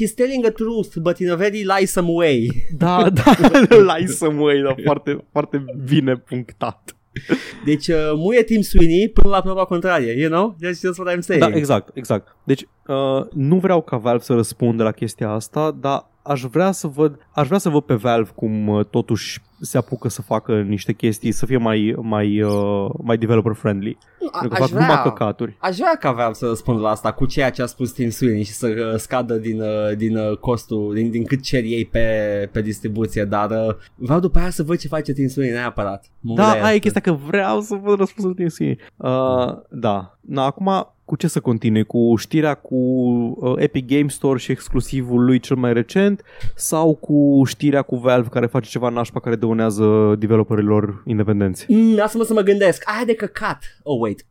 He's 0.00 0.14
telling 0.14 0.44
a 0.44 0.50
truth, 0.50 0.96
but 1.02 1.18
in 1.18 1.30
a 1.30 1.34
very 1.34 1.64
liesome 1.78 2.08
way. 2.10 2.66
Da, 2.76 3.10
da, 3.24 3.34
liesome 3.96 4.40
way, 4.40 4.62
da, 4.62 4.74
foarte, 4.84 5.24
foarte 5.32 5.64
bine 5.84 6.16
punctat. 6.16 6.94
Deci 7.64 7.88
uh, 7.88 8.12
muie 8.14 8.42
Tim 8.42 8.60
Sweeney 8.60 9.08
până 9.08 9.28
la 9.28 9.40
proba 9.40 9.64
contrarie, 9.64 10.20
you 10.20 10.30
know? 10.30 10.56
That's 10.62 10.80
just 10.80 10.98
what 10.98 11.16
I'm 11.16 11.20
saying. 11.20 11.44
Da, 11.44 11.56
exact, 11.56 11.96
exact. 11.96 12.36
Deci 12.44 12.66
uh, 12.86 13.26
nu 13.32 13.56
vreau 13.56 13.82
ca 13.82 13.96
Valve 13.96 14.22
să 14.22 14.32
răspundă 14.34 14.82
la 14.82 14.92
chestia 14.92 15.30
asta, 15.30 15.70
dar 15.80 16.10
aș 16.22 16.42
vrea 16.42 16.72
să 16.72 16.86
văd, 16.86 17.18
aș 17.30 17.46
vrea 17.46 17.58
să 17.58 17.68
văd 17.68 17.82
pe 17.82 17.94
Valve 17.94 18.30
cum 18.34 18.68
uh, 18.68 18.84
totuși 18.84 19.40
se 19.60 19.78
apucă 19.78 20.08
să 20.08 20.22
facă 20.22 20.60
niște 20.60 20.92
chestii, 20.92 21.32
să 21.32 21.46
fie 21.46 21.56
mai, 21.56 21.94
mai, 22.00 22.42
uh, 22.42 22.90
mai 23.02 23.16
developer 23.16 23.52
friendly. 23.52 23.98
A, 24.32 24.38
că 24.38 24.54
fac 24.54 24.68
vrea, 24.68 24.80
numai 24.80 25.02
căcaturi. 25.02 25.56
Aș 25.58 25.76
vrea 25.76 25.96
ca 26.00 26.12
Valve 26.12 26.32
să 26.32 26.46
răspundă 26.46 26.80
la 26.80 26.90
asta 26.90 27.12
cu 27.12 27.26
ceea 27.26 27.50
ce 27.50 27.62
a 27.62 27.66
spus 27.66 27.90
Tim 27.92 28.10
Sweeney 28.10 28.42
și 28.42 28.52
să 28.52 28.66
uh, 28.66 28.98
scadă 28.98 29.34
din, 29.34 29.60
uh, 29.60 29.96
din 29.96 30.16
uh, 30.16 30.36
costul, 30.36 30.94
din, 30.94 31.10
din 31.10 31.24
cât 31.24 31.42
cer 31.42 31.62
ei 31.62 31.84
pe, 31.84 32.48
pe 32.52 32.62
distribuție, 32.62 33.24
dar 33.24 33.50
uh, 33.50 33.74
vreau 33.94 34.20
după 34.20 34.38
aia 34.38 34.50
să 34.50 34.62
văd 34.62 34.78
ce 34.78 34.88
face 34.88 35.12
Tim 35.12 35.28
Sweeney 35.28 35.54
neapărat. 35.54 36.04
Mă 36.20 36.34
da, 36.34 36.50
aia 36.50 36.74
e 36.74 36.78
chestia 36.78 37.00
că 37.00 37.12
vreau 37.12 37.60
să 37.60 37.74
văd 37.82 37.98
răspunsul 37.98 38.34
Tim 38.34 38.48
Sweeney. 38.48 38.78
Uh, 38.96 39.58
da. 39.68 40.18
Na, 40.20 40.44
acum 40.44 40.94
cu 41.10 41.16
ce 41.16 41.28
să 41.28 41.40
continui? 41.40 41.84
Cu 41.84 42.14
știrea 42.16 42.54
cu 42.54 42.76
uh, 42.76 43.52
Epic 43.56 43.86
Game 43.86 44.08
Store 44.08 44.38
și 44.38 44.50
exclusivul 44.50 45.24
lui 45.24 45.38
cel 45.38 45.56
mai 45.56 45.72
recent 45.72 46.22
sau 46.54 46.94
cu 46.94 47.42
știrea 47.46 47.82
cu 47.82 47.96
Valve 47.96 48.28
care 48.28 48.46
face 48.46 48.70
ceva 48.70 48.88
nașpa 48.88 49.20
care 49.20 49.36
dăunează 49.36 50.14
developerilor 50.18 51.02
independenți? 51.06 51.66
Mm, 51.68 51.94
lasă-mă 51.94 52.24
să 52.24 52.32
mă 52.32 52.40
gândesc. 52.40 52.82
Aia 52.86 53.04
de 53.04 53.14
căcat. 53.14 53.62
Oh, 53.82 54.00
wait. 54.00 54.26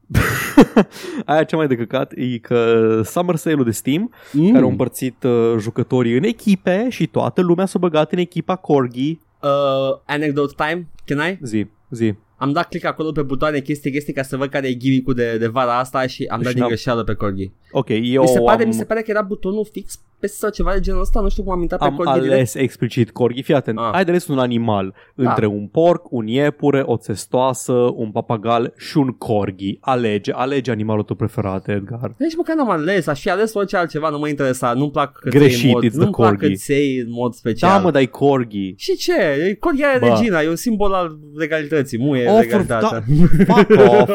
Aia 1.25 1.43
cea 1.43 1.57
mai 1.57 1.67
de 1.67 1.75
căcat 1.75 2.11
e 2.15 2.37
că 2.37 3.01
Summer 3.03 3.35
Sale-ul 3.35 3.63
de 3.63 3.71
Steam, 3.71 4.13
mm. 4.31 4.51
care 4.51 4.63
a 4.63 4.67
împărțit 4.67 5.23
uh, 5.23 5.55
jucătorii 5.57 6.17
în 6.17 6.23
echipe 6.23 6.87
și 6.89 7.07
toată 7.07 7.41
lumea 7.41 7.65
s-a 7.65 7.79
băgat 7.79 8.11
în 8.11 8.19
echipa 8.19 8.55
Corgi. 8.55 9.19
Uh, 9.41 9.99
anecdote 10.05 10.53
time? 10.57 10.87
Can 11.05 11.29
I? 11.29 11.39
Zi, 11.41 11.65
zi 11.89 12.13
am 12.39 12.51
dat 12.51 12.67
click 12.69 12.85
acolo 12.85 13.11
pe 13.11 13.21
butoane 13.21 13.59
chestii, 13.59 13.91
chestii 13.91 14.13
ca 14.13 14.23
să 14.23 14.37
văd 14.37 14.49
care 14.49 14.67
e 14.67 14.73
gimmick 14.73 15.13
de, 15.13 15.37
de 15.37 15.47
vara 15.47 15.79
asta 15.79 16.07
și 16.07 16.25
am 16.29 16.41
dat 16.41 16.53
din 16.53 16.65
greșeală 16.65 17.03
pe 17.03 17.13
Corgi. 17.13 17.51
Ok, 17.71 17.89
eu 17.89 18.21
mi 18.21 18.27
se, 18.27 18.39
pare, 18.39 18.63
am... 18.63 18.67
mi 18.67 18.73
se 18.73 18.85
pare 18.85 19.01
că 19.01 19.11
era 19.11 19.21
butonul 19.21 19.67
fix 19.71 19.99
peste 20.19 20.37
sau 20.37 20.49
ceva 20.49 20.73
de 20.73 20.79
genul 20.79 21.01
ăsta, 21.01 21.19
nu 21.19 21.29
știu 21.29 21.43
cum 21.43 21.51
am 21.51 21.61
intrat 21.61 21.81
am 21.81 21.89
pe 21.89 21.95
Corgi 21.95 22.11
ales 22.11 22.27
direct. 22.27 22.55
explicit 22.55 23.11
Corgi, 23.11 23.41
fii 23.41 23.53
atent, 23.53 23.77
ah. 23.77 23.89
ai 23.91 24.03
de 24.03 24.09
ales 24.09 24.27
un 24.27 24.39
animal 24.39 24.93
da. 25.15 25.29
între 25.29 25.45
un 25.45 25.67
porc, 25.67 26.11
un 26.11 26.27
iepure, 26.27 26.81
o 26.85 26.97
testoasă, 26.97 27.73
un 27.73 28.11
papagal 28.11 28.73
și 28.77 28.97
un 28.97 29.07
Corgi. 29.07 29.77
Alege, 29.79 30.31
alege 30.31 30.71
animalul 30.71 31.03
tău 31.03 31.15
preferat, 31.15 31.67
Edgar. 31.67 32.13
Deci 32.17 32.35
măcar 32.35 32.55
n-am 32.55 32.69
ales, 32.69 33.07
aș 33.07 33.21
fi 33.21 33.29
ales 33.29 33.53
orice 33.53 33.77
altceva, 33.77 34.09
nu 34.09 34.19
mă 34.19 34.27
interesa, 34.27 34.73
nu-mi 34.73 34.91
plac 34.91 35.19
Greșit, 35.23 35.63
în 35.63 35.71
mod, 35.71 35.93
nu-mi 35.93 36.11
plac 36.11 36.37
căței 36.37 36.97
în 36.97 37.11
mod 37.11 37.33
special. 37.33 37.69
Da, 37.69 37.83
mă, 37.83 37.91
dai 37.91 38.05
Corgi. 38.05 38.73
Și 38.77 38.95
ce? 38.95 39.55
Corgi 39.59 39.81
e 39.81 39.97
regina, 39.97 40.41
e 40.41 40.49
un 40.49 40.55
simbol 40.55 40.93
al 40.93 41.19
legalității, 41.35 41.97
muie 41.99 42.28
oh, 42.31 42.39
legalitatea. 42.39 42.89
Da. 42.89 43.53
Fuck 43.53 43.69
off. 43.89 44.09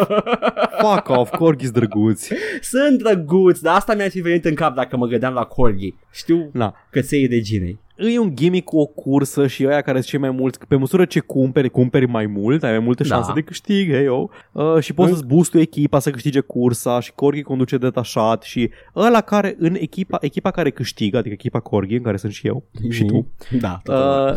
Fuck 0.79 1.09
off, 1.09 1.37
corgis 1.37 1.71
drăguți. 1.71 2.33
Sunt 2.61 3.03
drăguți, 3.03 3.62
dar 3.62 3.75
asta 3.75 3.95
mi-ar 3.95 4.11
fi 4.11 4.21
venit 4.21 4.45
în 4.45 4.55
cap 4.55 4.75
dacă 4.75 4.97
mă 4.97 5.07
gândeam 5.07 5.35
la 5.35 5.45
corgi. 5.45 5.95
Știu 6.11 6.49
Na. 6.53 6.75
că 6.91 7.01
ți 7.01 7.27
reginei. 7.27 7.79
E 7.97 8.19
un 8.19 8.37
gimmick 8.37 8.65
cu 8.65 8.79
o 8.79 8.87
cursă 8.87 9.47
și 9.47 9.67
ăia 9.67 9.81
care 9.81 9.97
sunt 9.97 10.11
cei 10.11 10.19
mai 10.19 10.31
mulți, 10.31 10.59
pe 10.69 10.77
măsură 10.77 11.05
ce 11.05 11.21
cumperi, 11.21 11.69
cumperi 11.69 12.07
mai 12.07 12.27
mult, 12.27 12.62
ai 12.62 12.71
mai 12.71 12.79
multe 12.79 13.03
da. 13.03 13.09
șanse 13.09 13.29
da. 13.29 13.35
de 13.35 13.41
câștig, 13.41 13.91
hey, 13.91 14.05
yo. 14.05 14.29
Uh, 14.53 14.81
și 14.81 14.93
poți 14.93 15.11
să-ți 15.11 15.27
boostui 15.27 15.61
echipa 15.61 15.99
să 15.99 16.11
câștige 16.11 16.41
cursa 16.41 17.01
și 17.01 17.12
Corgi 17.12 17.43
conduce 17.43 17.79
detașat 17.79 18.43
și 18.43 18.71
ăla 18.97 19.21
care 19.21 19.57
în 19.59 19.75
echipa, 19.79 20.19
echipa 20.21 20.51
care 20.51 20.71
câștigă, 20.71 21.17
adică 21.17 21.35
echipa 21.35 21.61
Corgi, 21.61 21.95
în 21.95 22.03
care 22.03 22.17
sunt 22.17 22.33
și 22.33 22.47
eu 22.47 22.65
mm-hmm. 22.65 22.91
și 22.91 23.05
tu, 23.05 23.27
da, 23.61 23.83
uh, 23.87 24.37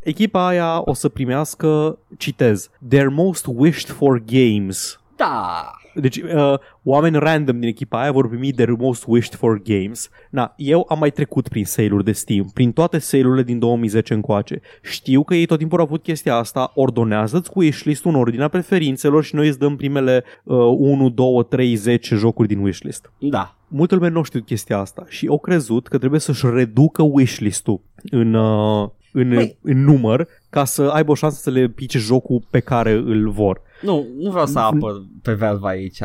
echipa 0.00 0.46
aia 0.46 0.82
o 0.84 0.92
să 0.92 1.08
primească, 1.08 1.98
citez, 2.18 2.70
their 2.88 3.08
most 3.08 3.46
wished 3.46 3.88
for 3.88 4.22
games. 4.26 5.00
Da. 5.16 5.70
Deci 5.94 6.16
uh, 6.16 6.54
oameni 6.82 7.18
random 7.18 7.60
din 7.60 7.68
echipa 7.68 8.00
aia 8.00 8.12
vor 8.12 8.28
primi 8.28 8.52
their 8.52 8.70
most 8.78 9.04
wished 9.06 9.34
for 9.34 9.62
games. 9.62 10.08
Na, 10.30 10.54
eu 10.56 10.86
am 10.88 10.98
mai 10.98 11.10
trecut 11.10 11.48
prin 11.48 11.64
sale-uri 11.64 12.04
de 12.04 12.12
Steam, 12.12 12.50
prin 12.54 12.72
toate 12.72 12.98
sale-urile 12.98 13.42
din 13.42 13.58
2010 13.58 14.14
încoace. 14.14 14.60
Știu 14.82 15.24
că 15.24 15.34
ei 15.34 15.46
tot 15.46 15.58
timpul 15.58 15.78
au 15.78 15.84
avut 15.84 16.02
chestia 16.02 16.34
asta, 16.34 16.72
ordonează-ți 16.74 17.50
cu 17.50 17.58
wishlist 17.58 18.04
în 18.04 18.14
ordinea 18.14 18.48
preferințelor 18.48 19.24
și 19.24 19.34
noi 19.34 19.48
îți 19.48 19.58
dăm 19.58 19.76
primele 19.76 20.24
uh, 20.44 20.56
1, 20.78 21.08
2, 21.08 21.46
3, 21.48 21.74
10 21.74 22.14
jocuri 22.14 22.48
din 22.48 22.58
wishlist. 22.58 23.12
Da. 23.18 23.54
Multă 23.68 23.94
lume 23.94 24.08
nu 24.08 24.22
știu 24.22 24.40
chestia 24.40 24.78
asta 24.78 25.04
și 25.08 25.26
au 25.26 25.38
crezut 25.38 25.88
că 25.88 25.98
trebuie 25.98 26.20
să-și 26.20 26.46
reducă 26.46 27.02
wishlist-ul 27.02 27.80
în, 28.10 28.34
uh, 28.34 28.88
în, 29.12 29.28
Măi. 29.28 29.58
în 29.62 29.84
număr 29.84 30.28
ca 30.50 30.64
să 30.64 30.82
aibă 30.82 31.10
o 31.10 31.14
șansă 31.14 31.40
să 31.40 31.50
le 31.50 31.68
pice 31.68 31.98
jocul 31.98 32.42
pe 32.50 32.60
care 32.60 32.92
îl 32.92 33.30
vor. 33.30 33.60
Nu, 33.82 34.06
nu 34.18 34.30
vreau 34.30 34.46
să 34.46 34.58
apăr 34.58 34.92
pe 35.22 35.32
Valve 35.32 35.68
aici, 35.68 36.00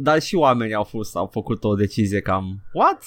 dar 0.00 0.20
și 0.20 0.34
oamenii 0.34 0.74
au 0.74 0.82
fost, 0.82 1.16
au 1.16 1.26
făcut 1.32 1.64
o 1.64 1.74
decizie 1.74 2.20
cam, 2.20 2.60
what? 2.72 3.02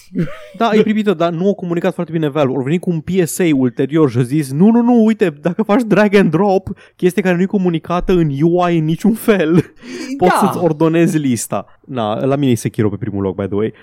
Da, 0.58 0.70
e 0.74 0.82
primită, 0.82 1.14
dar 1.14 1.32
nu 1.32 1.46
au 1.46 1.54
comunicat 1.54 1.94
foarte 1.94 2.12
bine 2.12 2.28
Valve. 2.28 2.54
Au 2.56 2.62
venit 2.62 2.82
cu 2.82 2.90
un 2.90 3.00
PSA 3.00 3.44
ulterior 3.56 4.10
și 4.10 4.18
au 4.18 4.24
zis, 4.24 4.52
nu, 4.52 4.72
nu, 4.72 4.82
nu, 4.82 5.06
uite, 5.06 5.30
dacă 5.42 5.64
faci 5.64 5.82
drag 5.82 6.16
and 6.16 6.32
drop, 6.32 6.70
chestie 6.96 7.22
care 7.22 7.36
nu 7.36 7.42
e 7.42 7.46
comunicată 7.46 8.14
în 8.14 8.30
UI 8.42 8.78
în 8.78 8.86
niciun 8.86 9.14
fel, 9.14 9.54
da. 9.54 9.62
poți 10.18 10.40
să-ți 10.40 10.64
ordonezi 10.64 11.18
lista. 11.18 11.66
Na, 11.92 12.26
la 12.26 12.36
mine 12.36 12.52
e 12.52 12.56
Sekiro 12.56 12.90
pe 12.90 12.96
primul 12.98 13.22
loc, 13.22 13.36
by 13.36 13.46
the 13.46 13.56
way. 13.56 13.74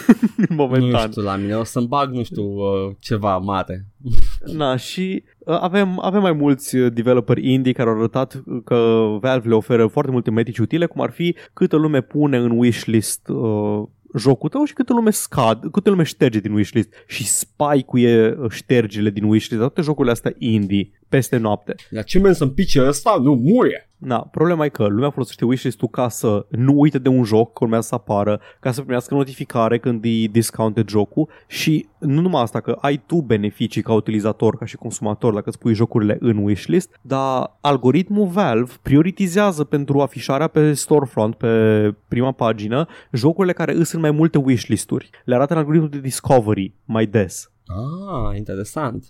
Momentan. 0.48 0.90
Nu 0.90 1.10
știu, 1.10 1.22
la 1.22 1.36
mine 1.36 1.54
o 1.54 1.64
să-mi 1.64 1.86
bag, 1.86 2.12
nu 2.12 2.22
știu, 2.22 2.44
uh, 2.44 2.94
ceva 2.98 3.36
mare. 3.36 3.86
Na, 4.60 4.76
și 4.76 5.22
uh, 5.38 5.58
avem, 5.60 5.98
avem 6.00 6.20
mai 6.20 6.32
mulți 6.32 6.76
uh, 6.76 6.92
developeri 6.92 7.52
indie 7.52 7.72
care 7.72 7.88
au 7.88 7.96
arătat 7.96 8.42
că 8.64 9.06
Valve 9.20 9.48
le 9.48 9.54
oferă 9.54 9.86
foarte 9.86 10.10
multe 10.10 10.30
metici 10.30 10.58
utile, 10.58 10.86
cum 10.86 11.00
ar 11.00 11.10
fi 11.10 11.36
câtă 11.52 11.76
lume 11.76 12.00
pune 12.00 12.36
în 12.36 12.50
wishlist 12.58 13.28
uh, 13.28 13.82
jocul 14.18 14.48
tău 14.48 14.64
și 14.64 14.72
câte 14.72 14.92
lume 14.92 15.10
scad, 15.10 15.70
câte 15.70 15.90
lume 15.90 16.02
șterge 16.02 16.40
din 16.40 16.52
wishlist 16.52 16.92
și 17.06 17.26
spike-uie 17.26 18.36
ștergile 18.50 19.10
din 19.10 19.24
wishlist, 19.24 19.60
toate 19.60 19.80
jocurile 19.80 20.12
astea 20.12 20.34
indie 20.38 20.90
peste 21.08 21.36
noapte. 21.36 21.74
La 21.88 22.02
ce 22.02 22.18
men 22.18 22.34
să 22.34 22.46
pice 22.46 22.86
ăsta? 22.86 23.18
Nu, 23.22 23.34
murie! 23.34 23.91
Na, 24.04 24.18
problema 24.18 24.64
e 24.64 24.68
că 24.68 24.86
lumea 24.86 25.10
folosește 25.10 25.44
wishlist-ul 25.44 25.88
ca 25.88 26.08
să 26.08 26.46
nu 26.48 26.72
uite 26.76 26.98
de 26.98 27.08
un 27.08 27.24
joc, 27.24 27.52
că 27.52 27.64
urmează 27.64 27.86
să 27.86 27.94
apară, 27.94 28.40
ca 28.60 28.72
să 28.72 28.80
primească 28.80 29.14
notificare 29.14 29.78
când 29.78 30.04
e 30.04 30.24
discounted 30.24 30.88
jocul 30.88 31.28
și 31.46 31.88
nu 31.98 32.20
numai 32.20 32.42
asta, 32.42 32.60
că 32.60 32.76
ai 32.80 33.02
tu 33.06 33.20
beneficii 33.20 33.82
ca 33.82 33.92
utilizator, 33.92 34.56
ca 34.56 34.64
și 34.64 34.76
consumator 34.76 35.34
dacă 35.34 35.48
îți 35.48 35.58
pui 35.58 35.74
jocurile 35.74 36.16
în 36.20 36.36
wishlist, 36.36 36.98
dar 37.02 37.56
algoritmul 37.60 38.26
Valve 38.26 38.72
prioritizează 38.82 39.64
pentru 39.64 40.00
afișarea 40.00 40.46
pe 40.46 40.72
storefront, 40.72 41.34
pe 41.34 41.94
prima 42.08 42.32
pagină, 42.32 42.86
jocurile 43.12 43.52
care 43.52 43.74
îs 43.74 43.92
în 43.92 44.00
mai 44.00 44.10
multe 44.10 44.38
wishlist-uri. 44.38 45.10
Le 45.24 45.34
arată 45.34 45.52
în 45.52 45.58
algoritmul 45.58 45.90
de 45.90 46.00
discovery 46.00 46.74
mai 46.84 47.06
des. 47.06 47.52
Ah, 47.66 48.36
interesant. 48.36 49.04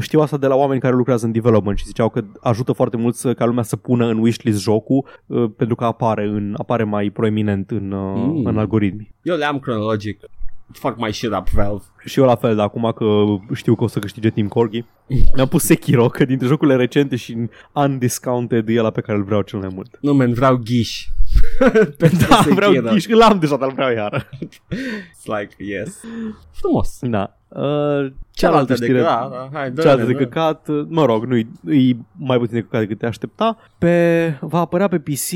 Știu 0.00 0.20
asta 0.20 0.36
de 0.36 0.46
la 0.46 0.54
oameni 0.54 0.80
care 0.80 0.94
lucrează 0.94 1.26
în 1.26 1.32
development 1.32 1.78
și 1.78 1.84
ziceau 1.84 2.08
că 2.08 2.24
ajută 2.40 2.72
foarte 2.72 2.96
mult 2.96 3.14
să, 3.14 3.34
ca 3.34 3.44
lumea 3.44 3.62
să 3.62 3.76
pună 3.76 4.06
în 4.06 4.18
wishlist 4.18 4.60
jocul 4.60 5.04
uh, 5.26 5.50
pentru 5.56 5.74
că 5.76 5.84
apare, 5.84 6.24
în, 6.24 6.54
apare 6.58 6.84
mai 6.84 7.10
proeminent 7.10 7.70
în, 7.70 7.90
uh, 7.90 8.12
Mm. 8.16 8.44
în 8.46 8.58
algoritmi. 8.58 9.14
Eu 9.22 9.36
le 9.36 9.44
am 9.44 9.58
cronologic. 9.58 10.20
Fuck 10.72 10.98
my 10.98 11.12
shit 11.12 11.30
up, 11.32 11.48
Valve. 11.48 11.84
Și 12.04 12.18
eu 12.20 12.24
la 12.26 12.34
fel, 12.36 12.56
dar 12.56 12.64
acum 12.64 12.92
că 12.96 13.04
știu 13.54 13.74
că 13.74 13.84
o 13.84 13.86
să 13.86 13.98
câștige 13.98 14.30
Team 14.30 14.48
Corgi, 14.48 14.84
mi-am 15.34 15.48
pus 15.48 15.62
Sekiro, 15.62 16.06
că 16.08 16.24
dintre 16.24 16.46
jocurile 16.46 16.76
recente 16.76 17.16
și 17.16 17.36
undiscounted 17.72 18.68
e 18.68 18.78
ăla 18.78 18.90
pe 18.90 19.00
care 19.00 19.18
îl 19.18 19.24
vreau 19.24 19.42
cel 19.42 19.58
mai 19.58 19.68
mult. 19.74 19.98
Nu, 20.00 20.14
man, 20.14 20.32
vreau 20.32 20.56
ghiș. 20.56 21.06
Pentru 21.98 22.26
Da, 22.28 22.36
Sekiro. 22.36 22.54
vreau 22.54 22.72
ghiș, 22.92 23.06
îl 23.06 23.22
am 23.22 23.38
deja, 23.38 23.56
dar 23.56 23.68
îl 23.68 23.74
vreau 23.74 23.92
iară. 23.92 24.28
It's 24.44 25.24
like, 25.38 25.54
yes. 25.58 26.00
Frumos. 26.52 26.98
Da. 27.00 27.38
Uh, 27.56 28.12
Cealaltă 28.30 28.74
de 28.74 28.84
știre- 28.84 29.00
da, 29.00 29.28
da, 29.32 29.48
hai, 29.58 29.70
dă 29.70 29.80
cealaltă 29.80 30.04
de 30.06 30.12
căcat, 30.12 30.68
mă 30.88 31.04
rog, 31.04 31.24
nu 31.24 31.36
e 31.72 31.96
mai 32.18 32.38
puțin 32.38 32.54
de 32.54 32.60
căcat 32.60 32.80
decât 32.80 32.98
te 32.98 33.06
aștepta. 33.06 33.56
Pe, 33.78 34.36
va 34.40 34.58
apărea 34.58 34.88
pe 34.88 34.98
PC 34.98 35.28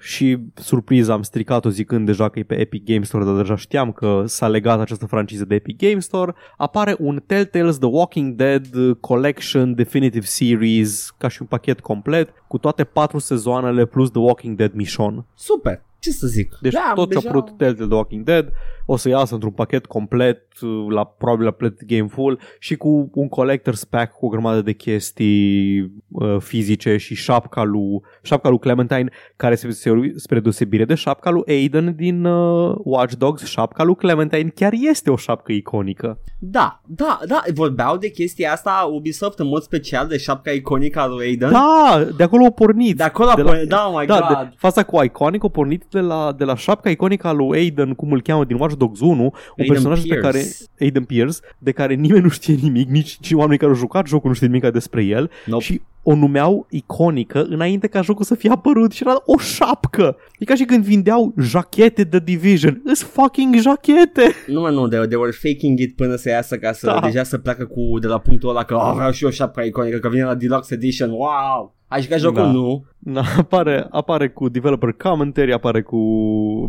și 0.00 0.38
surpriză 0.54 1.12
am 1.12 1.22
stricat-o 1.22 1.68
zicând 1.68 2.06
deja 2.06 2.28
că 2.28 2.38
e 2.38 2.42
pe 2.42 2.58
Epic 2.60 2.84
Games 2.84 3.06
Store, 3.08 3.24
dar 3.24 3.34
deja 3.36 3.56
știam 3.56 3.92
că 3.92 4.22
s-a 4.26 4.48
legat 4.48 4.80
această 4.80 5.06
franciză 5.06 5.44
de 5.44 5.54
Epic 5.54 5.78
Games 5.78 6.04
Store. 6.04 6.34
Apare 6.56 6.96
un 6.98 7.22
Telltale's 7.32 7.78
The 7.78 7.88
Walking 7.88 8.34
Dead 8.34 8.66
Collection 9.00 9.74
Definitive 9.74 10.24
Series 10.26 11.14
ca 11.18 11.28
și 11.28 11.40
un 11.42 11.46
pachet 11.46 11.80
complet 11.80 12.28
cu 12.48 12.58
toate 12.58 12.84
patru 12.84 13.18
sezoanele 13.18 13.84
plus 13.84 14.10
The 14.10 14.20
Walking 14.20 14.56
Dead 14.56 14.72
Mission. 14.74 15.26
Super. 15.34 15.82
Ce 15.98 16.10
să 16.10 16.26
zic? 16.26 16.58
Deci 16.60 16.72
da, 16.72 16.92
tot 16.94 17.10
ce 17.10 17.16
a 17.16 17.20
deja- 17.20 17.28
apărut 17.28 17.56
Telltale 17.56 17.86
The 17.86 17.94
Walking 17.96 18.24
Dead 18.24 18.52
o 18.86 18.96
să 18.96 19.08
iasă 19.08 19.34
într-un 19.34 19.52
pachet 19.52 19.86
complet 19.86 20.46
uh, 20.60 20.86
la 20.88 21.04
probabil 21.04 21.44
la 21.44 21.50
Play 21.50 21.74
Game 21.86 22.08
Full 22.08 22.38
și 22.58 22.76
cu 22.76 23.10
un 23.14 23.28
collector's 23.28 23.88
pack 23.90 24.12
cu 24.12 24.26
o 24.26 24.28
grămadă 24.28 24.62
de 24.62 24.72
chestii 24.72 25.80
uh, 26.08 26.36
fizice 26.38 26.96
și 26.96 27.14
șapca 27.14 27.62
lui, 27.62 28.00
șapca 28.22 28.48
lui 28.48 28.58
Clementine 28.58 29.10
care 29.36 29.54
se, 29.54 29.70
se, 29.70 29.90
spre 30.16 30.40
deosebire 30.40 30.84
de 30.84 30.94
șapca 30.94 31.30
lui 31.30 31.42
Aiden 31.46 31.94
din 31.96 32.24
uh, 32.24 32.74
Watch 32.78 33.14
Dogs, 33.14 33.44
șapca 33.44 33.84
lui 33.84 33.96
Clementine 33.96 34.48
chiar 34.54 34.72
este 34.72 35.10
o 35.10 35.16
șapcă 35.16 35.52
iconică. 35.52 36.20
Da, 36.38 36.80
da, 36.86 37.20
da, 37.26 37.42
vorbeau 37.54 37.96
de 37.96 38.10
chestia 38.10 38.52
asta 38.52 38.88
Ubisoft 38.92 39.38
în 39.38 39.46
mod 39.46 39.62
special 39.62 40.06
de 40.06 40.16
șapca 40.16 40.50
iconică 40.50 41.00
a 41.00 41.06
lui 41.06 41.26
Aiden. 41.26 41.50
Da, 41.50 42.06
de 42.16 42.22
acolo 42.22 42.44
a 42.44 42.50
pornit. 42.50 42.96
De 42.96 43.02
acolo 43.02 43.28
a 43.28 43.34
la- 43.36 43.42
pornit, 43.42 43.68
da, 43.68 43.86
oh 43.88 43.98
my 44.00 44.06
da, 44.06 44.26
God. 44.28 44.48
De, 44.48 44.54
fața 44.56 44.82
cu 44.82 45.02
iconic 45.02 45.44
a 45.44 45.48
pornit 45.48 45.84
de 45.90 46.00
la, 46.00 46.34
de 46.38 46.44
la 46.44 46.56
șapca 46.56 46.90
iconică 46.90 47.26
a 47.26 47.32
lui 47.32 47.58
Aiden, 47.58 47.94
cum 47.94 48.12
îl 48.12 48.22
cheamă 48.22 48.44
din 48.44 48.56
Watch 48.60 48.71
Dogs 48.76 49.00
1, 49.00 49.10
un 49.10 49.30
Aiden 49.56 49.72
personaj 49.74 50.00
pe 50.00 50.06
Pierce. 50.06 50.22
care 50.26 50.44
Aiden 50.80 51.04
Pierce, 51.04 51.38
de 51.58 51.72
care 51.72 51.94
nimeni 51.94 52.22
nu 52.22 52.28
știe 52.28 52.54
nimic, 52.62 52.88
nici, 52.88 53.18
nici 53.20 53.32
oamenii 53.32 53.58
care 53.58 53.70
au 53.70 53.76
jucat 53.76 54.06
jocul 54.06 54.28
nu 54.28 54.34
știe 54.34 54.46
nimic 54.46 54.66
despre 54.70 55.04
el 55.04 55.30
Nope. 55.46 55.62
și 55.64 55.80
o 56.04 56.14
numeau 56.14 56.66
iconică 56.70 57.46
înainte 57.48 57.86
ca 57.86 58.00
jocul 58.02 58.24
să 58.24 58.34
fie 58.34 58.50
apărut 58.50 58.92
și 58.92 59.02
era 59.06 59.22
o 59.26 59.38
șapcă. 59.38 60.16
E 60.38 60.44
ca 60.44 60.54
și 60.54 60.64
când 60.64 60.84
vindeau 60.84 61.34
jachete 61.40 62.04
de 62.04 62.18
Division. 62.18 62.80
Îs 62.84 63.02
fucking 63.02 63.54
jachete! 63.56 64.22
Nu, 64.46 64.60
mă, 64.60 64.70
nu, 64.70 64.88
they, 64.88 65.06
they 65.06 65.18
were 65.18 65.30
faking 65.42 65.78
it 65.80 65.96
până 65.96 66.14
să 66.14 66.28
iasă 66.28 66.56
ca 66.56 66.72
să 66.72 66.86
Da. 66.86 67.00
deja 67.00 67.22
să 67.22 67.38
pleacă 67.38 67.64
cu 67.64 67.98
de 68.00 68.06
la 68.06 68.18
punctul 68.18 68.48
ăla 68.48 68.64
că 68.64 68.74
oh, 68.74 68.92
vreau 68.94 69.10
și 69.10 69.24
eu 69.24 69.30
șapca 69.30 69.62
iconică, 69.62 69.98
că 69.98 70.08
vine 70.08 70.24
la 70.24 70.34
Deluxe 70.34 70.74
Edition, 70.74 71.10
wow! 71.10 71.74
Ai 71.92 72.00
jucat 72.02 72.18
jocul? 72.18 72.42
Da. 72.42 72.50
Nu. 72.50 72.84
Na, 72.98 73.22
apare, 73.38 73.86
apare 73.90 74.28
cu 74.28 74.48
developer 74.48 74.92
commentary, 74.92 75.52
apare 75.52 75.82
cu 75.82 75.98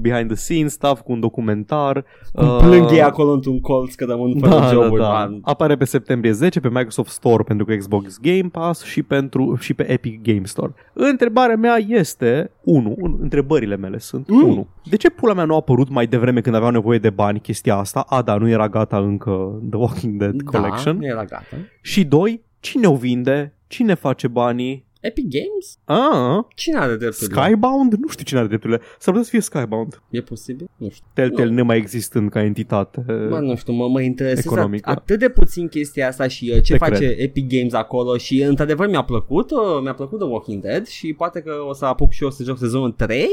behind 0.01 0.27
the 0.27 0.35
scenes 0.35 0.71
stuff, 0.71 1.01
cu 1.01 1.11
un 1.11 1.19
documentar. 1.19 2.05
Cum 2.33 2.47
Uh, 2.47 2.57
plâng 2.61 2.91
ei 2.91 3.01
acolo 3.01 3.31
într-un 3.31 3.59
colț 3.59 3.93
că 3.93 4.05
rămân 4.05 4.39
fără 4.39 4.51
da, 4.53 4.59
da, 4.59 4.67
joburi, 4.67 5.01
da. 5.01 5.07
man. 5.09 5.39
Apare 5.41 5.75
pe 5.77 5.85
septembrie 5.85 6.31
10 6.31 6.59
pe 6.59 6.67
Microsoft 6.67 7.09
Store 7.09 7.43
pentru 7.43 7.65
Xbox 7.77 8.17
Game 8.21 8.49
Pass 8.51 8.83
și, 8.83 9.03
pentru, 9.03 9.55
și 9.59 9.73
pe 9.73 9.91
Epic 9.91 10.21
Game 10.21 10.41
Store. 10.43 10.73
Întrebarea 10.93 11.55
mea 11.55 11.75
este, 11.87 12.51
1, 12.63 12.95
întrebările 13.21 13.75
mele 13.75 13.97
sunt, 13.97 14.29
Mm. 14.29 14.43
1. 14.43 14.67
De 14.89 14.95
ce 14.95 15.09
pula 15.09 15.33
mea 15.33 15.45
nu 15.45 15.53
a 15.53 15.57
apărut 15.57 15.89
mai 15.89 16.07
devreme 16.07 16.41
când 16.41 16.55
aveau 16.55 16.71
nevoie 16.71 16.97
de 16.99 17.09
bani 17.09 17.39
chestia 17.39 17.75
asta? 17.75 17.99
A, 18.07 18.21
da, 18.21 18.35
nu 18.37 18.49
era 18.49 18.69
gata 18.69 18.97
încă 18.97 19.59
The 19.69 19.79
Walking 19.79 20.19
Dead 20.19 20.41
Collection. 20.41 20.93
Da, 20.93 20.99
nu 20.99 21.05
era 21.05 21.23
gata. 21.25 21.55
Și 21.81 22.05
2, 22.05 22.41
cine 22.59 22.87
o 22.87 22.95
vinde? 22.95 23.53
Cine 23.67 23.93
face 23.93 24.27
banii? 24.27 24.85
Epic 25.03 25.25
Games? 25.29 25.77
Ah, 25.85 26.43
Cine 26.55 26.77
are 26.77 26.95
drepturile? 26.95 27.41
Skybound? 27.41 27.93
Nu 27.93 28.07
știu 28.07 28.23
cine 28.23 28.39
are 28.39 28.47
drepturile. 28.47 28.79
S-ar 28.79 29.13
putea 29.13 29.21
să 29.23 29.29
fie 29.29 29.39
Skybound. 29.39 30.01
E 30.09 30.21
posibil? 30.21 30.69
Nu 30.77 30.89
știu. 30.89 31.05
Telltale 31.13 31.49
nemai 31.51 31.77
existând 31.77 32.29
ca 32.29 32.43
entitate. 32.43 33.05
Mă, 33.29 33.39
nu 33.39 33.55
știu, 33.55 33.73
mă, 33.73 33.87
mă 33.87 34.01
interesează 34.01 34.47
Economică. 34.51 34.89
atât 34.89 35.19
de 35.19 35.29
puțin 35.29 35.67
chestia 35.67 36.07
asta 36.07 36.27
și 36.27 36.51
uh, 36.55 36.63
ce 36.63 36.71
Te 36.71 36.77
face 36.77 37.05
cred. 37.05 37.19
Epic 37.19 37.47
Games 37.57 37.73
acolo 37.73 38.17
și 38.17 38.41
într-adevăr 38.41 38.87
mi-a 38.89 39.03
plăcut, 39.03 39.51
uh, 39.51 39.57
mi-a 39.81 39.93
plăcut 39.93 40.19
The 40.19 40.27
Walking 40.27 40.61
Dead 40.61 40.87
și 40.87 41.13
poate 41.13 41.41
că 41.41 41.53
o 41.69 41.73
să 41.73 41.85
apuc 41.85 42.11
și 42.11 42.23
eu 42.23 42.29
să 42.29 42.43
joc 42.43 42.57
sezonul 42.57 42.91
3? 42.91 43.27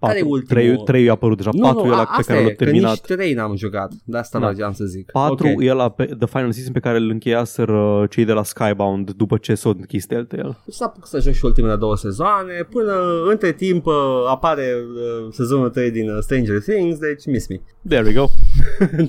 Care 0.00 0.18
e 0.18 0.22
ultimul? 0.22 0.62
3, 0.62 0.76
3 0.84 1.08
a 1.08 1.12
apărut 1.12 1.36
deja, 1.36 1.50
4 1.60 1.86
e 1.86 1.88
a- 1.88 1.92
ăla 1.92 2.02
pe 2.04 2.08
asta 2.10 2.32
care 2.32 2.38
e, 2.40 2.42
l-a 2.44 2.48
că 2.48 2.64
terminat. 2.64 2.90
nici 2.90 3.00
3 3.00 3.32
n-am 3.34 3.56
jucat, 3.56 3.92
de 4.04 4.16
asta 4.18 4.38
Da. 4.38 4.52
da. 4.52 4.66
am 4.66 4.72
să 4.72 4.84
zic. 4.84 5.10
4 5.10 5.48
Ok. 5.48 5.62
e 5.62 5.72
la 5.72 5.88
pe, 5.88 6.04
The 6.04 6.26
Final 6.26 6.52
Season 6.52 6.72
pe 6.72 6.78
care 6.80 6.96
îl 6.98 7.10
încheiaseră 7.10 8.06
cei 8.10 8.24
de 8.24 8.32
la 8.32 8.42
Skybound 8.42 9.10
după 9.10 9.36
ce 9.36 9.54
s-au 9.54 9.74
închis 9.78 10.06
Telltale. 10.06 10.42
O 10.68 10.70
să 10.70 10.84
apuc 10.84 11.06
să 11.06 11.20
joc 11.20 11.32
și 11.32 11.44
ultimele 11.44 11.76
două 11.76 11.96
sezoane, 11.96 12.66
până 12.70 12.92
între 13.30 13.52
timp 13.52 13.86
uh, 13.86 13.94
apare 14.28 14.74
uh, 14.76 15.28
sezonul 15.32 15.70
3 15.70 15.90
din 15.90 16.10
uh, 16.10 16.16
Stranger 16.20 16.60
Things, 16.60 16.98
deci 16.98 17.26
miss 17.26 17.48
me. 17.48 17.60
There 17.88 18.02
we 18.06 18.12
go. 18.12 18.24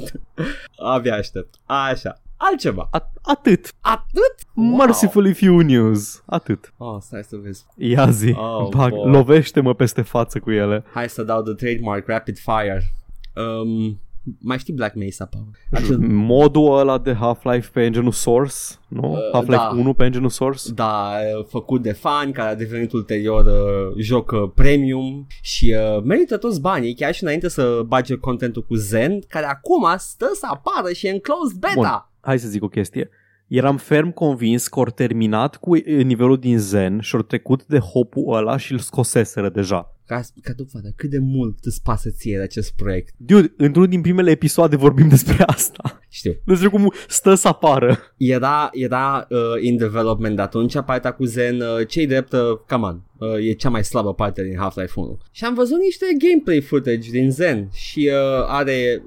Abia 0.96 1.16
aștept. 1.16 1.56
Așa. 1.66 2.22
Altceva. 2.38 2.88
A- 2.92 3.12
atât. 3.22 3.74
Atât? 3.82 4.36
Mercifully 4.78 5.34
few 5.34 5.60
news. 5.60 6.24
Atât. 6.26 6.74
Wow. 6.78 6.94
Oh, 6.94 7.02
stai 7.02 7.24
să 7.24 7.36
vezi. 7.44 7.66
Ia 7.78 8.10
zi. 8.10 8.36
Oh, 8.38 8.68
Bag, 8.70 8.90
boy. 8.90 9.12
lovește-mă 9.12 9.74
peste 9.74 10.02
față 10.02 10.40
cu 10.40 10.52
ele. 10.52 10.84
Hai 10.94 11.10
să 11.10 11.24
dau 11.24 11.42
the 11.42 11.54
trademark 11.54 12.08
Rapid 12.08 12.38
Fire. 12.38 12.94
Um, 13.36 14.00
mai 14.40 14.58
știi 14.58 14.74
Black 14.74 14.96
Mesa, 14.96 15.26
Paul? 15.26 15.50
Acel, 15.72 15.98
Modul 16.08 16.78
ăla 16.80 16.98
de 16.98 17.14
Half-Life 17.14 17.70
pe 17.74 17.82
engine 17.84 18.12
Source, 18.12 18.56
nu? 18.88 19.12
Uh, 19.12 19.18
Half-Life 19.34 19.62
da. 19.62 19.74
1 19.78 19.94
pe 19.94 20.04
engine 20.04 20.28
Source? 20.30 20.72
da, 20.74 21.12
uh, 21.40 21.46
făcut 21.50 21.82
de 21.82 21.92
fani, 21.92 22.34
care 22.34 22.50
a 22.50 22.56
devenit 22.56 22.92
ulterior 22.92 23.46
uh, 23.46 23.96
joc 24.04 24.32
uh, 24.32 24.50
premium 24.56 25.28
și 25.42 25.76
uh, 25.96 26.04
merită 26.04 26.38
toți 26.38 26.62
banii, 26.62 26.96
chiar 26.96 27.14
și 27.14 27.24
înainte 27.24 27.48
să 27.50 27.82
bage 27.86 28.16
contentul 28.16 28.64
cu 28.64 28.76
Zen, 28.76 29.20
care 29.28 29.46
acum 29.46 29.86
stă 29.98 30.30
să 30.34 30.48
apară 30.50 30.92
și 30.92 31.08
e 31.08 31.12
în 31.12 31.20
closed 31.20 31.58
beta. 31.58 31.74
Bun. 31.76 32.07
Hai 32.28 32.40
să 32.40 32.48
zic 32.48 32.64
o 32.64 32.68
chestie. 32.68 33.10
Eram 33.48 33.78
ferm 33.78 34.12
convins 34.12 34.68
că 34.68 34.80
au 34.80 34.86
terminat 34.86 35.56
cu 35.56 35.76
e, 35.76 36.02
nivelul 36.02 36.38
din 36.38 36.60
Zen 36.60 37.00
și 37.00 37.16
au 37.16 37.22
trecut 37.22 37.66
de 37.66 37.80
hopul 37.80 38.36
ăla 38.36 38.58
și 38.58 38.72
îl 38.72 38.80
scoseseră 38.80 39.50
deja. 39.50 39.96
Ca, 40.06 40.22
ca 40.42 40.54
dovadă, 40.54 40.94
cât 40.96 41.10
de 41.10 41.20
mult 41.20 41.58
îți 41.62 41.82
pasă 41.82 42.10
ție 42.10 42.38
de 42.38 42.44
acest 42.44 42.76
proiect. 42.76 43.14
Dude, 43.18 43.54
într-unul 43.58 43.90
din 43.90 44.02
primele 44.02 44.32
episoade 44.32 44.76
vorbim 44.76 45.08
despre 45.08 45.44
asta. 45.44 46.00
Știu. 46.10 46.36
Despre 46.46 46.68
cum 46.68 46.94
stă 47.08 47.34
să 47.34 47.48
apară. 47.48 47.98
Era, 48.18 48.70
era 48.72 49.28
uh, 49.30 49.64
in 49.64 49.78
development 49.78 50.36
de 50.36 50.42
atunci, 50.42 50.82
partea 50.86 51.12
cu 51.12 51.24
Zen, 51.24 51.62
uh, 51.62 51.88
cei 51.88 52.08
drept, 52.08 52.32
uh, 52.32 52.40
come 52.68 52.86
on, 52.86 53.02
uh, 53.18 53.48
e 53.48 53.52
cea 53.52 53.70
mai 53.70 53.84
slabă 53.84 54.14
parte 54.14 54.44
din 54.44 54.58
Half-Life 54.58 55.00
1. 55.00 55.18
Și 55.32 55.46
am 55.46 55.54
văzut 55.54 55.80
niște 55.80 56.06
gameplay 56.18 56.62
footage 56.62 57.10
din 57.10 57.32
Zen 57.32 57.70
și 57.74 58.10
uh, 58.12 58.46
are 58.48 59.04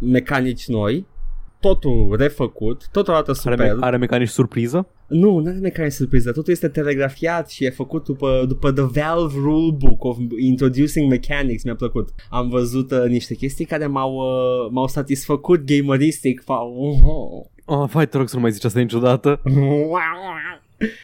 mecanici 0.00 0.66
noi, 0.66 1.06
totul 1.60 2.16
refăcut, 2.18 2.88
totul 2.92 3.12
arată 3.12 3.30
Are, 3.30 3.38
super. 3.56 3.74
me- 3.74 3.86
are 3.86 3.96
mecanici 3.96 4.28
surpriză? 4.28 4.86
Nu, 5.06 5.38
nu 5.38 5.48
are 5.48 5.58
mecanici 5.58 5.92
surpriză, 5.92 6.32
totul 6.32 6.52
este 6.52 6.68
telegrafiat 6.68 7.50
și 7.50 7.64
e 7.64 7.70
făcut 7.70 8.04
după, 8.04 8.44
după 8.48 8.72
The 8.72 8.82
Valve 9.00 9.34
Rulebook 9.42 10.04
of 10.04 10.16
Introducing 10.38 11.10
Mechanics, 11.10 11.64
mi-a 11.64 11.74
plăcut. 11.74 12.08
Am 12.30 12.48
văzut 12.48 12.90
uh, 12.90 13.04
niște 13.08 13.34
chestii 13.34 13.64
care 13.64 13.86
m-au, 13.86 14.14
uh, 14.14 14.70
m-au 14.70 14.86
satisfăcut 14.86 15.60
gameristic. 15.64 16.42
Fa- 16.42 17.46
Oh, 17.70 17.88
vai, 17.92 18.08
te 18.08 18.16
rog 18.16 18.28
să 18.28 18.36
nu 18.36 18.42
mai 18.42 18.50
zici 18.52 18.64
asta 18.64 18.80
niciodată. 18.80 19.40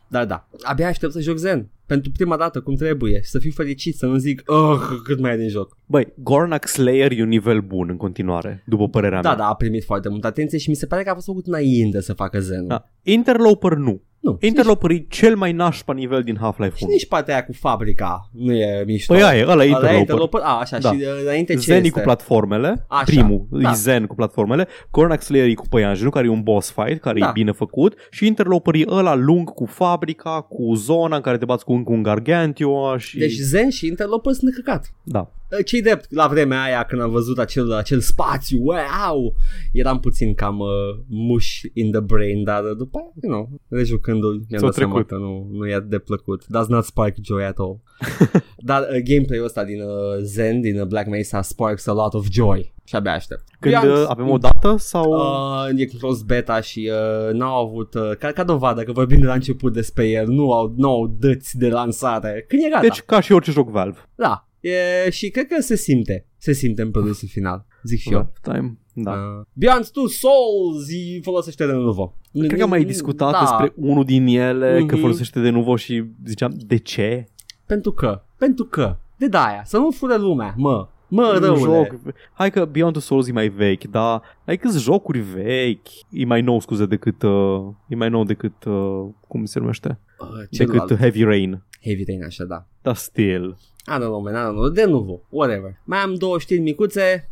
Dar 0.08 0.26
da, 0.26 0.48
abia 0.62 0.88
aștept 0.88 1.12
să 1.12 1.20
joc 1.20 1.36
Zen 1.36 1.68
pentru 1.86 2.10
prima 2.10 2.36
dată 2.36 2.60
cum 2.60 2.74
trebuie 2.74 3.20
și 3.22 3.30
să 3.30 3.38
fiu 3.38 3.50
fericit, 3.50 3.96
să 3.96 4.06
nu 4.06 4.16
zic 4.16 4.42
oh, 4.46 4.78
cât 5.04 5.20
mai 5.20 5.32
e 5.32 5.36
din 5.36 5.48
joc. 5.48 5.76
Băi, 5.86 6.12
Gornak 6.16 6.68
Slayer 6.68 7.12
e 7.12 7.22
un 7.22 7.28
nivel 7.28 7.60
bun 7.60 7.88
în 7.90 7.96
continuare, 7.96 8.62
după 8.66 8.88
părerea 8.88 9.20
Da, 9.20 9.28
mea. 9.28 9.38
da, 9.38 9.46
a 9.46 9.54
primit 9.54 9.84
foarte 9.84 10.08
multă 10.08 10.26
atenție 10.26 10.58
și 10.58 10.68
mi 10.68 10.74
se 10.74 10.86
pare 10.86 11.02
că 11.02 11.10
a 11.10 11.14
fost 11.14 11.26
făcut 11.26 11.46
înainte 11.46 12.00
să 12.00 12.12
facă 12.12 12.40
Zen. 12.40 12.66
Da. 12.66 12.88
Interloper 13.02 13.72
nu. 13.72 14.02
Nu, 14.24 14.36
Interloper 14.40 14.90
e 14.90 15.04
cel 15.08 15.36
mai 15.36 15.52
nașpa 15.52 15.92
nivel 15.92 16.22
din 16.22 16.36
Half-Life 16.40 16.76
și 16.76 16.82
1. 16.84 16.92
nici 16.92 17.06
partea 17.08 17.34
aia 17.34 17.44
cu 17.44 17.52
fabrica 17.52 18.28
nu 18.32 18.52
e 18.54 18.84
mișto. 18.86 19.12
Păi 19.14 19.22
aia 19.22 19.38
e, 19.38 19.42
ăla 19.48 19.50
e 19.50 19.52
Ăla 19.52 19.64
e 19.64 19.66
Interloper. 19.68 19.98
interloper. 19.98 20.40
A, 20.44 20.58
așa, 20.60 20.78
Da. 20.78 20.90
și 20.92 20.96
uh, 21.00 21.06
înainte 21.24 21.52
ce 21.54 21.58
Zen 21.60 21.74
e 21.74 21.78
este? 21.78 21.90
cu 21.90 22.00
platformele, 22.04 22.84
Așa, 22.88 23.02
primul 23.04 23.46
da. 23.50 23.70
e 23.70 23.74
Zen 23.74 24.06
cu 24.06 24.14
platformele, 24.14 24.68
Cornac 24.90 25.22
Slayer 25.22 25.48
e 25.48 25.54
cu 25.54 25.64
păianjenul, 25.68 26.10
care 26.12 26.26
e 26.26 26.28
un 26.28 26.42
boss 26.42 26.70
fight, 26.72 27.00
care 27.00 27.18
Da. 27.18 27.26
e 27.28 27.30
bine 27.32 27.52
făcut, 27.52 27.94
și 28.10 28.26
Interloper 28.26 28.74
e 28.74 28.84
ăla 28.88 29.14
lung 29.14 29.50
cu 29.54 29.64
fabrica, 29.64 30.40
cu 30.48 30.74
zona 30.74 31.16
în 31.16 31.22
care 31.22 31.38
te 31.38 31.44
bați 31.44 31.64
cu 31.64 31.72
încă 31.72 31.92
un 31.92 32.02
Gargantua 32.02 32.98
și... 32.98 33.18
Deci 33.18 33.34
Zen 33.38 33.70
și 33.70 33.86
interloper 33.86 34.32
sunt 34.32 34.50
de 34.54 34.60
căcat. 34.62 34.92
Da. 35.02 35.30
Ce 35.64 35.80
drept, 35.80 36.12
la 36.12 36.26
vremea 36.26 36.62
aia 36.62 36.82
când 36.82 37.00
am 37.00 37.10
văzut 37.10 37.38
acel, 37.38 37.72
acel 37.72 38.00
spațiu, 38.00 38.58
wow, 38.62 39.34
eram 39.72 40.00
puțin 40.00 40.34
cam 40.34 40.58
uh, 40.58 40.68
mush 41.08 41.60
in 41.72 41.90
the 41.90 42.00
brain, 42.00 42.44
dar 42.44 42.64
uh, 42.64 42.76
după 42.76 42.98
aia, 42.98 43.12
you 43.22 43.32
know, 43.32 43.60
rejucându-l, 43.68 44.32
mi-am 44.32 44.60
S-a 44.60 44.66
dat 44.66 44.74
seama 44.74 44.92
trecut. 44.92 45.10
că 45.10 45.16
nu, 45.16 45.48
nu 45.52 45.66
e 45.66 45.74
atât 45.74 45.90
de 45.90 45.98
plăcut. 45.98 46.46
Does 46.46 46.66
not 46.66 46.84
spark 46.84 47.14
joy 47.22 47.44
at 47.44 47.58
all. 47.58 47.80
dar 48.70 48.80
uh, 48.80 49.02
gameplay-ul 49.04 49.44
ăsta 49.44 49.64
din 49.64 49.80
uh, 49.80 50.22
Zen, 50.22 50.60
din 50.60 50.80
uh, 50.80 50.86
Black 50.86 51.08
Mesa, 51.08 51.42
sparks 51.42 51.86
a 51.86 51.92
lot 51.92 52.14
of 52.14 52.26
joy. 52.30 52.72
Și 52.86 52.96
abia 52.96 53.12
aștept. 53.12 53.44
Când 53.60 53.74
Beyond- 53.74 54.00
uh, 54.00 54.04
avem 54.08 54.30
o 54.30 54.38
dată 54.38 54.74
sau... 54.78 55.10
Uh, 55.10 55.80
e 55.80 55.84
close 55.84 56.22
beta 56.26 56.60
și 56.60 56.90
uh, 56.92 57.32
n-au 57.32 57.66
avut, 57.66 57.94
uh, 57.94 58.10
ca, 58.18 58.32
ca 58.32 58.44
dovadă 58.44 58.82
că 58.82 58.92
vorbim 58.92 59.18
de 59.20 59.26
la 59.26 59.32
început 59.32 59.72
despre 59.72 60.08
el, 60.08 60.26
nu 60.28 60.52
au, 60.52 60.74
nu 60.76 60.90
au 60.90 61.06
dăți 61.18 61.58
de 61.58 61.68
lansare. 61.68 62.44
Când 62.48 62.62
e 62.64 62.68
gata. 62.68 62.80
Deci 62.80 63.00
ca 63.00 63.20
și 63.20 63.32
orice 63.32 63.50
joc 63.50 63.70
Valve. 63.70 63.98
Da, 64.14 64.48
e, 64.68 65.10
și 65.10 65.28
cred 65.30 65.46
că 65.46 65.60
se 65.60 65.76
simte. 65.76 66.26
Se 66.38 66.52
simte 66.52 66.82
în 66.82 66.90
produsul 66.90 67.28
final, 67.28 67.66
zic 67.82 67.98
și 67.98 68.12
eu. 68.12 68.32
Time. 68.42 68.78
Da. 68.94 69.10
Uh, 69.10 69.44
Beyond 69.52 69.88
Two 69.90 70.06
Souls 70.06 70.88
îi 70.88 71.20
folosește 71.22 71.66
de 71.66 71.72
nuvo. 71.72 72.14
Cred 72.32 72.56
că 72.58 72.62
am 72.62 72.68
mai 72.68 72.84
discutat 72.84 73.32
da, 73.32 73.38
despre 73.40 73.72
unul 73.86 74.04
din 74.04 74.26
ele, 74.26 74.84
că 74.86 74.94
Mhm. 74.94 75.00
folosește 75.02 75.40
de 75.40 75.50
nuvo 75.50 75.76
și 75.76 76.04
ziceam, 76.26 76.52
de 76.66 76.76
ce? 76.76 77.24
Pentru 77.66 77.92
că, 77.92 78.22
pentru 78.38 78.64
că, 78.64 78.96
de 79.16 79.28
daia, 79.28 79.62
să 79.64 79.76
nu 79.78 79.90
fure 79.90 80.16
lumea, 80.16 80.54
mă, 80.56 80.88
mă, 81.08 81.32
Un 81.34 81.38
răule. 81.40 81.60
joc. 81.60 82.14
Hai 82.32 82.50
că 82.50 82.64
Beyond 82.64 82.92
the 82.92 83.00
Souls 83.02 83.28
e 83.28 83.32
mai 83.32 83.48
vechi, 83.48 83.84
dar 83.84 84.22
ai 84.44 84.56
câți 84.58 84.82
jocuri 84.82 85.18
vechi, 85.18 85.88
e 86.10 86.24
mai 86.24 86.40
nou, 86.42 86.60
scuze, 86.60 86.86
decât, 86.86 87.22
uh, 87.22 87.60
e 87.88 87.94
mai 87.94 88.08
nou 88.10 88.24
decât, 88.24 88.64
uh, 88.64 89.06
cum 89.28 89.44
se 89.44 89.58
numește, 89.58 89.98
Uh, 90.20 90.26
celălalt, 90.50 90.80
decât 90.88 90.98
Heavy 91.00 91.22
Rain. 91.22 91.62
Heavy 91.82 92.04
Rain, 92.06 92.24
așa, 92.24 92.44
da. 92.44 92.66
Dar 92.82 92.94
still. 92.94 93.56
I 93.86 93.98
don't 93.98 94.08
know, 94.08 94.20
man, 94.20 94.34
I 94.34 94.44
don't 94.44 94.54
know, 94.54 94.68
de 94.68 94.84
nuvo, 94.84 95.20
whatever. 95.28 95.80
Mai 95.84 95.98
am 95.98 96.14
două 96.14 96.38
știri 96.38 96.60
micuțe, 96.60 97.28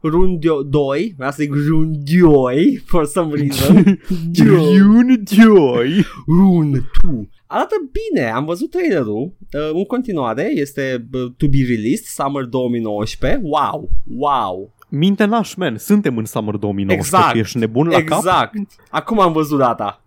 Rundio 0.00 0.62
2, 0.62 1.14
vreau 1.16 1.30
să 1.30 1.36
zic 1.40 1.52
Rundioi, 1.68 2.82
for 2.84 3.04
some 3.06 3.34
reason. 3.34 4.00
Dune 4.30 5.22
Joy. 5.26 6.04
Rune 6.26 6.90
2. 7.02 7.28
Arată 7.46 7.74
bine, 7.92 8.30
am 8.30 8.44
văzut 8.44 8.70
trailerul. 8.70 9.36
Uh, 9.52 9.70
în 9.72 9.84
continuare 9.84 10.52
este 10.54 11.08
uh, 11.12 11.30
to 11.36 11.48
be 11.48 11.58
released 11.68 12.04
Summer 12.04 12.44
2019. 12.44 13.40
Wow, 13.42 13.90
wow. 14.16 14.74
Minte 14.98 15.24
naș, 15.24 15.54
man. 15.54 15.78
Suntem 15.78 16.16
în 16.16 16.24
Summer 16.24 16.54
2019. 16.54 17.16
Exact. 17.16 17.36
Ești 17.46 17.58
nebun 17.58 17.88
la 17.88 18.02
cap? 18.02 18.18
exact. 18.18 18.52
Acum 18.90 19.20
am 19.20 19.32
văzut 19.32 19.58
data. 19.58 20.02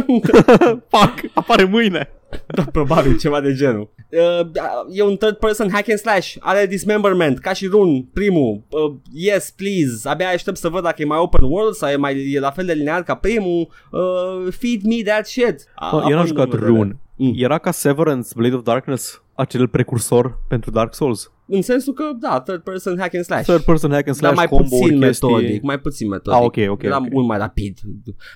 Fuck, 0.90 1.20
apare 1.34 1.64
mâine. 1.64 2.08
da, 2.46 2.62
probabil 2.72 3.16
ceva 3.16 3.40
de 3.40 3.52
genul. 3.54 3.92
Uh, 4.10 4.46
e 4.92 5.02
un 5.02 5.16
third 5.16 5.36
person 5.36 5.70
hack 5.72 5.88
and 5.88 5.98
slash. 5.98 6.36
Are 6.40 6.66
dismemberment, 6.66 7.38
ca 7.38 7.52
și 7.52 7.66
Rune, 7.66 8.04
primul. 8.12 8.62
Uh, 8.70 8.94
yes, 9.12 9.50
please. 9.50 10.08
Abia 10.08 10.28
aștept 10.28 10.56
să 10.56 10.68
văd 10.68 10.82
dacă 10.82 11.02
e 11.02 11.04
mai 11.04 11.18
open 11.18 11.42
world 11.42 11.74
sau 11.74 11.88
e, 11.90 11.96
mai, 11.96 12.30
e 12.32 12.38
la 12.40 12.50
fel 12.50 12.64
de 12.64 12.72
linear 12.72 13.02
ca 13.02 13.14
primul. 13.14 13.68
Uh, 13.90 14.52
feed 14.52 14.82
me 14.82 15.02
that 15.12 15.26
shit. 15.26 15.64
A- 15.74 15.88
Bă, 15.90 15.96
Eu 15.96 16.02
n-am 16.02 16.12
având 16.12 16.26
jucat 16.28 16.44
în 16.44 16.50
vedere. 16.50 16.70
Rune. 16.70 16.98
Mm. 17.16 17.32
Era 17.36 17.58
ca 17.58 17.70
Severance, 17.70 18.28
Blade 18.36 18.54
of 18.54 18.62
Darkness, 18.62 19.22
acel 19.34 19.68
precursor 19.68 20.38
pentru 20.48 20.70
Dark 20.70 20.94
Souls. 20.94 21.28
În 21.46 21.62
sensul 21.62 21.92
că, 21.92 22.04
da, 22.20 22.40
third 22.40 22.60
person 22.62 22.98
hack 22.98 23.14
and 23.14 23.24
slash. 23.24 23.42
Third 23.46 23.62
person 23.62 23.90
hack 23.90 24.08
and 24.08 24.16
Dar 24.20 24.32
slash 24.34 24.36
mai 24.36 24.46
combo 24.58 24.76
puțin 24.76 25.00
chestii. 25.00 25.28
metodic, 25.28 25.62
mai 25.62 25.78
puțin 25.80 26.08
metodic. 26.08 26.38
Ah, 26.40 26.44
ok, 26.44 26.56
ok, 26.70 26.82
Era 26.82 26.96
ok. 26.96 27.10
mult 27.12 27.26
mai 27.26 27.38
rapid. 27.38 27.78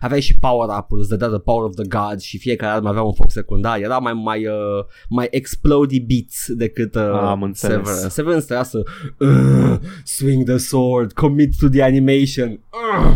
Aveai 0.00 0.20
și 0.20 0.34
power 0.40 0.68
up-uri, 0.78 1.00
îți 1.00 1.08
dădea 1.10 1.28
the 1.28 1.38
power 1.38 1.64
of 1.64 1.74
the 1.74 1.84
gods 1.88 2.22
și 2.22 2.38
fiecare 2.38 2.72
armă 2.72 2.88
avea 2.88 3.02
un 3.02 3.12
foc 3.12 3.30
secundar. 3.30 3.80
Era 3.80 3.98
mai 3.98 4.12
mai 4.12 4.46
uh, 4.46 4.84
mai 5.08 5.26
explody 5.30 6.00
beats 6.00 6.46
decât 6.52 6.94
uh, 6.94 7.02
Ah, 7.02 7.22
am 7.22 7.42
înțeles. 7.42 7.76
Severance. 7.76 8.08
Severance 8.08 8.44
trebuia 8.44 8.64
să 8.64 8.82
uh, 9.18 9.78
swing 10.04 10.44
the 10.48 10.56
sword, 10.56 11.12
commit 11.12 11.56
to 11.58 11.68
the 11.68 11.82
animation. 11.82 12.60
Uh. 13.00 13.14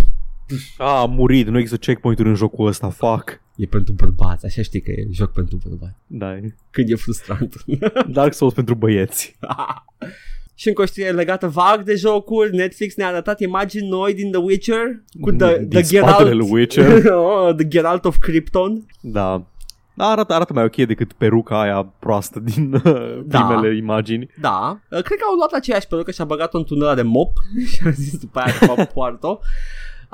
Ah, 0.79 0.87
am 0.99 1.11
murit, 1.11 1.49
nu 1.49 1.59
există 1.59 1.79
checkpoint-uri 1.79 2.29
în 2.29 2.35
jocul 2.35 2.67
ăsta, 2.67 2.89
fuck. 2.89 3.41
E 3.57 3.67
pentru 3.67 3.93
bărbați, 3.93 4.47
așa 4.47 4.63
știi 4.63 4.81
că 4.81 4.91
e 4.91 5.07
joc 5.11 5.33
pentru 5.33 5.59
bărbați. 5.69 5.97
Da, 6.07 6.35
e. 6.35 6.55
Când 6.71 6.91
e 6.91 6.95
frustrant. 6.95 7.55
Dark 8.17 8.33
Souls 8.35 8.55
pentru 8.55 8.75
băieți. 8.75 9.37
Și 10.55 10.69
încă 10.69 10.83
o 10.83 10.85
știre 10.85 11.11
legată 11.11 11.49
vag 11.49 11.83
de 11.83 11.95
jocuri 11.95 12.57
Netflix 12.57 12.95
ne-a 12.95 13.09
arătat 13.09 13.41
imagini 13.41 13.89
noi 13.89 14.15
din 14.15 14.31
The 14.31 14.41
Witcher 14.41 15.03
Cu 15.21 15.33
the, 15.33 15.59
Din 15.59 15.69
the 15.69 15.83
spatele 15.83 16.31
Geralt 16.31 16.33
lui 16.33 16.49
Witcher. 16.51 17.07
oh, 17.15 17.55
The 17.55 17.69
Geralt 17.69 18.05
of 18.05 18.17
Krypton 18.19 18.87
Da. 19.01 19.47
Da, 19.95 20.05
arată, 20.05 20.33
arată 20.33 20.53
mai 20.53 20.65
ok 20.65 20.77
decât 20.77 21.13
peruca 21.13 21.61
aia 21.61 21.83
proastă 21.99 22.41
din 22.41 22.75
uh, 22.75 23.21
Da. 23.25 23.43
primele 23.43 23.77
imagini. 23.77 24.29
Da, 24.41 24.81
uh, 24.91 25.03
cred 25.03 25.19
că 25.19 25.25
au 25.29 25.35
luat 25.35 25.53
aceeași 25.53 25.87
perucă 25.87 26.11
și 26.11 26.21
a 26.21 26.25
băgat-o 26.25 26.59
într-un 26.59 26.83
ăla 26.83 26.95
de 26.95 27.03
mop 27.03 27.33
și 27.67 27.81
a 27.87 27.91
zis 27.91 28.19
după 28.19 28.39
aia 28.39 28.53
că 28.59 28.65
fac 28.65 28.93
poartă 28.93 29.39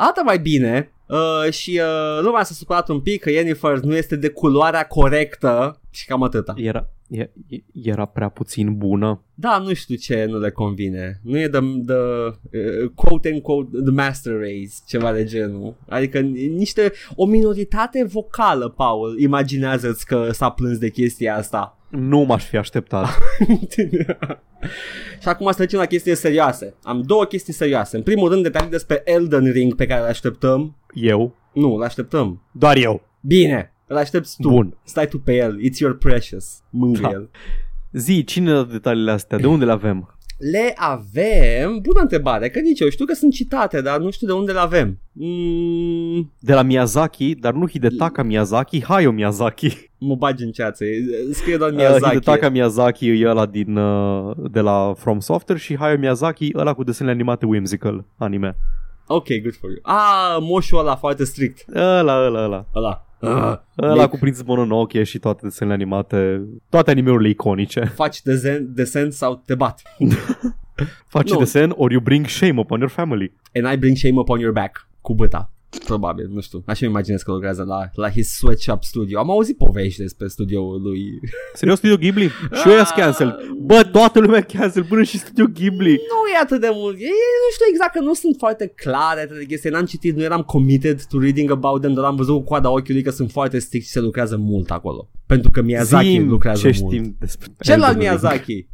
Arată 0.01 0.23
mai 0.25 0.39
bine 0.39 0.93
uh, 1.07 1.53
și 1.53 1.81
uh, 1.83 2.23
lumea 2.23 2.43
s-a 2.43 2.55
supărat 2.55 2.89
un 2.89 3.01
pic 3.01 3.21
că 3.21 3.31
Yennefer 3.31 3.79
nu 3.79 3.97
este 3.97 4.17
de 4.17 4.29
culoarea 4.29 4.87
corectă 4.87 5.81
și 5.91 6.07
cam 6.07 6.23
atâta. 6.23 6.55
Era, 6.57 6.89
e- 7.09 7.31
e- 7.49 7.65
era 7.83 8.05
prea 8.05 8.29
puțin 8.29 8.77
bună. 8.77 9.23
Da, 9.35 9.59
nu 9.59 9.75
știu 9.75 9.97
ce 9.97 10.25
nu 10.25 10.39
le 10.39 10.51
convine. 10.51 11.21
Nu 11.23 11.39
e 11.39 11.49
the, 11.49 11.61
the 11.87 11.95
uh, 11.95 12.91
quote 12.95 13.31
and 13.33 13.43
quote 13.43 13.71
the 13.85 13.91
master 13.91 14.33
race, 14.33 14.75
ceva 14.87 15.13
de 15.13 15.25
genul. 15.25 15.75
Adică 15.89 16.21
niște 16.21 16.93
o 17.15 17.27
minoritate 17.27 18.05
vocală, 18.05 18.69
Paul, 18.69 19.19
imaginează-ți 19.21 20.07
că 20.07 20.29
s-a 20.33 20.51
plâns 20.51 20.79
de 20.79 20.91
chestia 20.91 21.37
asta. 21.37 21.78
Nu 21.89 22.19
m-aș 22.21 22.45
fi 22.45 22.57
așteptat. 22.57 23.09
și 25.23 25.29
acum 25.29 25.47
să 25.47 25.55
trecem 25.57 25.79
la 25.79 25.85
chestii 25.85 26.17
serioase. 26.17 26.75
Am 26.83 27.03
două 27.03 27.25
chestii 27.25 27.53
serioase. 27.53 27.97
În 27.97 28.03
primul 28.03 28.29
rând 28.29 28.43
detalii 28.43 28.71
despre 28.71 29.03
Elden 29.05 29.51
Ring 29.53 29.75
pe 29.75 29.87
care 29.87 30.01
îl 30.01 30.07
așteptăm. 30.07 30.77
Eu? 30.93 31.35
Nu, 31.53 31.75
îl 31.75 31.83
așteptăm. 31.83 32.43
Doar 32.53 32.77
eu. 32.77 33.03
Bine, 33.21 33.73
îl 33.87 33.97
aștepți 33.97 34.37
tu. 34.41 34.49
Bun. 34.49 34.77
Stai 34.85 35.09
tu 35.09 35.19
pe 35.19 35.37
el. 35.37 35.59
It's 35.61 35.79
your 35.79 35.99
precious. 35.99 36.45
Mângâie 36.71 37.03
Da. 37.03 37.09
el. 37.11 37.31
Zi, 37.93 38.25
cine 38.25 38.53
dă 38.53 38.63
detaliile 38.71 39.11
astea? 39.11 39.39
De 39.39 39.47
unde 39.47 39.65
le 39.65 39.73
avem? 39.73 40.17
Le 40.39 40.73
avem, 40.77 41.79
bună 41.83 42.01
întrebare, 42.01 42.49
că 42.49 42.61
nici 42.61 42.81
eu 42.81 42.89
știu 42.89 43.05
că 43.05 43.15
sunt 43.15 43.33
citate, 43.33 43.81
dar 43.81 43.99
nu 44.01 44.11
știu 44.11 44.27
de 44.27 44.33
unde 44.33 44.53
le 44.53 44.59
avem. 44.59 44.99
Mm, 45.13 46.33
De 46.41 46.55
la 46.55 46.63
Miyazaki, 46.63 47.35
dar 47.35 47.53
nu 47.53 47.69
Hidetaka 47.69 48.23
Miyazaki, 48.23 48.85
Hayao 48.85 49.13
Miyazaki. 49.13 49.91
mă 49.99 50.15
bagi 50.15 50.45
în 50.45 50.51
ceață, 50.51 50.85
scrie 51.33 51.57
doar 51.57 51.71
Uh, 51.71 51.77
Miyazaki. 51.77 52.05
Hidetaka 52.09 52.49
Miyazaki 52.49 53.09
e 53.09 53.29
ăla 53.29 53.47
din, 53.47 53.77
uh, 53.77 54.37
de 54.51 54.61
la 54.61 54.93
From 54.97 55.19
Software 55.21 55.61
și 55.61 55.77
Hayao 55.77 55.99
Miyazaki 55.99 56.51
ăla 56.57 56.75
cu 56.75 56.85
desenele 56.85 57.15
animate 57.15 57.47
whimsical 57.47 58.05
anime. 58.17 58.57
Ok, 59.07 59.27
good 59.27 59.55
for 59.61 59.71
you. 59.71 59.79
Ah, 59.83 60.37
moșul 60.41 60.79
ăla 60.79 60.97
foarte 60.97 61.25
strict. 61.25 61.65
Ăla, 61.75 62.27
ăla, 62.27 62.45
ăla. 62.45 62.67
Ăla. 62.75 63.08
Ah, 63.21 63.59
Ăla 63.83 63.95
Make- 64.07 64.11
cu 64.11 64.17
Prinț 64.17 64.41
Mononoke 64.41 65.03
și 65.03 65.19
toate 65.19 65.41
desenele 65.43 65.75
animate, 65.75 66.43
toate 66.69 66.91
animeurile 66.91 67.29
iconice. 67.29 67.81
Faci 68.03 68.23
desen, 68.23 68.75
desen 68.75 69.11
sau 69.11 69.43
te 69.47 69.55
bat. 69.55 69.83
Faci 71.07 71.31
Nu. 71.31 71.39
desen 71.39 71.73
or 71.77 71.91
you 71.93 72.01
bring 72.01 72.27
shame 72.27 72.61
upon 72.61 72.79
your 72.79 72.91
family. 72.91 73.33
And 73.55 73.73
I 73.73 73.77
bring 73.77 73.97
shame 73.97 74.19
upon 74.19 74.39
your 74.41 74.53
back. 74.53 74.89
Cu 75.01 75.15
băta. 75.15 75.53
Probabil, 75.85 76.29
nu 76.33 76.41
știu. 76.41 76.63
Așa 76.67 76.79
îmi 76.87 76.91
imaginez 76.95 77.23
că 77.23 77.31
lucrează 77.31 77.63
la, 77.63 77.91
la 77.95 78.11
his 78.11 78.37
sweatshop 78.37 78.83
studio. 78.83 79.19
Am 79.19 79.31
auzit 79.31 79.57
povești 79.57 80.01
despre 80.01 80.27
studioul 80.29 80.83
lui. 80.83 81.21
Serios, 81.55 81.79
Studio 81.79 81.97
Ghibli? 81.97 82.29
Și 82.29 82.69
eu 82.69 82.77
ia 82.77 82.85
cancel. 82.97 83.37
Bă, 83.59 83.89
toată 83.93 84.21
lumea 84.21 84.41
cancel, 84.41 84.85
până 84.85 85.03
și 85.03 85.19
Studio 85.19 85.45
Ghibli. 85.47 85.91
Nu 85.91 86.29
e 86.35 86.43
atât 86.43 86.61
de 86.61 86.71
mult. 86.73 86.95
E, 86.97 87.05
nu 87.45 87.51
știu 87.53 87.67
exact 87.71 87.93
că 87.93 88.01
nu 88.01 88.15
sunt 88.15 88.37
foarte 88.39 88.67
clare 88.67 89.27
toate 89.27 89.45
chestii. 89.45 89.71
N-am 89.71 89.85
citit, 89.85 90.17
nu 90.17 90.23
eram 90.23 90.43
committed 90.43 91.05
to 91.05 91.19
reading 91.21 91.51
about 91.51 91.81
them, 91.81 91.95
dar 91.95 92.05
am 92.05 92.17
văzut 92.17 92.35
cu 92.35 92.43
coada 92.43 92.71
ochiului 92.71 93.03
că 93.03 93.11
sunt 93.11 93.31
foarte 93.31 93.59
strict 93.59 93.85
și 93.85 93.91
se 93.91 94.01
lucrează 94.01 94.37
mult 94.37 94.71
acolo. 94.71 95.11
Pentru 95.27 95.51
că 95.51 95.63
Miyazaki 95.63 96.09
Zim 96.09 96.29
lucrează 96.29 96.71
ce 96.71 96.79
mult. 96.81 96.95
știm 96.95 97.17
despre 97.19 97.49
Celălalt 97.61 97.95
Elden 97.97 98.11
Ring. 98.11 98.21
Miyazaki. 98.21 98.67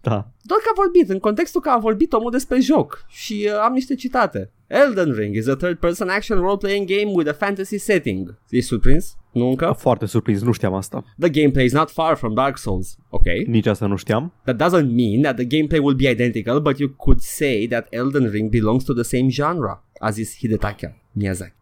Da. 0.00 0.30
Doar 0.46 0.60
că 0.60 0.68
a 0.70 0.80
vorbit, 0.82 1.08
în 1.10 1.18
contextul 1.18 1.60
că 1.60 1.68
a 1.68 1.78
vorbit 1.78 2.12
omul 2.12 2.30
despre 2.30 2.60
joc 2.60 3.04
și 3.08 3.48
uh, 3.52 3.60
am 3.64 3.72
niște 3.72 3.94
citate. 3.94 4.50
Elden 4.66 5.12
Ring 5.12 5.34
is 5.36 5.46
a 5.46 5.54
third-person 5.56 6.08
action 6.08 6.38
role-playing 6.38 6.86
game 6.88 7.10
with 7.14 7.30
a 7.30 7.32
fantasy 7.32 7.78
setting. 7.78 8.38
Ești 8.50 8.66
surprins? 8.68 9.16
Nu 9.32 9.48
încă? 9.48 9.74
Foarte 9.78 10.06
surprins, 10.06 10.42
nu 10.42 10.52
știam 10.52 10.74
asta. 10.74 11.04
The 11.20 11.28
gameplay 11.30 11.64
is 11.64 11.72
not 11.72 11.90
far 11.90 12.16
from 12.16 12.34
Dark 12.34 12.58
Souls. 12.58 12.96
Okay. 13.10 13.44
Nici 13.48 13.66
asta 13.66 13.86
nu 13.86 13.96
știam. 13.96 14.32
That 14.44 14.56
doesn't 14.56 14.86
mean 14.94 15.22
that 15.22 15.34
the 15.36 15.44
gameplay 15.44 15.78
will 15.80 15.94
be 15.94 16.08
identical, 16.10 16.60
but 16.60 16.78
you 16.78 16.88
could 16.96 17.20
say 17.20 17.66
that 17.70 17.86
Elden 17.90 18.30
Ring 18.30 18.50
belongs 18.50 18.84
to 18.84 18.92
the 18.92 19.02
same 19.02 19.28
genre, 19.28 19.82
a 19.98 20.10
zis 20.10 20.36
Hidetaka 20.38 20.96
Miyazaki. 21.12 21.54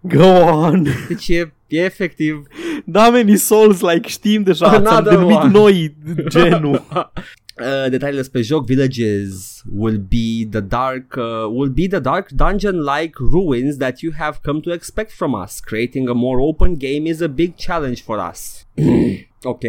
Go 0.00 0.24
on! 0.44 0.86
Deci 1.08 1.28
e, 1.28 1.52
e 1.66 1.78
efectiv 1.84 2.42
Da, 2.84 3.10
meni 3.10 3.36
Souls-like, 3.36 4.08
știm 4.08 4.42
deja, 4.42 4.68
ți-am 4.68 4.86
Another 4.86 5.12
denumit 5.12 5.36
one. 5.36 5.50
noi 5.50 5.96
genul. 6.28 6.82
Uh, 7.60 7.90
detaliile 7.90 8.21
despre 8.22 8.42
joc 8.42 8.66
Villages 8.66 9.62
will 9.82 9.98
be 9.98 10.44
the 10.44 10.60
dark 10.60 11.16
uh, 11.16 11.48
will 11.58 11.72
be 11.80 11.86
the 11.88 12.00
dark 12.00 12.30
dungeon 12.30 12.84
like 12.84 13.18
ruins 13.18 13.78
that 13.78 14.02
you 14.02 14.12
have 14.12 14.40
come 14.42 14.60
to 14.62 14.70
expect 14.70 15.10
from 15.10 15.34
us. 15.34 15.60
Creating 15.60 16.08
a 16.08 16.14
more 16.14 16.40
open 16.40 16.76
game 16.76 17.06
is 17.06 17.20
a 17.20 17.28
big 17.28 17.56
challenge 17.56 18.02
for 18.02 18.18
us. 18.30 18.64
Ok? 19.44 19.64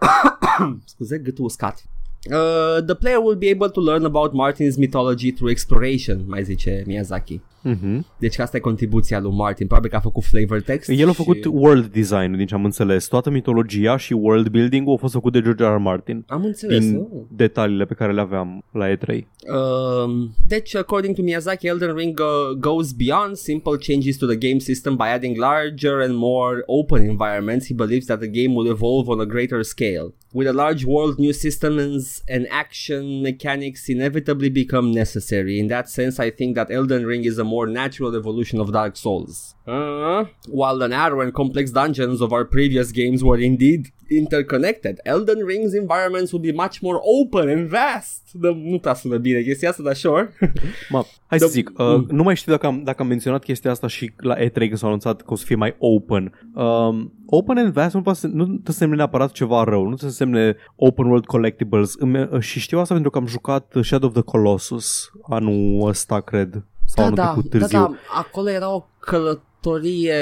Scuze 0.86 1.18
gâtul 1.18 1.44
uscat. 1.44 1.84
Uh, 2.30 2.80
the 2.80 2.94
player 2.94 3.20
will 3.20 3.36
be 3.36 3.48
able 3.48 3.70
to 3.70 3.80
learn 3.80 4.04
about 4.04 4.34
Martin's 4.34 4.78
mythology 4.78 5.30
through 5.30 5.50
exploration, 5.50 6.24
mai 6.26 6.42
zice 6.42 6.84
Miyazaki. 6.86 7.40
Mhm. 7.62 8.06
Deci 8.18 8.38
asta 8.38 8.56
e 8.56 8.60
contribuția 8.60 9.20
lui 9.20 9.32
Martin. 9.32 9.66
Probabil 9.66 9.90
că 9.90 9.96
a 9.96 10.00
făcut 10.00 10.24
flavor 10.24 10.60
text. 10.60 10.88
El 10.90 11.08
a 11.08 11.10
și- 11.10 11.16
făcut 11.16 11.44
world 11.44 11.86
design 11.86 12.36
din 12.36 12.46
ce 12.46 12.54
am 12.54 12.64
înțeles. 12.64 13.06
Toată 13.06 13.30
mitologia 13.30 13.96
și 13.96 14.12
world 14.12 14.48
building-ul 14.48 14.94
a 14.94 14.96
fost 14.96 15.12
făcut 15.12 15.32
de 15.32 15.40
George 15.40 15.64
R. 15.64 15.66
R. 15.66 15.76
Martin. 15.76 16.24
Am 16.26 16.44
înțeles. 16.44 16.78
Din 16.78 16.96
oh. 16.96 17.22
detaliile 17.36 17.84
pe 17.84 17.94
care 17.94 18.12
le 18.12 18.20
aveam 18.20 18.64
la 18.72 18.88
E3. 18.88 19.26
Um, 19.48 20.34
deci, 20.46 20.74
according 20.74 21.14
to 21.14 21.22
Miyazaki, 21.22 21.66
Elden 21.66 21.94
Ring 21.94 22.20
uh, 22.20 22.56
goes 22.58 22.92
beyond 22.92 23.36
simple 23.36 23.76
changes 23.76 24.16
to 24.16 24.26
the 24.26 24.36
game 24.36 24.58
system 24.58 24.96
by 24.96 25.06
adding 25.06 25.36
larger 25.36 26.00
and 26.00 26.14
more 26.16 26.62
open 26.66 27.02
environments. 27.02 27.66
He 27.66 27.74
believes 27.74 28.06
that 28.06 28.18
the 28.20 28.28
game 28.28 28.54
will 28.54 28.70
evolve 28.70 29.08
on 29.08 29.20
a 29.20 29.26
greater 29.26 29.62
scale. 29.62 30.12
With 30.32 30.46
a 30.46 30.52
large 30.52 30.84
world, 30.84 31.18
new 31.18 31.32
systems 31.32 32.22
and 32.28 32.46
action 32.50 33.22
mechanics 33.22 33.88
inevitably 33.88 34.50
become 34.50 34.92
necessary. 34.92 35.58
In 35.58 35.68
that 35.68 35.88
sense, 35.88 36.14
I 36.26 36.30
think 36.30 36.54
that 36.54 36.70
Elden 36.70 37.04
Ring 37.06 37.24
is 37.24 37.38
a 37.38 37.44
more 37.56 37.66
natural 37.82 38.14
evolution 38.14 38.60
of 38.60 38.70
Dark 38.70 38.96
Souls. 38.96 39.56
Uh, 39.66 40.26
while 40.60 40.78
the 40.78 40.86
narrow 40.86 41.20
and 41.20 41.32
complex 41.32 41.70
dungeons 41.70 42.20
of 42.20 42.30
our 42.32 42.44
previous 42.44 42.90
games 42.90 43.20
were 43.22 43.40
indeed 43.44 43.80
interconnected, 44.10 44.94
Elden 45.04 45.38
Ring's 45.50 45.74
environments 45.74 46.32
will 46.32 46.40
be 46.40 46.52
much 46.52 46.80
more 46.82 46.98
open 47.20 47.48
and 47.48 47.68
vast. 47.68 48.22
The, 48.40 48.50
nu 48.70 48.78
prea 48.78 48.94
sună 48.94 49.16
bine 49.16 49.40
chestia 49.42 49.68
asta, 49.68 49.82
dar 49.82 49.94
sure. 49.94 50.32
Ma, 50.92 51.04
hai 51.26 51.38
Da- 51.38 51.44
să 51.44 51.50
zic, 51.52 51.70
uh, 51.78 52.06
nu 52.08 52.22
mai 52.22 52.36
știu 52.36 52.52
dacă 52.52 52.66
am, 52.66 52.82
dacă 52.84 53.02
am 53.02 53.08
menționat 53.08 53.44
chestia 53.44 53.70
asta 53.70 53.86
și 53.86 54.12
la 54.16 54.36
E3 54.36 54.52
când 54.52 54.76
s-a 54.76 54.86
anunțat 54.86 55.22
că 55.22 55.32
o 55.32 55.36
să 55.36 55.44
fie 55.44 55.56
mai 55.56 55.74
open. 55.78 56.32
Um, 56.54 57.12
open 57.26 57.58
and 57.58 57.72
vast 57.72 57.94
nu 57.94 58.02
poate 58.02 58.18
să, 58.18 58.26
nu 58.26 58.44
trebuie 58.44 58.60
să 58.64 58.72
semne 58.72 58.96
neapărat 58.96 59.32
ceva 59.32 59.64
rău, 59.64 59.80
nu 59.82 59.94
trebuie 59.94 60.10
să 60.10 60.16
semne 60.16 60.56
open 60.76 61.06
world 61.06 61.26
collectibles. 61.26 61.94
Îmi, 61.98 62.28
uh, 62.30 62.40
și 62.40 62.60
știu 62.60 62.78
asta 62.78 62.92
pentru 62.94 63.10
că 63.10 63.18
am 63.18 63.26
jucat 63.26 63.74
Shadow 63.82 64.08
of 64.08 64.14
the 64.14 64.22
Colossus 64.22 65.10
anul 65.28 65.88
ăsta, 65.88 66.20
cred. 66.20 66.64
Sau 66.90 67.04
anul 67.04 67.16
trecut 67.16 67.50
da, 67.50 67.58
târziu. 67.58 67.78
da, 67.78 67.90
acolo 68.18 68.50
era 68.50 68.74
o 68.74 68.86
călătorie... 68.98 70.14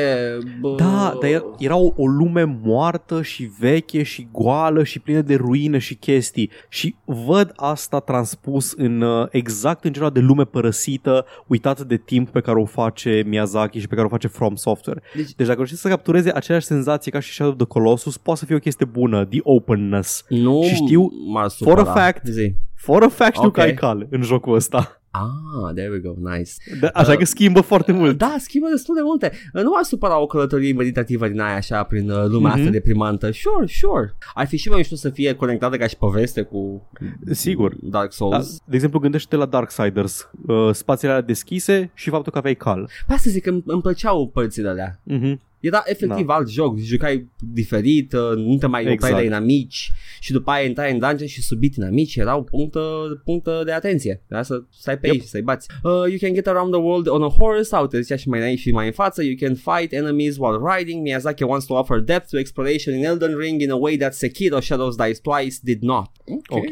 Bă... 0.61 0.75
Da, 0.77 1.17
dar 1.21 1.31
era, 1.31 1.45
era 1.59 1.77
o, 1.77 1.93
o 1.97 2.07
lume 2.07 2.59
moartă 2.63 3.23
și 3.23 3.51
veche 3.59 4.03
și 4.03 4.29
goală 4.33 4.83
și 4.85 4.99
plină 5.01 5.21
de 5.21 5.35
ruine 5.35 5.79
și 5.79 5.95
chestii 5.95 6.51
și 6.69 6.95
văd 7.05 7.53
asta 7.57 8.01
transpus 8.01 8.73
în 8.73 9.01
uh, 9.01 9.27
exact 9.31 9.85
în 9.85 9.93
genul 9.93 10.11
de 10.11 10.21
lume 10.21 10.45
părăsită, 10.45 11.25
uitată 11.47 11.85
de 11.85 11.97
timp 11.97 12.29
pe 12.29 12.41
care 12.41 12.59
o 12.61 12.65
face 12.65 13.23
Miyazaki 13.27 13.79
și 13.79 13.89
pe 13.89 13.95
care 13.95 14.07
o 14.07 14.11
face 14.11 14.29
From 14.29 14.55
Software. 14.55 15.03
Deci- 15.15 15.35
Deci, 15.35 15.47
dacă 15.47 15.57
reușești 15.59 15.81
să 15.81 15.89
captureze 15.89 16.33
aceleași 16.35 16.67
senzații 16.67 17.11
ca 17.11 17.21
și 17.21 17.33
Shadow 17.33 17.53
of 17.53 17.59
the 17.59 17.67
Colossus, 17.67 18.17
poate 18.17 18.41
să 18.41 18.47
fie 18.47 18.55
o 18.57 18.59
chestie 18.59 18.87
bună, 18.87 19.25
the 19.25 19.39
openness. 19.43 20.25
Nu 20.29 20.63
Și 20.63 20.75
știu, 20.75 21.09
m-ar 21.33 21.51
for 21.51 21.79
a 21.79 21.79
supăra. 21.79 22.01
fact, 22.01 22.27
Zi. 22.27 22.55
For 22.75 23.03
a 23.03 23.09
fact 23.09 23.35
știu 23.35 23.47
Ok. 23.49 23.55
că 23.55 23.61
ai 23.61 23.75
cal 23.75 24.07
în 24.11 24.23
jocul 24.23 24.55
ăsta. 24.55 25.01
Ah, 25.21 25.73
there 25.75 25.91
we 25.91 25.99
go, 25.99 26.15
nice. 26.37 26.51
Da, 26.81 26.89
așa 26.95 27.13
Uh, 27.13 27.19
că 27.19 27.25
schimbă 27.25 27.61
foarte 27.61 27.93
mult. 27.93 28.19
Da, 28.19 28.35
schimbă 28.39 28.67
destul 28.71 28.95
de 28.95 29.01
multe. 29.05 29.33
Nu 29.53 29.71
m-ar 29.71 29.83
supăra 29.83 30.21
o 30.21 30.27
călătorie 30.27 30.73
meditativă 30.73 31.29
din 31.29 31.41
aia 31.41 31.55
așa 31.57 31.83
prin 31.83 32.11
uh, 32.11 32.25
lumea 32.27 32.51
Mhm. 32.51 32.59
asta 32.59 32.71
deprimantă. 32.71 33.31
Sure, 33.31 33.67
sure. 33.67 34.15
Ar 34.35 34.47
fi 34.47 34.57
și 34.57 34.69
mai 34.69 34.79
mișto 34.79 34.95
să 34.97 35.11
fie 35.11 35.35
conectată 35.35 35.77
ca 35.77 35.87
și 35.87 35.97
poveste 35.97 36.43
cu 36.43 36.89
Sigur. 37.31 37.75
Dark 37.83 38.05
Da, 38.05 38.11
Souls. 38.11 38.59
de 38.65 38.75
exemplu, 38.75 38.99
gândește-te 38.99 39.37
la 39.37 39.47
Darksiders, 39.47 40.31
uh, 40.47 40.71
spațiile 40.73 41.13
alea 41.13 41.27
deschise 41.27 41.91
și 41.95 42.11
faptul 42.11 42.33
că 42.33 42.39
aveai 42.39 42.55
cal. 42.55 42.89
Pe 43.07 43.13
asta 43.13 43.31
zic 43.31 43.43
că 43.43 43.51
îmi, 43.51 43.63
îmi 43.67 43.81
plăceau 43.83 44.29
părțile 44.29 44.69
alea. 44.69 45.01
Mhm. 45.03 45.41
Era 45.67 45.83
efectiv 45.87 46.29
alt 46.29 46.49
joc, 46.51 46.79
jucai 46.79 47.29
diferit, 47.53 48.13
uh, 48.13 48.37
nu 48.37 48.57
te 48.57 48.67
mai 48.67 48.81
opreai 48.81 48.95
Exact. 48.95 49.15
la 49.15 49.23
inamici 49.23 49.91
și 50.21 50.33
după 50.33 50.51
aia 50.51 50.65
intrai 50.67 50.93
în 50.93 50.99
dungeon 50.99 51.29
și 51.29 51.43
subit 51.43 51.77
inamici 51.77 52.17
erau 52.17 52.43
punctă, 52.45 52.81
punctă 53.25 53.63
de 53.65 53.73
atenție. 53.73 54.23
Era 54.31 54.43
să 54.43 54.63
stai 54.71 54.99
pe 54.99 55.07
Yep. 55.07 55.15
ei 55.15 55.21
și 55.21 55.27
să-i 55.29 55.43
bați. 55.43 55.69
Uh, 55.83 55.91
you 55.93 56.17
can 56.21 56.35
get 56.35 56.47
around 56.47 56.73
the 56.73 56.81
world 56.83 57.09
on 57.09 57.23
a 57.23 57.29
horse 57.29 57.63
sau 57.63 57.87
te 57.87 58.01
zicea 58.01 58.17
și 58.17 58.29
mai 58.29 58.39
înainte 58.39 58.61
și 58.61 58.71
mai 58.71 58.87
în 58.87 58.93
față. 58.93 59.23
You 59.23 59.35
can 59.41 59.55
fight 59.55 59.93
enemies 59.93 60.37
while 60.39 60.59
riding. 60.77 61.03
Miyazaki 61.03 61.43
wants 61.43 61.67
to 61.67 61.75
offer 61.75 61.99
depth 62.01 62.29
to 62.31 62.39
exploration 62.39 62.95
in 62.95 63.05
Elden 63.05 63.37
Ring 63.37 63.61
in 63.61 63.71
a 63.71 63.77
way 63.77 63.97
that 63.97 64.15
Sekiro 64.15 64.61
Shadows 64.61 64.97
Die 64.97 65.13
Twice 65.23 65.57
did 65.63 65.83
not. 65.83 66.11
Ok. 66.49 66.69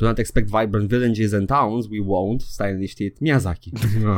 Do 0.00 0.06
not 0.06 0.18
expect 0.18 0.48
vibrant 0.48 0.88
villages 0.88 1.32
and 1.32 1.46
towns. 1.46 1.86
We 1.94 2.00
won't. 2.12 2.40
Stai 2.40 2.70
liniștit. 2.72 3.18
Miyazaki. 3.20 3.70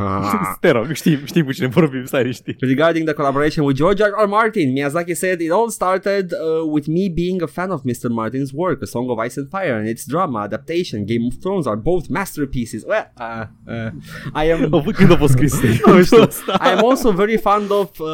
Te 0.60 0.70
rog, 0.70 0.92
știm, 0.92 1.18
știm 1.24 1.44
cu 1.44 1.52
cine 1.52 1.66
vorbim, 1.66 2.04
stai 2.04 2.20
liniștit. 2.22 2.56
Regarding 2.60 3.04
the 3.04 3.14
collaboration 3.14 3.64
with 3.66 3.76
George 3.78 4.02
R. 4.02 4.12
R. 4.16 4.26
Martin, 4.26 4.72
Miyazaki 4.76 5.12
said 5.14 5.40
it 5.40 5.50
all 5.50 5.68
started 5.68 6.32
uh, 6.32 6.72
with 6.74 6.86
me 6.86 7.08
being 7.14 7.42
a 7.42 7.46
fan 7.46 7.70
of 7.70 7.80
Mr. 7.90 8.08
Martin's 8.08 8.52
work. 8.52 8.82
A 8.82 8.86
Song 8.86 9.06
of 9.10 9.18
Ice 9.26 9.36
and 9.40 9.48
Fire 9.50 9.76
and 9.78 9.88
its 9.88 10.04
drama 10.06 10.38
adaptation, 10.48 10.98
Game 11.04 11.24
of 11.30 11.34
Thrones 11.42 11.66
are 11.66 11.76
both 11.90 12.04
masterpieces. 12.08 12.84
Well, 12.90 13.06
uh, 13.26 13.44
uh, 13.74 13.90
I 14.42 14.44
am. 14.52 14.60
Când 14.98 15.10
a 15.10 15.16
fost 15.16 15.32
scris 15.32 15.60
Nu 15.86 16.02
știu. 16.02 16.22
I 16.66 16.68
am 16.76 16.82
also 16.90 17.10
very 17.22 17.36
fond 17.38 17.70
of 17.70 17.90
uh, 17.98 18.06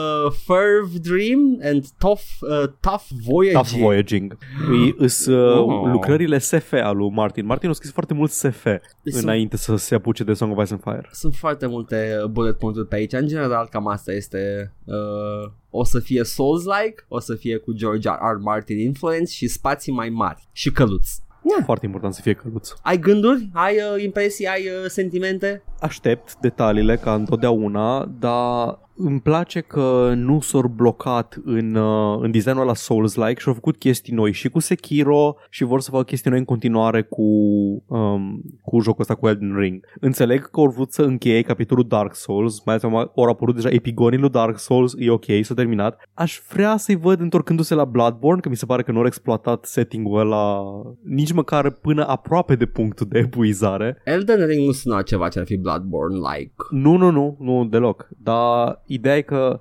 Ferv 0.47 0.89
Dream 1.11 1.59
and 1.63 1.83
Tough, 1.99 2.23
uh, 2.41 2.69
Tough 2.81 3.05
Voyaging. 3.29 3.63
Tough 3.65 3.81
Voyaging. 3.85 4.37
Îi, 4.71 4.95
îs 4.99 5.27
uh, 5.27 5.37
Oh. 5.59 5.91
lucrările 5.93 6.39
SF 6.39 6.73
al 6.73 6.97
lui 6.97 7.11
Martin. 7.11 7.47
Martin 7.47 7.58
a 7.67 7.73
scris 7.73 7.93
foarte 7.93 8.15
mult 8.15 8.31
SF 8.31 8.63
Sunt- 9.05 9.23
înainte 9.23 9.57
să 9.57 9.77
se 9.77 9.95
apuce 9.95 10.25
de 10.25 10.33
Song 10.33 10.59
of 10.59 10.65
Ice 10.65 10.73
and 10.73 10.83
Fire. 10.83 11.09
Sunt 11.13 11.35
foarte 11.35 11.67
multe 11.67 12.23
bullet 12.31 12.59
point 12.59 12.89
pe 12.89 12.95
aici. 12.97 13.13
În 13.13 13.27
general, 13.27 13.67
cam 13.71 13.87
asta 13.87 14.13
este... 14.13 14.73
Uh, 14.85 15.51
o 15.71 15.85
să 15.85 15.99
fie 16.01 16.25
Souls-like, 16.25 17.05
o 17.09 17.19
să 17.21 17.35
fie 17.35 17.57
cu 17.57 17.73
George 17.73 18.09
R. 18.09 18.13
R. 18.13 18.37
Martin 18.43 18.79
influence 18.79 19.33
și 19.33 19.47
spații 19.49 19.93
mai 19.93 20.09
mari 20.09 20.49
și 20.53 20.71
căluți. 20.71 21.23
Foarte 21.65 21.87
important 21.87 22.15
să 22.15 22.21
fie 22.21 22.33
căluț. 22.33 22.71
Ai 22.83 22.99
gânduri? 22.99 23.49
Ai 23.53 23.77
uh, 23.77 24.03
impresii? 24.03 24.47
Ai 24.47 24.63
uh, 24.67 24.89
sentimente? 24.89 25.63
Aștept 25.81 26.37
detaliile 26.41 26.97
ca 26.97 27.15
întotdeauna, 27.15 28.05
dar 28.19 28.79
îmi 28.99 29.21
place 29.21 29.61
că 29.61 30.13
nu 30.17 30.41
s-au 30.41 30.73
blocat 30.77 31.41
în, 31.45 31.75
uh, 31.75 32.19
în 32.21 32.31
designul 32.31 32.67
la 32.67 32.75
Souls-like 32.75 33.41
și 33.41 33.49
au 33.49 33.55
făcut 33.55 33.77
chestii 33.77 34.15
noi 34.15 34.33
și 34.33 34.49
cu 34.49 34.59
Sekiro 34.59 35.37
și 35.51 35.65
vor 35.65 35.81
să 35.81 35.91
facă 35.91 36.05
chestii 36.05 36.31
noi 36.31 36.39
în 36.39 36.45
continuare 36.45 37.03
cu, 37.03 37.23
um, 37.87 38.43
cu 38.63 38.81
jocul 38.81 39.01
ăsta 39.01 39.15
cu 39.15 39.29
Elden 39.29 39.57
Ring. 39.57 39.85
Înțeleg 40.01 40.51
că 40.51 40.61
au 40.61 40.69
vrut 40.69 40.93
să 40.93 41.03
încheie 41.03 41.43
capitolul 41.43 41.87
Dark 41.89 42.15
Souls, 42.15 42.65
mai 42.65 42.75
ales 42.75 42.83
acum 42.83 43.13
au 43.25 43.31
apărut 43.31 43.55
deja 43.55 43.69
epigonii 43.69 44.19
lui 44.19 44.31
Dark 44.31 44.59
Souls, 44.59 44.95
e 44.99 45.11
ok, 45.11 45.25
s-a 45.43 45.55
terminat. 45.55 46.09
Aș 46.15 46.41
vrea 46.53 46.77
să-i 46.77 46.97
văd 46.97 47.21
întorcându-se 47.21 47.75
la 47.75 47.85
Bloodborne, 47.85 48.41
că 48.41 48.49
mi 48.49 48.57
se 48.57 48.67
pare 48.67 48.83
că 48.83 48.93
nu 48.93 48.99
au 48.99 49.07
exploatat 49.07 49.65
setting-ul 49.65 50.19
ăla 50.19 50.63
nici 51.03 51.33
măcar 51.33 51.71
până 51.71 52.07
aproape 52.07 52.55
de 52.55 52.67
punctul 52.67 53.07
de 53.11 53.19
epuizare. 53.19 54.01
Elden 54.05 54.47
Ring 54.47 54.67
nu 54.67 54.73
sună 54.73 55.03
ceva 55.03 55.29
ce 55.29 55.39
ar 55.39 55.45
fi 55.45 55.57
Bloodborne-like. 55.57 56.55
Nu, 56.71 56.97
nu, 56.97 57.11
nu, 57.11 57.37
nu 57.41 57.65
deloc. 57.65 58.09
Dar 58.23 58.83
ideea 58.89 59.17
e 59.17 59.21
că 59.21 59.61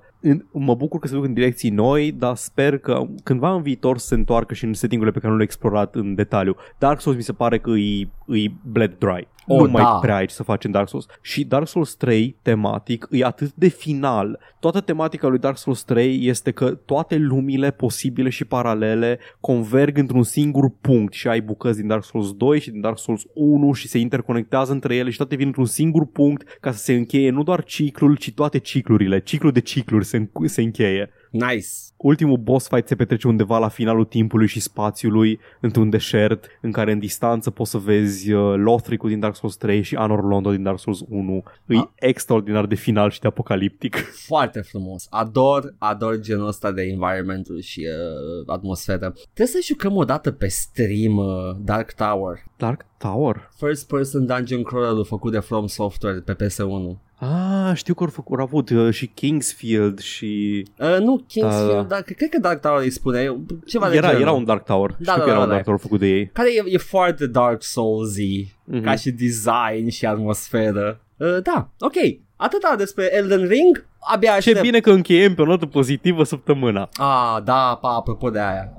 mă 0.52 0.74
bucur 0.74 1.00
că 1.00 1.06
se 1.06 1.14
duc 1.14 1.24
în 1.24 1.32
direcții 1.32 1.70
noi, 1.70 2.12
dar 2.12 2.36
sper 2.36 2.78
că 2.78 3.06
cândva 3.22 3.52
în 3.52 3.62
viitor 3.62 3.98
să 3.98 4.06
se 4.06 4.14
întoarcă 4.14 4.54
și 4.54 4.64
în 4.64 4.74
setting-urile 4.74 5.14
pe 5.14 5.18
care 5.18 5.32
nu 5.32 5.38
le-am 5.38 5.48
explorat 5.48 5.94
în 5.94 6.14
detaliu. 6.14 6.56
Dark 6.78 7.00
Souls 7.00 7.18
mi 7.18 7.24
se 7.24 7.32
pare 7.32 7.58
că 7.58 7.70
îi, 7.70 8.10
îi 8.26 8.56
bled 8.62 8.94
dry. 8.98 9.28
Oh, 9.48 9.60
nu 9.60 9.66
da. 9.66 9.82
mai 9.82 9.98
prea 10.00 10.16
ai 10.16 10.26
ce 10.26 10.34
să 10.34 10.42
faci 10.42 10.64
în 10.64 10.70
Dark 10.70 10.88
Souls. 10.88 11.06
Și 11.20 11.44
Dark 11.44 11.68
Souls 11.68 11.94
3, 11.94 12.36
tematic, 12.42 13.08
e 13.10 13.24
atât 13.24 13.52
de 13.54 13.68
final. 13.68 14.38
Toată 14.60 14.80
tematica 14.80 15.28
lui 15.28 15.38
Dark 15.38 15.58
Souls 15.58 15.82
3 15.82 16.26
este 16.26 16.50
că 16.50 16.70
toate 16.70 17.16
lumile 17.16 17.70
posibile 17.70 18.28
și 18.28 18.44
paralele 18.44 19.18
converg 19.40 19.98
într-un 19.98 20.22
singur 20.22 20.72
punct 20.80 21.12
și 21.12 21.28
ai 21.28 21.40
bucăți 21.40 21.78
din 21.78 21.86
Dark 21.86 22.04
Souls 22.04 22.32
2 22.32 22.60
și 22.60 22.70
din 22.70 22.80
Dark 22.80 22.98
Souls 22.98 23.26
1 23.34 23.72
și 23.72 23.88
se 23.88 23.98
interconectează 23.98 24.72
între 24.72 24.94
ele 24.94 25.10
și 25.10 25.16
toate 25.16 25.36
vin 25.36 25.46
într-un 25.46 25.66
singur 25.66 26.06
punct 26.06 26.58
ca 26.60 26.72
să 26.72 26.78
se 26.78 26.92
încheie 26.92 27.30
nu 27.30 27.42
doar 27.42 27.64
ciclul, 27.64 28.16
ci 28.16 28.32
toate 28.32 28.58
ciclurile. 28.58 29.20
Ciclul 29.20 29.52
de 29.52 29.60
cicluri 29.60 30.04
se, 30.08 30.18
înc- 30.18 30.44
se 30.44 30.62
încheie. 30.62 31.10
Nice. 31.30 31.66
ultimul 31.96 32.36
boss 32.36 32.68
fight 32.68 32.88
se 32.88 32.94
petrece 32.96 33.28
undeva 33.28 33.58
la 33.58 33.68
finalul 33.68 34.04
timpului 34.04 34.46
și 34.46 34.60
spațiului, 34.60 35.40
într-un 35.60 35.90
deșert, 35.90 36.46
în 36.60 36.72
care 36.72 36.92
în 36.92 36.98
distanță 36.98 37.50
poți 37.50 37.70
să 37.70 37.78
vezi 37.78 38.32
uh, 38.32 38.54
Lothric 38.56 39.02
din 39.02 39.20
Dark 39.20 39.36
Souls 39.36 39.56
3 39.56 39.82
și 39.82 39.94
Anor 39.94 40.24
Londo 40.24 40.50
din 40.50 40.62
Dark 40.62 40.78
Souls 40.78 41.00
1. 41.08 41.42
E 41.66 41.76
Ah. 41.76 41.84
extraordinar 41.94 42.66
de 42.66 42.74
final 42.74 43.10
și 43.10 43.20
de 43.20 43.26
apocaliptic. 43.26 43.96
Foarte 44.26 44.60
frumos. 44.60 45.06
Ador, 45.10 45.74
ador 45.78 46.18
genul 46.20 46.46
ăsta 46.46 46.72
de 46.72 46.82
environmentul 46.82 47.60
și 47.60 47.80
uh, 47.86 48.52
atmosferă. 48.54 49.14
Trebuie 49.34 49.46
să 49.46 49.58
jucăm 49.66 49.96
o 49.96 50.04
dată 50.04 50.30
pe 50.30 50.46
stream 50.48 51.16
uh, 51.16 51.26
Dark 51.64 51.92
Tower. 51.94 52.44
Dark 52.56 52.86
Tower? 52.98 53.50
First 53.56 53.88
person 53.88 54.26
dungeon 54.26 54.62
crawler 54.62 55.04
făcut 55.04 55.32
de 55.32 55.38
From 55.38 55.66
Software 55.66 56.18
pe 56.24 56.34
PS1. 56.34 56.98
Ah, 57.20 57.70
știu 57.74 57.94
că 57.94 58.02
au 58.04 58.10
făcut, 58.10 58.38
au 58.38 58.44
avut 58.44 58.70
uh, 58.70 58.92
și 58.92 59.06
Kingsfield 59.06 59.98
și... 59.98 60.62
Uh, 60.78 60.96
nu 61.00 61.24
Kingsfield, 61.26 61.68
Da, 61.70 61.74
da. 61.76 61.82
dar 61.82 62.02
cred 62.02 62.28
că 62.28 62.38
Dark 62.40 62.60
Tower 62.60 62.80
îi 62.82 62.90
spune 62.90 63.36
ceva 63.66 63.88
de 63.88 63.96
Era, 63.96 64.06
genul. 64.06 64.22
era 64.22 64.32
un 64.32 64.44
Dark 64.44 64.64
Tower. 64.64 64.90
Da, 64.98 65.12
știu 65.12 65.14
da, 65.16 65.22
că 65.22 65.28
era 65.28 65.32
da, 65.36 65.42
un 65.42 65.46
da. 65.48 65.52
Dark 65.52 65.64
Tower 65.64 65.78
făcut 65.80 65.98
de 65.98 66.06
ei. 66.06 66.30
Care 66.32 66.48
e, 66.54 66.62
e 66.66 66.78
foarte 66.78 67.26
Dark 67.26 67.62
Souls-y 67.62 68.56
Mhm. 68.64 68.82
ca 68.82 68.94
și 68.94 69.10
design 69.10 69.88
și 69.88 70.06
atmosferă. 70.06 71.00
Uh, 71.16 71.42
da, 71.42 71.70
ok. 71.78 71.94
Atâta 72.36 72.74
despre 72.76 73.08
Elden 73.16 73.46
Ring. 73.46 73.86
Abia 74.00 74.30
Ce 74.30 74.36
aștept. 74.36 74.60
bine 74.60 74.80
că 74.80 74.90
încheiem 74.90 75.34
pe 75.34 75.42
o 75.42 75.44
notă 75.44 75.66
pozitivă 75.66 76.24
săptămâna. 76.24 76.88
Ah, 76.92 77.42
da, 77.44 77.78
pa, 77.80 77.88
apropo 77.88 78.30
de 78.30 78.38
aia. 78.40 78.72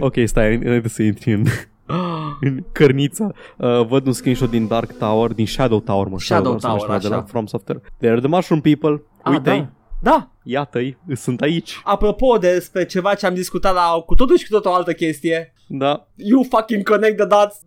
ok, 0.00 0.14
stai, 0.24 0.54
înainte 0.54 0.88
să 0.88 1.02
intri 1.02 1.32
în, 1.32 1.44
în 2.40 2.64
cărnița. 2.72 3.32
Uh, 3.58 3.86
văd 3.86 4.06
un 4.06 4.12
screenshot 4.12 4.50
din 4.50 4.66
Dark 4.66 4.92
Tower, 4.98 5.32
din 5.32 5.46
Shadow 5.46 5.80
Tower, 5.80 6.06
mă. 6.06 6.18
Shadow 6.18 6.58
se 6.58 6.66
numește 6.66 6.86
Tower, 6.86 7.00
de 7.02 7.08
la 7.08 7.16
așa. 7.16 7.24
From 7.24 7.46
Software. 7.46 7.80
They're 7.80 8.18
the 8.18 8.28
Mushroom 8.28 8.60
People. 8.60 9.02
Ah, 9.22 9.32
Uite-i, 9.32 9.58
da. 9.58 9.70
Da, 10.10 10.30
iată-i, 10.42 10.96
sunt 11.14 11.40
aici. 11.40 11.80
apropo 11.84 12.36
despre 12.38 12.84
ceva 12.86 13.14
ce 13.14 13.26
am 13.26 13.34
discutat 13.34 13.74
la 13.74 14.02
cu 14.06 14.14
totul 14.14 14.36
și 14.36 14.46
cu 14.48 14.52
tot 14.52 14.64
o 14.64 14.72
altă 14.74 14.92
chestie. 14.92 15.52
Da, 15.68 16.08
You 16.16 16.42
fucking 16.50 16.88
connect 16.88 17.16
the 17.16 17.26
dots. 17.26 17.60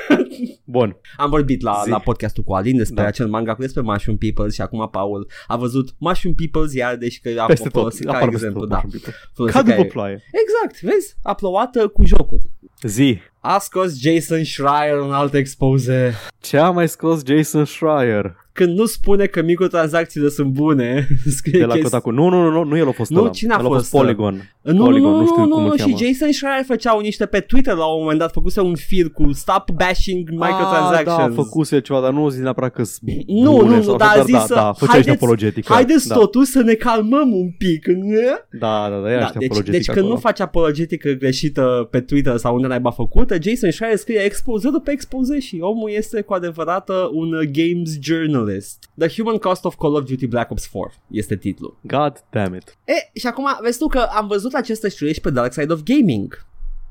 bun. 0.64 0.96
Am 1.16 1.30
vorbit 1.30 1.62
la, 1.62 1.80
Zi. 1.84 1.90
la 1.90 1.98
podcastul 1.98 2.42
cu 2.42 2.52
Alin 2.52 2.76
despre 2.76 3.02
Da. 3.02 3.08
acel 3.08 3.28
manga 3.28 3.54
cu 3.54 3.60
despre 3.60 3.82
Mushroom 3.82 4.16
People 4.18 4.48
și 4.48 4.60
acum 4.60 4.88
Paul 4.90 5.26
a 5.46 5.56
văzut 5.56 5.94
Mushroom 5.98 6.34
Peoples 6.34 6.74
iar 6.74 6.96
deci 6.96 7.20
că 7.20 7.40
a 7.40 7.44
Peste 7.46 7.68
tot, 7.68 7.72
folosit 7.80 8.04
ca 8.06 8.10
apar 8.12 8.28
peste 8.28 8.34
exemplu. 8.46 8.60
tot 8.60 8.68
Da, 8.68 8.74
Mushroom 8.84 9.02
People. 9.02 9.20
folosit 9.34 9.56
Ca 9.56 9.62
după 9.62 9.82
ca- 9.82 9.88
ploaie. 9.92 10.22
Exact, 10.42 10.80
vezi? 10.92 11.14
A 11.22 11.34
plouat 11.34 11.76
uh, 11.76 11.84
cu 11.90 12.04
jocuri. 12.04 12.50
Zi, 12.82 13.20
A 13.40 13.58
scos 13.58 14.00
Jason 14.00 14.44
Schreier 14.44 14.96
în 14.98 15.12
alte 15.12 15.38
expoze. 15.38 16.14
ce 16.40 16.58
a 16.58 16.70
mai 16.70 16.88
scos 16.88 17.22
Jason 17.24 17.64
Schreier 17.64 18.36
Când 18.52 18.78
nu 18.78 18.84
spune 18.86 19.26
că 19.26 19.42
microtransacțiile 19.42 20.28
sunt 20.28 20.48
bune, 20.48 21.06
scrie 21.36 21.58
de 21.58 21.64
la 21.64 21.72
chestii- 21.74 21.82
Kotaku? 21.82 22.10
Nu, 22.10 22.28
nu, 22.28 22.42
nu, 22.42 22.50
nu, 22.50 22.64
nu 22.64 22.76
el 22.76 22.88
a 22.88 22.90
fost 22.90 23.10
Nu, 23.10 23.20
ăla. 23.20 23.28
cine 23.30 23.52
a 23.54 23.58
El 23.60 23.64
fost? 23.66 23.90
Polygon. 23.90 24.50
Nu, 24.62 24.72
nu, 24.72 24.84
Polygon, 24.84 25.10
nu, 25.10 25.18
nu 25.20 25.26
știu 25.26 25.42
nu, 25.44 25.48
cum 25.48 25.62
nu, 25.62 25.68
îl 25.70 25.76
și 25.76 25.84
cheamă. 25.84 25.96
Jason 25.96 26.32
Schreier 26.32 26.64
făceau 26.66 27.00
niște 27.00 27.26
pe 27.26 27.40
Twitter 27.40 27.74
la 27.74 27.84
un 27.94 28.00
moment 28.00 28.18
dat, 28.18 28.32
făcuse 28.32 28.60
un 28.60 28.74
fir 28.74 29.10
cu 29.10 29.32
stop 29.32 29.70
bashing 29.70 30.30
microtransactions. 30.30 31.18
Ah, 31.18 31.28
da, 31.28 31.42
făcuse 31.42 31.80
ceva, 31.80 32.00
dar 32.00 32.12
nu 32.12 32.28
zic 32.28 32.42
neapărat 32.42 32.72
că 32.72 32.82
Nu, 33.26 33.62
nu, 33.66 33.82
nu, 33.82 33.96
dar 33.96 34.16
a 34.18 34.22
zis 34.22 34.32
da, 34.32 34.38
să- 34.40 34.54
da, 34.54 34.72
făcea 34.72 34.90
haideți- 34.90 34.96
niște 34.96 35.10
apologetic. 35.10 35.66
Haideți 35.68 36.08
da. 36.08 36.14
totuși 36.14 36.50
să 36.50 36.60
ne 36.62 36.74
calmăm 36.74 37.32
un 37.34 37.50
pic. 37.58 37.86
nu? 37.86 38.16
Da, 38.50 38.88
da, 38.90 38.96
da, 39.02 39.10
ia 39.10 39.18
Da, 39.18 39.24
da, 39.24 39.30
deci, 39.38 39.44
apologetic 39.48 39.72
deci 39.72 39.84
când 39.86 39.98
acolo. 39.98 40.12
nu 40.14 40.20
faci 40.20 40.40
apologetică 40.40 41.10
greșită 41.10 41.88
pe 41.90 42.00
Twitter 42.00 42.36
sau 42.36 42.54
unde 42.54 42.66
n-ai 42.66 42.80
făcută, 42.94 43.36
Jason 43.42 43.70
Schreier 43.70 43.96
scrie 43.96 44.18
expoze 44.24 44.70
după 44.70 44.90
expoze 44.90 45.38
și 45.40 45.58
omul 45.60 45.90
este 45.90 46.20
cu 46.20 46.32
adevărat 46.32 46.88
uh, 46.88 46.96
un 47.12 47.32
uh, 47.32 47.48
games 47.52 47.98
journalist. 48.42 48.88
The 48.96 49.08
Human 49.08 49.38
Cost 49.38 49.64
of 49.64 49.76
Call 49.76 49.96
of 49.96 50.04
Duty 50.04 50.26
Black 50.26 50.50
Ops 50.50 50.66
4 50.66 50.92
este 51.10 51.36
titlul. 51.36 51.78
God 51.82 52.24
damn 52.30 52.54
it. 52.54 52.76
E, 52.84 53.18
și 53.18 53.26
acum 53.26 53.46
vezi 53.62 53.78
tu 53.78 53.86
că 53.86 53.98
am 53.98 54.26
văzut 54.26 54.54
această 54.54 54.88
știre 54.88 55.12
și 55.12 55.20
pe 55.20 55.30
Dark 55.30 55.52
Side 55.52 55.72
of 55.72 55.80
Gaming. 55.84 56.46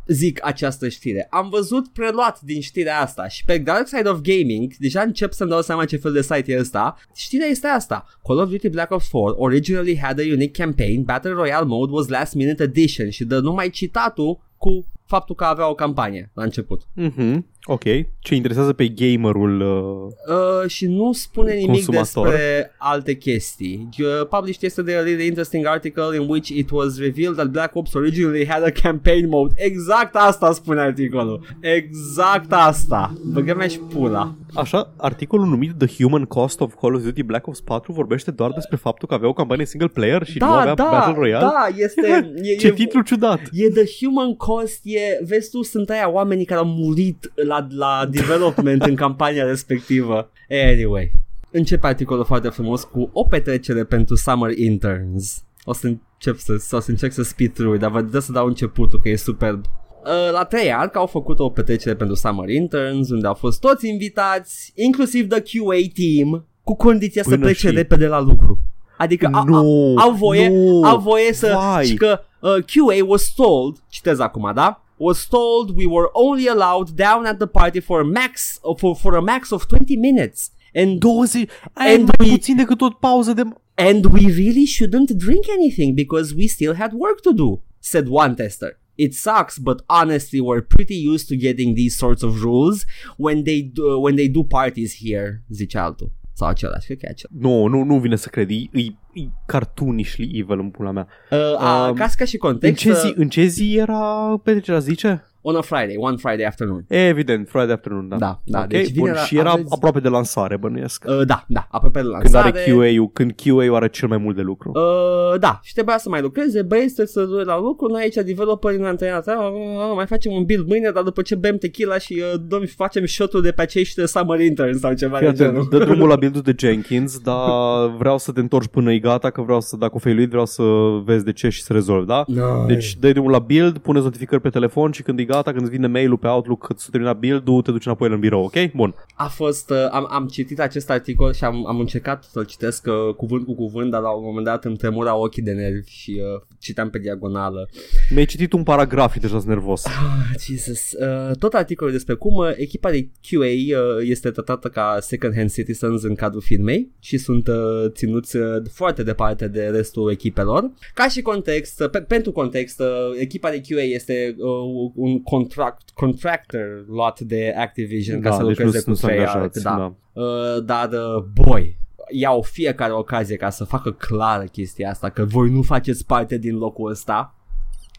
Zic 0.08 0.46
această 0.46 0.90
știre. 0.90 1.28
Am 1.30 1.50
văzut 1.50 1.88
preluat 1.88 2.42
din 2.42 2.62
știrea 2.62 3.02
asta 3.02 3.28
și 3.28 3.46
pe 3.46 3.58
Dark 3.58 3.88
Side 3.88 4.10
of 4.10 4.20
Gaming, 4.22 4.74
deja 4.78 5.02
încep 5.02 5.34
să-mi 5.34 5.50
dau 5.50 5.62
seama 5.62 5.86
ce 5.86 5.98
fel 5.98 6.12
de 6.12 6.22
site 6.22 6.52
e 6.52 6.60
ăsta. 6.60 6.98
Știrea 7.16 7.48
este 7.48 7.68
asta. 7.68 8.06
Call 8.24 8.40
of 8.40 8.50
Duty 8.50 8.70
Black 8.70 8.92
Ops 8.92 9.08
4 9.08 9.36
originally 9.38 9.98
had 9.98 10.20
a 10.20 10.24
unique 10.24 10.64
campaign, 10.64 11.04
Battle 11.04 11.32
Royale 11.32 11.66
mode 11.66 11.92
was 11.92 12.08
last 12.08 12.34
minute 12.34 12.64
addition 12.64 13.10
și 13.10 13.24
dă 13.24 13.40
numai 13.40 13.70
citatul 13.70 14.40
cu 14.58 14.86
faptul 15.12 15.36
că 15.36 15.44
avea 15.44 15.70
o 15.70 15.74
campanie 15.76 16.32
la 16.34 16.44
început. 16.44 16.82
Mhm. 16.94 17.46
Ok. 17.64 17.84
Ce 18.20 18.36
interesează 18.36 18.74
pe 18.74 18.88
gamerul 18.88 19.62
uh, 19.62 20.36
Uh, 20.36 20.70
și 20.70 20.86
nu 20.88 21.12
spune 21.14 21.54
nimic 21.54 21.86
Consumator. 21.86 22.28
despre 22.28 22.76
alte 22.78 23.14
chestii. 23.16 23.90
Uh, 24.00 24.28
published 24.30 24.62
yesterday 24.62 24.96
a 24.96 25.02
really 25.02 25.26
interesting 25.28 25.66
article 25.66 26.16
in 26.22 26.30
which 26.30 26.48
it 26.50 26.70
was 26.72 27.00
revealed 27.00 27.36
that 27.36 27.48
Black 27.48 27.76
Ops 27.76 27.94
originally 27.94 28.46
had 28.48 28.64
a 28.64 28.70
campaign 28.82 29.28
mode. 29.30 29.54
Exact 29.58 30.16
asta 30.16 30.52
spune 30.52 30.82
articolul. 30.82 31.46
Exact 31.60 32.54
asta. 32.54 33.14
Băgă-mi 33.34 33.70
și 33.70 33.80
pula. 33.80 34.36
Așa, 34.56 34.94
articolul 34.98 35.46
numit 35.48 35.72
The 35.78 36.04
Human 36.04 36.24
Cost 36.24 36.62
of 36.62 36.74
Call 36.82 36.96
of 36.96 37.04
Duty 37.04 37.24
Black 37.24 37.48
Ops 37.48 37.60
4 37.60 37.94
vorbește 37.94 38.32
doar 38.32 38.52
despre 38.52 38.78
faptul 38.78 39.08
că 39.08 39.14
avea 39.14 39.28
o 39.30 39.34
campanie 39.34 39.66
single 39.66 39.88
player 39.88 40.26
și 40.26 40.38
nu 40.40 40.48
Da, 40.48 40.60
avea 40.60 40.74
da, 40.74 40.84
Battle 40.92 41.14
Royale. 41.16 41.46
da, 41.46 41.68
este... 41.78 42.32
e, 42.54 42.56
Ce 42.56 42.68
e, 42.68 42.72
titlu 42.72 43.02
ciudat. 43.02 43.40
E 43.52 43.70
the 43.70 43.84
human 44.06 44.36
cost, 44.36 44.80
e, 44.84 45.00
vezi 45.24 45.50
tu, 45.50 45.62
sunt 45.62 45.90
aia 45.90 46.10
oamenii 46.12 46.46
care 46.46 46.60
au 46.60 46.66
murit 46.66 47.32
la, 47.36 47.68
la 47.70 48.08
development 48.12 48.82
în 48.86 48.96
campania 48.96 49.46
respectivă. 49.46 50.32
Anyway, 50.72 51.12
începe 51.52 51.88
articolul 51.88 52.26
foarte 52.26 52.50
frumos 52.50 52.84
cu 52.84 53.10
o 53.14 53.24
petrecere 53.24 53.84
pentru 53.84 54.16
summer 54.16 54.58
interns. 54.58 55.44
O 55.64 55.74
să 55.74 55.88
încep 55.88 56.38
să, 56.38 56.76
o 56.76 56.80
să 56.80 56.90
încerc 56.92 57.12
să 57.12 57.24
speed 57.24 57.54
through, 57.54 57.80
dar 57.80 57.92
vă 57.92 58.02
dă 58.02 58.20
să 58.20 58.32
dau 58.32 58.48
începutul 58.48 59.00
că 59.00 59.10
e 59.10 59.16
superb. 59.16 59.66
Uh, 60.04 60.32
La 60.32 60.44
trei 60.44 60.72
ani 60.72 60.90
că 60.92 60.98
au 60.98 61.06
făcut 61.06 61.40
o 61.40 61.50
petrecere 61.50 61.96
pentru 61.96 62.16
summer 62.16 62.50
interns 62.50 63.10
unde 63.10 63.28
au 63.28 63.34
fost 63.34 63.60
toți 63.60 63.88
invitați, 63.90 64.72
inclusiv 64.76 65.28
the 65.30 65.40
QA 65.40 65.76
team, 65.94 66.46
cu 66.64 66.76
condiția 66.76 67.24
să 67.24 67.30
Până 67.30 67.42
plece 67.42 67.68
și- 67.68 67.76
repede 67.76 68.08
la 68.08 68.20
lucru. 68.22 68.60
Adică 68.98 69.30
a, 69.32 69.40
a, 69.40 69.44
Nu, 69.44 69.94
au 69.98 70.12
voie, 70.12 70.50
nu, 70.50 70.84
au 70.84 71.00
voie 71.00 71.34
să 71.34 71.54
vai. 71.56 71.86
și 71.86 71.96
că 71.96 72.20
uh, 72.40 72.50
QA 72.52 73.06
was 73.08 73.34
told, 73.36 73.78
citez 73.90 74.20
acum, 74.20 74.52
da? 74.56 74.84
Was 75.08 75.20
told 75.38 75.66
we 75.82 75.88
were 75.96 76.10
only 76.26 76.46
allowed 76.56 76.90
down 77.06 77.22
at 77.32 77.38
the 77.40 77.48
party 77.60 77.80
for 77.88 77.98
a 78.02 78.06
max 78.20 78.60
for, 78.80 78.94
for 79.04 79.14
a 79.16 79.22
max 79.32 79.52
of 79.52 79.62
20 79.68 79.96
minutes. 79.98 80.40
And 80.82 80.90
20, 81.02 81.50
aia 81.74 81.90
e 81.92 81.94
And 81.96 82.04
mai 82.06 82.28
we- 82.28 82.30
puțin 82.38 82.56
decât 82.56 82.78
tot 82.78 82.94
pauză 83.00 83.34
de... 83.34 83.44
and 83.90 84.06
we 84.06 84.24
really 84.44 84.66
shouldn't 84.66 85.10
drink 85.26 85.46
anything 85.58 85.94
because 85.96 86.28
we 86.40 86.48
still 86.48 86.74
had 86.74 86.92
work 86.94 87.20
to 87.22 87.34
do, 87.34 87.50
said 87.80 88.06
one 88.08 88.36
tester. 88.36 88.72
It 88.96 89.14
sucks, 89.14 89.58
but 89.58 89.80
honestly, 89.88 90.40
we're 90.48 90.66
pretty 90.76 91.00
used 91.14 91.28
to 91.30 91.36
getting 91.48 91.74
these 91.76 91.96
sorts 92.04 92.24
of 92.24 92.32
rules 92.44 92.86
when 93.18 93.44
they 93.44 93.60
do, 93.78 94.00
when 94.06 94.16
they 94.16 94.28
do 94.38 94.44
parties 94.44 94.92
here, 95.04 95.30
zice 95.58 95.76
altul. 95.86 96.10
Sau 96.42 96.50
același, 96.50 96.86
cred 96.86 96.98
că 96.98 97.06
e 97.06 97.10
același. 97.10 97.44
Nu, 97.44 97.68
nu, 97.68 97.84
nu 97.84 98.00
vine 98.00 98.16
să 98.16 98.30
cred, 98.30 98.50
e, 98.50 98.54
e, 98.54 98.82
e 99.14 99.28
cartoonishly 99.46 100.32
evil 100.34 100.60
în 100.60 100.70
pula 100.70 100.92
mea. 100.92 101.08
Uh, 101.32 101.38
uh, 101.38 101.88
Um, 101.90 101.94
ca, 101.94 102.08
ca 102.18 102.26
și 102.26 102.34
În 102.34 102.40
context, 102.40 102.82
ce, 102.82 102.94
zi, 102.94 103.08
uh, 103.08 103.14
în 103.16 103.30
ce 103.30 103.46
zi 103.46 103.76
era 103.78 104.38
petrecerea, 104.44 104.80
zice? 104.80 105.31
On 105.42 105.56
a 105.56 105.62
Friday, 105.62 105.96
one 106.00 106.18
Friday 106.18 106.46
afternoon. 106.46 106.86
Evident, 106.88 107.48
Friday 107.50 107.72
afternoon, 107.72 108.08
da. 108.10 108.16
Da, 108.18 108.40
da, 108.46 108.60
Ok, 108.60 108.68
deci 108.68 108.84
bun, 108.94 108.94
vinerea 108.94 109.22
și 109.24 109.38
era 109.38 109.50
aveți- 109.52 109.74
aproape 109.74 110.00
de 110.00 110.08
lansare, 110.10 110.58
bănuiesc. 110.58 111.06
Uh, 111.08 111.22
da, 111.26 111.46
da, 111.48 111.68
aproape 111.72 112.00
de 112.02 112.08
Când 112.10 112.14
lansare. 112.34 112.48
are 112.48 112.72
QA-ul, 112.72 113.10
când 113.14 113.32
QA-ul 113.36 113.76
are 113.76 113.88
cel 113.90 114.08
mai 114.08 114.18
mult 114.18 114.36
de 114.36 114.42
lucru. 114.42 114.72
Uh, 114.74 115.40
da, 115.40 115.60
și 115.64 115.74
trebuia 115.74 115.98
să 115.98 116.10
mai 116.10 116.22
lucreze, 116.22 116.62
băieți 116.62 116.94
trebuie 116.94 117.08
să 117.08 117.24
duce 117.26 117.44
la 117.44 117.60
lucru, 117.60 117.88
noi 117.88 118.02
aici 118.02 118.14
developerii 118.16 118.80
ne 118.80 118.88
antrenat, 118.88 119.28
uh, 119.28 119.34
uh, 119.34 119.92
mai 119.96 120.06
facem 120.06 120.32
un 120.32 120.44
build 120.44 120.68
mâine, 120.68 120.90
dar 120.90 121.04
după 121.04 121.22
ce 121.22 121.36
bem 121.36 121.58
tequila 121.58 121.98
și 121.98 122.22
uh, 122.34 122.40
dăm, 122.48 122.64
facem 122.76 123.06
shot-ul 123.06 123.42
de 123.42 123.52
pe 123.52 123.62
acești 123.62 124.08
summer 124.08 124.40
interns 124.40 124.80
sau 124.80 124.94
ceva 124.94 125.18
Fii 125.18 125.26
de 125.28 125.32
atent, 125.44 125.50
genul. 125.50 125.68
dă 125.70 125.78
drumul 125.78 126.08
la 126.08 126.16
build 126.22 126.40
de 126.40 126.56
Jenkins, 126.60 127.20
dar 127.20 127.90
vreau 127.98 128.18
să 128.18 128.32
te 128.32 128.40
întorci 128.40 128.68
până 128.68 128.92
e 128.94 129.00
gata, 129.00 129.30
că 129.30 129.42
vreau 129.42 129.62
să, 129.62 129.76
dacă 129.78 129.92
o 129.96 130.00
failuit, 130.00 130.30
vreau 130.30 130.46
să 130.46 130.64
vezi 131.04 131.24
de 131.26 131.32
ce 131.34 131.50
și 131.50 131.62
să 131.64 131.74
rezolvi, 131.74 132.08
da? 132.08 132.24
Nice. 132.28 132.42
Deci 132.68 132.96
dai 133.00 133.12
drumul 133.12 133.32
la 133.32 133.40
build, 133.40 133.78
puneți 133.78 134.04
notificări 134.06 134.42
pe 134.42 134.50
telefon 134.50 134.92
și 134.92 135.02
când 135.04 135.20
e 135.20 135.24
gata, 135.32 135.52
când 135.52 135.64
îți 135.64 135.72
vine 135.72 135.88
mail-ul 135.88 136.18
pe 136.18 136.28
Outlook 136.28 136.68
că 136.68 136.74
s-a 136.78 136.88
terminat 136.92 137.20
build-ul, 137.20 137.62
te 137.62 137.72
duci 137.72 137.86
înapoi 137.86 138.10
în 138.10 138.20
birou, 138.20 138.44
ok? 138.44 138.72
Bun. 138.76 138.96
A 139.16 139.28
fost, 139.28 139.70
uh, 139.70 139.88
am, 139.92 140.08
am 140.10 140.28
citit 140.28 140.60
acest 140.60 140.90
articol 140.90 141.34
și 141.34 141.44
am, 141.44 141.68
am 141.68 141.80
încercat 141.80 142.24
să-l 142.24 142.46
citesc 142.46 142.86
uh, 142.88 143.16
cuvânt 143.16 143.46
cu 143.46 143.56
cuvânt, 143.56 143.92
dar 143.92 144.02
la 144.02 144.10
un 144.10 144.24
moment 144.24 144.46
dat 144.46 144.66
îmi 144.66 144.78
tremura 144.78 145.16
ochii 145.16 145.42
de 145.42 145.52
nervi 145.52 145.90
și 145.90 146.22
uh, 146.36 146.42
citeam 146.60 146.90
pe 146.90 147.00
diagonală. 147.00 147.70
Mi-ai 148.10 148.26
citit 148.26 148.54
un 148.54 148.64
paragraf 148.64 149.14
și 149.14 149.20
deja 149.20 149.38
sunt 149.38 149.50
nervos. 149.50 149.86
Ah, 149.86 149.92
Jesus. 150.40 150.92
Uh, 150.92 151.36
tot 151.40 151.54
articolul 151.54 151.94
despre 151.94 152.14
cum 152.14 152.36
uh, 152.36 152.52
echipa 152.56 152.92
de 152.92 153.10
QA 153.30 153.46
uh, 153.46 153.98
este 154.02 154.30
tratată 154.30 154.68
ca 154.68 154.98
second-hand 155.00 155.52
citizens 155.54 156.04
în 156.04 156.16
cadrul 156.16 156.42
firmei 156.42 156.92
și 157.00 157.18
sunt 157.18 157.48
uh, 157.48 157.56
ținuți 157.90 158.36
uh, 158.36 158.44
foarte 158.72 159.04
departe 159.04 159.48
de 159.48 159.64
restul 159.66 160.12
echipelor. 160.12 160.72
Ca 160.94 161.08
și 161.08 161.22
context, 161.22 161.80
uh, 161.80 161.90
pe, 161.90 162.02
pentru 162.02 162.32
context, 162.32 162.80
uh, 162.80 162.88
echipa 163.20 163.50
de 163.50 163.62
QA 163.68 163.82
este 163.82 164.36
uh, 164.38 164.92
un 164.96 165.21
contract, 165.24 165.90
contractor 165.94 166.86
luat 166.88 167.20
de 167.20 167.54
Activision 167.58 168.22
ca 168.22 168.32
să 168.32 168.38
deci 168.38 168.48
lucreze 168.48 168.78
nu, 168.78 168.84
cu 168.84 168.90
nu 168.90 168.96
sunt 168.96 169.12
Treyarch. 169.12 169.34
angajați. 169.36 169.64
Da. 169.64 169.76
Da. 169.76 170.22
Uh, 170.22 170.64
dar, 170.66 170.90
uh, 170.92 171.24
boy, 171.44 171.80
iau 172.12 172.42
fiecare 172.42 172.94
ocazie 172.94 173.36
ca 173.36 173.50
să 173.50 173.64
facă 173.64 173.92
clară 173.92 174.44
chestia 174.44 174.90
asta, 174.90 175.10
că 175.10 175.26
voi 175.26 175.50
nu 175.50 175.62
faceți 175.62 176.06
parte 176.06 176.38
din 176.38 176.58
locul 176.58 176.90
ăsta. 176.90 177.36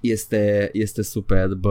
Este, 0.00 0.70
este 0.72 1.02
superb. 1.02 1.64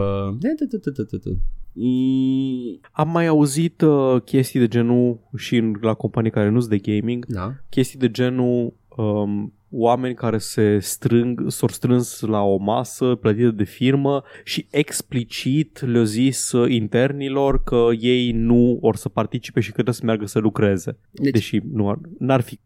Mm, 1.74 2.80
Am 2.92 3.10
mai 3.10 3.28
auzit 3.28 3.82
uh, 3.82 4.22
chestii 4.22 4.60
de 4.60 4.68
genul 4.68 5.20
și 5.36 5.56
în, 5.56 5.76
la 5.82 5.94
companii 5.94 6.32
care 6.32 6.50
nu 6.50 6.60
sunt 6.60 6.72
de 6.82 6.92
gaming, 6.92 7.26
da. 7.26 7.54
chestii 7.70 8.00
de 8.00 8.12
genul 8.12 8.74
um, 8.96 9.54
oameni 9.70 10.16
care 10.16 10.38
se 10.38 10.80
strâng, 10.80 11.44
s-au 11.48 11.68
strâns 11.68 12.20
la 12.20 12.42
o 12.42 12.58
masă 12.58 13.16
plătită 13.16 13.52
de 13.52 13.64
firmă 13.64 14.24
și 14.44 14.68
explicit 14.72 15.82
le-au 15.86 16.04
zis 16.04 16.52
uh, 16.52 16.72
internilor 16.72 17.64
că 17.64 17.88
ei 18.00 18.32
nu 18.32 18.78
or 18.82 18.96
să 18.96 19.10
participe 19.10 19.60
și 19.60 19.68
că 19.68 19.74
trebuie 19.74 19.96
să 19.96 20.06
meargă 20.06 20.26
să 20.26 20.40
lucreze. 20.40 20.98
Deci- 21.12 21.32
Deși 21.34 21.60
nu 21.72 21.90
ar, 21.90 21.98
n-ar 22.20 22.42
fi 22.42 22.60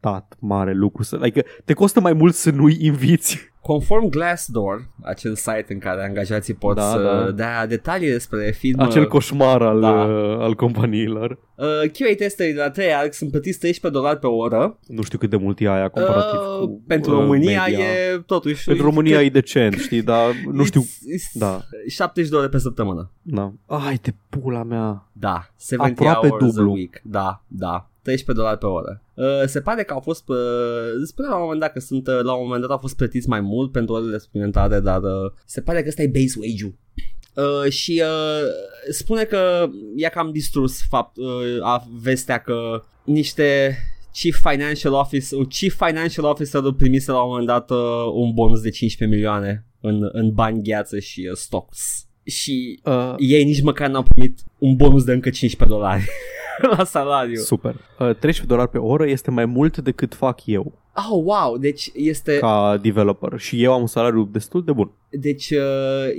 costat 0.00 0.36
mare 0.40 0.72
lucru. 0.72 1.02
Să, 1.02 1.18
adică 1.20 1.42
te 1.64 1.72
costă 1.72 2.00
mai 2.00 2.12
mult 2.12 2.34
să 2.34 2.50
nu-i 2.50 2.76
inviți. 2.80 3.54
Conform 3.60 4.08
Glassdoor, 4.08 4.90
acel 5.02 5.34
site 5.34 5.66
în 5.68 5.78
care 5.78 6.04
angajații 6.04 6.54
pot 6.54 6.76
Da, 6.76 6.82
să 6.82 7.22
da. 7.26 7.30
dea 7.30 7.66
detalii 7.66 8.10
despre 8.10 8.50
film, 8.50 8.80
Acel 8.80 9.06
coșmar 9.08 9.62
al, 9.62 9.80
da. 9.80 9.90
uh, 9.90 10.38
al 10.38 10.54
companiilor. 10.54 11.30
uh, 11.56 11.66
QA 11.66 12.14
testerii 12.16 12.52
de 12.54 12.60
la 12.60 12.70
Treyarch 12.70 13.12
sunt 13.14 13.30
plătiți 13.30 13.58
13 13.58 14.00
dolari 14.00 14.18
pe 14.20 14.26
oră. 14.26 14.78
Nu 14.86 15.02
știu 15.02 15.18
cât 15.18 15.30
de 15.30 15.36
mult 15.36 15.60
e 15.60 15.68
aia 15.68 15.88
comparativ 15.88 16.38
Uh, 16.40 16.58
cu 16.58 16.82
pentru 16.86 17.10
uh, 17.12 17.18
România 17.18 17.62
media. 17.66 17.78
e 17.84 18.22
totuși... 18.26 18.64
Pentru 18.64 18.84
România 18.84 19.22
e 19.22 19.28
decent, 19.28 19.74
știi, 19.74 20.02
dar 20.02 20.26
nu 20.52 20.64
știu... 20.64 20.82
It's, 20.82 20.86
it's 20.86 21.32
Da. 21.32 21.60
70 21.88 22.30
de 22.30 22.36
ore 22.36 22.48
pe 22.48 22.58
săptămână. 22.58 23.10
Da. 23.22 23.52
Ai 23.66 23.98
de 24.02 24.14
pula 24.28 24.62
mea. 24.62 25.08
Da, 25.12 25.46
70 25.68 25.98
Aproape 25.98 26.28
hours 26.28 26.54
dublu. 26.54 26.70
a 26.70 26.72
week. 26.74 27.00
Da, 27.04 27.44
da. 27.46 27.90
13 28.06 28.32
dolari 28.32 28.58
pe 28.58 28.66
oră. 28.66 29.02
Uh, 29.14 29.46
se 29.46 29.60
pare 29.60 29.82
că 29.82 29.92
au 29.92 30.00
fost, 30.00 30.28
uh, 30.28 30.36
spune 31.04 31.28
la 31.28 31.34
un 31.34 31.42
moment 31.42 31.60
dat 31.60 31.72
că 31.72 31.80
sunt, 31.80 32.06
uh, 32.06 32.20
la 32.22 32.32
un 32.32 32.42
moment 32.42 32.60
dat 32.60 32.70
au 32.70 32.78
fost 32.78 32.96
plătiți 32.96 33.28
mai 33.28 33.40
mult 33.40 33.72
pentru 33.72 33.94
orele 33.94 34.18
suplimentare, 34.18 34.80
dar 34.80 35.02
uh, 35.02 35.32
se 35.44 35.60
pare 35.60 35.82
că 35.82 35.88
ăsta 35.88 36.02
e 36.02 36.06
base 36.06 36.38
wage-ul. 36.40 36.74
Uh, 37.34 37.70
și 37.70 38.02
uh, 38.04 38.48
spune 38.90 39.24
că 39.24 39.68
i-a 39.96 40.08
cam 40.08 40.32
distrus 40.32 40.82
fapt, 40.88 41.16
uh, 41.16 41.58
a 41.62 41.86
vestea 42.02 42.38
că 42.38 42.82
niște 43.04 43.78
Chief 44.12 44.40
Financial 44.50 44.92
Officer, 44.92 45.38
Chief 45.48 45.74
Financial 45.86 46.24
Officer 46.24 46.62
primise 46.76 47.10
la 47.10 47.22
un 47.22 47.28
moment 47.28 47.46
dat 47.46 47.70
uh, 47.70 47.78
un 48.14 48.32
bonus 48.32 48.60
de 48.60 48.70
15 48.70 49.18
milioane 49.18 49.66
în, 49.80 50.08
în 50.12 50.32
bani 50.32 50.62
gheață 50.62 50.98
și 50.98 51.28
uh, 51.30 51.36
stocks. 51.36 52.05
Și 52.26 52.80
Uh, 52.84 53.14
ei 53.18 53.44
nici 53.44 53.62
măcar 53.62 53.88
n-au 53.88 54.02
primit 54.02 54.38
un 54.58 54.76
bonus 54.76 55.04
de 55.04 55.12
încă 55.12 55.30
15 55.30 55.78
dolari 55.78 56.04
la 56.76 56.84
salariu. 56.84 57.40
super. 57.40 57.74
Uh, 57.74 57.98
13 57.98 58.44
dolari 58.46 58.70
pe 58.70 58.78
oră 58.78 59.06
este 59.06 59.30
mai 59.30 59.44
mult 59.44 59.78
decât 59.78 60.14
fac 60.14 60.46
eu 60.46 60.72
Oh, 61.10 61.22
wow, 61.24 61.56
deci 61.56 61.90
este... 61.94 62.38
ca 62.38 62.78
developer 62.82 63.38
și 63.38 63.62
eu 63.62 63.72
am 63.72 63.80
un 63.80 63.86
salariu 63.86 64.28
destul 64.32 64.64
de 64.64 64.72
bun. 64.72 64.90
Deci 65.10 65.50
uh, 65.50 65.58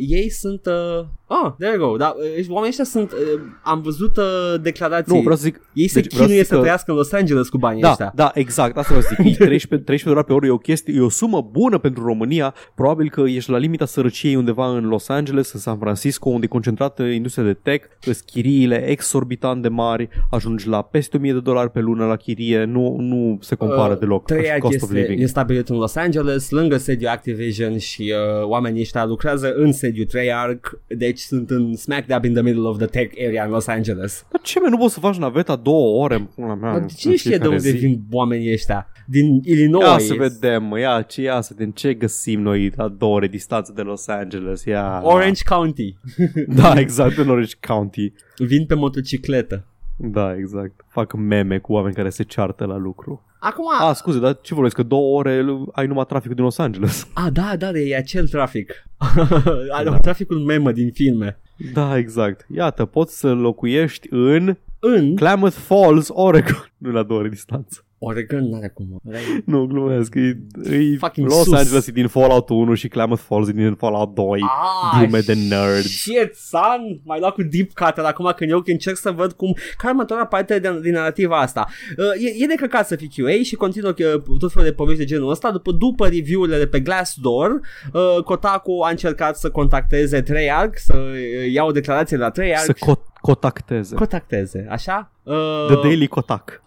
ei 0.09 0.29
sunt... 0.29 0.65
Uh... 0.65 1.05
Ah, 1.25 1.51
there 1.59 1.75
you 1.77 1.89
go. 1.89 1.97
Da, 1.97 2.15
uh, 2.37 2.45
oamenii 2.49 2.67
ăștia 2.69 2.83
sunt... 2.83 3.11
Uh, 3.11 3.41
am 3.63 3.81
văzut 3.81 4.17
uh, 4.17 4.23
declarații. 4.61 5.15
Nu, 5.15 5.19
vreau 5.21 5.35
să 5.35 5.41
zic... 5.43 5.61
Ei 5.73 5.87
se 5.87 5.99
deci 6.01 6.11
vreau 6.13 6.25
chinuie 6.25 6.43
să 6.43 6.47
să, 6.47 6.53
zic 6.55 6.55
că- 6.55 6.61
trăiască 6.61 6.91
în 6.91 6.97
Los 6.97 7.11
Angeles 7.11 7.49
cu 7.49 7.57
banii 7.57 7.81
Da, 7.81 7.89
ăștia. 7.89 8.11
da, 8.15 8.31
exact, 8.33 8.77
asta 8.77 8.93
vreau 8.93 9.01
să 9.01 9.23
zic. 9.23 9.33
E 9.33 9.45
13, 9.45 9.67
13 9.67 10.03
dolari 10.07 10.25
pe 10.25 10.33
oră 10.33 10.45
e 10.45 10.49
o 10.49 10.57
chestie, 10.57 10.93
e 10.97 11.01
o 11.01 11.09
sumă 11.09 11.47
bună 11.51 11.77
pentru 11.77 12.03
România. 12.05 12.53
Probabil 12.75 13.09
că 13.09 13.21
ești 13.21 13.51
la 13.51 13.57
limita 13.57 13.85
sărăciei 13.85 14.35
undeva 14.35 14.67
în 14.77 14.87
Los 14.87 15.09
Angeles, 15.09 15.53
în 15.53 15.59
San 15.59 15.77
Francisco, 15.77 16.29
unde 16.29 16.45
e 16.45 16.49
concentrată 16.49 17.03
industria 17.03 17.43
de 17.43 17.53
tech, 17.53 17.85
îți 18.05 18.25
chiriile 18.25 18.87
exorbitant 18.87 19.61
de 19.61 19.67
mari, 19.67 20.09
ajungi 20.31 20.67
la 20.67 20.81
peste 20.81 21.17
1000 21.17 21.33
de 21.33 21.39
dolari 21.39 21.71
pe 21.71 21.79
lună 21.79 22.05
la 22.05 22.15
chirie, 22.15 22.63
nu, 22.63 22.95
nu 22.99 23.37
se 23.41 23.55
compară 23.55 23.93
Uh, 23.93 23.99
deloc. 23.99 24.25
Treyarch 24.25 24.66
cost 24.69 24.83
of 24.83 24.89
este, 24.89 25.01
living. 25.01 25.21
e 25.21 25.25
stabilit 25.25 25.69
în 25.69 25.75
Los 25.75 25.95
Angeles, 25.95 26.49
lângă 26.49 26.77
sediul 26.77 27.09
Activision 27.09 27.77
și 27.77 28.13
uh, 28.41 28.47
oamenii 28.47 28.81
ăștia 28.81 29.05
lucrează 29.05 29.53
în 29.53 29.71
sediul 29.71 30.05
Treyarch, 30.05 30.69
deci 30.87 31.19
sunt 31.19 31.49
în 31.49 31.75
smack 31.75 32.07
dab 32.07 32.23
in 32.23 32.33
the 32.33 32.41
middle 32.41 32.67
of 32.67 32.77
the 32.77 32.85
tech 32.85 33.15
area 33.27 33.43
în 33.45 33.51
Los 33.51 33.67
Angeles. 33.67 34.25
Dar 34.31 34.41
ce, 34.41 34.59
mă, 34.59 34.67
nu 34.69 34.77
poți 34.77 34.93
să 34.93 34.99
faci 34.99 35.17
naveta 35.17 35.55
două 35.55 36.03
ore 36.03 36.15
în 36.15 36.25
pula 36.35 36.55
mea? 36.55 36.71
Dar 36.71 36.81
în 36.81 36.87
cine 36.87 37.15
știe 37.15 37.29
de 37.29 37.37
fiecare 37.37 37.55
unde 37.55 37.69
zi? 37.69 37.77
vin 37.77 38.01
oamenii 38.11 38.51
ăștia? 38.51 38.87
Din 39.05 39.41
Illinois. 39.43 39.85
Ia 39.85 39.97
să 39.97 40.13
vedem, 40.13 40.63
mă, 40.63 40.79
ia, 40.79 41.01
ce, 41.01 41.21
ia 41.21 41.41
să 41.41 41.53
vedem 41.57 41.71
ce 41.71 41.93
găsim 41.93 42.41
noi 42.41 42.71
la 42.75 42.87
două 42.87 43.15
ore 43.15 43.27
distanță 43.27 43.71
de 43.75 43.81
Los 43.81 44.07
Angeles. 44.07 44.63
Ia. 44.63 45.01
Orange 45.03 45.41
County. 45.49 45.97
Da, 46.47 46.79
exact, 46.79 47.17
în 47.17 47.29
Orange 47.29 47.55
County. 47.67 48.13
Vin 48.37 48.65
pe 48.65 48.75
motocicletă. 48.75 49.65
Da, 49.97 50.35
exact. 50.35 50.85
Fac 50.87 51.13
meme 51.13 51.57
cu 51.57 51.73
oameni 51.73 51.95
care 51.95 52.09
se 52.09 52.23
ceartă 52.23 52.65
la 52.65 52.77
lucru. 52.77 53.25
Acum, 53.39 53.65
Ah, 53.79 53.95
scuze, 53.95 54.19
dar 54.19 54.37
ce 54.41 54.53
vorbesc? 54.53 54.75
Că 54.75 54.83
două 54.83 55.17
ore 55.17 55.45
ai 55.71 55.87
numai 55.87 56.05
traficul 56.05 56.35
din 56.35 56.43
Los 56.43 56.57
Angeles. 56.57 57.07
a, 57.13 57.29
da, 57.29 57.55
da, 57.57 57.69
e 57.69 57.95
acel 57.95 58.27
trafic. 58.27 58.73
Are 59.77 59.89
da. 59.89 59.97
traficul 59.97 60.39
memă 60.39 60.71
din 60.71 60.91
filme. 60.91 61.39
Da, 61.73 61.97
exact. 61.97 62.45
Iată, 62.53 62.85
poți 62.85 63.19
să 63.19 63.31
locuiești 63.31 64.07
în 64.11 64.57
În 64.79 65.15
Klamath 65.15 65.55
Falls, 65.55 66.09
Oregon. 66.13 66.71
Nu 66.77 66.91
la 66.91 67.03
două 67.03 67.19
ore 67.19 67.29
distanță. 67.29 67.85
Oregon 67.99 68.49
n-are 68.49 68.67
cum. 68.67 69.01
mă. 69.03 69.11
Nu, 69.45 69.65
glumesc. 69.65 70.15
E, 70.15 70.37
e 70.63 70.97
Fucking 70.97 71.27
Los 71.27 71.43
sus. 71.43 71.53
Angeles 71.53 71.87
e 71.87 71.91
din 71.91 72.07
Fallout 72.07 72.49
1 72.49 72.73
și 72.73 72.87
Klamath 72.87 73.21
Falls 73.25 73.47
e 73.47 73.51
din 73.51 73.75
Fallout 73.75 74.13
2. 74.13 74.39
Ah, 74.41 74.99
Glume 74.99 75.19
de 75.19 75.33
nerds. 75.33 75.89
Shit, 75.97 76.35
son! 76.35 76.99
Mai 77.03 77.19
luat 77.19 77.33
cu 77.33 77.43
deep 77.43 77.73
cut 77.73 77.97
acum 78.05 78.33
când 78.35 78.49
eu 78.51 78.61
încerc 78.65 78.97
să 78.97 79.11
văd 79.11 79.31
cum 79.31 79.55
care 79.77 79.93
următoarea 79.93 80.25
parte 80.25 80.59
de, 80.59 80.79
din 80.81 80.93
narrativa 80.93 81.39
asta. 81.39 81.67
Uh, 81.97 82.23
e, 82.25 82.43
e 82.43 82.45
de 82.47 82.55
căcat 82.55 82.87
să 82.87 82.95
fii 82.95 83.11
QA 83.15 83.43
și 83.43 83.55
continuă 83.55 83.93
uh, 83.97 84.37
tot 84.39 84.51
felul 84.51 84.67
de 84.67 84.73
povești 84.73 84.99
de 84.99 85.05
genul 85.05 85.29
ăsta. 85.29 85.51
După, 85.51 85.71
după 85.71 86.07
review-urile 86.07 86.57
de 86.57 86.67
pe 86.67 86.79
Glassdoor, 86.79 87.59
uh, 87.93 88.23
Kotaku 88.23 88.81
a 88.83 88.89
încercat 88.89 89.37
să 89.37 89.49
contacteze 89.49 90.21
Treyarch, 90.21 90.77
să 90.77 90.93
uh, 90.97 91.51
ia 91.51 91.63
o 91.63 91.71
declarație 91.71 92.17
de 92.17 92.23
la 92.23 92.29
Treyarch. 92.29 92.65
Să 92.65 92.73
co- 92.73 93.13
contacteze. 93.21 93.95
contacteze, 93.95 94.67
așa? 94.69 95.11
Uh, 95.23 95.65
The 95.67 95.75
Daily 95.81 96.07
Kotak. 96.07 96.61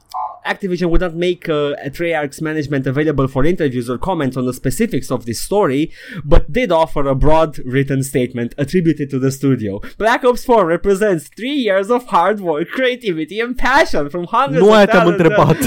Activision 0.46 0.88
would 0.90 1.00
not 1.00 1.14
make 1.14 1.48
uh, 1.48 1.74
Treyarch's 1.96 2.40
management 2.40 2.86
available 2.86 3.28
for 3.28 3.44
interviews 3.44 3.88
or 3.90 3.98
comments 3.98 4.36
on 4.36 4.44
the 4.46 4.52
specifics 4.52 5.10
of 5.10 5.24
this 5.24 5.38
story, 5.40 5.92
but 6.24 6.50
did 6.50 6.70
offer 6.72 7.06
a 7.08 7.14
broad 7.14 7.58
written 7.64 8.02
statement 8.02 8.54
attributed 8.56 9.10
to 9.10 9.18
the 9.18 9.30
studio. 9.30 9.80
Black 9.98 10.24
Ops 10.24 10.44
4 10.44 10.64
represents 10.66 11.28
three 11.28 11.58
years 11.68 11.90
of 11.90 12.06
hard 12.06 12.40
work, 12.40 12.68
creativity, 12.68 13.40
and 13.40 13.56
passion 13.58 14.08
from 14.08 14.24
hundreds 14.24 14.62
Nu 14.64 14.68
of 14.70 14.74
aia 14.76 14.86
te-am 14.86 15.02
talented- 15.02 15.26
întrebat. 15.26 15.58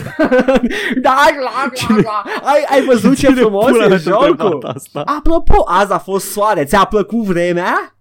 da, 1.01 1.15
la, 1.43 1.71
la, 1.89 1.95
la. 2.03 2.23
Ai, 2.43 2.65
ai 2.69 2.85
văzut 2.85 3.17
ce 3.17 3.25
Cine 3.27 3.39
frumos 3.41 3.65
pula 3.71 3.85
e 3.85 3.87
mea 3.87 3.97
te-a 3.97 4.15
întrebat 4.15 4.51
jocul? 4.51 4.65
asta? 4.75 4.99
Apropo, 5.01 5.63
azi 5.67 5.91
a 5.91 5.97
fost 5.97 6.31
soare, 6.31 6.63
ți-a 6.65 6.83
plăcut 6.85 7.23
vremea? 7.23 7.95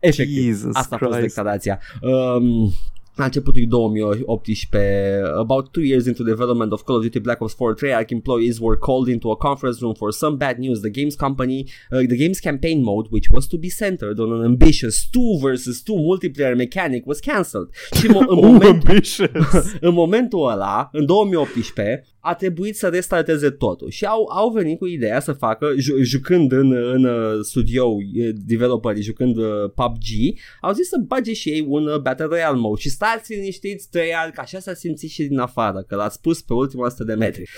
Efectiv, 0.00 0.42
Jesus 0.44 0.74
asta 0.74 0.94
a 0.94 0.98
fost 0.98 1.18
Christ. 1.18 1.34
declarația. 1.34 1.78
Um, 2.00 2.72
la 3.14 3.24
începutul 3.24 3.62
2018, 3.68 5.24
about 5.38 5.70
two 5.72 5.82
years 5.82 6.06
into 6.06 6.22
development 6.22 6.72
of 6.72 6.82
Call 6.82 6.96
of 6.96 7.02
Duty 7.02 7.18
Black 7.18 7.40
Ops 7.40 7.54
4, 7.54 7.74
Treyarch 7.74 8.10
employees 8.10 8.58
were 8.58 8.76
called 8.76 9.08
into 9.08 9.30
a 9.30 9.36
conference 9.36 9.80
room 9.80 9.94
for 9.94 10.10
some 10.12 10.36
bad 10.36 10.56
news. 10.58 10.80
The 10.80 10.90
game's 10.90 11.16
company, 11.16 11.66
uh, 11.90 11.98
the 11.98 12.16
game's 12.16 12.40
campaign 12.40 12.82
mode, 12.82 13.06
which 13.10 13.28
was 13.30 13.46
to 13.46 13.56
be 13.58 13.68
centered 13.68 14.18
on 14.18 14.32
an 14.32 14.44
ambitious 14.44 15.06
2 15.10 15.38
versus 15.40 15.82
2 15.82 15.96
multiplayer 15.96 16.56
mechanic, 16.56 17.06
was 17.06 17.20
cancelled. 17.20 17.68
Și 17.98 18.06
mo- 18.08 18.26
în, 18.28 18.36
Oh, 18.38 18.42
moment, 18.42 18.62
ambitious. 18.88 19.28
în 19.88 19.92
momentul 19.92 20.50
ăla, 20.50 20.88
în 20.92 21.06
2018, 21.06 22.04
a 22.24 22.34
trebuit 22.34 22.76
să 22.76 22.88
restarteze 22.88 23.50
totul. 23.50 23.90
Și 23.90 24.04
au, 24.04 24.28
au 24.32 24.50
venit 24.50 24.78
cu 24.78 24.86
ideea 24.86 25.20
să 25.20 25.32
facă, 25.32 25.72
ju- 25.76 26.02
jucând 26.02 26.52
în, 26.52 26.72
în 26.72 27.04
uh, 27.04 27.38
studio, 27.42 27.84
uh, 27.86 28.28
developerii 28.34 29.02
jucând 29.02 29.36
uh, 29.36 29.44
PUBG, 29.74 30.38
au 30.60 30.72
zis 30.72 30.88
să 30.88 30.96
bage 31.06 31.32
și 31.32 31.48
ei 31.48 31.64
un 31.68 31.86
uh, 31.86 32.00
Battle 32.00 32.24
Royale 32.24 32.56
mode. 32.56 32.80
Și 32.80 32.88
stați 32.88 33.34
liniștiți, 33.34 33.88
Treyarch, 33.90 34.34
că 34.34 34.40
așa 34.40 34.58
s-a 34.58 34.74
simțit 34.74 35.10
și 35.10 35.22
din 35.22 35.38
afară, 35.38 35.84
că 35.88 35.94
l-ați 35.94 36.20
pus 36.20 36.42
pe 36.42 36.52
ultima 36.52 36.86
100 36.86 37.04
de 37.04 37.14
metri. 37.14 37.50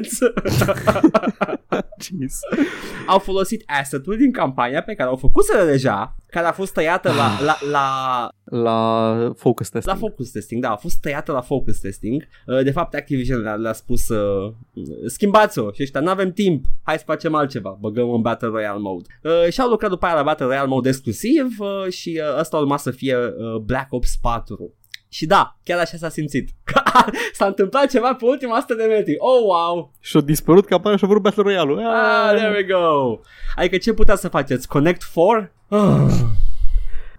Jeez. 2.02 2.38
au 3.06 3.18
folosit 3.18 3.62
asset-ul 3.66 4.16
din 4.16 4.32
campania 4.32 4.82
pe 4.82 4.94
care 4.94 5.08
au 5.08 5.16
făcut 5.16 5.44
deja, 5.66 6.16
care 6.26 6.46
a 6.46 6.52
fost 6.52 6.72
tăiată 6.72 7.12
la, 7.12 7.38
la, 7.44 7.58
la, 7.70 8.28
La 8.44 9.32
focus 9.36 9.68
testing. 9.68 9.94
La 9.94 10.00
focus 10.06 10.30
testing, 10.30 10.62
da, 10.62 10.70
a 10.70 10.76
fost 10.76 11.00
tăiată 11.00 11.32
la 11.32 11.40
focus 11.40 11.78
testing. 11.78 12.22
Uh, 12.46 12.62
De 12.62 12.70
fapt, 12.70 12.94
Activision 12.94 13.40
le-a, 13.40 13.54
le-a 13.54 13.72
spus 13.72 14.08
uh, 14.08 14.52
schimbați-o 15.06 15.70
și 15.72 15.82
ăștia, 15.82 16.00
n-avem 16.00 16.32
timp, 16.32 16.64
hai 16.82 16.98
să 16.98 17.02
facem 17.06 17.34
altceva, 17.34 17.76
băgăm 17.80 18.08
un 18.08 18.20
Battle 18.20 18.48
Royale 18.48 18.78
mode. 18.78 19.06
Uh, 19.22 19.52
și 19.52 19.60
au 19.60 19.68
lucrat 19.68 19.90
după 19.90 20.06
aia 20.06 20.14
la 20.14 20.22
Battle 20.22 20.46
Royale 20.46 20.68
mode 20.68 20.88
exclusiv 20.88 21.46
uh, 21.58 21.92
și 21.92 22.20
uh, 22.22 22.38
ăsta 22.40 22.56
urma 22.56 22.76
să 22.76 22.90
fie 22.90 23.16
uh, 23.16 23.56
Black 23.56 23.92
Ops 23.92 24.16
4. 24.16 24.74
Și 25.12 25.26
da, 25.26 25.58
chiar 25.64 25.78
așa 25.78 25.96
s-a 25.96 26.08
simțit. 26.08 26.48
s-a 27.38 27.46
întâmplat 27.46 27.90
ceva 27.90 28.14
pe 28.14 28.24
ultima 28.24 28.56
100 28.56 28.74
de 28.74 28.84
metri. 28.84 29.14
Oh, 29.18 29.40
wow! 29.44 29.92
Și-a 30.00 30.20
dispărut 30.20 30.66
campania 30.66 30.98
și 30.98 31.04
a 31.04 31.06
vrut 31.06 31.22
Battle 31.22 31.42
Royale-ul. 31.42 31.78
Ah, 31.78 32.34
there 32.34 32.50
we 32.50 32.62
go! 32.62 33.18
Adică 33.56 33.76
ce 33.76 33.92
putea 33.92 34.16
să 34.16 34.28
faceți? 34.28 34.68
Connect 34.68 35.02
4? 35.14 35.52
Ah. 35.68 36.12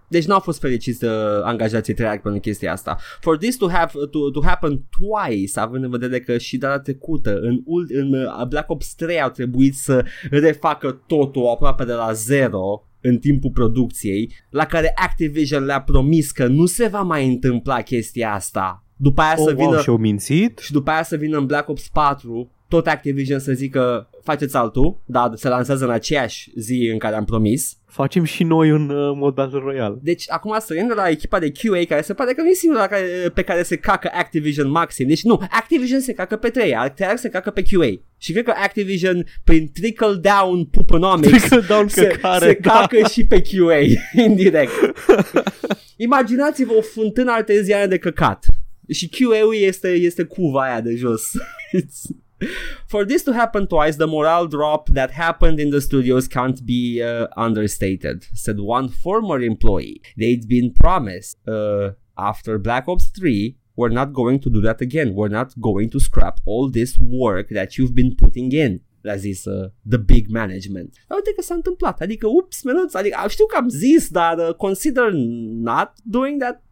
Deci 0.08 0.24
nu 0.24 0.34
au 0.34 0.40
fost 0.40 0.60
fericiți 0.60 1.04
uh, 1.04 1.10
angajații 1.42 1.94
Treyarch 1.94 2.22
pentru 2.22 2.40
chestia 2.40 2.72
asta. 2.72 2.96
For 3.20 3.36
this 3.38 3.56
to, 3.56 3.68
have, 3.68 3.92
to, 4.10 4.30
to 4.30 4.40
happen 4.44 4.82
twice, 4.98 5.60
având 5.60 5.84
în 5.84 5.90
vedere 5.90 6.20
că 6.20 6.38
și 6.38 6.56
data 6.56 6.80
trecută, 6.80 7.38
în, 7.40 7.60
ult- 7.64 7.90
în 7.90 8.12
uh, 8.12 8.46
Black 8.48 8.70
Ops 8.70 8.94
3 8.94 9.20
au 9.20 9.30
trebuit 9.30 9.74
să 9.74 10.04
refacă 10.30 11.02
totul 11.06 11.46
aproape 11.46 11.84
de 11.84 11.92
la 11.92 12.12
zero 12.12 12.86
în 13.06 13.18
timpul 13.18 13.50
producției, 13.50 14.32
la 14.50 14.64
care 14.64 14.92
Activision 14.94 15.64
le-a 15.64 15.82
promis 15.82 16.30
că 16.30 16.46
nu 16.46 16.66
se 16.66 16.86
va 16.86 17.02
mai 17.02 17.26
întâmpla 17.26 17.80
chestia 17.80 18.32
asta. 18.34 18.84
După 18.96 19.20
aia 19.20 19.34
Oh, 19.38 19.44
să 19.46 19.54
vină 19.54 19.68
wow, 19.68 19.80
și-au 19.80 19.96
mințit? 19.96 20.58
și 20.58 20.72
după 20.72 20.90
aia 20.90 21.02
să 21.02 21.16
vină 21.16 21.38
în 21.38 21.46
Black 21.46 21.68
Ops 21.68 21.88
4 21.88 22.50
tot 22.68 22.86
Activision 22.86 23.38
să 23.38 23.52
zică 23.52 24.08
faceți 24.22 24.56
altul, 24.56 25.02
dar 25.04 25.30
se 25.34 25.48
lansează 25.48 25.84
în 25.84 25.90
aceeași 25.90 26.50
zi 26.56 26.88
în 26.92 26.98
care 26.98 27.14
am 27.14 27.24
promis. 27.24 27.78
Facem 27.86 28.24
și 28.24 28.42
noi 28.42 28.70
un 28.70 28.88
uh, 28.88 29.12
mod 29.16 29.34
Battle 29.34 29.58
Royale. 29.58 29.98
Deci 30.02 30.24
acum 30.28 30.56
străind 30.58 30.88
de 30.88 30.94
la 30.94 31.08
echipa 31.08 31.38
de 31.38 31.52
QA 31.52 31.84
care 31.88 32.02
se 32.02 32.14
pare 32.14 32.32
că 32.32 32.42
nu 32.42 32.48
e 32.48 32.54
singura 32.54 32.86
care, 32.86 33.30
pe 33.34 33.42
care 33.42 33.62
se 33.62 33.76
cacă 33.76 34.10
Activision 34.12 34.70
maxim. 34.70 35.08
Deci 35.08 35.22
nu, 35.22 35.40
Activision 35.50 36.00
se 36.00 36.12
cacă 36.12 36.36
pe 36.36 36.48
Treyarch, 36.48 36.94
Treyarch 36.94 37.20
se 37.20 37.28
cacă 37.28 37.50
pe 37.50 37.62
QA. 37.62 37.90
Și 38.18 38.32
cred 38.32 38.44
că 38.44 38.52
Activision 38.56 39.26
prin 39.44 39.70
trickle 39.72 40.14
down 40.20 40.64
puponomics 40.64 41.38
Trickle 41.38 41.64
down 41.68 41.88
se, 41.88 42.06
căcare, 42.06 42.46
se 42.46 42.58
da. 42.60 42.70
cacă 42.72 43.08
și 43.08 43.24
pe 43.26 43.40
QA 43.40 43.78
indirect. 44.24 44.72
Imaginați-vă 45.96 46.72
o 46.72 46.80
fântână 46.80 47.32
arteziană 47.32 47.86
de 47.86 47.98
căcat. 47.98 48.44
Și 48.88 49.08
QA-ul 49.08 49.54
este, 49.54 49.88
este 49.88 50.22
cuva 50.22 50.62
aia 50.62 50.80
de 50.80 50.94
jos. 50.94 51.22
For 52.86 53.04
this 53.04 53.22
to 53.24 53.32
happen 53.32 53.66
twice, 53.66 53.96
the 53.96 54.06
morale 54.06 54.46
drop 54.46 54.88
that 54.90 55.10
happened 55.12 55.60
in 55.60 55.70
the 55.70 55.80
studios 55.80 56.28
can't 56.28 56.64
be 56.64 57.02
uh, 57.02 57.28
understated, 57.36 58.26
said 58.34 58.60
one 58.60 58.88
former 58.88 59.40
employee. 59.40 60.02
They'd 60.16 60.46
been 60.48 60.72
promised 60.72 61.38
uh, 61.48 61.92
after 62.16 62.58
Black 62.58 62.88
Ops 62.88 63.06
3 63.08 63.56
we're 63.76 63.88
not 63.88 64.12
going 64.12 64.38
to 64.40 64.50
do 64.50 64.60
that 64.60 64.80
again. 64.80 65.14
We're 65.14 65.28
not 65.28 65.58
going 65.60 65.90
to 65.90 66.00
scrap 66.00 66.40
all 66.44 66.70
this 66.70 66.96
work 66.98 67.48
that 67.50 67.76
you've 67.76 67.94
been 67.94 68.14
putting 68.14 68.52
in. 68.52 68.80
Le-a 69.02 69.18
zis 69.18 69.46
uh, 69.46 69.68
the 69.84 69.98
big 69.98 70.30
management. 70.30 70.96
Dar 71.08 71.18
uite 71.18 71.32
că 71.32 71.42
s-a 71.42 71.54
întâmplat. 71.54 72.00
Adică, 72.00 72.26
ups, 72.26 72.62
menuț, 72.62 72.94
adică 72.94 73.16
știu 73.28 73.46
că 73.46 73.56
am 73.56 73.68
zis, 73.68 74.08
dar 74.08 74.38
uh, 74.38 74.54
consider 74.54 75.10
not 75.12 75.92
doing 76.02 76.42
that. 76.42 76.62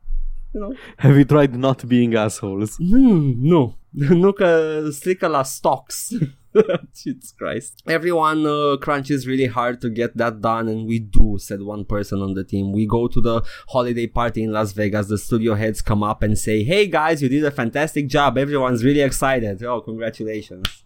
You 0.55 0.63
know? 0.63 0.77
Have 0.97 1.15
you 1.15 1.25
tried 1.25 1.55
not 1.55 1.85
being 1.85 2.15
assholes? 2.15 2.77
Mm, 2.79 3.35
nu. 3.39 3.79
Nu 3.93 4.33
că 4.33 4.81
strică 4.91 5.27
la 5.27 5.43
stocks. 5.43 6.09
Jesus 7.03 7.31
Christ. 7.37 7.81
Everyone 7.87 8.49
uh, 8.49 8.77
crunches 8.79 9.27
really 9.27 9.47
hard 9.47 9.81
to 9.81 9.89
get 9.89 10.17
that 10.17 10.41
done 10.41 10.69
and 10.69 10.87
we 10.87 10.99
do, 10.99 11.39
said 11.39 11.61
one 11.61 11.85
person 11.85 12.21
on 12.21 12.35
the 12.35 12.45
team. 12.45 12.73
We 12.73 12.87
go 12.87 13.09
to 13.09 13.21
the 13.21 13.43
holiday 13.69 14.07
party 14.07 14.43
in 14.43 14.51
Las 14.51 14.73
Vegas. 14.73 15.07
The 15.07 15.19
studio 15.19 15.55
heads 15.55 15.83
come 15.83 16.03
up 16.03 16.23
and 16.23 16.37
say, 16.37 16.63
Hey 16.63 16.87
guys, 16.87 17.23
you 17.23 17.29
did 17.29 17.45
a 17.45 17.51
fantastic 17.51 18.07
job. 18.09 18.37
Everyone's 18.37 18.85
really 18.85 19.01
excited. 19.01 19.63
Oh, 19.63 19.81
congratulations. 19.81 20.85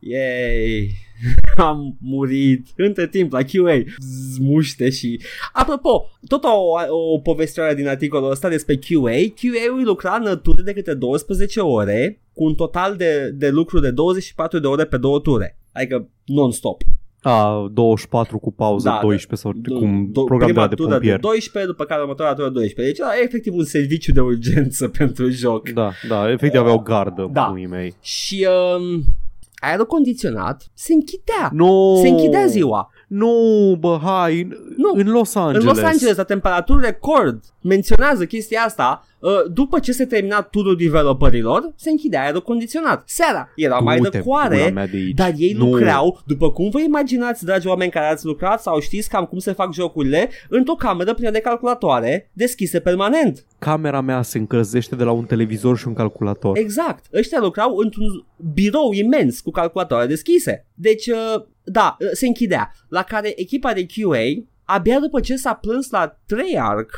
Yay! 0.00 1.07
Am 1.58 1.96
murit. 2.00 2.66
Între 2.76 3.06
timp 3.08 3.32
la 3.32 3.42
QA 3.42 3.82
Zmuște 4.34 4.90
și 4.90 5.20
Apropo, 5.52 6.04
tot 6.28 6.44
o, 6.44 6.48
o 7.14 7.18
povestire 7.18 7.74
din 7.74 7.88
articolul 7.88 8.30
ăsta 8.30 8.48
despre 8.48 8.74
QA 8.76 9.10
QA-ul 9.10 9.84
lucra 9.84 10.20
în 10.24 10.40
ture 10.42 10.62
de 10.62 10.72
câte 10.72 10.94
12 10.94 11.60
ore 11.60 12.20
Cu 12.32 12.44
un 12.44 12.54
total 12.54 12.96
de, 12.96 13.30
de 13.34 13.48
lucru 13.50 13.78
de 13.80 13.90
24 13.90 14.58
de 14.58 14.66
ore 14.66 14.84
pe 14.84 14.96
două 14.96 15.18
ture. 15.18 15.58
Adică 15.72 16.08
non-stop. 16.24 16.82
A, 17.22 17.68
24 17.72 18.38
cu 18.38 18.52
pauză, 18.52 18.88
Da, 18.88 18.98
12 19.02 19.46
sau 19.46 19.52
Do- 19.60 19.78
cum 19.78 20.08
do- 20.10 20.12
programul 20.12 20.44
prima 20.54 20.68
de 20.68 20.74
tură 20.74 20.88
pompier. 20.90 21.14
de 21.14 21.20
12, 21.20 21.70
după 21.72 21.84
care 21.84 22.00
următoarea 22.00 22.34
tură 22.34 22.48
12 22.48 22.94
Deci 22.94 23.06
era 23.06 23.22
efectiv 23.24 23.54
un 23.54 23.64
serviciu 23.64 24.12
de 24.12 24.20
urgență 24.20 24.88
pentru 24.98 25.28
joc. 25.28 25.68
Da, 25.68 25.90
da, 26.08 26.30
efectiv 26.30 26.60
aveau 26.60 26.78
gardă 26.78 27.28
Da. 27.32 27.42
puii 27.42 27.66
mei. 27.66 27.94
Și 28.02 28.46
um, 28.78 29.04
aerul 29.58 29.86
condiționat 29.86 30.70
se 30.74 30.92
închidea 30.92 31.50
Nu! 31.52 31.98
Se 32.02 32.08
închidea 32.08 32.46
ziua 32.46 32.90
Nu, 33.08 33.32
bă, 33.80 33.98
hai, 34.02 34.48
Nu. 34.76 34.92
în 34.94 35.10
Los 35.10 35.34
Angeles. 35.34 35.62
În 35.62 35.68
Los 35.68 35.84
Angeles, 35.84 36.16
la 36.16 36.22
temperaturi 36.22 36.84
record, 36.84 37.44
menționează 37.68 38.24
chestia 38.26 38.60
asta, 38.60 39.06
uh, 39.18 39.30
după 39.52 39.78
ce 39.78 39.92
se 39.92 40.04
termina 40.06 40.42
turul 40.42 40.76
developerilor, 40.76 41.72
se 41.76 41.90
închidea 41.90 42.22
aerul 42.22 42.42
condiționat. 42.42 43.02
Seara 43.06 43.48
era 43.56 43.78
mai 43.78 43.96
de 43.96 44.02
Du-te, 44.02 44.18
pula 44.18 44.38
coare, 44.38 44.70
mea 44.70 44.86
de 44.86 44.96
aici. 44.96 45.14
dar 45.14 45.32
ei 45.36 45.52
Nu. 45.52 45.64
lucrau, 45.64 46.20
după 46.26 46.50
cum 46.52 46.70
vă 46.70 46.80
imaginați, 46.80 47.44
dragi 47.44 47.66
oameni 47.66 47.90
care 47.90 48.06
ați 48.06 48.24
lucrat 48.24 48.62
sau 48.62 48.80
știți 48.80 49.08
cam 49.08 49.24
cum 49.24 49.38
se 49.38 49.52
fac 49.52 49.72
jocurile, 49.72 50.30
într-o 50.48 50.74
cameră 50.74 51.14
plină 51.14 51.30
de 51.30 51.40
calculatoare 51.40 52.30
deschise 52.32 52.80
permanent. 52.80 53.44
Camera 53.58 54.00
mea 54.00 54.22
se 54.22 54.38
încălzește 54.38 54.96
de 54.96 55.04
la 55.04 55.10
un 55.10 55.24
televizor 55.24 55.78
și 55.78 55.86
un 55.86 55.94
calculator. 55.94 56.56
Exact. 56.58 57.04
Ăștia 57.14 57.38
lucrau 57.40 57.76
într-un 57.76 58.24
birou 58.54 58.92
imens 58.92 59.40
cu 59.40 59.50
calculatoare 59.50 60.06
deschise. 60.06 60.66
Deci, 60.74 61.06
uh, 61.06 61.42
da, 61.64 61.96
uh, 62.00 62.08
se 62.12 62.26
închidea. 62.26 62.72
La 62.88 63.02
care 63.02 63.40
echipa 63.40 63.72
de 63.72 63.86
QA, 63.86 64.44
abia 64.64 64.98
după 64.98 65.20
ce 65.20 65.36
s-a 65.36 65.52
plâns 65.54 65.90
la 65.90 66.18
Treyarch, 66.26 66.94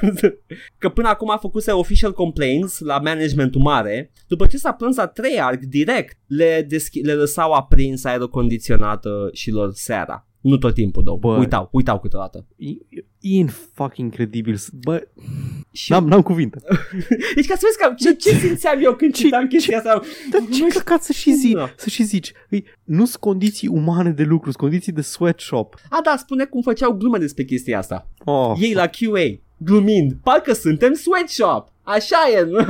că 0.78 0.88
până 0.88 1.08
acum 1.08 1.30
a 1.30 1.36
făcut 1.36 1.66
official 1.66 2.12
complaints 2.12 2.78
la 2.78 2.98
managementul 2.98 3.60
mare, 3.60 4.12
după 4.26 4.46
ce 4.46 4.56
s-a 4.56 4.72
plâns 4.72 4.96
la 4.96 5.06
Treyarch 5.06 5.62
direct, 5.68 6.18
le, 6.26 6.62
deschi- 6.62 7.02
le 7.02 7.14
lăsau 7.14 7.52
aprins 7.52 8.04
aerocondiționată 8.04 9.28
și 9.32 9.50
lor 9.50 9.70
seara. 9.72 10.28
Nu 10.40 10.56
tot 10.58 10.74
timpul, 10.74 11.02
două. 11.02 11.18
Bă. 11.18 11.36
Uitau, 11.36 11.68
uitau 11.72 12.00
câteodată. 12.00 12.46
E, 12.56 12.68
e 13.20 13.44
fucking 13.74 14.10
incredibil. 14.10 14.58
Bă, 14.72 15.08
Și, 15.72 15.90
n-am, 15.90 16.08
n-am 16.08 16.22
cuvinte. 16.22 16.58
deci 17.34 17.46
ca 17.46 17.54
să 17.54 17.60
vezi 17.62 17.78
că, 17.78 17.94
ce, 17.96 18.14
ce 18.14 18.36
simțeam 18.38 18.78
eu 18.82 18.94
când 18.94 19.14
citeam 19.14 19.46
chestia 19.46 19.76
asta. 19.76 20.00
Dar 20.30 20.40
ce 20.52 20.78
căcat 20.78 21.02
să 21.02 21.12
și 21.12 21.32
zici, 21.32 21.52
Da. 21.52 21.72
să 21.76 21.88
și 21.88 22.02
zici. 22.02 22.32
Îi, 22.50 22.64
nu 22.84 23.04
sunt 23.04 23.16
condiții 23.20 23.68
umane 23.68 24.10
de 24.10 24.22
lucru, 24.22 24.50
sunt 24.50 24.62
condiții 24.62 24.92
de 24.92 25.00
sweatshop. 25.00 25.74
A, 25.88 26.00
da, 26.04 26.14
spune 26.18 26.44
cum 26.44 26.62
făceau 26.62 26.92
glume 26.92 27.18
despre 27.18 27.44
chestia 27.44 27.78
asta. 27.78 28.10
Oh. 28.24 28.52
Ei 28.60 28.72
la 28.74 28.86
QA, 28.86 29.40
glumind, 29.58 30.12
parcă 30.22 30.52
suntem 30.52 30.92
sweatshop. 30.92 31.68
Așa 31.82 32.16
e. 32.32 32.46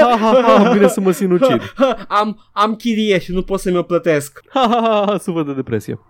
Ha, 0.00 0.16
ha, 0.20 0.42
ha, 0.42 0.70
vine 0.72 0.88
să 0.88 1.00
mă 1.00 1.10
sinucid. 1.10 1.74
am, 2.20 2.40
am 2.52 2.74
chirie 2.74 3.18
și 3.18 3.32
nu 3.32 3.42
pot 3.42 3.60
să 3.60 3.70
mi-o 3.70 3.82
plătesc. 3.82 4.40
Ha, 4.48 4.66
ha, 4.70 4.80
ha, 4.80 5.04
ha, 5.06 5.18
suflet 5.18 5.46
de 5.46 5.52
depresie. 5.52 6.00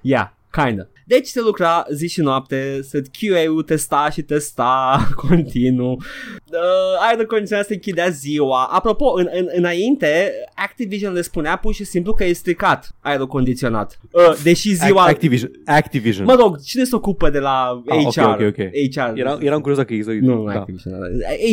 Yeah, 0.00 0.26
kinda. 0.62 0.88
Deci 1.06 1.26
se 1.26 1.40
lucra 1.40 1.84
zi 1.92 2.08
și 2.08 2.20
noapte, 2.20 2.80
se 2.82 3.02
QA-ul 3.18 3.62
testa 3.62 4.08
și 4.12 4.22
testa 4.22 4.98
continuu. 5.28 5.92
Uh, 5.92 7.08
aerul 7.08 7.26
condiționat 7.26 7.66
se 7.66 7.74
închidea 7.74 8.08
ziua. 8.08 8.64
Apropo, 8.64 9.12
în, 9.16 9.28
în, 9.32 9.46
înainte, 9.54 10.32
Activision 10.54 11.12
le 11.12 11.20
spunea 11.20 11.56
pur 11.56 11.74
și 11.74 11.84
simplu 11.84 12.12
că 12.14 12.24
e 12.24 12.32
stricat 12.32 12.94
aerul 13.00 13.26
condiționat. 13.26 13.98
Uh, 14.10 14.34
deși 14.42 14.72
ziua... 14.74 15.04
Activision. 15.04 15.50
Activision. 15.64 16.24
Mă 16.24 16.34
rog, 16.34 16.60
cine 16.62 16.84
se 16.84 16.94
ocupă 16.94 17.30
de 17.30 17.38
la 17.38 17.82
Ah, 17.88 18.04
ok, 18.04 18.12
HR? 18.12 18.20
ok, 18.20 18.40
ok. 18.40 18.56
HR. 18.94 19.18
Era, 19.18 19.38
eram 19.40 19.60
curios 19.60 19.78
dacă 19.78 19.92
există. 19.92 20.12
Nu, 20.20 20.34
nu 20.42 20.52
da. 20.52 20.58
Activision. 20.58 20.92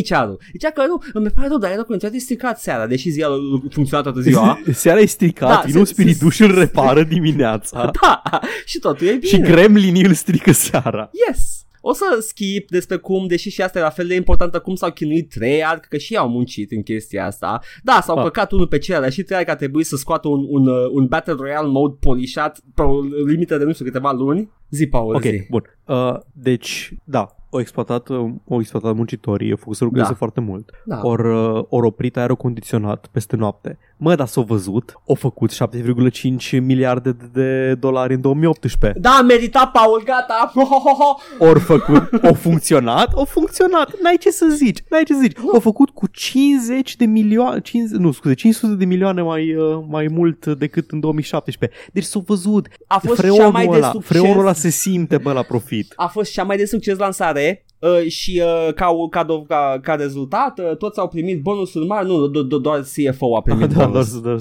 HR-ul. 0.06 0.40
Zicea 0.52 0.70
că 0.70 0.84
nu, 0.88 1.02
îmi 1.14 1.30
pare 1.30 1.48
rău, 1.48 1.58
dar 1.58 1.70
aerul 1.70 1.86
condiționat 1.86 2.18
e 2.18 2.20
stricat 2.20 2.60
seara, 2.60 2.88
deși 2.88 3.10
ziua 3.10 3.28
funcționa 3.70 4.04
toată 4.04 4.20
ziua. 4.20 4.60
Seara 4.72 5.00
e 5.00 5.06
stricat, 5.06 5.50
Da, 5.50 5.56
da, 5.56 5.62
vine 5.66 5.80
un 5.80 5.86
se- 5.86 5.94
spiriduș 5.94 6.40
îl 6.40 6.56
repară 6.60 7.04
dimineața 7.04 7.92
da, 8.02 8.22
și 8.66 8.80
totul 8.92 9.08
e 9.08 9.14
bine. 9.16 9.28
și 9.28 9.40
gremlinii 9.52 10.04
îl 10.04 10.14
strică 10.14 10.52
seara. 10.52 11.10
Yes! 11.28 11.66
O 11.82 11.94
să 11.94 12.04
skip 12.20 12.70
despre 12.70 12.96
cum, 12.98 13.28
deși 13.28 13.50
și 13.50 13.62
asta 13.62 13.80
e 13.80 13.82
la 13.82 13.90
fel 13.90 14.08
de 14.08 14.16
importantă, 14.16 14.60
cum 14.60 14.76
s-au 14.76 14.92
chinuit 14.92 15.30
Treyarch, 15.30 15.88
că 15.90 15.98
și 15.98 16.14
ei 16.14 16.20
au 16.20 16.30
muncit 16.30 16.72
în 16.72 16.84
chestia 16.84 17.26
asta. 17.26 17.60
Da, 17.84 18.00
s-au 18.04 18.18
Ah. 18.18 18.24
căcat 18.24 18.52
unul 18.52 18.68
pe 18.68 18.78
celălalt 18.78 19.14
și 19.14 19.24
Treyarch 19.24 19.52
a 19.52 19.56
trebuit 19.56 19.86
să 19.86 19.96
scoată 19.96 20.28
un, 20.28 20.46
un, 20.50 20.68
uh, 20.68 20.90
un 20.92 21.06
Battle 21.06 21.34
Royale 21.38 21.68
mode 21.68 21.96
polișat 22.00 22.60
pe 22.76 22.82
o 22.82 23.00
limită 23.28 23.58
de 23.58 23.64
nu 23.64 23.74
știu 23.74 23.86
câteva 23.86 24.12
luni. 24.12 24.50
Zi, 24.70 24.88
Paul, 24.88 25.16
Ok, 25.16 25.22
zi. 25.22 25.48
bun. 25.50 25.64
Uh, 25.88 26.16
deci, 26.34 26.94
da, 27.04 27.36
au 27.52 27.60
exploatat, 27.60 28.10
uh, 28.10 28.18
au 28.50 28.60
exploatat 28.60 28.96
muncitorii, 28.96 29.52
au 29.52 29.58
făcut 29.58 29.76
să 29.76 29.84
lucreze 29.84 30.08
Da. 30.10 30.14
foarte 30.16 30.40
mult. 30.40 30.70
Da. 30.86 31.00
Ori 31.04 31.28
uh, 31.28 31.64
ori 31.70 31.86
oprit 31.86 32.18
aerocondiționat 32.18 33.08
peste 33.12 33.36
noapte. 33.36 33.78
Mă, 33.98 34.16
dar 34.16 34.28
s-au 34.28 34.44
văzut, 34.44 34.94
au 35.08 35.16
făcut 35.16 35.52
7,5 35.52 36.60
miliarde 36.60 37.12
de- 37.12 37.30
de 37.34 37.74
dolari 37.76 38.14
în 38.14 38.22
2018. 38.22 39.00
Da, 39.00 39.22
merita 39.28 39.68
Paul, 39.74 40.04
gata! 40.06 40.52
Ho, 40.56 41.46
ho, 41.78 41.78
ho, 41.78 41.94
ho. 41.94 42.00
Ori 42.00 42.04
făcut, 42.10 42.24
au 42.24 42.34
funcționat, 42.34 43.14
au 43.16 43.26
funcționat, 43.26 44.02
n-ai 44.02 44.18
ce 44.20 44.30
să 44.32 44.48
zici, 44.50 44.80
n-ai 44.90 45.04
ce 45.04 45.14
să 45.14 45.20
zici. 45.22 45.38
Au 45.54 45.60
făcut 45.60 45.90
cu 45.90 46.08
50 46.08 46.96
de 46.96 47.06
milioane, 47.06 47.60
50, 47.62 48.00
nu 48.00 48.12
scuze, 48.12 48.34
500 48.34 48.74
de 48.74 48.86
milioane 48.86 49.22
mai, 49.22 49.56
uh, 49.56 49.84
mai 49.90 50.08
mult 50.12 50.46
decât 50.46 50.92
în 50.92 51.00
2017. 51.00 51.80
Deci 51.94 52.04
s-au 52.04 52.24
văzut, 52.28 52.68
A 52.88 52.98
fost 52.98 53.16
cea 53.22 53.28
freonul 53.28 53.52
mai 53.52 53.68
de 53.68 53.76
ăla, 53.76 53.92
succes. 53.92 54.10
freonul 54.18 54.40
ăla 54.40 54.54
se 54.54 54.70
simte, 54.70 55.18
bă, 55.18 55.32
la 55.32 55.42
profit. 55.42 55.94
a 55.96 56.08
fost 56.08 56.32
cea 56.32 56.44
mai 56.44 56.58
de 56.58 56.66
succes 56.66 56.98
lansare 56.98 57.66
uh, 57.82 58.08
și 58.08 58.42
uh, 58.46 58.74
ca, 58.74 58.88
ca, 59.10 59.26
do- 59.26 59.48
ca, 59.48 59.80
ca 59.82 59.96
rezultat 59.96 60.60
uh, 60.60 60.78
toți 60.78 61.00
au 61.00 61.08
primit 61.08 61.42
bonusuri 61.42 61.86
mari, 61.88 62.08
nu, 62.08 62.28
do- 62.30 62.48
do- 62.48 62.62
doar 62.62 62.80
CFO 62.80 63.36
a 63.36 63.42
primit 63.42 63.68
da, 63.74 63.74
doar, 63.76 63.88
bonus. 63.90 64.22
doar, 64.22 64.40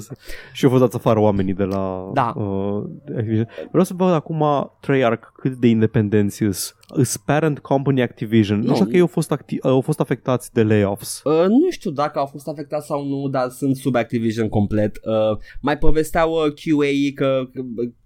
și 0.53 0.63
au 0.65 0.69
fost 0.71 0.81
dați 0.83 0.95
afară 0.95 1.19
oamenii 1.19 1.53
de 1.53 1.63
la 1.63 2.09
Da. 2.13 2.33
uh, 2.35 2.83
Activision. 3.17 3.47
Vreau 3.69 3.83
să 3.85 3.93
văd 3.97 4.11
acum 4.13 4.43
Treyarch 4.79 5.27
cât 5.33 5.53
de 5.55 5.67
independenți 5.67 6.35
sunt 6.35 6.75
Is 6.99 7.17
parent 7.17 7.59
company 7.59 8.01
Activision. 8.01 8.59
Nu, 8.59 8.65
Nu. 8.67 8.73
știu 8.73 8.85
că 8.85 8.93
ei 8.95 8.99
au 9.01 9.07
fost, 9.07 9.33
acti- 9.35 9.61
au 9.61 9.81
fost 9.81 9.99
afectați 9.99 10.53
de 10.53 10.63
layoffs. 10.63 11.21
Uh, 11.23 11.45
nu 11.47 11.69
știu 11.69 11.91
dacă 11.91 12.19
au 12.19 12.25
fost 12.25 12.47
afectați 12.47 12.85
sau 12.85 13.07
nu, 13.07 13.27
dar 13.29 13.49
sunt 13.49 13.75
sub 13.75 13.95
Activision 13.95 14.49
complet. 14.49 14.99
Uh, 15.05 15.37
mai 15.61 15.77
povesteau 15.77 16.31
uh, 16.31 16.41
QA 16.43 16.87
că, 17.15 17.41
că 17.53 17.61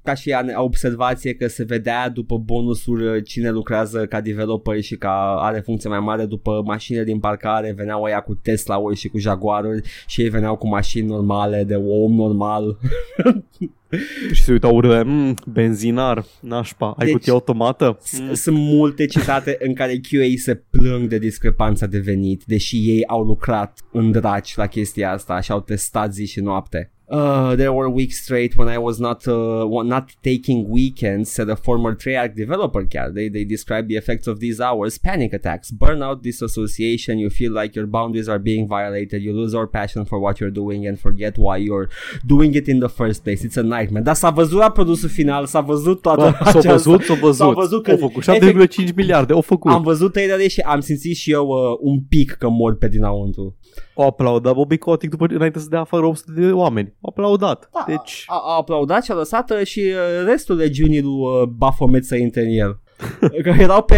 ca 0.06 0.14
și 0.14 0.32
ane- 0.34 0.53
observație 0.56 1.34
că 1.34 1.48
se 1.48 1.64
vedea 1.64 2.10
după 2.10 2.38
bonusuri 2.38 3.07
uh, 3.07 3.23
cine 3.23 3.49
lucrează 3.49 4.06
ca 4.06 4.22
developer 4.22 4.82
și 4.82 4.95
ca 4.95 5.36
are 5.40 5.60
funcție 5.60 5.90
mai 5.90 5.99
mare 5.99 6.26
după 6.26 6.61
mașinile 6.65 7.03
din 7.03 7.19
parcare, 7.19 7.73
veneau 7.77 8.03
ăia 8.03 8.19
cu 8.19 8.36
Tesla-uri 8.36 8.95
și 8.95 9.07
cu 9.07 9.18
Jaguaruri 9.18 9.82
și 10.07 10.22
ei 10.22 10.30
veneau 10.30 10.56
cu 10.56 10.68
mașini 10.68 11.07
normale 11.07 11.64
de 11.64 11.76
om 11.76 12.14
normal. 12.14 12.77
Și 14.32 14.41
se 14.44 14.52
uitau 14.52 14.76
urât, 14.76 15.06
mm, 15.06 15.34
benzinar, 15.48 16.26
nașpa, 16.41 16.95
ai 16.98 17.06
Deci- 17.06 17.11
cutie 17.15 17.32
automată? 17.32 17.98
S- 18.02 18.19
Mm. 18.19 18.34
Sunt 18.34 18.57
multe 18.57 19.06
citate 19.06 19.57
în 19.60 19.73
care 19.73 19.94
QA 20.10 20.26
se 20.38 20.56
plâng 20.56 21.07
de 21.07 21.18
discrepanța 21.18 21.86
de 21.86 21.99
venit, 21.99 22.44
deși 22.45 22.76
ei 22.90 23.06
au 23.07 23.23
lucrat 23.23 23.80
în 23.91 24.11
draci 24.11 24.56
la 24.56 24.68
chestia 24.68 25.11
asta 25.11 25.40
și 25.40 25.52
au 25.52 25.61
testat 25.61 26.14
zi 26.14 26.26
și 26.26 26.40
noapte. 26.40 26.91
Uh, 27.07 27.56
there 27.56 27.72
were 27.72 27.88
weeks 27.88 28.23
straight 28.23 28.56
when 28.57 28.68
I 28.68 28.80
was 28.80 28.99
not 28.99 29.27
uh, 29.27 29.65
not 29.84 30.06
taking 30.23 30.68
weekends, 30.68 31.30
said 31.32 31.49
a 31.49 31.56
former 31.56 31.94
Treyarch 31.95 32.34
developer. 32.36 32.84
Chiar 32.84 33.11
they 33.11 33.30
they 33.30 33.44
describe 33.45 33.88
the 33.88 33.95
effects 33.95 34.26
of 34.27 34.40
these 34.40 34.60
hours: 34.60 34.98
panic 34.98 35.32
attacks, 35.34 35.69
burnout, 35.72 36.22
disassociation. 36.23 37.18
You 37.19 37.30
feel 37.30 37.52
like 37.61 37.76
your 37.76 37.86
boundaries 37.88 38.27
are 38.27 38.40
being 38.40 38.68
violated. 38.68 39.22
You 39.22 39.34
lose 39.34 39.53
your 39.53 39.68
passion 39.68 40.03
for 40.06 40.19
what 40.19 40.40
you're 40.40 40.57
doing 40.64 40.88
and 40.88 40.99
forget 40.99 41.38
why 41.38 41.57
you're 41.68 41.90
doing 42.26 42.56
it 42.56 42.68
in 42.68 42.80
the 42.80 42.90
first 42.90 43.23
place. 43.23 43.44
It's 43.48 43.57
a 43.57 43.61
nightmare. 43.61 44.03
Dar 44.03 44.15
s-a 44.15 44.30
văzut 44.30 44.60
la 44.60 44.69
produsul 44.72 45.10
final, 45.10 45.45
s-a 45.45 45.61
văzut 45.61 46.02
toată 46.02 46.22
Bă, 46.22 46.30
s-au 46.32 46.60
această- 46.60 46.72
văzut, 46.72 47.02
s-au 47.02 47.15
văzut. 47.15 47.36
S-au 47.36 47.53
văzut 47.53 47.84
că 47.84 47.91
au 47.91 47.98
făcut 47.98 48.23
efect- 48.27 48.56
7,5 48.88 48.94
miliarde, 48.95 49.34
au 49.34 49.41
făcut. 49.41 49.72
am 49.72 49.82
văzut 49.82 50.11
trailere 50.11 50.48
și 50.48 50.60
am 50.60 50.80
simțit 50.80 51.15
și 51.15 51.32
eu 51.32 51.48
uh, 51.48 51.77
un 51.80 51.99
pic 52.02 52.32
că 52.32 52.49
mor 52.49 52.77
pe 52.77 52.88
dinăuntru. 52.88 53.57
O 53.93 54.03
aplaudat 54.03 54.53
Bobby 54.53 54.77
Kotick 54.77 55.11
după 55.11 55.34
înainte 55.34 55.60
să 55.60 55.68
dea 55.69 55.80
afară 55.80 56.06
800 56.06 56.31
de 56.41 56.52
oameni. 56.52 56.93
Au 57.02 57.10
aplaudat. 57.10 57.69
Da, 57.73 57.84
Deci, 57.88 58.23
a, 58.27 58.41
a 58.45 58.56
aplaudat 58.57 59.03
și 59.03 59.11
a 59.11 59.15
lăsat 59.15 59.52
uh, 59.52 59.65
și 59.65 59.80
uh, 59.80 60.26
restul 60.27 60.56
legiunii 60.56 61.02
lui 61.02 61.11
uh, 61.41 61.41
Baphomet 61.47 62.06
să 62.06 62.15
intre 62.15 62.41
în 62.41 62.49
el. 62.49 62.80
Că 63.43 63.53
erau 63.60 63.84
pe, 63.84 63.95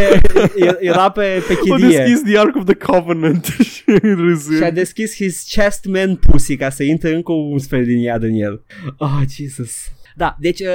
e- 0.58 0.78
era 0.80 1.10
pe, 1.10 1.44
pe 1.48 1.54
a 1.72 1.76
chidie 1.76 1.98
deschis 1.98 2.22
The 2.22 2.38
Ark 2.40 2.56
of 2.56 2.64
the 2.66 2.74
Covenant 2.74 3.46
și 3.74 3.84
râzând. 4.02 4.58
și 4.58 4.64
a 4.64 4.72
deschis 4.72 5.16
his 5.16 5.44
chest 5.50 5.86
man 5.86 6.16
pussy 6.16 6.56
ca 6.56 6.70
să 6.70 6.84
intre 6.84 7.16
încă 7.16 7.32
un 7.32 7.58
sfert 7.60 7.86
din 7.86 8.00
iad 8.00 8.24
în 8.24 8.34
el. 8.34 8.64
Oh, 8.98 9.22
Jesus. 9.36 9.72
Da, 10.18 10.36
deci 10.40 10.60
uh, 10.60 10.68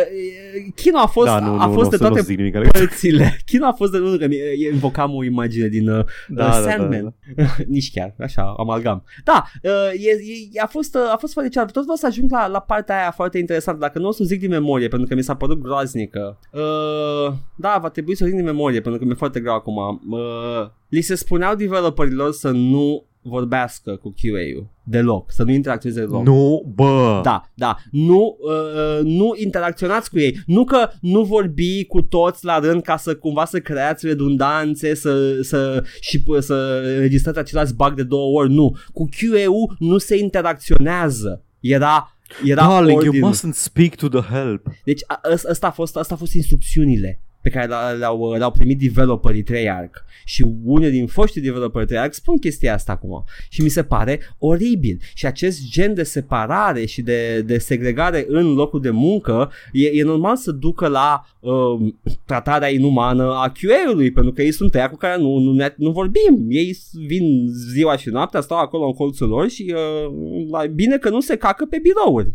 Kino 0.75 0.99
a 0.99 1.07
fost, 1.07 1.27
da, 1.27 1.39
nu, 1.41 1.61
a 1.61 1.67
nu, 1.67 1.73
fost 1.73 1.85
nu, 1.85 1.91
de 1.91 1.97
să 1.97 2.03
nu 2.03 2.09
toate 2.09 2.23
zic 2.25 2.37
nimic. 2.39 2.71
părțile. 2.71 3.37
Kino 3.51 3.67
a 3.67 3.73
fost 3.73 3.93
de 3.93 3.99
nu 3.99 4.17
că 4.17 4.27
mi- 4.27 4.37
invocam 4.73 5.15
o 5.15 5.25
imagine 5.25 5.69
din 5.69 5.89
uh, 5.89 6.05
Da, 6.29 6.45
uh, 6.45 6.51
da, 6.51 6.61
da, 6.61 6.71
Sandman. 6.71 7.15
Nici 7.69 7.91
chiar, 7.93 8.15
așa, 8.19 8.55
amalgam. 8.59 9.05
Da, 9.25 9.45
uh, 9.63 9.71
e, 9.93 10.11
e, 10.53 10.61
a, 10.61 10.67
fost, 10.67 10.95
uh, 10.95 11.01
a 11.13 11.17
fost 11.17 11.33
foarte 11.33 11.51
cealaltă. 11.51 11.73
Tot 11.75 11.83
vreau 11.83 11.97
să 11.97 12.07
ajung 12.07 12.31
la, 12.31 12.47
la 12.47 12.61
partea 12.61 13.01
aia 13.01 13.11
foarte 13.11 13.39
interesantă, 13.39 13.81
dacă 13.81 13.99
nu 13.99 14.09
o 14.09 14.13
să 14.13 14.25
zic 14.25 14.41
din 14.41 14.51
memorie, 14.51 14.89
pentru 14.89 15.09
că 15.09 15.15
mi 15.15 15.23
s-a 15.23 15.37
părut 15.37 15.63
groaznică. 15.63 16.39
Uh, 16.53 17.33
da, 17.57 17.79
va 17.81 17.89
trebui 17.89 18.17
să 18.17 18.25
o 18.25 18.27
zic 18.27 18.37
din 18.37 18.45
memorie, 18.45 18.81
pentru 18.81 19.01
că 19.01 19.07
mi-e 19.07 19.15
foarte 19.15 19.41
greu 19.41 19.55
acum. 19.55 19.77
Uh, 20.11 20.69
li 20.89 21.01
se 21.01 21.15
spuneau 21.15 21.55
developerilor 21.55 22.33
să 22.33 22.51
nu 22.51 23.05
vorbească 23.23 23.97
cu 23.97 24.15
QA-ul 24.23 24.67
deloc, 24.85 25.33
să 25.33 25.43
nu 25.43 25.53
interacționeze 25.53 26.01
deloc. 26.01 26.25
Nu, 26.25 26.73
bă. 26.75 27.21
Da, 27.25 27.43
da. 27.55 27.77
Nu, 27.91 28.37
uh, 28.41 29.01
nu 29.05 29.33
interacționați 29.37 30.11
cu 30.11 30.19
ei. 30.19 30.39
Nu 30.47 30.65
că 30.65 30.89
nu 31.01 31.23
vorbi 31.23 31.85
cu 31.85 32.03
toți 32.03 32.45
la 32.45 32.59
rând 32.59 32.83
ca 32.83 32.97
să 32.97 33.15
cumva 33.15 33.45
să 33.45 33.59
creați 33.61 34.07
redundanțe 34.07 34.95
să, 34.95 35.39
să, 35.43 35.85
și 36.01 36.19
p- 36.21 36.39
să 36.39 36.83
înregistrați 36.95 37.39
același 37.39 37.75
bug 37.75 37.95
de 37.95 38.03
două 38.03 38.41
ori. 38.41 38.53
Nu. 38.53 38.77
Cu 38.93 39.05
QA-ul 39.05 39.77
nu 39.79 39.99
se 39.99 40.17
interacționează. 40.19 41.45
Era 41.61 42.17
era 42.45 42.67
Darling, 42.67 43.03
you 43.03 43.09
ordine. 43.09 43.31
mustn't 43.31 43.55
speak 43.55 43.95
to 43.95 44.09
the 44.09 44.35
help. 44.35 44.67
Deci 44.85 45.01
a, 45.07 45.21
ăs- 45.33 45.45
ăsta 45.45 45.67
a 45.67 45.71
fost, 45.71 45.97
asta 45.97 46.15
a 46.15 46.17
fost 46.17 46.35
instrucțiunile 46.35 47.21
pe 47.43 47.51
care 47.51 47.67
le-au, 47.67 47.97
le-au, 47.99 48.33
le-au 48.33 48.51
primit 48.51 48.79
developerii 48.79 49.43
Treyarch. 49.43 49.99
Și 50.25 50.45
unii 50.65 50.91
din 50.91 51.07
foștii 51.07 51.41
developeri 51.41 51.87
Treyarch 51.87 52.15
spun 52.15 52.39
chestia 52.39 52.75
asta 52.75 52.93
acum. 52.93 53.25
Și 53.49 53.63
mi 53.63 53.69
se 53.69 53.83
pare 53.83 54.21
oribil. 54.39 55.01
Și 55.15 55.27
acest 55.27 55.71
gen 55.71 55.95
de 55.95 56.03
separare 56.03 56.85
și 56.85 57.03
de, 57.03 57.41
de 57.41 57.59
segregare 57.59 58.25
în 58.29 58.55
locul 58.55 58.81
de 58.81 58.91
muncă 58.91 59.51
e, 59.73 59.87
e 59.87 60.03
normal 60.03 60.37
să 60.37 60.53
ducă 60.53 60.89
la 60.89 61.27
um, 61.41 62.01
tratarea 62.25 62.69
inumană 62.69 63.23
a 63.23 63.53
QA-ului 63.61 64.11
pentru 64.11 64.33
că 64.33 64.43
ei 64.43 64.53
sunt 64.53 64.75
ăia 64.75 64.91
cu 64.91 64.97
care 64.97 65.21
nu, 65.21 65.39
nu, 65.39 65.53
ne, 65.53 65.75
nu 65.77 65.91
vorbim. 65.91 66.47
Ei 66.49 66.77
vin 67.07 67.49
ziua 67.73 67.97
și 67.97 68.09
noaptea 68.09 68.41
stau 68.41 68.59
acolo 68.59 68.87
în 68.87 68.93
colțul 68.93 69.29
lor 69.29 69.49
și 69.49 69.75
uh, 69.75 70.13
la- 70.51 70.67
bine 70.67 70.99
că 70.99 71.09
nu 71.11 71.21
se 71.21 71.37
cacă 71.37 71.65
pe 71.65 71.79
birouri 71.83 72.33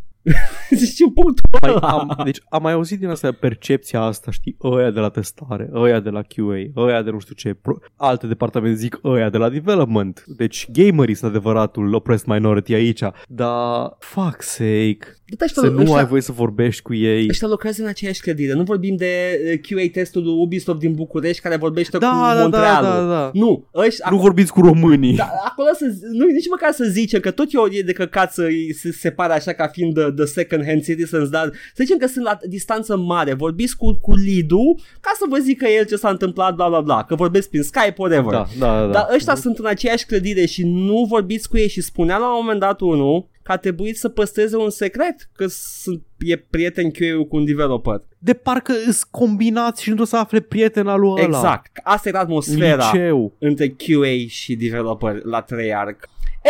Știi 0.86 1.12
punctul 1.12 1.50
Mai, 1.62 1.72
ăla. 1.72 1.88
am, 1.88 2.22
deci 2.24 2.40
am 2.50 2.62
mai 2.62 2.74
auzit 2.74 3.00
din 3.00 3.10
asta 3.10 3.32
percepția 3.32 4.02
asta, 4.02 4.32
știi, 4.32 4.58
ăia 4.64 4.92
de 4.92 5.00
la 5.00 5.10
testare, 5.10 5.70
ăia 5.74 6.00
de 6.00 6.10
la 6.10 6.22
QA, 6.22 6.82
ăia 6.82 7.02
de 7.02 7.12
nu 7.12 7.20
știu 7.20 7.36
ce, 7.36 7.54
pro, 7.54 7.76
alte 7.96 8.28
departamente 8.28 8.78
zic 8.78 9.00
ăia 9.04 9.30
de 9.30 9.38
la 9.38 9.50
development. 9.50 10.24
Deci 10.38 10.68
gamerii 10.72 11.16
sunt 11.16 11.32
adevăratul 11.32 11.94
oppressed 11.94 12.28
minority 12.28 12.74
aici, 12.74 13.04
dar 13.28 13.96
fuck 14.00 14.42
sake, 14.42 15.17
Da, 15.30 15.46
ăștia, 15.46 15.62
să 15.64 15.70
nu 15.70 15.80
ăștia, 15.82 15.98
ai 15.98 16.06
voie 16.06 16.22
să 16.22 16.32
vorbești 16.32 16.82
cu 16.82 16.94
ei. 16.94 17.28
ăștia 17.30 17.48
lucrează 17.48 17.82
în 17.82 17.88
aceeași 17.88 18.22
clădire. 18.22 18.54
Nu 18.54 18.64
vorbim 18.64 18.96
de 18.96 19.42
eh, 19.46 19.60
QA 19.60 19.84
testul 19.92 20.24
lui 20.24 20.34
Ubisoft 20.38 20.80
din 20.80 20.94
București 20.94 21.42
care 21.42 21.56
vorbește 21.56 21.98
Da, 21.98 22.08
cu 22.10 22.16
da, 22.16 22.34
da, 22.36 22.42
Montrealul. 22.42 22.90
da, 22.90 23.08
da. 23.14 23.32
Nu, 23.34 23.68
ăștia, 23.76 24.08
Nu 24.12 24.18
vorbiți 24.18 24.52
cu 24.52 24.62
românii. 24.62 25.16
da, 25.16 25.30
acolo 25.46 25.68
să, 25.78 25.86
nu, 26.12 26.26
nici 26.26 26.48
măcar 26.50 26.72
să 26.72 26.84
zice 26.84 27.20
că 27.20 27.32
tot 27.32 27.48
e 27.54 27.58
o 27.58 27.68
idee 27.68 27.82
de 27.82 27.92
căcat 27.94 28.34
să 28.34 28.48
se 28.80 28.92
separe 28.92 29.34
așa 29.34 29.54
ca 29.54 29.68
fiind 29.68 29.94
the, 29.94 30.12
the 30.12 30.26
second 30.26 30.66
hand 30.66 30.84
citizens, 30.84 31.30
dar 31.30 31.52
să 31.76 31.84
zicem 31.84 31.98
că 31.98 32.08
sunt 32.08 32.24
la 32.26 32.38
distanță 32.50 32.98
mare, 32.98 33.34
vorbiți 33.34 33.76
cu, 33.78 33.98
cu 34.02 34.14
lead-ul 34.16 34.80
ca 35.02 35.12
să 35.18 35.26
vă 35.30 35.38
zică 35.38 35.66
el 35.78 35.86
ce 35.86 35.96
s-a 35.96 36.10
întâmplat, 36.10 36.56
bla 36.56 36.68
bla 36.68 36.82
bla, 36.82 37.04
că 37.04 37.16
vorbesc 37.16 37.50
prin 37.50 37.62
Skype, 37.64 37.96
whatever. 37.98 38.32
Da, 38.32 38.46
da, 38.60 38.80
da. 38.86 38.92
Dar 38.92 39.08
ăștia 39.16 39.36
sunt 39.36 39.58
în 39.58 39.66
aceeași 39.66 40.06
clădire 40.06 40.46
și 40.46 40.64
nu 40.66 41.06
vorbiți 41.10 41.50
cu 41.50 41.58
ei 41.58 41.70
și 41.70 41.82
spunea 41.82 42.18
la 42.18 42.28
un 42.30 42.38
moment 42.42 42.60
dat 42.60 42.80
unul 42.82 43.28
că 43.48 43.54
a 43.54 43.58
trebuit 43.58 43.98
să 43.98 44.10
păstreze 44.10 44.56
un 44.58 44.70
secret 44.70 45.30
că 45.36 45.46
sunt, 45.50 46.04
e 46.20 46.36
prieten 46.36 46.92
QA 46.92 47.26
cu 47.30 47.36
un 47.36 47.46
developer. 47.46 48.02
De 48.18 48.34
parcă 48.34 48.74
îs 48.88 49.04
combinați 49.04 49.82
și 49.82 49.90
nu 49.90 49.96
trebuie 49.96 50.08
să 50.08 50.18
afle 50.26 50.40
prietena 50.40 50.96
lui 50.96 51.10
ăla. 51.10 51.24
Exact. 51.24 51.80
Asta 51.84 52.10
era 52.10 52.20
În 52.20 52.26
atmosfera 52.26 52.92
liceu. 52.92 53.34
între 53.40 53.68
QA 53.70 54.28
și 54.28 54.56
developer 54.56 55.24
la 55.24 55.42
Treyarch. 55.42 56.04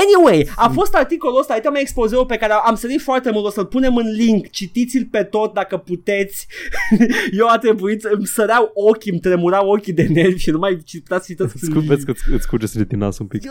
Anyway, 0.04 0.50
a 0.56 0.70
fost 0.70 0.96
articolul 0.96 1.40
ăsta, 1.40 1.54
uite 1.54 1.70
mai 1.70 1.82
expozeul 1.82 2.26
pe 2.26 2.36
care 2.38 2.54
am 2.54 2.76
sărit 2.76 3.02
foarte 3.02 3.32
mult, 3.32 3.46
o 3.46 3.50
să-l 3.50 3.66
punem 3.66 3.96
în 3.96 4.12
link, 4.12 4.50
citiți-l 4.50 5.08
pe 5.12 5.24
tot 5.24 5.54
dacă 5.54 5.78
puteți. 5.78 6.48
Eu 7.40 7.48
a 7.48 7.58
trebuit, 7.58 8.04
îmi 8.04 8.26
săreau 8.26 8.72
ochii, 8.74 9.12
îmi 9.12 9.20
tremurau 9.20 9.70
ochii 9.70 9.94
de 9.94 10.04
nervi 10.04 10.38
și 10.40 10.50
nu 10.50 10.58
mai 10.58 10.78
citați, 10.86 11.26
citați. 11.28 11.54
Îți 11.56 11.66
scu- 11.66 11.80
Vezi 11.80 12.06
că 12.06 12.12
îți, 12.12 12.24
îți 12.32 12.48
curge 12.48 12.66
sânge 12.66 12.88
din 12.88 12.98
nas 13.00 13.18
un 13.18 13.26
pic. 13.26 13.42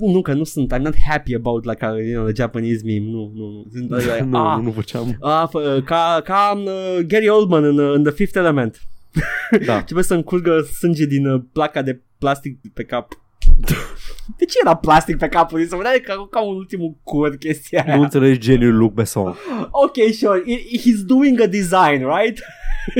Nu, 0.00 0.22
că 0.22 0.32
nu 0.32 0.44
sunt, 0.44 0.74
I'm 0.74 0.78
not 0.80 0.94
happy 1.10 1.34
about 1.34 1.64
like, 1.64 1.86
uh, 1.86 1.96
you 2.04 2.12
know, 2.12 2.24
the 2.24 2.34
Japanese 2.42 2.80
meme, 2.84 3.06
nu, 3.10 3.32
nu, 3.34 3.44
nu. 3.50 3.66
Sunt, 3.72 3.90
uh, 3.90 4.20
nu, 4.30 4.38
ah, 4.38 4.56
nu, 4.56 4.62
nu 4.62 4.72
făceam. 4.72 5.16
ah, 5.20 5.48
fă- 5.48 5.84
ca, 5.84 6.20
ca 6.24 6.62
uh, 6.64 6.98
Gary 7.06 7.28
Oldman 7.28 7.64
în, 7.64 7.78
uh, 7.78 7.92
în 7.94 8.02
The 8.02 8.12
Fifth 8.12 8.36
Element. 8.36 8.80
Da. 9.66 9.82
Trebuie 9.84 10.04
să-mi 10.04 10.24
curgă 10.24 10.60
sânge 10.78 11.04
din 11.06 11.26
uh, 11.26 11.42
placa 11.52 11.82
de 11.82 12.00
plastic 12.18 12.58
pe 12.74 12.82
cap. 12.84 13.08
De 14.36 14.44
ce 14.44 14.58
era 14.64 14.74
plastic 14.76 15.16
pe 15.18 15.28
capul 15.28 15.58
lui? 15.58 15.66
Să 15.66 15.76
vedea 15.76 16.00
ca, 16.02 16.26
ca 16.30 16.40
un 16.42 16.54
ultimul 16.56 16.96
cur 17.02 17.36
chestia 17.36 17.82
aia. 17.86 17.96
Nu 17.96 18.02
înțelegi 18.02 18.38
geniul 18.38 18.76
Luc 18.76 18.92
Besson. 18.92 19.34
Ok, 19.70 19.94
sure. 20.18 20.42
I- 20.44 20.78
He's 20.80 21.04
doing 21.06 21.40
a 21.40 21.46
design, 21.46 22.06
right? 22.18 22.38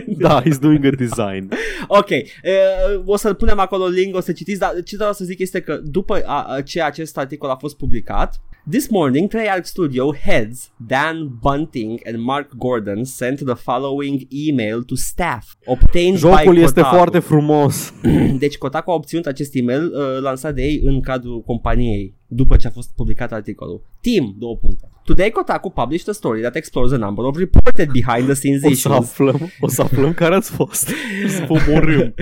Da, 0.06 0.42
he's 0.42 0.58
doing 0.60 0.84
a 0.84 0.90
design. 0.90 1.48
Ok, 1.86 2.08
uh, 2.10 3.02
o 3.04 3.16
să-l 3.16 3.34
punem 3.34 3.58
acolo 3.58 3.86
link, 3.86 4.16
o 4.16 4.20
să 4.20 4.32
citiți, 4.32 4.58
dar 4.58 4.72
ce 4.84 4.96
vreau 4.96 5.12
să 5.12 5.24
zic 5.24 5.38
este 5.38 5.60
că 5.60 5.80
după 5.82 6.22
a, 6.24 6.42
a, 6.54 6.60
ce 6.60 6.82
acest 6.82 7.18
articol 7.18 7.50
a 7.50 7.56
fost 7.56 7.76
publicat, 7.76 8.40
This 8.70 8.88
morning, 8.90 9.28
Treyarch 9.28 9.66
Studio 9.66 10.12
heads 10.12 10.70
Dan 10.86 11.38
Bunting 11.42 12.00
and 12.06 12.18
Mark 12.22 12.56
Gordon 12.56 13.04
sent 13.04 13.44
the 13.44 13.54
following 13.54 14.26
email 14.32 14.82
to 14.84 14.96
staff 14.96 15.54
obtained 15.66 16.18
Jocul 16.18 16.54
by 16.54 16.60
este 16.62 16.80
Kotaku. 16.80 16.94
foarte 16.96 17.18
frumos. 17.18 17.92
Deci 18.38 18.58
Kotaku 18.58 18.90
a 18.90 18.94
obținut 18.94 19.26
acest 19.26 19.54
email 19.54 19.92
uh, 19.94 20.20
lansat 20.20 20.54
de 20.54 20.62
ei 20.62 20.80
în 20.84 21.00
cadrul 21.00 21.42
companiei 21.42 22.14
după 22.26 22.56
ce 22.56 22.66
a 22.66 22.70
fost 22.70 22.94
publicat 22.94 23.32
articolul. 23.32 23.82
Team, 24.00 24.34
două 24.38 24.56
puncte. 24.56 24.88
Today 25.06 25.30
Kotaku 25.30 25.74
published 25.74 26.08
a 26.08 26.14
story 26.14 26.40
that 26.40 26.56
explores 26.56 26.92
a 26.92 26.96
number 26.98 27.26
of 27.26 27.36
reported 27.36 27.92
behind 27.92 28.26
the 28.26 28.34
scenes 28.34 28.62
issues. 28.64 28.84
O 28.86 28.88
să 28.88 28.94
aflăm, 28.94 29.50
o 29.60 29.68
să 29.68 29.82
aflăm 29.82 30.12
care 30.22 30.34
ați 30.34 30.50
fost. 30.50 30.86
Să 31.28 31.44
vă 31.48 31.52
omorâm. 31.52 32.14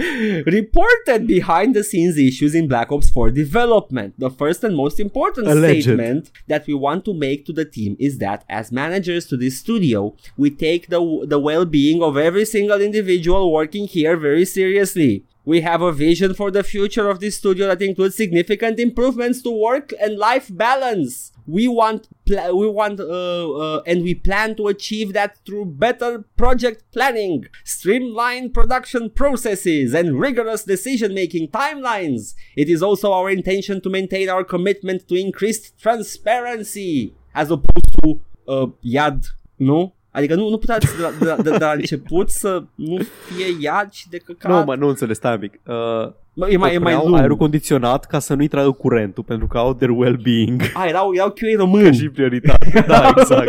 reported 0.44 1.24
behind 1.26 1.74
the 1.74 1.82
scenes 1.82 2.16
issues 2.16 2.52
in 2.54 2.66
Black 2.66 2.90
Ops 2.90 3.10
4 3.10 3.30
development. 3.30 4.14
The 4.18 4.28
first 4.36 4.62
and 4.64 4.74
most 4.74 4.98
important 4.98 5.46
Alleged. 5.46 5.82
statement 5.82 6.30
that 6.46 6.66
we 6.66 6.74
want 6.74 7.02
to 7.04 7.12
make 7.12 7.42
to 7.44 7.52
the 7.52 7.64
team 7.64 7.94
is 7.98 8.16
that 8.16 8.42
as 8.48 8.70
managers 8.70 9.26
to 9.26 9.36
this 9.36 9.56
studio, 9.58 10.14
we 10.36 10.50
take 10.50 10.86
the 10.88 11.00
the 11.28 11.38
well-being 11.38 12.02
of 12.02 12.16
every 12.16 12.44
single 12.44 12.80
individual 12.80 13.52
working 13.52 13.86
here 13.86 14.16
very 14.16 14.44
seriously. 14.44 15.24
We 15.44 15.60
have 15.62 15.82
a 15.82 15.92
vision 15.92 16.34
for 16.34 16.50
the 16.52 16.62
future 16.62 17.08
of 17.12 17.18
this 17.18 17.34
studio 17.36 17.66
that 17.66 17.82
includes 17.82 18.14
significant 18.14 18.78
improvements 18.78 19.42
to 19.42 19.50
work 19.50 19.92
and 20.00 20.16
life 20.16 20.46
balance. 20.66 21.31
We 21.46 21.66
want, 21.68 22.08
pla- 22.26 22.52
we 22.52 22.68
want, 22.68 23.00
uh, 23.00 23.04
uh, 23.04 23.82
and 23.86 24.02
we 24.02 24.14
plan 24.14 24.54
to 24.56 24.68
achieve 24.68 25.12
that 25.12 25.38
through 25.44 25.66
better 25.66 26.24
project 26.36 26.84
planning, 26.92 27.46
streamlined 27.64 28.54
production 28.54 29.10
processes, 29.10 29.92
and 29.92 30.20
rigorous 30.20 30.64
decision-making 30.64 31.48
timelines. 31.48 32.34
It 32.56 32.68
is 32.68 32.82
also 32.82 33.12
our 33.12 33.28
intention 33.30 33.80
to 33.80 33.90
maintain 33.90 34.28
our 34.28 34.44
commitment 34.44 35.08
to 35.08 35.14
increased 35.14 35.78
transparency, 35.78 37.14
as 37.34 37.50
opposed 37.50 37.92
to 38.02 38.20
uh, 38.46 38.66
iad, 38.84 39.26
nu? 39.58 39.92
Adică 40.12 40.34
nu, 40.34 40.48
nu 40.48 40.58
puteți 40.58 40.96
de 40.96 41.02
la, 41.02 41.10
de, 41.18 41.24
la, 41.24 41.36
de, 41.42 41.50
de 41.58 41.64
la 41.64 41.72
început 41.78 42.30
să 42.30 42.62
nu 42.74 42.96
fie 43.26 43.56
iad 43.60 43.90
și 43.92 44.08
de 44.08 44.16
căcat. 44.16 44.50
Nu, 44.52 44.64
mă, 44.64 44.74
nu 44.74 44.88
înțeles, 44.88 45.16
stai 45.16 45.32
un 45.32 45.38
pic. 45.38 45.60
Uh, 45.66 46.12
Mă, 46.34 46.48
e 46.50 46.56
mai, 46.56 46.74
e 46.74 46.78
mai 46.78 46.92
au 46.92 47.04
lung. 47.06 47.18
aerul 47.18 47.36
condiționat 47.36 48.04
ca 48.06 48.18
să 48.18 48.34
nu-i 48.34 48.48
tragă 48.48 48.70
curentul, 48.70 49.22
pentru 49.22 49.46
că 49.46 49.58
au 49.58 49.74
their 49.74 49.90
well-being 49.90 50.62
A, 50.74 50.86
erau, 50.86 51.14
erau 51.14 51.30
QA 51.30 51.56
români. 51.56 51.94
și 51.96 52.08
prioritate. 52.08 52.84
Da, 52.86 53.12
exact. 53.16 53.46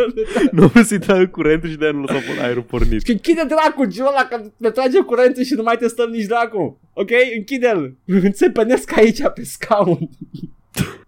nu 0.52 0.66
vreau 0.68 0.84
să-i 0.84 0.98
tragă 0.98 1.26
curentul 1.26 1.68
și 1.68 1.76
de-aia 1.76 1.92
nu 1.92 2.00
lăsa 2.00 2.18
aerul 2.42 2.62
pornit. 2.62 3.04
Și 3.04 3.10
închide 3.10 3.44
dracu 3.48 3.84
genul 3.86 4.08
ăla 4.10 4.26
că 4.30 4.40
ne 4.56 4.70
trage 4.70 4.98
curentul 5.00 5.42
și 5.42 5.54
nu 5.54 5.62
mai 5.62 5.76
testăm 5.76 6.10
nici 6.10 6.24
dracu. 6.26 6.80
Ok? 6.92 7.10
Închide-l. 7.36 7.96
Înțepenesc 8.06 8.96
aici 8.98 9.20
pe 9.34 9.44
scaun. 9.44 9.98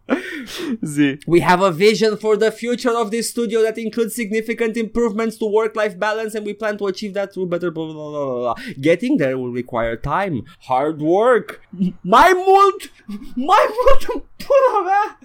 Zi. 0.83 1.19
We 1.27 1.41
have 1.41 1.61
a 1.63 1.71
vision 1.71 2.17
for 2.17 2.37
the 2.37 2.51
future 2.51 2.95
of 2.97 3.11
this 3.11 3.29
studio 3.29 3.63
that 3.63 3.77
includes 3.79 4.15
significant 4.15 4.77
improvements 4.77 5.37
to 5.39 5.47
work-life 5.47 5.99
balance 5.99 6.35
and 6.37 6.47
we 6.47 6.55
plan 6.55 6.77
to 6.77 6.87
achieve 6.87 7.13
that 7.15 7.33
through 7.33 7.49
better 7.49 7.71
blah, 7.71 7.85
blah, 7.87 7.95
blah, 7.95 8.25
blah, 8.25 8.41
blah. 8.41 8.55
Getting 8.81 9.17
there 9.17 9.37
will 9.39 9.53
require 9.53 9.97
time, 9.97 10.45
hard 10.69 11.01
work, 11.01 11.61
mai 12.01 12.33
mult, 12.47 12.81
mai 13.35 13.65
mult 13.77 14.03
în 14.15 14.23
pula 14.37 14.85
mea. 14.85 15.19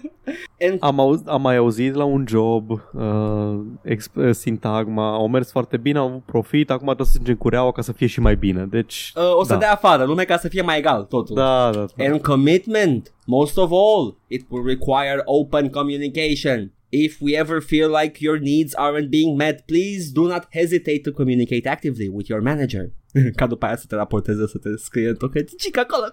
And 0.60 0.82
Am, 0.82 1.00
auz, 1.00 1.20
am 1.26 1.42
mai 1.42 1.56
auzit 1.56 1.94
la 1.94 2.04
un 2.04 2.24
job 2.28 2.70
uh, 2.70 3.60
exp- 3.84 4.14
uh, 4.14 4.30
sintagma, 4.34 5.14
au 5.14 5.28
mers 5.28 5.50
foarte 5.50 5.76
bine, 5.76 5.98
au 5.98 6.06
avut 6.06 6.22
profit, 6.24 6.70
acum 6.70 6.84
trebuie 6.84 7.06
să 7.06 7.12
strângem 7.12 7.36
cureaua 7.36 7.72
ca 7.72 7.82
să 7.82 7.92
fie 7.92 8.06
și 8.06 8.20
mai 8.20 8.36
bine. 8.36 8.66
Deci, 8.70 9.12
uh, 9.16 9.36
o 9.36 9.44
să 9.44 9.52
da. 9.52 9.58
dea 9.58 9.72
afară 9.72 10.04
lume 10.04 10.24
ca 10.24 10.36
să 10.36 10.48
fie 10.48 10.62
mai 10.62 10.78
egal 10.78 11.02
totul. 11.02 11.34
Da, 11.34 11.70
da, 11.70 11.86
da. 11.96 12.04
And 12.04 12.20
commitment, 12.20 13.12
most 13.26 13.56
of 13.58 13.72
all, 13.72 14.16
it 14.28 14.42
will 14.50 14.62
require 14.62 15.22
open 15.26 15.70
communication. 15.70 16.72
If 16.90 17.20
we 17.20 17.34
ever 17.36 17.60
feel 17.60 17.88
like 17.88 18.20
your 18.20 18.38
needs 18.38 18.74
aren't 18.74 19.10
being 19.10 19.36
met, 19.36 19.66
please 19.66 20.10
do 20.10 20.28
not 20.28 20.46
hesitate 20.50 21.02
to 21.04 21.12
communicate 21.12 21.66
actively 21.66 22.08
with 22.08 22.28
your 22.28 22.42
manager. 22.42 22.92
Ca 23.36 23.46
după 23.46 23.66
aia 23.66 23.76
să 23.76 23.84
te 23.88 23.94
raporteze, 23.94 24.46
să 24.46 24.58
te 24.58 24.68
scrie 24.76 25.08
într-o 25.08 25.28
hăticică 25.34 25.80
acolo. 25.80 26.04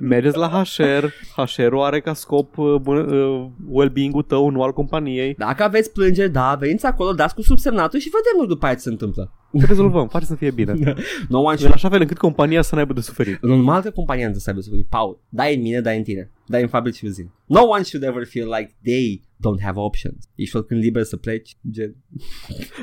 Mergeți 0.00 0.36
la 0.36 0.62
HR, 0.62 1.04
HR-ul 1.36 1.82
are 1.82 2.00
ca 2.00 2.14
scop 2.14 2.58
uh, 2.58 2.74
bun- 2.80 3.06
uh, 3.08 3.46
well-being-ul 3.68 4.22
tău, 4.22 4.48
nu 4.48 4.62
al 4.62 4.72
companiei. 4.72 5.34
Dacă 5.34 5.62
aveți 5.62 5.92
plângeri, 5.92 6.32
da, 6.32 6.54
veniți 6.54 6.86
acolo, 6.86 7.12
dați 7.12 7.34
cu 7.34 7.42
subsemnatul 7.42 7.98
și 7.98 8.08
vedem 8.08 8.32
noi 8.38 8.46
după 8.46 8.64
aia 8.64 8.74
ce 8.74 8.80
se 8.80 8.88
întâmplă. 8.88 9.32
Rezolvăm, 9.66 10.08
face 10.08 10.24
să 10.24 10.34
fie 10.34 10.50
bine. 10.50 10.72
No 11.28 11.38
one 11.38 11.50
În 11.50 11.56
should... 11.56 11.74
așa 11.74 11.88
fel 11.88 12.00
încât 12.00 12.18
compania 12.18 12.62
să 12.62 12.74
n-aibă 12.74 12.92
de 12.92 13.00
suferit. 13.00 13.42
Normal 13.42 13.82
că 13.82 13.90
compania 13.90 14.28
nu 14.28 14.34
să 14.34 14.50
aibă 14.50 14.60
să 14.60 14.70
fie, 14.72 14.86
Paul, 14.88 15.20
dai 15.28 15.54
în 15.54 15.62
mine, 15.62 15.80
dai 15.80 15.96
în 15.96 16.02
tine, 16.02 16.30
dai 16.46 16.62
în 16.62 16.68
fabrici 16.68 16.94
și 16.94 17.04
uzini. 17.04 17.32
No 17.46 17.62
one 17.62 17.82
should 17.82 18.06
ever 18.06 18.26
feel 18.26 18.48
like 18.58 18.74
they 18.82 19.22
don't 19.46 19.62
have 19.62 19.78
options. 19.80 20.28
Ești 20.34 20.56
oricând 20.56 20.80
liber 20.80 21.02
să 21.02 21.16
pleci, 21.16 21.56
gen. 21.70 21.96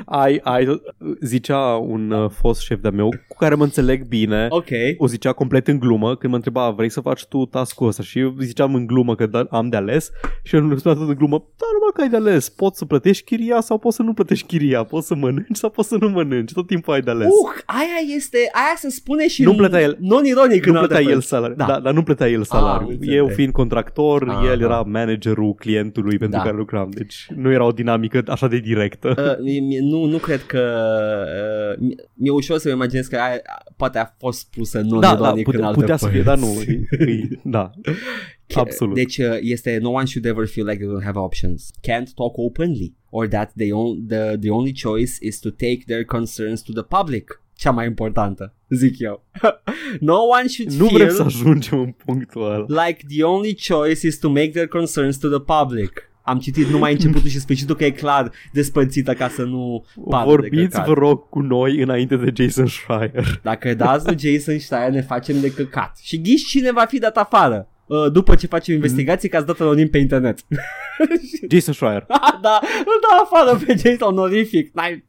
Ai, 0.04 0.40
ai, 0.42 0.80
zicea 1.20 1.76
un 1.76 2.10
uh, 2.10 2.30
fost 2.30 2.60
șef 2.60 2.80
de 2.80 2.88
meu 2.88 3.08
cu 3.28 3.36
care 3.36 3.54
mă 3.54 3.64
înțeleg 3.64 4.06
bine. 4.06 4.46
Ok. 4.48 4.68
O 4.96 5.06
zicea 5.06 5.32
complet 5.32 5.68
în 5.68 5.78
glumă 5.78 6.16
când 6.16 6.30
mă 6.30 6.36
întreba 6.38 6.70
vrei 6.70 6.88
să 6.88 7.00
faci 7.00 7.24
tu 7.24 7.44
task-ul 7.44 7.86
ăsta 7.86 8.02
și 8.02 8.18
eu 8.18 8.34
ziceam 8.40 8.74
în 8.74 8.86
glumă 8.86 9.14
că 9.14 9.26
da, 9.26 9.46
am 9.50 9.68
de 9.68 9.76
ales 9.76 10.10
și 10.42 10.54
eu 10.54 10.62
îmi 10.62 10.78
spunea 10.78 10.98
tot 10.98 11.08
în 11.08 11.14
glumă 11.14 11.36
da, 11.36 11.66
numai 11.72 11.90
că 11.94 12.00
ai 12.00 12.08
de 12.08 12.16
ales, 12.16 12.48
poți 12.48 12.78
să 12.78 12.84
plătești 12.84 13.24
chiria 13.24 13.60
sau 13.60 13.78
poți 13.78 13.96
să 13.96 14.02
nu 14.02 14.12
plătești 14.12 14.46
chiria, 14.46 14.84
poți 14.84 15.06
să 15.06 15.14
mănânci 15.14 15.56
sau 15.56 15.70
poți 15.70 15.88
să 15.88 15.96
nu 16.00 16.08
mănânci, 16.08 16.52
tot 16.52 16.61
timpul 16.62 16.92
ai 16.92 17.00
de 17.00 17.10
ales. 17.10 17.26
Uh, 17.26 17.60
aia 17.66 18.14
este, 18.16 18.36
aia 18.52 18.74
se 18.76 18.88
spune 18.90 19.28
și 19.28 19.42
Nu 19.42 19.54
plătea 19.54 19.80
el- 19.80 19.96
non-ironic 20.00 20.64
nu 20.64 20.70
în 20.72 20.76
alte 20.76 20.86
plătea 20.88 21.06
el 21.06 21.12
părți. 21.12 21.28
salariu, 21.28 21.56
Da. 21.56 21.64
da. 21.66 21.80
dar 21.80 21.92
nu 21.92 22.02
plătea 22.02 22.28
el 22.28 22.44
salariu. 22.44 22.86
Ah, 22.86 22.92
înțeleg. 22.92 23.16
eu 23.16 23.26
fiind 23.28 23.52
contractor, 23.52 24.28
Aha. 24.28 24.50
el 24.52 24.60
era 24.60 24.80
managerul 24.80 25.54
clientului 25.54 26.18
pentru 26.18 26.38
Da. 26.38 26.44
care 26.44 26.56
lucram, 26.56 26.90
deci 26.90 27.26
nu 27.36 27.52
era 27.52 27.64
o 27.64 27.70
dinamică 27.72 28.22
așa 28.26 28.48
de 28.48 28.58
directă. 28.58 29.14
Uh, 29.38 29.44
mie- 29.44 29.60
mie- 29.60 29.80
nu, 29.80 30.04
nu 30.04 30.16
cred 30.16 30.42
că 30.42 30.60
uh, 31.72 31.78
mi- 31.78 31.94
mi-e 32.14 32.30
ușor 32.30 32.58
să-mi 32.58 32.74
imaginez 32.74 33.06
că 33.06 33.16
aia, 33.16 33.40
poate 33.76 33.98
a 33.98 34.06
fost 34.18 34.46
pusă 34.56 34.78
da, 34.80 34.84
non-ironic 34.88 35.20
da, 35.20 35.28
în 35.28 35.42
putea, 35.42 35.66
alte 35.66 35.80
putea 35.80 35.96
să 35.96 36.08
fie, 36.08 36.22
părți. 36.22 36.40
dar 36.40 36.48
nu, 36.48 36.60
e, 37.06 37.12
e, 37.12 37.28
da, 37.42 37.70
absolut. 38.60 38.94
Deci 38.94 39.18
uh, 39.18 39.36
este 39.40 39.78
no 39.82 39.90
one 39.90 40.04
should 40.04 40.26
ever 40.26 40.46
feel 40.46 40.66
like 40.66 40.84
they 40.84 40.94
don't 40.94 41.04
have 41.04 41.18
options. 41.18 41.70
Can't 41.80 42.14
talk 42.14 42.38
openly 42.38 42.94
or 43.10 43.26
that 43.28 43.52
they 43.56 43.72
on, 43.72 44.06
the, 44.06 44.36
the 44.40 44.50
only 44.50 44.72
choice 44.72 45.16
is 45.20 45.38
to 45.38 45.50
take 45.50 45.78
their 45.86 46.04
concerns 46.04 46.62
to 46.62 46.72
the 46.72 46.82
public. 46.82 47.42
Cea 47.56 47.70
mai 47.70 47.86
importantă, 47.86 48.54
zic 48.68 48.98
eu. 48.98 49.24
no 50.00 50.16
one 50.38 50.46
should 50.46 50.72
nu 50.72 50.86
feel 50.86 50.98
vrem 50.98 51.14
să 51.14 51.22
ajungem 51.22 51.78
în 51.78 51.94
punctul 52.04 52.44
ăla. 52.44 52.86
like 52.86 53.04
the 53.08 53.22
only 53.22 53.56
choice 53.68 54.06
is 54.06 54.18
to 54.18 54.28
make 54.28 54.48
their 54.50 54.68
concerns 54.68 55.16
to 55.18 55.28
the 55.28 55.40
public. 55.40 56.10
Am 56.24 56.38
citit 56.38 56.66
numai 56.66 56.92
începutul 56.92 57.28
și 57.28 57.38
sfârșitul 57.40 57.76
că 57.76 57.84
e 57.84 57.90
clar 57.90 58.32
despărțită 58.52 59.14
ca 59.14 59.28
să 59.28 59.42
nu 59.42 59.84
pară 60.08 60.24
de 60.24 60.30
Vorbiți, 60.30 60.68
căcat. 60.68 60.86
vă 60.86 60.92
rog, 60.92 61.28
cu 61.28 61.40
noi 61.40 61.80
înainte 61.82 62.16
de 62.16 62.42
Jason 62.42 62.66
Schreier. 62.66 63.40
Dacă 63.42 63.74
dați 63.74 64.06
lui 64.06 64.18
Jason 64.18 64.58
Steyer 64.58 64.90
ne 64.90 65.02
facem 65.02 65.40
de 65.40 65.52
căcat. 65.52 65.98
Și 66.02 66.20
ghiși 66.20 66.46
cine 66.46 66.72
va 66.72 66.84
fi 66.88 66.98
dat 66.98 67.16
afară. 67.16 67.68
Uh, 67.86 68.12
după 68.12 68.34
ce 68.34 68.46
facem 68.46 68.74
investigații 68.74 69.28
că 69.28 69.36
ați 69.36 69.46
dat 69.46 69.60
anonim 69.60 69.88
pe 69.88 69.98
internet. 69.98 70.38
Jason 71.50 71.74
Schreier. 71.74 72.06
da, 72.42 72.60
îl 72.78 72.98
dau 73.08 73.22
afară 73.22 73.58
pe 73.66 73.74
Jason 73.76 74.08
onorific. 74.08 74.74
N-ai... 74.74 75.04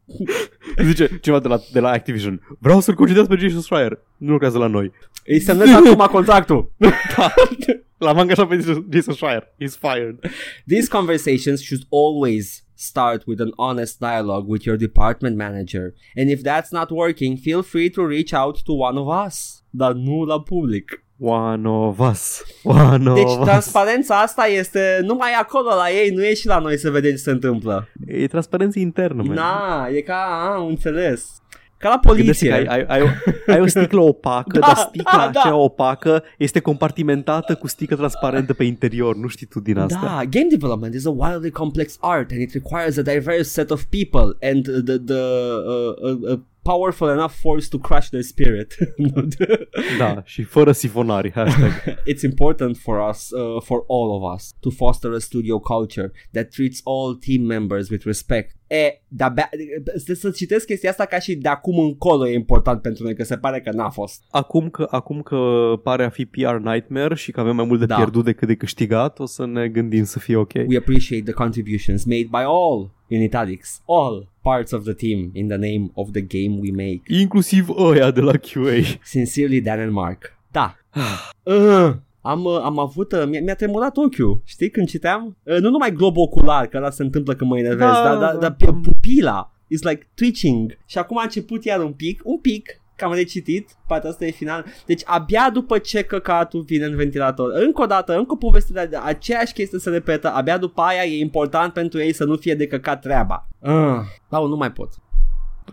Zice 0.84 1.20
cineva 1.22 1.42
de 1.42 1.48
la, 1.48 1.60
de 1.72 1.80
la 1.80 1.90
Activision. 1.90 2.42
Vreau 2.60 2.80
să-l 2.80 2.96
concediez 2.96 3.28
pe 3.28 3.36
Jason 3.36 3.62
Schreier. 3.62 4.00
Nu 4.18 4.32
lucrează 4.32 4.58
la 4.58 4.68
noi. 4.68 4.92
Îi 5.26 5.40
semnez 5.40 5.70
acum 5.76 6.06
contractul. 6.12 6.72
L-am 7.98 8.20
angajat 8.20 8.48
pe 8.48 8.84
Jason 8.90 9.14
Schreier. 9.14 9.54
He's 9.62 9.78
fired. 9.80 10.20
These 10.68 10.88
conversations 10.88 11.62
should 11.62 11.84
always 11.90 12.64
start 12.76 13.26
with 13.26 13.40
an 13.40 13.52
honest 13.56 14.00
dialogue 14.00 14.50
with 14.50 14.66
your 14.66 14.78
department 14.78 15.36
manager. 15.38 15.94
And 16.16 16.30
if 16.30 16.42
that's 16.42 16.72
not 16.72 16.90
working, 16.92 17.38
feel 17.38 17.62
free 17.62 17.90
to 17.90 18.06
reach 18.06 18.34
out 18.34 18.64
to 18.64 18.74
one 18.74 18.98
of 18.98 19.08
us. 19.26 19.64
Dar 19.70 19.94
nu 19.94 20.24
la 20.24 20.40
public. 20.40 21.04
One 21.26 21.68
of 21.68 22.00
us. 22.00 22.44
One 22.64 23.10
of 23.10 23.16
Deci 23.16 23.24
us. 23.24 23.46
transparența 23.46 24.22
asta 24.22 24.46
este 24.46 25.00
numai 25.04 25.32
acolo 25.40 25.70
la 25.70 25.90
ei, 25.90 26.10
nu 26.10 26.24
e 26.24 26.34
și 26.34 26.48
la 26.48 26.60
noi 26.60 26.78
să 26.78 26.90
vedem 26.90 27.12
ce 27.12 27.18
se 27.18 27.32
întâmplă. 27.32 27.88
E 28.08 28.28
transparență 28.28 28.80
internă, 28.80 29.24
man. 29.26 29.36
Na, 29.36 29.88
e 29.92 30.02
ca, 30.02 30.14
a, 30.16 30.54
am 30.56 30.68
înțeles. 30.68 31.42
Ca 31.78 31.90
la 31.90 32.00
Gândește 32.14 32.46
poliție. 32.46 32.66
că 32.66 32.72
ai, 32.72 32.86
ai, 32.86 32.86
ai, 32.88 33.02
o, 33.02 33.06
ai 33.52 33.60
o 33.62 33.68
sticlă 33.68 34.02
opacă, 34.02 34.60
Da, 34.60 34.66
dar 34.66 34.76
sticla 34.76 35.18
da, 35.18 35.30
da. 35.32 35.40
aceea 35.40 35.56
opacă 35.56 36.24
este 36.38 36.60
compartimentată 36.60 37.56
cu 37.56 37.68
sticlă 37.68 37.96
transparentă 37.96 38.54
pe 38.54 38.64
interior. 38.64 39.16
Nu 39.16 39.28
știi 39.28 39.46
tu 39.46 39.60
din 39.60 39.78
asta. 39.78 40.00
Da, 40.02 40.22
game 40.30 40.48
development 40.50 40.94
is 40.94 41.06
a 41.06 41.10
wildly 41.10 41.52
complex 41.52 41.98
art 42.00 42.32
and 42.32 42.42
it 42.42 42.54
requires 42.54 42.98
a 42.98 43.02
diverse 43.02 43.50
set 43.50 43.72
of 43.72 43.84
people 43.84 44.38
and 44.52 44.64
the, 44.86 44.98
the 44.98 45.22
uh, 45.68 46.22
uh, 46.22 46.32
a 46.32 46.40
powerful 46.64 47.10
enough 47.10 47.32
force 47.32 47.68
to 47.70 47.78
crush 47.78 48.08
their 48.10 48.24
spirit. 48.24 48.76
Da, 49.98 50.22
și 50.26 50.44
fără 50.44 50.72
sifonari. 50.72 51.32
Hashtag. 51.32 51.72
it's 52.12 52.24
important 52.24 52.78
for 52.78 53.10
us, 53.10 53.30
uh, 53.30 53.62
for 53.62 53.84
all 53.88 54.10
of 54.22 54.34
us, 54.36 54.54
to 54.60 54.70
foster 54.70 55.12
a 55.14 55.20
studio 55.20 55.60
culture 55.60 56.12
that 56.32 56.50
treats 56.50 56.82
all 56.84 57.16
team 57.16 57.46
members 57.46 57.90
with 57.90 58.06
respect. 58.06 58.56
E, 58.68 59.02
de-abia, 59.08 59.50
să, 59.96 60.14
să 60.14 60.30
citesc 60.30 60.66
chestia 60.66 60.90
asta 60.90 61.06
ca 61.06 61.20
și 61.20 61.36
de 61.36 61.50
acum 61.50 61.80
încolo 61.80 62.28
e 62.28 62.34
important 62.34 62.82
pentru 62.82 63.04
noi, 63.04 63.16
că 63.16 63.24
se 63.24 63.38
pare 63.38 63.62
că 63.62 63.72
n-a 63.72 63.90
fost. 63.90 64.24
Acum 64.30 64.70
că, 64.70 64.88
acum 64.90 65.22
că 65.22 65.74
pare 65.84 66.04
a 66.04 66.10
fi 66.10 66.26
PR 66.26 66.56
nightmare 66.56 67.16
și 67.16 67.32
că 67.32 67.40
avem 67.40 67.56
mai 67.56 67.66
mult 67.66 67.80
de 67.80 67.86
Da. 67.86 67.96
pierdut 67.96 68.24
decât 68.24 68.48
de 68.48 68.56
câștigat, 68.56 69.20
o 69.20 69.26
să 69.26 69.46
ne 69.46 69.68
gândim 69.68 70.04
să 70.04 70.20
fie 70.20 70.36
ok. 70.36 70.54
We 70.68 70.78
appreciate 70.78 71.24
the 71.24 71.34
contributions 71.34 72.04
made 72.06 72.28
by 72.30 72.44
all, 72.46 72.92
in 73.14 73.22
italics, 73.22 73.82
all 73.88 74.30
parts 74.42 74.72
of 74.72 74.84
the 74.84 74.94
team 74.94 75.30
in 75.34 75.48
the 75.48 75.58
name 75.58 75.92
of 75.94 76.10
the 76.12 76.22
game 76.22 76.60
we 76.62 76.72
make. 76.72 77.02
Inclusiv 77.22 77.70
ăia 77.78 78.12
de 78.12 78.22
la 78.22 78.32
QA. 78.38 79.00
Sincerely, 79.04 79.62
Dan 79.62 79.80
and 79.80 79.92
Mark. 79.92 80.38
Da. 80.52 80.76
uh, 81.44 81.94
am, 82.32 82.44
uh, 82.44 82.60
am 82.64 82.80
avut, 82.80 83.12
uh, 83.12 83.24
mi-a, 83.28 83.42
mi-a 83.42 83.56
tremurat 83.56 83.98
ochiul, 83.98 84.42
știi, 84.46 84.70
când 84.70 84.88
citeam? 84.88 85.38
Uh, 85.44 85.58
nu 85.60 85.70
numai 85.70 85.92
glob 85.94 86.18
ocular, 86.18 86.68
că 86.68 86.78
ăla 86.78 86.90
se 86.90 87.04
întâmplă 87.04 87.36
când 87.36 87.50
mă 87.50 87.58
enervez, 87.58 87.88
Da, 87.88 88.04
dar, 88.04 88.18
dar, 88.18 88.34
da. 88.34 88.40
dar 88.40 88.54
pu- 88.56 88.80
pupila 88.82 89.52
is 89.68 89.82
like 89.82 90.08
twitching. 90.14 90.78
Și 90.86 90.98
acum 90.98 91.18
a 91.18 91.24
început 91.24 91.64
iar 91.66 91.80
un 91.84 91.92
pic, 91.94 92.22
un 92.24 92.38
pic, 92.38 92.82
că 92.96 93.06
am 93.06 93.14
recitit, 93.14 93.70
partea 93.88 94.10
asta 94.10 94.26
e 94.26 94.32
final. 94.32 94.66
Deci 94.86 95.02
abia 95.06 95.50
după 95.54 95.78
ce 95.78 96.04
căcatul 96.04 96.62
vine 96.62 96.86
în 96.86 96.96
ventilator, 96.96 97.52
încă 97.54 97.82
o 97.82 97.86
dată, 97.86 98.16
încă 98.16 98.34
o 98.34 98.36
poveste 98.36 98.88
de 98.88 98.98
aceeași 99.04 99.54
chestie 99.54 99.80
se 99.80 99.90
repetă, 99.90 100.32
abia 100.34 100.58
după 100.58 100.82
aia 100.82 101.04
e 101.04 101.20
important 101.20 101.74
pentru 101.74 102.00
ei 102.00 102.14
să 102.14 102.24
nu 102.24 102.36
fie 102.36 102.56
de 102.56 102.68
căcat 102.68 103.02
treaba. 103.02 103.48
Uh, 103.60 104.00
da, 104.30 104.40
nu 104.40 104.56
mai 104.56 104.72
pot. 104.72 104.90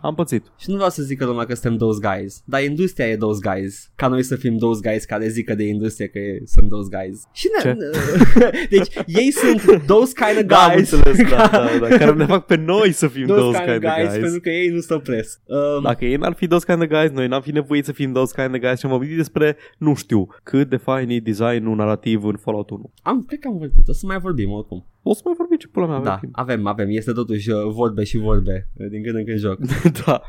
Am 0.00 0.14
pățit. 0.14 0.44
Și 0.58 0.68
nu 0.70 0.74
vreau 0.74 0.90
să 0.90 1.02
zică 1.02 1.24
lumea 1.24 1.44
că 1.44 1.54
suntem 1.54 1.76
those 1.78 1.98
guys, 2.08 2.42
dar 2.44 2.62
industria 2.62 3.06
e 3.08 3.16
those 3.16 3.40
guys. 3.52 3.90
Ca 3.96 4.08
noi 4.08 4.22
să 4.22 4.36
fim 4.36 4.56
those 4.58 4.80
guys 4.88 5.04
care 5.04 5.28
zică 5.28 5.54
de 5.54 5.64
industrie 5.64 6.06
că 6.08 6.18
e, 6.18 6.42
sunt 6.44 6.68
those 6.68 6.88
guys. 6.98 7.22
Și 7.32 7.48
ne, 7.64 7.70
Ce? 7.70 7.76
deci 8.76 8.94
ei 9.06 9.30
sunt 9.30 9.82
those 9.86 10.12
kind 10.12 10.38
of 10.38 10.44
Da, 10.44 10.56
am 10.56 10.74
guys. 10.74 10.90
înțeles, 10.90 11.30
da, 11.30 11.36
da, 11.52 11.70
da, 11.80 11.96
care 11.96 12.12
ne 12.12 12.26
fac 12.26 12.46
pe 12.46 12.56
noi 12.56 12.92
să 12.92 13.08
fim 13.08 13.26
those, 13.26 13.40
those 13.40 13.58
kind, 13.58 13.84
of 13.84 13.94
guys, 13.94 14.08
guys. 14.08 14.20
pentru 14.22 14.40
că 14.40 14.48
ei 14.50 14.68
nu 14.68 14.80
se 14.80 14.94
opresc. 14.94 15.40
Um, 15.44 15.82
Dacă 15.82 16.04
ei 16.04 16.16
n-ar 16.16 16.32
fi 16.32 16.46
those 16.46 16.64
kind 16.66 16.82
of 16.82 16.88
guys, 16.88 17.10
noi 17.10 17.26
n-am 17.28 17.40
fi 17.42 17.52
nevoit 17.52 17.84
să 17.84 17.92
fim 17.92 18.12
those 18.12 18.32
kind 18.36 18.54
of 18.54 18.60
guys 18.60 18.78
și 18.78 18.84
am 18.86 18.90
vorbit 18.90 19.16
despre, 19.16 19.56
nu 19.78 19.94
știu, 19.94 20.26
cât 20.42 20.68
de 20.68 20.76
fain 20.76 21.08
e 21.10 21.18
design-ul 21.18 21.76
narrativ 21.76 22.24
în 22.24 22.36
Fallout 22.36 22.70
1. 22.70 22.92
am, 23.02 23.24
cred 23.26 23.38
că 23.38 23.48
am 23.48 23.58
vorbit, 23.58 23.88
o 23.88 23.92
să 23.92 24.06
mai 24.06 24.18
vorbim 24.18 24.50
oricum. 24.50 24.84
O 25.02 25.14
să 25.14 25.20
mai 25.24 25.34
vorbim 25.36 25.56
ce 25.56 25.68
pula 25.68 25.86
mea 25.86 25.94
avem 25.94 26.08
Da, 26.08 26.16
timp. 26.18 26.32
avem, 26.38 26.66
avem, 26.66 26.88
este 26.90 27.12
totuși 27.12 27.50
uh, 27.50 27.62
vorbe 27.72 28.04
și 28.04 28.18
vorbe 28.18 28.68
uh, 28.76 28.86
din 28.90 29.02
când 29.02 29.14
în 29.16 29.24
când 29.24 29.38
joc. 29.38 29.58
da. 30.06 30.20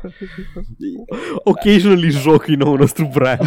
Occasionally 1.44 2.10
joc 2.10 2.46
e 2.46 2.54
nou 2.56 2.76
nostru 2.76 3.10
brand. 3.12 3.40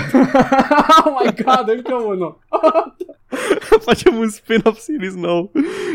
oh 1.06 1.22
my 1.24 1.44
god, 1.44 1.70
încă 1.76 1.94
unul. 2.08 2.40
Facem 3.86 4.16
un 4.16 4.30
spin-off 4.30 4.80
series 4.80 5.16
nou. 5.16 5.52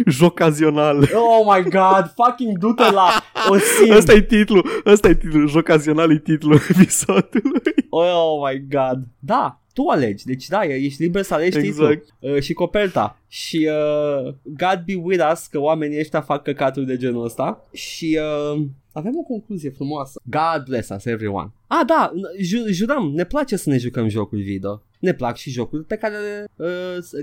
Jocazional. 0.06 0.96
Oh 1.14 1.54
my 1.54 1.62
god, 1.70 2.12
fucking 2.14 2.58
du-te 2.58 2.90
la 2.90 3.08
o 3.48 3.56
sim. 3.58 3.92
Ăsta 3.96 4.12
e 4.12 4.22
titlul. 4.22 4.66
Ăsta 4.86 5.08
e 5.08 5.14
titlul. 5.14 5.48
Jocazional 5.48 6.10
e 6.10 6.18
titlul 6.18 6.54
episodului. 6.68 7.74
Oh 7.90 8.48
my 8.48 8.66
god. 8.68 9.02
Da, 9.18 9.59
tu 9.72 9.86
alegi. 9.88 10.24
Deci 10.24 10.46
da, 10.48 10.64
ești 10.64 11.02
liber 11.02 11.22
să 11.22 11.34
alegi 11.34 11.58
Exact. 11.58 11.68
titlul 11.68 12.34
uh, 12.34 12.42
și 12.42 12.52
coperta. 12.52 13.20
Și 13.28 13.68
uh, 14.24 14.32
God 14.44 14.82
be 14.86 14.94
with 14.94 15.28
us 15.32 15.46
că 15.46 15.58
oamenii 15.58 15.98
ăștia 15.98 16.20
fac 16.20 16.42
căcaturi 16.42 16.86
de 16.86 16.96
genul 16.96 17.24
ăsta. 17.24 17.68
Și 17.72 18.18
uh, 18.54 18.62
avem 18.92 19.12
o 19.18 19.22
concluzie 19.22 19.70
frumoasă. 19.70 20.20
God 20.24 20.64
bless 20.68 20.88
us 20.88 21.04
everyone. 21.04 21.52
Ah, 21.66 21.80
da, 21.86 22.12
ju- 22.40 22.66
jurăm, 22.70 23.12
ne 23.14 23.24
place 23.24 23.56
să 23.56 23.70
ne 23.70 23.76
jucăm 23.78 24.08
jocuri 24.08 24.42
video. 24.42 24.82
Ne 24.98 25.14
plac 25.14 25.36
și 25.36 25.50
jocuri 25.50 25.84
pe 25.84 25.96
care, 25.96 26.16
uh, 26.56 26.66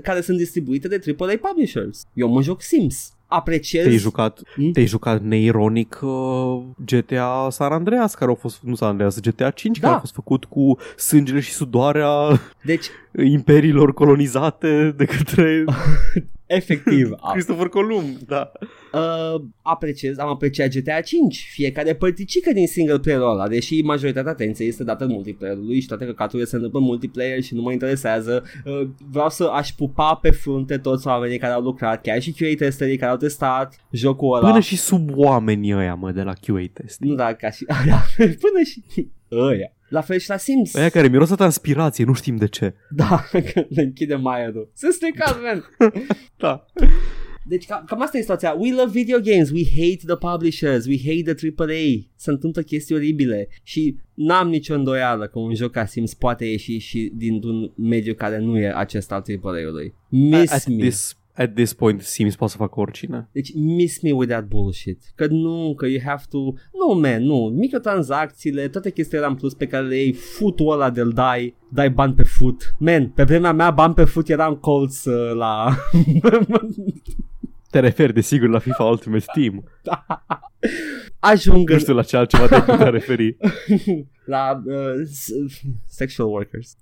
care 0.02 0.20
sunt 0.20 0.36
distribuite 0.36 0.88
de 0.88 1.14
AAA 1.18 1.34
publishers. 1.40 2.04
Eu 2.14 2.28
mă 2.28 2.42
joc 2.42 2.62
Sims. 2.62 3.12
Apreciez 3.30 3.84
Te-ai 3.84 3.96
jucat, 3.96 4.40
Mm? 4.56 4.70
te-ai 4.72 4.86
jucat 4.86 5.22
neironic 5.22 5.98
uh, 6.02 6.62
GTA 6.86 7.48
San 7.50 7.72
Andreas, 7.72 8.14
care 8.14 8.30
au 8.30 8.36
fost, 8.36 8.58
nu 8.62 8.74
San 8.74 8.88
Andreas, 8.88 9.20
GTA 9.20 9.50
5, 9.50 9.78
Da. 9.78 9.86
care 9.86 9.96
a 9.98 10.00
fost 10.00 10.14
făcut 10.14 10.44
cu 10.44 10.76
sângele 10.96 11.40
și 11.40 11.52
sudoarea 11.52 12.10
Deci, 12.62 12.86
imperiilor 13.36 13.94
colonizate 13.94 14.94
de 14.96 15.04
către 15.04 15.64
efectiv, 16.48 17.10
a- 17.20 17.30
Christopher 17.30 17.68
Columb. 17.68 18.16
Da. 18.26 18.52
Uh, 18.92 19.40
apreciez, 19.62 20.18
am 20.18 20.28
apreciat 20.28 20.68
GTA 20.68 21.00
5 21.00 21.48
Fiecare 21.52 21.94
părticică 21.94 22.52
din 22.52 22.66
single 22.66 22.98
player 22.98 23.20
ăla 23.20 23.48
Deși 23.48 23.80
majoritatea 23.82 24.30
atenției 24.30 24.68
este 24.68 24.84
dată 24.84 25.06
multiplayerului 25.06 25.80
Și 25.80 25.86
toate 25.86 26.04
căcaturile 26.04 26.48
se 26.48 26.54
întâmplă 26.56 26.78
în 26.78 26.84
multiplayer 26.84 27.42
Și 27.42 27.54
nu 27.54 27.62
mă 27.62 27.72
interesează 27.72 28.42
uh, 28.64 28.88
Vreau 29.10 29.28
să 29.28 29.44
aș 29.44 29.68
pupa 29.72 30.14
pe 30.14 30.30
frunte 30.30 30.78
toți 30.78 31.06
oamenii 31.06 31.38
care 31.38 31.52
au 31.52 31.62
lucrat 31.62 32.02
Chiar 32.02 32.20
și 32.22 32.32
QA 32.32 32.48
testerii 32.56 32.96
care 32.96 33.10
au 33.10 33.16
testat 33.16 33.80
Jocul 33.90 34.36
ăla 34.36 34.48
Până 34.48 34.60
și 34.60 34.76
sub 34.76 35.10
oamenii 35.14 35.74
ăia, 35.74 35.94
mă, 35.94 36.10
de 36.10 36.22
la 36.22 36.32
QA 36.32 36.64
test. 36.72 37.00
Nu 37.00 37.14
da, 37.14 37.34
ca 37.34 37.50
și 37.50 37.64
Până 38.16 38.62
și 38.64 39.08
ăia 39.30 39.72
La 39.88 40.00
fel 40.00 40.18
și 40.18 40.28
la 40.28 40.36
Sims 40.36 40.74
Ăia 40.74 40.88
care 40.88 41.08
miros 41.08 41.30
a 41.30 41.34
transpirație, 41.34 42.04
nu 42.04 42.12
știm 42.12 42.36
de 42.36 42.46
ce. 42.46 42.74
Da, 42.90 43.24
că 43.52 43.64
le 43.68 43.82
închidem 43.82 44.26
aerul 44.26 44.70
Se 44.74 44.90
stricat, 44.90 45.38
man 45.42 45.64
Da. 46.36 46.64
Deci 47.48 47.66
cam, 47.66 47.84
cam 47.86 48.02
asta 48.02 48.16
e 48.16 48.20
situația. 48.20 48.52
We 48.58 48.74
love 48.74 48.90
video 48.90 49.18
games, 49.18 49.50
we 49.50 49.64
hate 49.64 50.00
the 50.06 50.16
publishers, 50.16 50.86
we 50.86 50.96
hate 51.06 51.32
the 51.32 51.52
AAA. 51.56 52.10
Se 52.16 52.30
întâmplă 52.30 52.62
chestii 52.62 52.94
oribile 52.94 53.48
și 53.62 53.96
n-am 54.14 54.48
nicio 54.48 54.74
îndoială 54.74 55.26
că 55.26 55.38
un 55.38 55.54
joc 55.54 55.70
ca 55.70 55.86
Sims 55.86 56.14
poate 56.14 56.44
ieși 56.44 56.78
și 56.78 57.12
dintr-un 57.14 57.72
mediu 57.76 58.14
care 58.14 58.38
nu 58.38 58.58
e 58.58 58.72
acesta 58.74 59.14
al 59.14 59.22
AAA-ului. 59.42 59.94
Miss 60.08 60.52
At 60.52 60.66
me. 60.66 60.76
this, 60.76 61.16
at 61.38 61.54
this 61.54 61.72
point, 61.72 62.00
Sims 62.02 62.36
poate 62.36 62.52
să 62.52 62.58
facă 62.58 62.80
oricine. 62.80 63.28
Deci 63.32 63.54
miss 63.54 64.00
me 64.02 64.12
with 64.12 64.30
that 64.30 64.44
bullshit. 64.44 65.02
Că 65.14 65.26
nu, 65.26 65.74
că 65.76 65.86
you 65.86 66.00
have 66.04 66.22
to... 66.28 66.38
Nu, 66.38 67.00
man, 67.00 67.22
nu. 67.24 67.36
Microtransacțiile, 67.56 68.68
toate 68.68 68.90
chestiile 68.90 69.26
în 69.26 69.34
plus 69.34 69.54
pe 69.54 69.66
care 69.66 69.86
le 69.86 69.96
iei, 69.96 70.12
futul 70.12 70.70
ăla 70.72 70.90
de-l 70.90 71.08
dai, 71.10 71.54
dai 71.72 71.90
bani 71.90 72.14
pe 72.14 72.22
fut. 72.22 72.74
Man, 72.78 73.08
pe 73.08 73.22
vremea 73.24 73.52
mea 73.52 73.70
bani 73.70 73.94
pe 73.94 74.04
fut 74.04 74.28
eram 74.28 74.54
colț 74.54 75.04
uh, 75.04 75.32
la... 75.34 75.76
Te 77.70 77.78
referi, 77.80 78.12
desigur, 78.12 78.48
la 78.48 78.58
FIFA 78.58 78.84
Ultimate 78.84 79.24
Team. 79.34 79.64
Ajung 81.18 81.68
Nu 81.68 81.74
în, 81.74 81.80
știu 81.80 81.94
la 81.94 82.02
ce 82.02 82.16
altceva 82.16 82.46
te-ai 82.46 82.62
putea 82.64 82.88
referi. 82.98 83.36
la 84.24 84.62
uh, 84.66 84.74
s- 85.10 85.32
sexual 85.86 86.28
workers. 86.28 86.76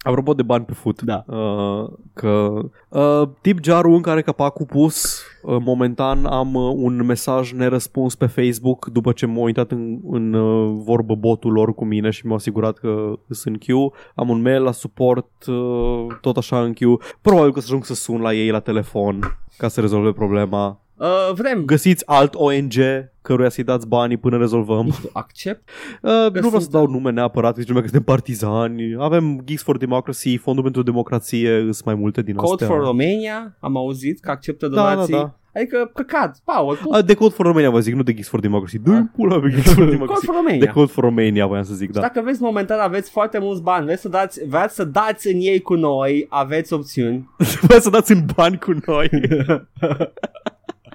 Apropo 0.00 0.34
de 0.34 0.42
bani 0.42 0.64
pe 0.64 0.72
fut, 0.72 1.02
Da. 1.02 1.24
uh, 1.26 1.88
că 2.12 2.60
uh, 2.88 3.28
tip 3.40 3.64
jarul 3.64 3.94
în 3.94 4.00
care 4.00 4.22
capacul 4.22 4.66
pus, 4.66 5.22
uh, 5.42 5.56
momentan 5.64 6.24
am 6.26 6.54
uh, 6.54 6.72
un 6.76 7.04
mesaj 7.04 7.52
nerăspuns 7.52 8.14
pe 8.14 8.26
Facebook 8.26 8.86
după 8.86 9.12
ce 9.12 9.26
m-au 9.26 9.46
intrat 9.46 9.70
în, 9.70 9.98
în 10.10 10.32
uh, 10.32 10.80
vorbă 10.84 11.14
botul 11.14 11.52
lor 11.52 11.74
cu 11.74 11.84
mine 11.84 12.10
și 12.10 12.24
mi-au 12.24 12.36
asigurat 12.36 12.78
că 12.78 13.12
sunt 13.30 13.54
în 13.54 13.60
queue. 13.66 13.90
Am 14.14 14.28
un 14.28 14.42
mail 14.42 14.62
la 14.62 14.72
suport, 14.72 15.46
uh, 15.46 16.06
tot 16.20 16.36
așa 16.36 16.62
în 16.62 16.72
queue. 16.72 16.96
Probabil 17.20 17.52
că 17.52 17.58
o 17.58 17.60
să 17.60 17.66
ajung 17.68 17.84
să 17.84 17.94
sun 17.94 18.20
la 18.20 18.32
ei 18.34 18.50
la 18.50 18.60
telefon 18.60 19.38
ca 19.56 19.68
să 19.68 19.80
rezolve 19.80 20.12
problema. 20.12 20.80
Uh, 20.98 21.32
vrem. 21.34 21.64
Găsiți 21.64 22.06
alt 22.06 22.34
ONG 22.34 22.72
căruia 23.22 23.48
să-i 23.48 23.64
dați 23.64 23.86
banii 23.88 24.16
până 24.16 24.36
rezolvăm. 24.36 24.84
nu 24.86 24.92
știu, 24.92 25.08
accept. 25.12 25.68
Uh, 26.02 26.10
nu 26.10 26.28
vreau 26.30 26.50
sunt- 26.50 26.62
să 26.62 26.68
dau 26.70 26.86
nume 26.86 27.10
neapărat, 27.10 27.54
zice 27.54 27.66
lumea 27.68 27.82
că 27.82 27.88
suntem 27.88 28.14
partizani. 28.14 28.96
Avem 28.98 29.40
Geeks 29.44 29.62
for 29.62 29.76
Democracy, 29.76 30.36
Fondul 30.36 30.62
pentru 30.62 30.82
Democrație, 30.82 31.58
sunt 31.60 31.84
mai 31.84 31.94
multe 31.94 32.22
din 32.22 32.34
Code 32.34 32.52
astea. 32.52 32.66
for 32.66 32.84
Romania, 32.86 33.56
am 33.60 33.76
auzit 33.76 34.20
că 34.20 34.30
acceptă 34.30 34.68
Da, 34.68 34.74
da, 34.74 34.90
donații. 34.92 35.14
da. 35.14 35.32
Adică, 35.54 35.90
căcat, 35.94 36.40
Paul, 36.44 36.76
tu, 36.76 36.88
Uh, 36.88 37.04
de 37.04 37.14
Code 37.14 37.34
for 37.34 37.46
Romania 37.46 37.70
vă 37.70 37.80
zic, 37.80 37.94
nu 37.94 38.02
de 38.02 38.12
Geeks 38.12 38.28
for 38.28 38.40
Democracy. 38.40 38.78
Dă-i 38.78 38.94
Ah. 38.96 39.02
pula 39.16 39.40
pe 39.40 39.48
Geeks 39.48 39.66
for 39.66 39.74
Code 39.74 39.90
Democracy. 39.90 40.24
for 40.26 40.34
De 40.34 40.40
Romania. 40.40 40.72
Code 40.72 40.90
for 40.92 41.04
Romania 41.04 41.46
voiam 41.46 41.64
să 41.64 41.74
zic, 41.74 41.92
Da. 41.92 42.00
da. 42.00 42.06
Dacă 42.06 42.20
vezi 42.24 42.42
momentan 42.42 42.78
aveți 42.78 43.10
foarte 43.10 43.38
mulți 43.38 43.62
bani, 43.62 43.84
vreți 43.84 44.00
să 44.02 44.08
dați, 44.08 44.40
vreți 44.48 44.74
să 44.74 44.84
dați 44.84 45.28
în 45.32 45.38
ei 45.40 45.60
cu 45.60 45.74
noi, 45.74 46.26
aveți 46.28 46.72
opțiuni. 46.72 47.28
Vreau 47.66 47.80
să 47.80 47.90
dați 47.90 48.12
în 48.12 48.24
bani 48.36 48.58
cu 48.58 48.74
noi. 48.86 49.08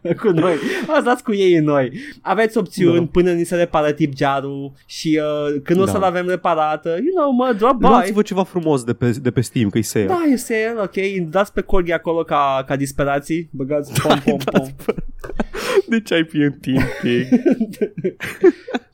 cu 0.22 0.30
noi. 0.30 0.56
Ați 0.88 1.04
dați 1.06 1.24
cu 1.24 1.34
ei 1.34 1.54
în 1.56 1.64
noi. 1.64 1.92
Aveți 2.22 2.58
opțiuni 2.58 2.98
Da. 3.00 3.10
până 3.12 3.32
ni 3.32 3.44
se 3.44 3.56
repară 3.56 3.92
tip 3.92 4.18
jarul 4.18 4.72
și 4.86 5.20
uh, 5.22 5.62
când 5.64 5.80
o 5.80 5.84
Da. 5.86 5.92
să-l 5.92 6.04
avem 6.04 6.28
reparată, 6.28 6.90
you 6.90 7.16
know, 7.16 7.32
mă, 7.32 7.54
drop 7.58 7.74
by. 7.76 7.86
Luați-vă 7.86 8.22
ceva 8.22 8.44
frumos 8.44 8.84
de 8.84 8.94
pe, 8.94 9.10
de 9.22 9.32
pe 9.32 9.42
Steam, 9.42 9.70
că-i 9.70 9.82
sale. 9.82 10.06
Da, 10.06 10.22
e 10.32 10.36
sale, 10.36 10.76
ok, 10.82 11.30
dați 11.30 11.54
pe 11.54 11.62
corgi 11.62 11.92
acolo 11.92 12.24
ca, 12.24 12.64
ca 12.68 12.76
disperații, 12.76 13.50
băgați 13.52 13.92
pom, 14.02 14.20
pom, 14.24 14.38
pom. 14.38 14.66
De 15.88 16.02
ce 16.02 16.14
ai 16.14 16.26
fi 16.30 16.38
în 16.38 16.52
timp, 16.52 16.82
pig? 17.02 17.28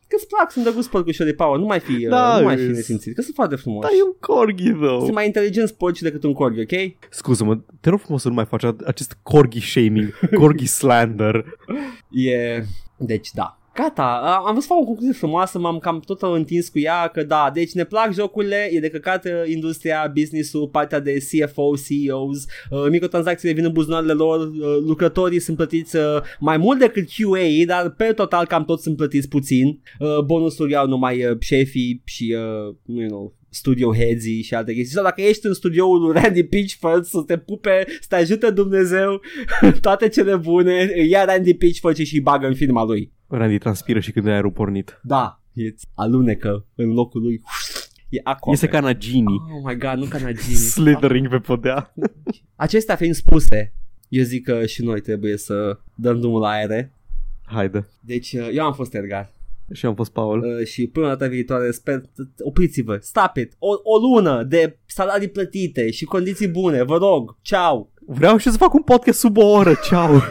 Că-ți 0.10 0.27
plac, 0.27 0.52
sunt 0.52 0.65
de 0.65 0.72
gust 0.76 0.90
porcușori 0.90 1.30
de 1.30 1.36
power, 1.36 1.60
nu 1.60 1.65
mai 1.65 1.80
fi, 1.80 1.94
Da, 2.03 2.10
da, 2.10 2.38
nu 2.40 2.45
mai 2.45 2.56
fi 2.57 2.64
îs- 2.64 2.76
nesimțit, 2.76 3.15
că 3.15 3.22
sunt 3.22 3.36
foarte 3.36 3.56
frumos. 3.56 3.81
Da, 3.84 3.90
e 3.98 4.03
un 4.03 4.14
corgi, 4.19 4.69
though. 4.72 4.99
Sunt 5.02 5.14
mai 5.14 5.26
inteligenți 5.26 5.76
porci 5.76 6.02
decât 6.02 6.23
un 6.23 6.34
corgi, 6.34 6.60
ok? 6.61 6.91
Scuză-mă, 7.10 7.60
te 7.81 7.90
rog 7.90 7.99
frumos 7.99 8.22
să 8.22 8.27
nu 8.27 8.34
mai 8.34 8.45
faci 8.45 8.64
acest 8.86 9.18
corgi 9.23 9.60
shaming, 9.60 10.19
corgi 10.36 10.65
slander. 10.80 11.45
E... 12.11 12.64
Deci 12.98 13.30
da. 13.34 13.59
Gata, 13.81 14.03
a- 14.03 14.43
am 14.45 14.51
vrut 14.51 14.61
să 14.61 14.68
fac 14.68 14.77
o 14.77 14.84
concluzie 14.84 15.14
frumoasă, 15.14 15.60
m-am 15.60 15.80
cam 15.80 15.99
tot 15.99 16.22
întins 16.22 16.69
cu 16.69 16.80
ea, 16.80 17.07
că 17.07 17.23
da, 17.23 17.51
deci 17.53 17.72
ne 17.72 17.84
plac 17.84 18.14
jocurile, 18.14 18.69
e 18.72 18.80
de 18.80 18.89
căcat 18.89 19.26
uh, 19.26 19.31
industria, 19.45 20.11
business-ul, 20.14 20.68
partea 20.68 20.99
de 20.99 21.18
CFO, 21.18 21.73
CEOs, 21.76 22.38
uh, 22.69 22.89
microtransacțiile 22.89 23.53
vin 23.53 23.65
în 23.65 23.72
buzunarele 23.72 24.14
lor, 24.14 24.39
uh, 24.39 24.77
lucrătorii 24.85 25.39
sunt 25.39 25.57
plătiți 25.57 25.95
uh, 25.95 26.03
mai 26.39 26.57
mult 26.57 26.80
decât 26.80 27.07
QA, 27.18 27.65
dar 27.65 27.89
pe 27.89 28.03
total 28.03 28.45
cam 28.45 28.65
toți 28.65 28.84
sunt 28.84 28.95
plătiți 28.95 29.27
puțin, 29.27 29.81
uh, 29.99 30.19
bonusuri 30.26 30.76
au 30.76 30.88
numai 30.88 31.26
uh, 31.26 31.38
șefii 31.39 32.01
și, 32.06 32.35
uh, 32.38 32.76
you 32.85 33.07
know, 33.07 33.34
studio 33.49 33.93
heads 33.93 34.23
și 34.43 34.53
alte 34.53 34.73
chestii. 34.73 34.95
Sau 34.95 35.03
dacă 35.03 35.22
ești 35.22 35.45
în 35.45 35.53
studioul 35.53 36.01
lui 36.01 36.22
Randy 36.22 36.43
Pitchford 36.43 37.03
să 37.03 37.22
te 37.26 37.38
pupe, 37.38 37.85
să 37.88 38.06
te 38.10 38.15
ajute 38.15 38.49
Dumnezeu, 38.49 39.22
toate 39.81 40.07
cele 40.07 40.35
bune, 40.35 40.91
îi 40.95 41.10
ia 41.10 41.26
Randy 41.26 41.53
Pitchford 41.53 41.95
și 41.97 42.15
îi 42.15 42.22
bagă 42.22 42.47
în 42.47 42.56
firma 42.56 42.84
lui. 42.84 43.18
Randy 43.30 43.57
transpiră 43.57 43.99
și 43.99 44.11
când 44.11 44.26
e 44.27 44.31
aerul 44.31 44.51
pornit. 44.51 44.99
Da, 45.03 45.41
e 45.53 45.73
alunecă 45.93 46.65
în 46.76 46.93
locul 46.93 47.22
lui. 47.22 47.41
E 48.10 48.19
acolo. 48.23 48.53
Este 48.53 48.68
ca 48.68 48.80
Nagini, 48.80 49.34
Oh 49.34 49.61
my 49.72 49.77
god, 49.77 49.93
nu 49.93 50.06
ca 50.06 50.18
Nagini. 50.18 50.56
slithering 50.76 51.30
pe 51.30 51.38
podea. 51.38 51.93
Acestea 52.56 52.95
fiind 52.95 53.15
spuse, 53.15 53.73
eu 54.07 54.23
zic 54.23 54.43
că 54.45 54.65
și 54.65 54.84
noi 54.84 55.01
trebuie 55.01 55.38
să 55.38 55.80
dăm 55.95 56.19
drumul 56.19 56.39
la 56.41 56.47
aere. 56.49 56.93
Haide. 57.45 57.88
Deci 58.01 58.34
uh, 58.34 58.49
eu 58.53 58.65
am 58.65 58.73
fost 58.73 58.93
Edgar 58.93 59.34
Și 59.72 59.85
am 59.85 59.95
fost 59.95 60.11
Paul. 60.11 60.43
uh, 60.60 60.65
și 60.68 60.88
până 60.88 61.07
data 61.07 61.27
viitoare 61.27 61.72
sper, 61.72 62.01
opriți-vă, 62.39 62.97
stop 63.01 63.35
it, 63.35 63.53
o, 63.60 63.68
o 63.84 63.97
lună 63.97 64.43
de 64.43 64.77
salarii 64.85 65.30
plătite 65.30 65.91
și 65.91 66.06
condiții 66.06 66.47
bune, 66.47 66.84
vă 66.84 66.97
rog, 66.97 67.38
ceau! 67.41 67.91
Vreau 68.06 68.38
și 68.38 68.49
să 68.49 68.57
fac 68.57 68.73
un 68.73 68.81
podcast 68.81 69.19
sub 69.19 69.38
o 69.38 69.45
oră, 69.45 69.73
ceau! 69.84 70.11